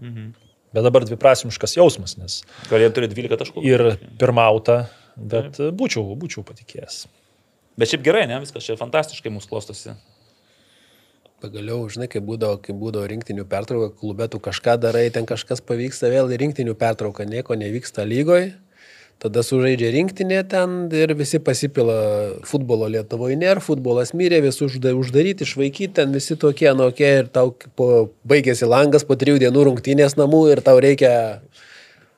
[0.00, 0.32] Mhm.
[0.74, 2.40] Bet dabar dviprasmiškas jausmas, nes.
[2.70, 3.62] Galėjom turėti 12 taškų.
[3.68, 3.84] Ir
[4.18, 7.04] pirmauta, bet būčiau, būčiau patikėjęs.
[7.78, 9.94] Bet šiaip gerai, ne, viskas čia fantastiškai mūsų klostosi.
[11.42, 16.08] Pagaliau, žinai, kai būdavo, kai būdavo rinktinių pertrauka, klube tu kažką darai, ten kažkas pavyksta,
[16.12, 18.52] vėl rinktinių pertrauka, nieko nevyksta lygoje
[19.22, 21.96] tada sužaidžia rinktinė ten ir visi pasipila
[22.48, 28.10] futbolo Lietuvoje, nėra, futbolas mirė, visi uždaryti, išvaikyti, ten visi tokie, okay, ir tau po,
[28.28, 31.14] baigėsi langas po trijų dienų rungtynės namų ir tau reikia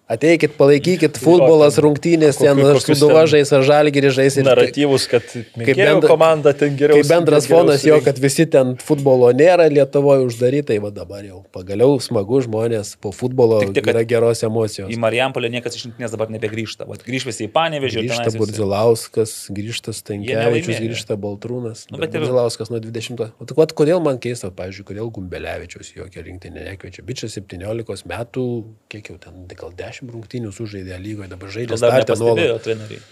[0.07, 4.37] Ateikit, palaikykit, futbolas, rungtynės, kokiu- ten Suduva žais ar Žalgirį žais.
[4.39, 6.95] Naratyvus, kad Kaip bendra- komanda ten geriau.
[7.03, 11.99] Kaip bendras fonas jo, kad visi ten futbolo nėra Lietuvoje uždarytai, va dabar jau pagaliau
[11.99, 14.87] smagu žmonės po futbolo Tik kad yra geros emocijos.
[14.95, 16.87] Į Marijampolę niekas iš rinktinės dabar nebegrįžta.
[16.87, 18.07] Vat grįž visi į Panevežį.
[18.07, 21.91] Grįžta Burdzilauskas, grįžta Stankievičius, grįžta Baltrūnas.
[21.91, 23.33] Nu, Nu, bet ir- Burdzilauskas nuo 20.
[23.41, 27.03] O tik vat kodėl man keista, pavyzdžiui, kodėl Gumbelevičius jokia rinktinė nekviečia.
[27.03, 32.41] Bičias 17 metų, kiek jau ten, gal 10 rungtynių sužaidė lygoje, dabar dar startę nuolat.
[32.41, 33.05] nepastebėjo treneriai.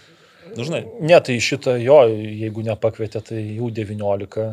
[0.55, 4.47] Nu, žinai, Ne, tai šitą jo, jeigu nepakvietė, tai jų 19,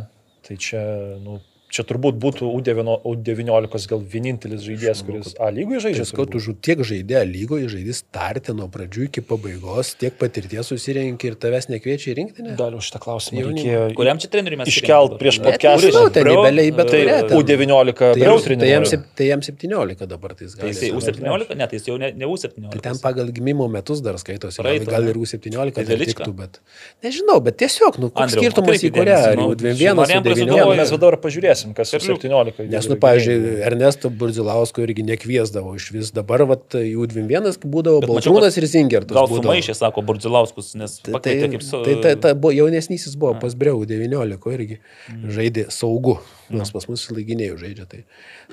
[0.49, 0.83] tai čia,
[1.23, 1.41] nu,
[1.73, 6.05] čia turbūt būtų U9 U19 gal vienintelis žaidėjas, kuris A lygoje žaidžia.
[6.11, 11.31] Žinai, tu žu- tiek žaidė lygoje, žaidė startę nuo pradžių iki pabaigos, tiek patirties susirenki
[11.31, 12.57] ir tavęs nekviečia į rinktinę.
[12.61, 15.89] Daliu šitą klausimą reikėjo kuriam čia treneriui mes iškelt prieš podcastą.
[15.89, 17.39] nežinau, ten nebeliai, bet tai kurią ten.
[17.41, 18.85] U19 Tai jam, tai, jam,
[19.17, 20.75] tai jam 17 dabar tai jis Tai gali.
[20.77, 22.71] savo- U17, ne, tai jis jau ne, ne U17.
[22.77, 26.61] Tai ten pagal gimimo metus dar skaitosi, gal, Praeitą, gal ir U17 Tai tiktų, bet
[27.03, 30.43] nežinau, bet tiesiog, nu, koks skirtumas į kurią, ar nu, jau su 21 Marijampolės su
[30.43, 30.77] Ne, Sūduva 19.
[30.83, 31.17] mes dabar
[31.63, 32.21] pažiūrėsim, kas Perliuk.
[32.23, 32.69] 17.
[32.73, 36.11] Nes, nu, pavyzdžiui, Ernesto Burzilausko irgi nekviesdavo iš vis.
[36.15, 39.15] Dabar, vat, jų 21 būdavo Baltrūnas ir Zingertas.
[39.15, 39.53] Gal būdavo.
[39.53, 41.83] sumaišė, sako Burdzilauskus, nes Tai, tai, pakvietė kaip su...
[41.87, 44.81] tai, tai, tai buvo, jaunesnysis buvo pas Breu 19 irgi
[45.13, 45.31] Mm.
[45.35, 46.19] žaidė saugu,
[46.51, 47.87] nors pas mus laiginėjų žaidžia.
[47.91, 48.01] Tai,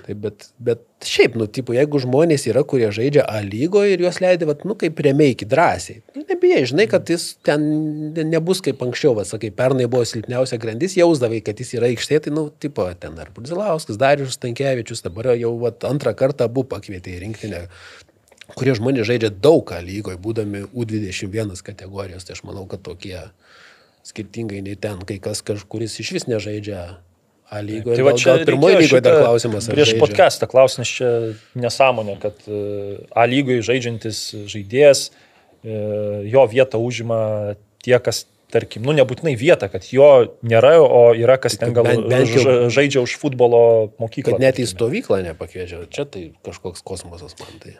[0.06, 4.19] tai bet, bet šiaip, nu, tipo, jeigu žmonės yra, kurie žaidžia A lygoje ir juos
[4.24, 6.01] leidė, vat, nu, kaip remeiki drąsiai.
[6.18, 7.66] Nu, nebijai, žinai, kad jis ten
[8.18, 12.22] ne- nebus kaip anksčiau, va, sakai, pernai buvo silpniausia grandis, jausdavai, kad jis yra aikštė,
[12.27, 17.18] tai, nu, tipo, ten ar Burzilauskas, Darius Stankievičius, dabar jau vat, antrą kartą abu pakvietė
[17.18, 17.66] į rinktinę
[18.58, 23.19] kurie žmonės žaidžia daug ką lygoje, būdami U21 kategorijos, tai aš manau, kad tokie
[24.09, 26.82] skirtingai nei ten, kai kas kažkuris iš vis nežaidžia
[27.50, 27.95] A lygoje.
[27.98, 29.68] Tai va čia reikėjo lygoje dar klausimas.
[29.72, 30.02] Prieš žaidžia.
[30.03, 31.08] podcastą klausimas čia
[31.58, 32.60] nesąmonė, kad e,
[33.18, 35.10] A lygoje žaidžiantis žaidėjas,
[35.66, 35.80] e,
[36.30, 40.10] jo vietą užima tie, kas, tarkim, nu nebūtinai vietą, kad jo
[40.45, 44.38] nėra, o yra kas ten gal bent- bent jau- ža- žaidžia už futbolo mokyklą.
[44.38, 45.86] Kad net į stovyklą nepakviečia.
[45.90, 47.78] Čia tai kažkoks kosmosas man tai.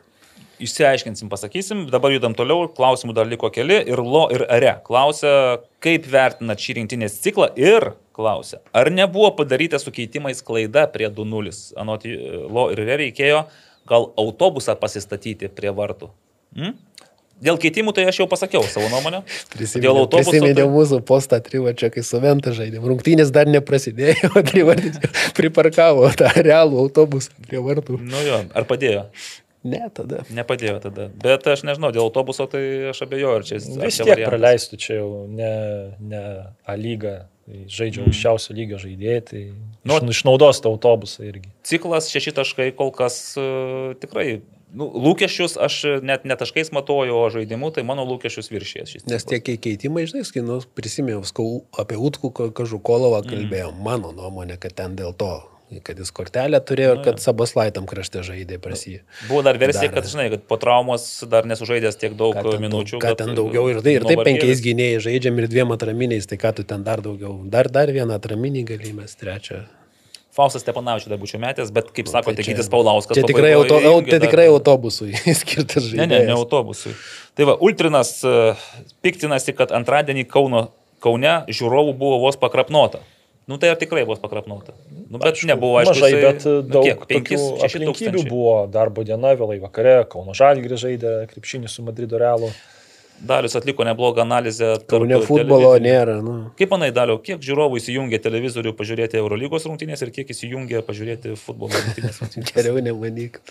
[0.60, 5.32] Išsiaiškinsim, pasakysim, dabar judam toliau, klausimų dar liko keli ir Lo ir Are klausia,
[5.84, 11.56] kaip vertinat šį rinktinės ciklą ir klausia, ar nebuvo padaryta su keitimais klaida prie 2-0.
[11.80, 12.18] Anot e,
[12.52, 13.46] Lo ir Are reikėjo
[13.90, 16.12] gal autobusą pasistatyti prie vartų.
[16.58, 16.76] Hmm?
[17.40, 19.22] Dėl keitimų tai aš jau pasakiau savo nuomonę.
[19.56, 20.34] Dėl autobuso.
[20.34, 20.72] Prisiminiau Tai...
[20.74, 22.84] mūsų postą trivačią, kai su Venta žaidėm.
[22.92, 25.00] Rungtynės dar neprasidėjo, o trivartis
[25.40, 28.02] priparkavo tą realų autobusą prie vartų.
[28.04, 29.08] Nu jo, ar padėjo?
[29.68, 30.22] Ne, tada.
[30.32, 31.10] Nepadėjo tada.
[31.20, 32.62] Bet aš nežinau, dėl autobuso tai
[32.94, 33.66] aš abejoju, ar čia jis...
[33.76, 34.32] Vis čia tiek variantas.
[34.32, 35.50] praleistų čia jau ne,
[36.00, 36.22] ne
[36.64, 37.16] A lygą,
[37.68, 38.08] žaidžia mm.
[38.08, 39.42] aukščiausio lygio žaidėjai, tai
[39.90, 41.52] Nu, išnaudos tą autobusą irgi.
[41.68, 44.42] Ciklas šeši taškai kol kas uh, tikrai.
[44.70, 49.06] Nu, lūkesčius aš net ne taškais matuoju, o žaidimu, tai mano lūkesčius viršės šis.
[49.10, 53.82] Nes tie kei- keitimai, žinai, kai nu, prisimėjau, skau, apie Utkų Kažukolovą kalbėjau, mm.
[53.88, 55.34] mano nuomonė, kad ten dėl to,
[55.86, 58.96] kad jis kortelę turėjo ir kad Sabaslaitam krašte žaidė prasį.
[59.30, 62.98] Buvo dar versija, Dar- kad, žinai, kad po traumos dar nesužaidęs tiek daug ten, minučių.
[63.04, 66.56] bet, ten daugiau ir tai, ir taip penkiais gynėjais žaidžiam ir dviem atraminiais, tai ką
[66.58, 67.36] tu ten dar daugiau.
[67.46, 69.68] Dar, dar vieną atraminį galime, trečią.
[70.40, 73.18] Faustas Stepanavičius dar būčiau metęs, bet kaip sako, Tai tai Gytis Paulauskas.
[73.18, 76.10] Čia tikrai, auto, au, tai dar- tikrai autobusui skirtas Ne, žaidimas.
[76.14, 76.94] ne, ne autobusui.
[77.36, 78.56] Tai va, Ultrinas uh,
[79.04, 80.70] piktinasi, kad antradienį Kauno,
[81.04, 83.02] Kaune žiūrovų buvo vos pakrapnota.
[83.50, 84.76] Nu tai ar tikrai vos pakrapnota?
[85.10, 88.28] Nu, bet Aišku, nebuvo, aišku, Mažai, bet nu, daug kiek, tokių 5-6 aplinkybių tūkstančių.
[88.30, 88.52] buvo.
[88.70, 92.52] Darbo diena, vėlai vakare, Kauno Žalgirį žaidė krepšinį su Madrido Realu.
[93.20, 94.78] Dalius atliko neblogą analizę.
[94.88, 95.86] tarp Kaune futbolo televizinių.
[95.86, 96.16] nėra.
[96.24, 96.34] Nu.
[96.58, 101.72] Kaip manai, Daliu, kiek žiūrovų įsijungia televizorių pažiūrėti Eurolygos rungtynės ir kiek įsijungia pažiūrėti futbolo
[101.80, 102.22] rungtynės?
[102.56, 103.42] Geriau nemanyk.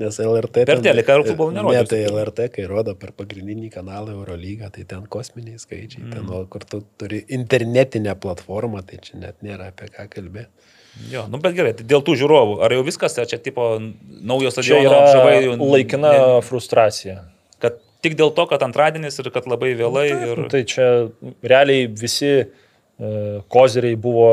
[0.00, 0.64] Nes LRT.
[0.64, 2.00] Per ten- teliką ar futbolo nerodė, Ne, tai?
[2.08, 6.04] LRT, kai rodo per pagrindinį kanalą Eurolygą, tai ten kosminiai skaičiai.
[6.06, 6.12] Mm.
[6.14, 10.48] Ten, o kur tu turi internetinę platformą, tai čia net nėra apie ką kalbėti.
[11.10, 14.48] Jo, nu bet gerai, tai dėl tų žiūrovų, ar jau viskas, ar čia tipo naujo
[14.52, 17.16] Čia stadiono apžavai jau laikina ne- frustracija.
[18.04, 20.44] Tik dėl to, kad antradienis ir kad labai vėlai ir...
[20.52, 20.88] Tai čia
[21.40, 22.34] realiai visi
[23.50, 24.28] kozeriai buvo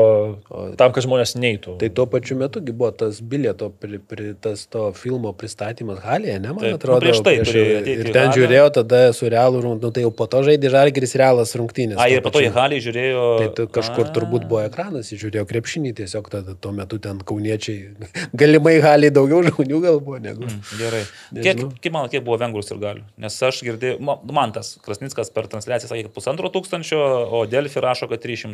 [0.78, 1.74] tam, kad žmonės neitų.
[1.80, 6.52] Tai tuo pačiu metu buvo tas bilieto, pri, pri, tas to filmo pristatymas Halėje, ne,
[6.54, 7.00] man Taip, nu, atrodo.
[7.02, 8.36] prieš tai ateiti ir į ten halę.
[8.36, 11.98] žiūrėjau tada su realu rungtyniu, nu, tai jau po to žaidė Žalgiris realas rungtynės.
[11.98, 13.24] A, ir po to į halį žiūrėjo...
[13.40, 14.12] Tai tu kažkur A.
[14.14, 17.96] turbūt buvo ekranas, jis žiūrėjo krepšinį, tiesiog tada tuo metu ten kauniečiai,
[18.44, 20.46] galimai haliai daugiau žmonių gal buvo negu.
[20.46, 20.62] Mm.
[20.78, 21.02] Gerai.
[21.34, 21.72] Kiek, Nežinau.
[21.82, 23.02] kaip man, kiek buvo vengrus ir galių?
[23.26, 27.82] Nes aš girdėjau, ma- man tas Krasnickas per transliaciją sakė, kad pusantro tūkstančio, o Delfi
[27.82, 28.51] rašo, kad 300.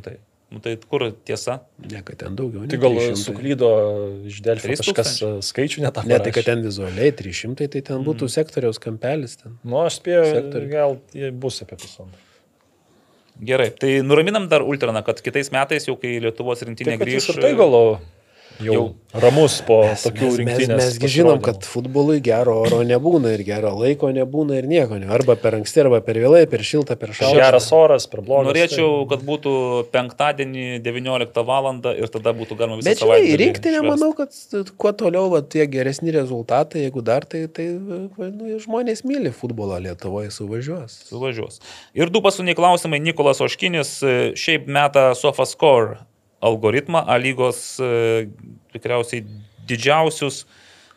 [0.48, 1.58] Nu, tai kur tiesa?
[1.84, 2.64] Ne, kad ten daugiau.
[2.72, 3.68] Tai gal suklydo
[4.30, 6.06] iš Delfio kažkas e, skaičių netą.
[6.08, 8.32] Ne, tai kad ten vizualiai 300, tai ten būtų mm.
[8.32, 9.36] sektoriaus kampelis.
[9.42, 9.58] Ten.
[9.60, 10.70] Nu, aš spėjau, Sektorių.
[10.72, 10.96] gal
[11.42, 12.24] bus apie pusantro.
[13.38, 17.36] Gerai, tai nuraminam dar Ultraną, kad kitais metais jau kai Lietuvos rinktinė tai, grįžtų.
[17.44, 17.98] Tai galvoju
[18.60, 20.68] jau, jau ramus po mes, tokių rinktinės.
[20.68, 24.98] Mes, mesgi žinom, kad futbolui gero oro nebūna ir gero laiko nebūna ir nieko.
[25.00, 25.08] Ne.
[25.14, 27.38] Arba per anksti, arba per vėlai, per šiltą, per šaltą.
[27.40, 28.50] Geras oras, per blogas.
[28.50, 29.08] Norėčiau, tai.
[29.12, 29.52] kad būtų
[29.94, 31.70] penktadienį 19 val.
[31.94, 33.30] ir tada būtų galima visą Bet, savaitę.
[33.30, 34.34] Bet rinktinė, manau, kad
[34.80, 40.30] kuo toliau va, tie geresni rezultatai, jeigu dar tai, tai nu, žmonės myli futbolą Lietuvoje,
[40.34, 41.00] suvažiuos.
[41.08, 41.62] Suvažiuos.
[41.98, 43.02] Ir du paskutiniai klausimai.
[43.02, 43.98] Nikolas Oškinis
[44.38, 45.98] šiaip meta SofaScore
[46.41, 48.28] algoritmą, A lygos e,
[48.73, 49.25] tikriausiai
[49.68, 50.44] didžiausius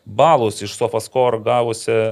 [0.05, 1.41] balus iš SofaScore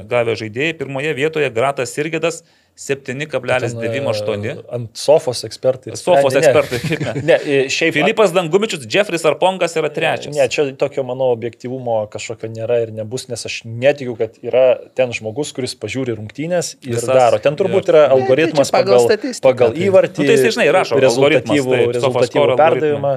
[0.10, 0.78] gavę žaidėjai.
[0.80, 2.44] Pirmoje vietoje Gratas Irgidas
[2.80, 4.46] 7,98.
[4.48, 5.98] E, ant sofos ekspertai.
[6.00, 7.00] Sofos ne, ekspertai.
[7.04, 7.98] Ne, ne, šiaip.
[7.98, 10.32] Filipas Dangumičius, Jeffris Arpongas yra trečias.
[10.32, 14.64] Ne, čia tokio mano objektivumo kažkokio nėra ir nebus, nes aš netikiu, kad yra
[14.96, 17.42] ten žmogus, kuris pažiūri rungtynės ir Visas, daro.
[17.44, 19.90] Ten turbūt yra algoritmas ne, tai pagal, pagal, pagal tai.
[19.90, 20.24] įvartį.
[20.24, 23.14] Nu, tai jis, žinai, rašo rezultatyvų, tai, rezultatyvų perdavimą.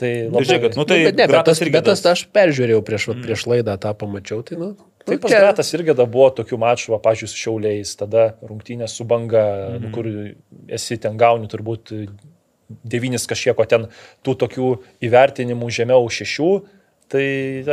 [0.00, 0.46] Tai labai...
[0.48, 3.26] Žiūrėkit, nu, tai nu, bet, ne, bet, tas, bet tas aš peržiūrėjau prieš, mm.
[3.26, 4.40] prieš laidą, tą pamačiau.
[4.46, 4.70] Tai, nu,
[5.06, 9.44] Taip, pas Gretas irgi da buvo tokių mačų, pažiūrėjau, su Šiauliais, tada rungtynės su banga,
[9.70, 9.92] mm -hmm.
[9.94, 11.94] kur esi ten gauni turbūt
[12.84, 13.88] devynis kažkieko ten
[14.26, 14.68] tų tokių
[15.08, 16.50] įvertinimų žemiau šešių,
[17.10, 17.22] Tai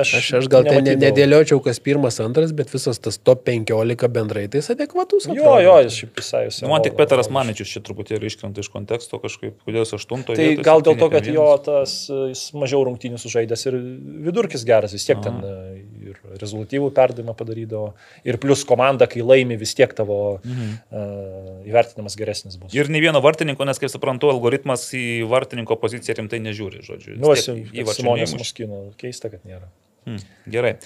[0.01, 4.47] aš, aš, aš gal ten nedėliočiau, kas pirmas, antras, bet visas tas top 15 bendrai,
[4.49, 5.27] tai jis adekvatus.
[5.29, 5.43] Atrodo.
[5.43, 6.63] Jo, jo, jis šiaip visai visai.
[6.65, 10.41] Nu, man tik Petras Maničius čia truputį iškrenta iš konteksto kažkaip, kodėl jis aštuntoje.
[10.41, 13.77] Tai gal dėl to, kad jo tas, jis mažiau rungtynių sužaidęs ir
[14.25, 15.29] vidurkis geras, vis tiek Aha.
[15.29, 17.91] ten ir rezultatyvų perdavimą padarydavo.
[18.25, 20.73] Ir plus komanda, kai laimi, vis tiek tavo mhm.
[20.89, 22.73] uh, įvertinimas geresnis bus.
[22.73, 27.17] Ir ne vieno vartininko, nes kaip suprantu, algoritmas į vartininko poziciją rimtai nežiūri, žodžiu.
[27.21, 29.67] Nu, Simonės Muskino, keista keista, kad nėra.
[30.07, 30.77] Hmm, gerai.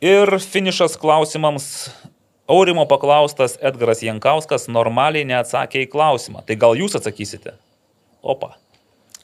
[0.00, 1.90] Ir finišas klausimams.
[2.50, 6.42] Aurimo paklaustas Edgaras Jankauskas normaliai neatsakė į klausimą.
[6.46, 7.54] Tai gal jūs atsakysite?
[8.22, 8.56] Opa.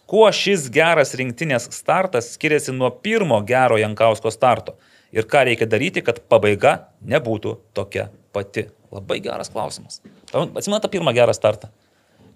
[0.07, 4.77] Kuo šis geras rinktinės startas skiriasi nuo pirmo gero Jankausko starto?
[5.11, 8.69] Ir ką reikia daryti, kad pabaiga nebūtų tokia pati?
[8.95, 9.99] Labai geras klausimas.
[10.31, 11.73] Atsimenate pirmą gerą startą?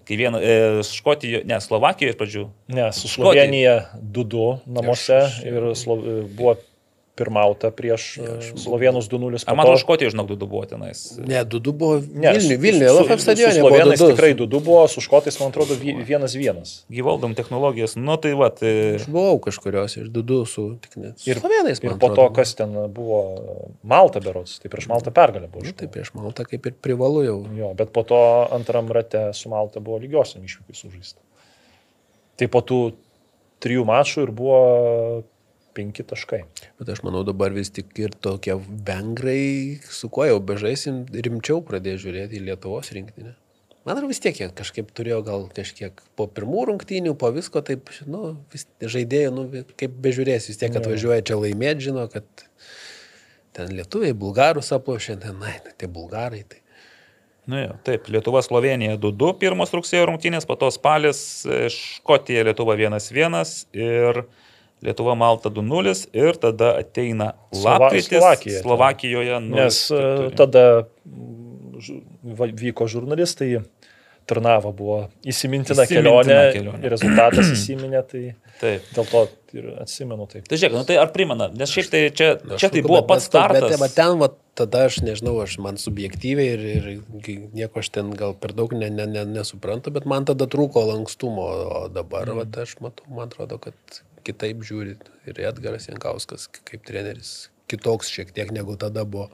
[0.07, 2.43] Kai viena, e, Škotijoje, ne, Slovakijoje iš pradžių.
[2.73, 5.97] Ne, su Slovenija 2-2 namuose ir Slo,
[6.37, 6.55] buvo
[7.15, 9.43] pirmauta prieš e, Slovenus 2-0.
[9.45, 11.01] Ar man atrodo, Škotijoje, žinok, 2-2 buvo tenais?
[11.19, 13.53] Ne, 2-2 buvo Vilniuje, Vilniuje, LFF stadione.
[13.53, 16.61] Su Slovenais tikrai 2-2 buvo, su Škotais, man atrodo, 1-1.
[16.89, 18.49] Gyvaldom technologijas, nu tai va.
[18.55, 18.73] Tai...
[19.01, 21.27] Aš buvau kažkurios iš 2-2 su tik net.
[21.27, 21.83] Ir Slovenais.
[21.83, 23.21] Ir po to, kas ten buvo
[23.83, 25.67] Malta berots, tai prieš Maltą pergalę buvo.
[25.67, 27.37] Nu, tai prieš Maltą kaip ir privalu jau.
[27.57, 28.21] Jo, bet po to
[28.55, 31.19] antram rate su Malta buvo lygiosiam iššūkiai sužaista.
[32.39, 32.81] Tai po tų
[33.61, 34.59] trijų mačų ir buvo
[35.75, 36.41] penki taškai.
[36.79, 42.05] Bet aš manau dabar vis tik ir tokie vengrai, su kuo jau bežaisim, rimčiau pradėjo
[42.07, 43.35] žiūrėti į Lietuvos rinktinę.
[43.81, 48.35] Man ar vis tiek kažkaip turėjo gal kažkiek po pirmų rungtynių, po visko taip, nu,
[48.53, 49.47] vis, žaidėjai, nu,
[49.79, 52.45] kaip bežiūrės, vis tiek atvažiuoja čia laimėti, žino, kad
[53.57, 56.43] ten lietuviai, bulgarus aplošė, ten, na, tie bulgarai.
[56.45, 56.61] Tai.
[57.49, 61.41] Nu jo, taip, Lietuva, Slovenija 2-2, pirmos rugsėjo rungtynės, po to spalis,
[61.73, 63.41] Škotija, Lietuva 1-1
[63.73, 64.21] ir
[64.81, 68.61] Lietuva Malta 2-0 ir tada ateina lapkritis Slovakija.
[68.63, 69.39] Slovakijoje.
[69.39, 70.65] 0, Nes e, tada
[72.63, 73.61] vyko žurnalistai,
[74.29, 76.89] Trnava buvo įsimintina, įsimintina kelionė, kelionė.
[76.93, 78.21] rezultatas įsiminė, tai
[78.61, 78.85] taip.
[78.95, 79.23] dėl to
[79.57, 80.45] ir atsimenu taip.
[80.47, 82.27] Tai žiūrėk, nu tai ar primena, nes šiaip tai čia,
[82.61, 83.65] čia tai buvo pats startas.
[83.73, 88.13] Bet, bet ten, va, tada aš nežinau, aš man subjektyviai ir, ir nieko aš ten
[88.17, 91.49] gal per daug ne, ne, ne, nesuprantu, bet man tada trūko lankstumo,
[91.81, 92.39] o dabar, mm.
[92.45, 94.95] va, aš matau, man atrodo, kad kitaip žiūri
[95.29, 99.29] ir Edgaras Jankauskas kaip treneris, kitoks šiek tiek negu tada buvo.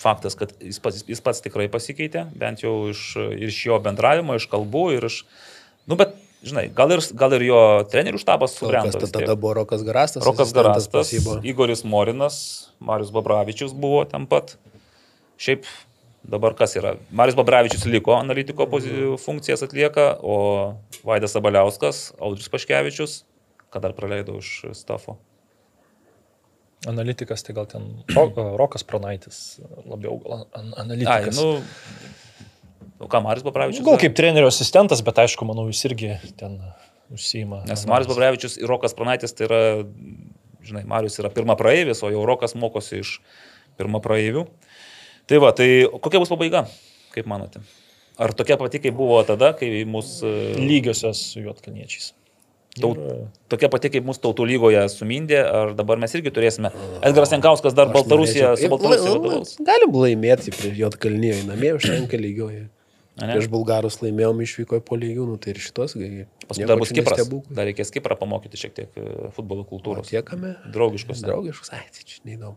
[0.00, 3.02] Faktas, kad jis pats, jis pats tikrai pasikeitė, bent jau iš,
[3.50, 5.18] iš jo bendravimo, iš kalbų ir iš...
[5.84, 6.14] Nu, bet,
[6.46, 7.60] žinai, gal ir, gal ir jo
[7.92, 8.94] trenerių štabas subrendo.
[8.96, 10.24] Tada, tada buvo Rokas Garastas.
[10.24, 11.12] Rokas Garastas,
[11.44, 12.40] Igoris Morinas,
[12.80, 14.56] Marius Babravičius buvo ten pat.
[15.40, 15.68] Šiaip
[16.20, 16.94] Dabar kas yra?
[17.16, 18.66] Marius Babravičius liko analitiko
[19.18, 20.74] funkcijas atlieka, o
[21.04, 23.22] Vaidas Sabaliauskas, Audrius Paškevičius
[23.70, 25.18] ką dar praleidau iš stafo.
[26.88, 27.88] Analitikas, tai gal ten
[28.60, 30.46] Rokas Pronaitis labiau gal
[30.80, 31.36] analitikas.
[31.36, 33.84] Ai, nu, nu ką, Marius Babravičius?
[33.86, 36.56] Gal kaip trenerio asistentas, bet aišku, manau, jis irgi ten
[37.12, 37.64] užsima.
[37.68, 39.60] Nes Marius Babravičius ir Rokas Pronaitis tai yra,
[40.64, 43.18] žinai, Marius yra pirmą praeivis, o jau Rokas mokosi iš
[43.80, 44.46] pirmą praeivių.
[45.28, 45.68] Tai va, tai
[46.00, 46.64] kokia bus pabaiga,
[47.14, 47.60] kaip manote?
[48.20, 50.32] Ar tokia pati, kaip buvo tada, kai mūsų...
[50.60, 52.10] Lygiosios su juotkalniečiais.
[52.78, 52.98] Taut,
[53.50, 56.70] tokia pati kaip mūsų tautų lygoje sumindė, ar dabar mes irgi turėsime.
[57.02, 59.56] Edgaras Jankauskas dar Baltarusija, su Baltarusija vadovaus.
[59.66, 62.68] Galim laimėti prieš Jotkalnyje, namie užtenka lygioje.
[63.18, 65.96] Prieš bulgarus laimėjom išvyko po lygių, nu, tai ir šitos.
[66.46, 67.26] Paskui dar bus Kipras.
[67.50, 70.08] Dar reikės Kiprą pamokyti šiek tiek e, futbolo kultūros.
[70.08, 70.54] Tiekame.
[70.72, 71.20] Draugiškos.
[71.26, 72.56] Draugiškos, ai, tai čia neįdomu.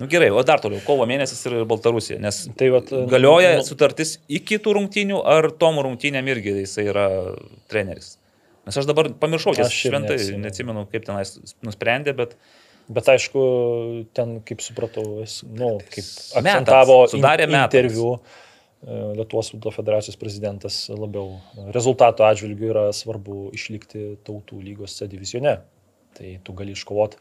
[0.00, 4.14] Nu gerai, o dar toliau, kovo mėnesis ir Baltarusija, nes tai vat, galioja nu, sutartis
[4.32, 7.04] iki tų rungtynių, ar tom rungtynėm irgi jisai yra
[7.68, 8.14] treneris.
[8.70, 10.42] Nes aš dabar pamiršau, ties šventai, neatsimenu.
[10.46, 12.38] neatsimenu, kaip tenais nusprendė, bet...
[12.90, 13.40] Bet aišku,
[14.18, 16.06] ten, kaip supratau, jis, nu, kaip
[16.40, 18.08] akcentavo metams, sudarė in, interviu.
[18.82, 21.36] E, Lietuvos futbolo federacijos prezidentas labiau
[21.76, 25.60] rezultato atžvilgių yra svarbu išlikti tautų lygos C divisione.
[26.18, 27.20] Tai tu gali iškovoti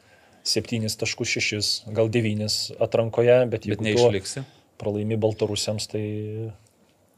[0.49, 4.45] 7.6, gal 9 atrankoje, bet jeigu bet neišliksi.
[4.81, 6.03] pralaimi Baltarusiams, tai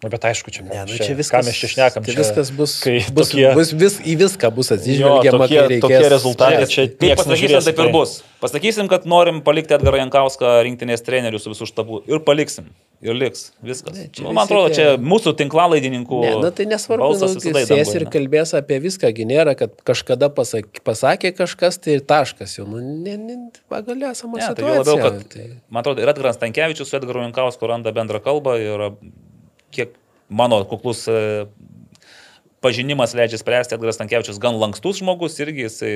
[0.02, 2.02] Na, bet aišku, čia, ne, nu, čia viskas, ką mes čia šnekam.
[2.02, 5.84] Tai čia, viskas bus, kai bus, tokie, bus vis, į viską bus atsižvelgiama, kai reikės.
[5.86, 8.16] Tokie rezultatai čia kaip pasakysim, taip ir bus.
[8.42, 12.72] Pasakysim, kad norim palikti Edgarą Jankauską rinktinės trenerių su visų štabu ir paliksim.
[13.02, 13.48] Ir liks.
[13.66, 13.94] Viskas.
[13.98, 16.18] Ne, nu, man atrodo, čia mūsų tinklalaidininkų.
[16.22, 17.30] Ne, na, tai nesvarbu, nu,
[17.66, 22.68] sės ir kalbės apie viską, nėra, kad kažkada pasakė, pasakė kažkas, tai taškas jau.
[22.70, 23.40] Nu, ne, ne,
[23.74, 24.62] pagal esamą ne, situaciją.
[24.62, 25.48] Tai labiau, kad, tai...
[25.74, 28.86] Man atrodo, ir Edgaras Tankievičius su Edgaru Jankausku randa bendrą kalbą ir
[29.72, 29.95] kiek
[30.32, 31.45] mano kuklus e,
[32.61, 35.93] pažinimas leidžia spręsti, Edgaras Tankievičius gan lankstus žmogus irgi, jisai,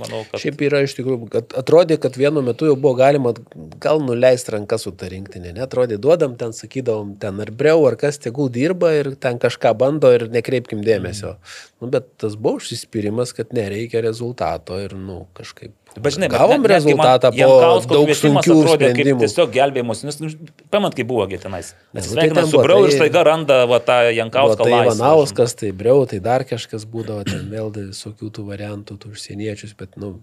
[0.00, 0.40] manau, kad...
[0.40, 3.34] Šiaip yra iš tikrųjų, kad atrodė, kad vienu metu jau buvo galima
[3.82, 8.20] gal nuleisti rankas su ta rinktinė, netrodė, duodam ten, sakydavom, ten ar breu, ar kas
[8.24, 11.36] tegul dirba ir ten kažką bando ir nekreipkim dėmesio.
[11.36, 11.58] Mm.
[11.82, 16.72] Nu, bet tas buvo užsispyrimas, kad nereikia rezultato ir, nu, kažkaip Bet žinai, gavom bet,
[16.74, 17.58] rezultatą po
[17.90, 19.20] daug sunkių sprendimų.
[19.24, 20.30] Tiesiog gelbėjimus, nes, nu,
[20.72, 21.74] pamant, kaip buvo tenais.
[21.94, 24.64] Atsisveikina tai su tai, ir staiga randa va, tą Jankauską.
[24.64, 29.74] Tai Ivanauskas, tai Breu, tai dar kažkas būdavo, ten vėl visokių tų variantų, tų užsieniečius,
[29.78, 30.16] bet, nu,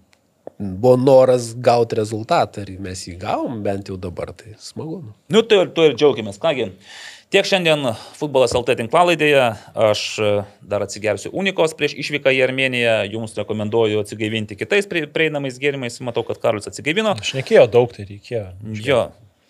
[0.58, 5.02] buvo noras gauti rezultatą ir mes jį gavom bent jau dabar, tai smagu.
[5.04, 6.70] Nu, nu tai ir tu ir džiaugiamės, kągi.
[7.34, 9.46] Tiek šiandien futbolas LT tinklalaidėje.
[9.88, 10.28] Aš e,
[10.62, 12.92] dar atsigersiu unikos prieš išvyką į Armėniją.
[13.16, 15.98] Jums rekomenduoju atsigaivinti kitais prieinamais gėrimais.
[16.06, 17.16] Matau, kad Karolis atsigaivino.
[17.18, 18.44] Aš nekėjau daug, tai reikėjo.
[18.78, 19.00] Jo.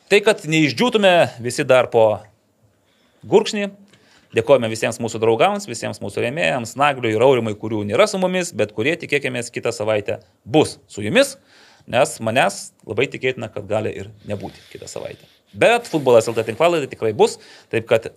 [0.08, 1.12] Tai, kad neišdžiūtume
[1.44, 2.06] visi dar po
[3.28, 3.68] gurkšnį.
[4.36, 8.72] Dėkojame visiems mūsų draugams, visiems mūsų rėmėjams, Nagliui ir Aurimai, kurių nėra su mumis, bet
[8.76, 11.36] kurie tikėkime kitą savaitę bus su jumis,
[11.88, 15.35] nes manęs labai tikėtina, kad gali ir nebūti kitą savaitę.
[15.58, 17.38] Bet futbolas LT tinklalaidė tikrai bus,
[17.72, 18.10] taip kad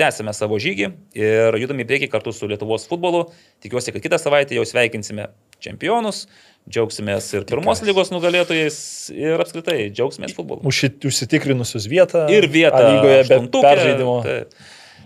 [0.00, 0.88] tęsime savo žygį
[1.18, 3.26] ir judame į priekį kartu su Lietuvos futbolu.
[3.64, 5.28] Tikiuosi, kad kitą savaitę jau sveikinsime
[5.60, 6.24] čempionus,
[6.70, 8.78] džiaugsimės ir pirmos lygos nugalėtojais
[9.12, 10.64] ir apskritai džiaugsimės futbolu.
[10.70, 12.26] Užsitikrinusius vietą.
[12.32, 14.20] Ir vietą lygoje be peržaidimo.
[14.24, 14.38] Tai,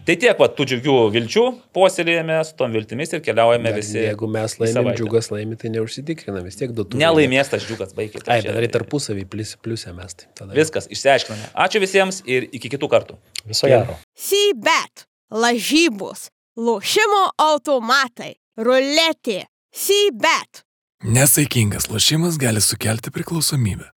[0.05, 1.42] Tai tiek, va, tų džiugių vilčių
[1.73, 3.97] puoselėjame su tom viltimis ir keliaujame Dar, visi.
[4.02, 7.07] Jeigu mes laimim, džiugas laimi, tai neužsitikriname, vis tiek du tūkstančiai.
[7.07, 8.26] Nelaimės tas džiugas, baigit.
[8.28, 10.18] Ai, bet dar tarpusavį plius, pliusę mes.
[10.20, 10.50] Tai tada...
[10.58, 11.49] Viskas, išsiaiškiname.
[11.65, 13.16] Ačiū visiems ir iki kitų kartų.
[13.49, 13.97] Viso gero.
[14.26, 16.28] Sybet, lažybos,
[16.60, 20.66] lošimo automatai, ruletė, Sybet.
[21.02, 23.93] Nesaikingas lošimas gali sukelti priklausomybę.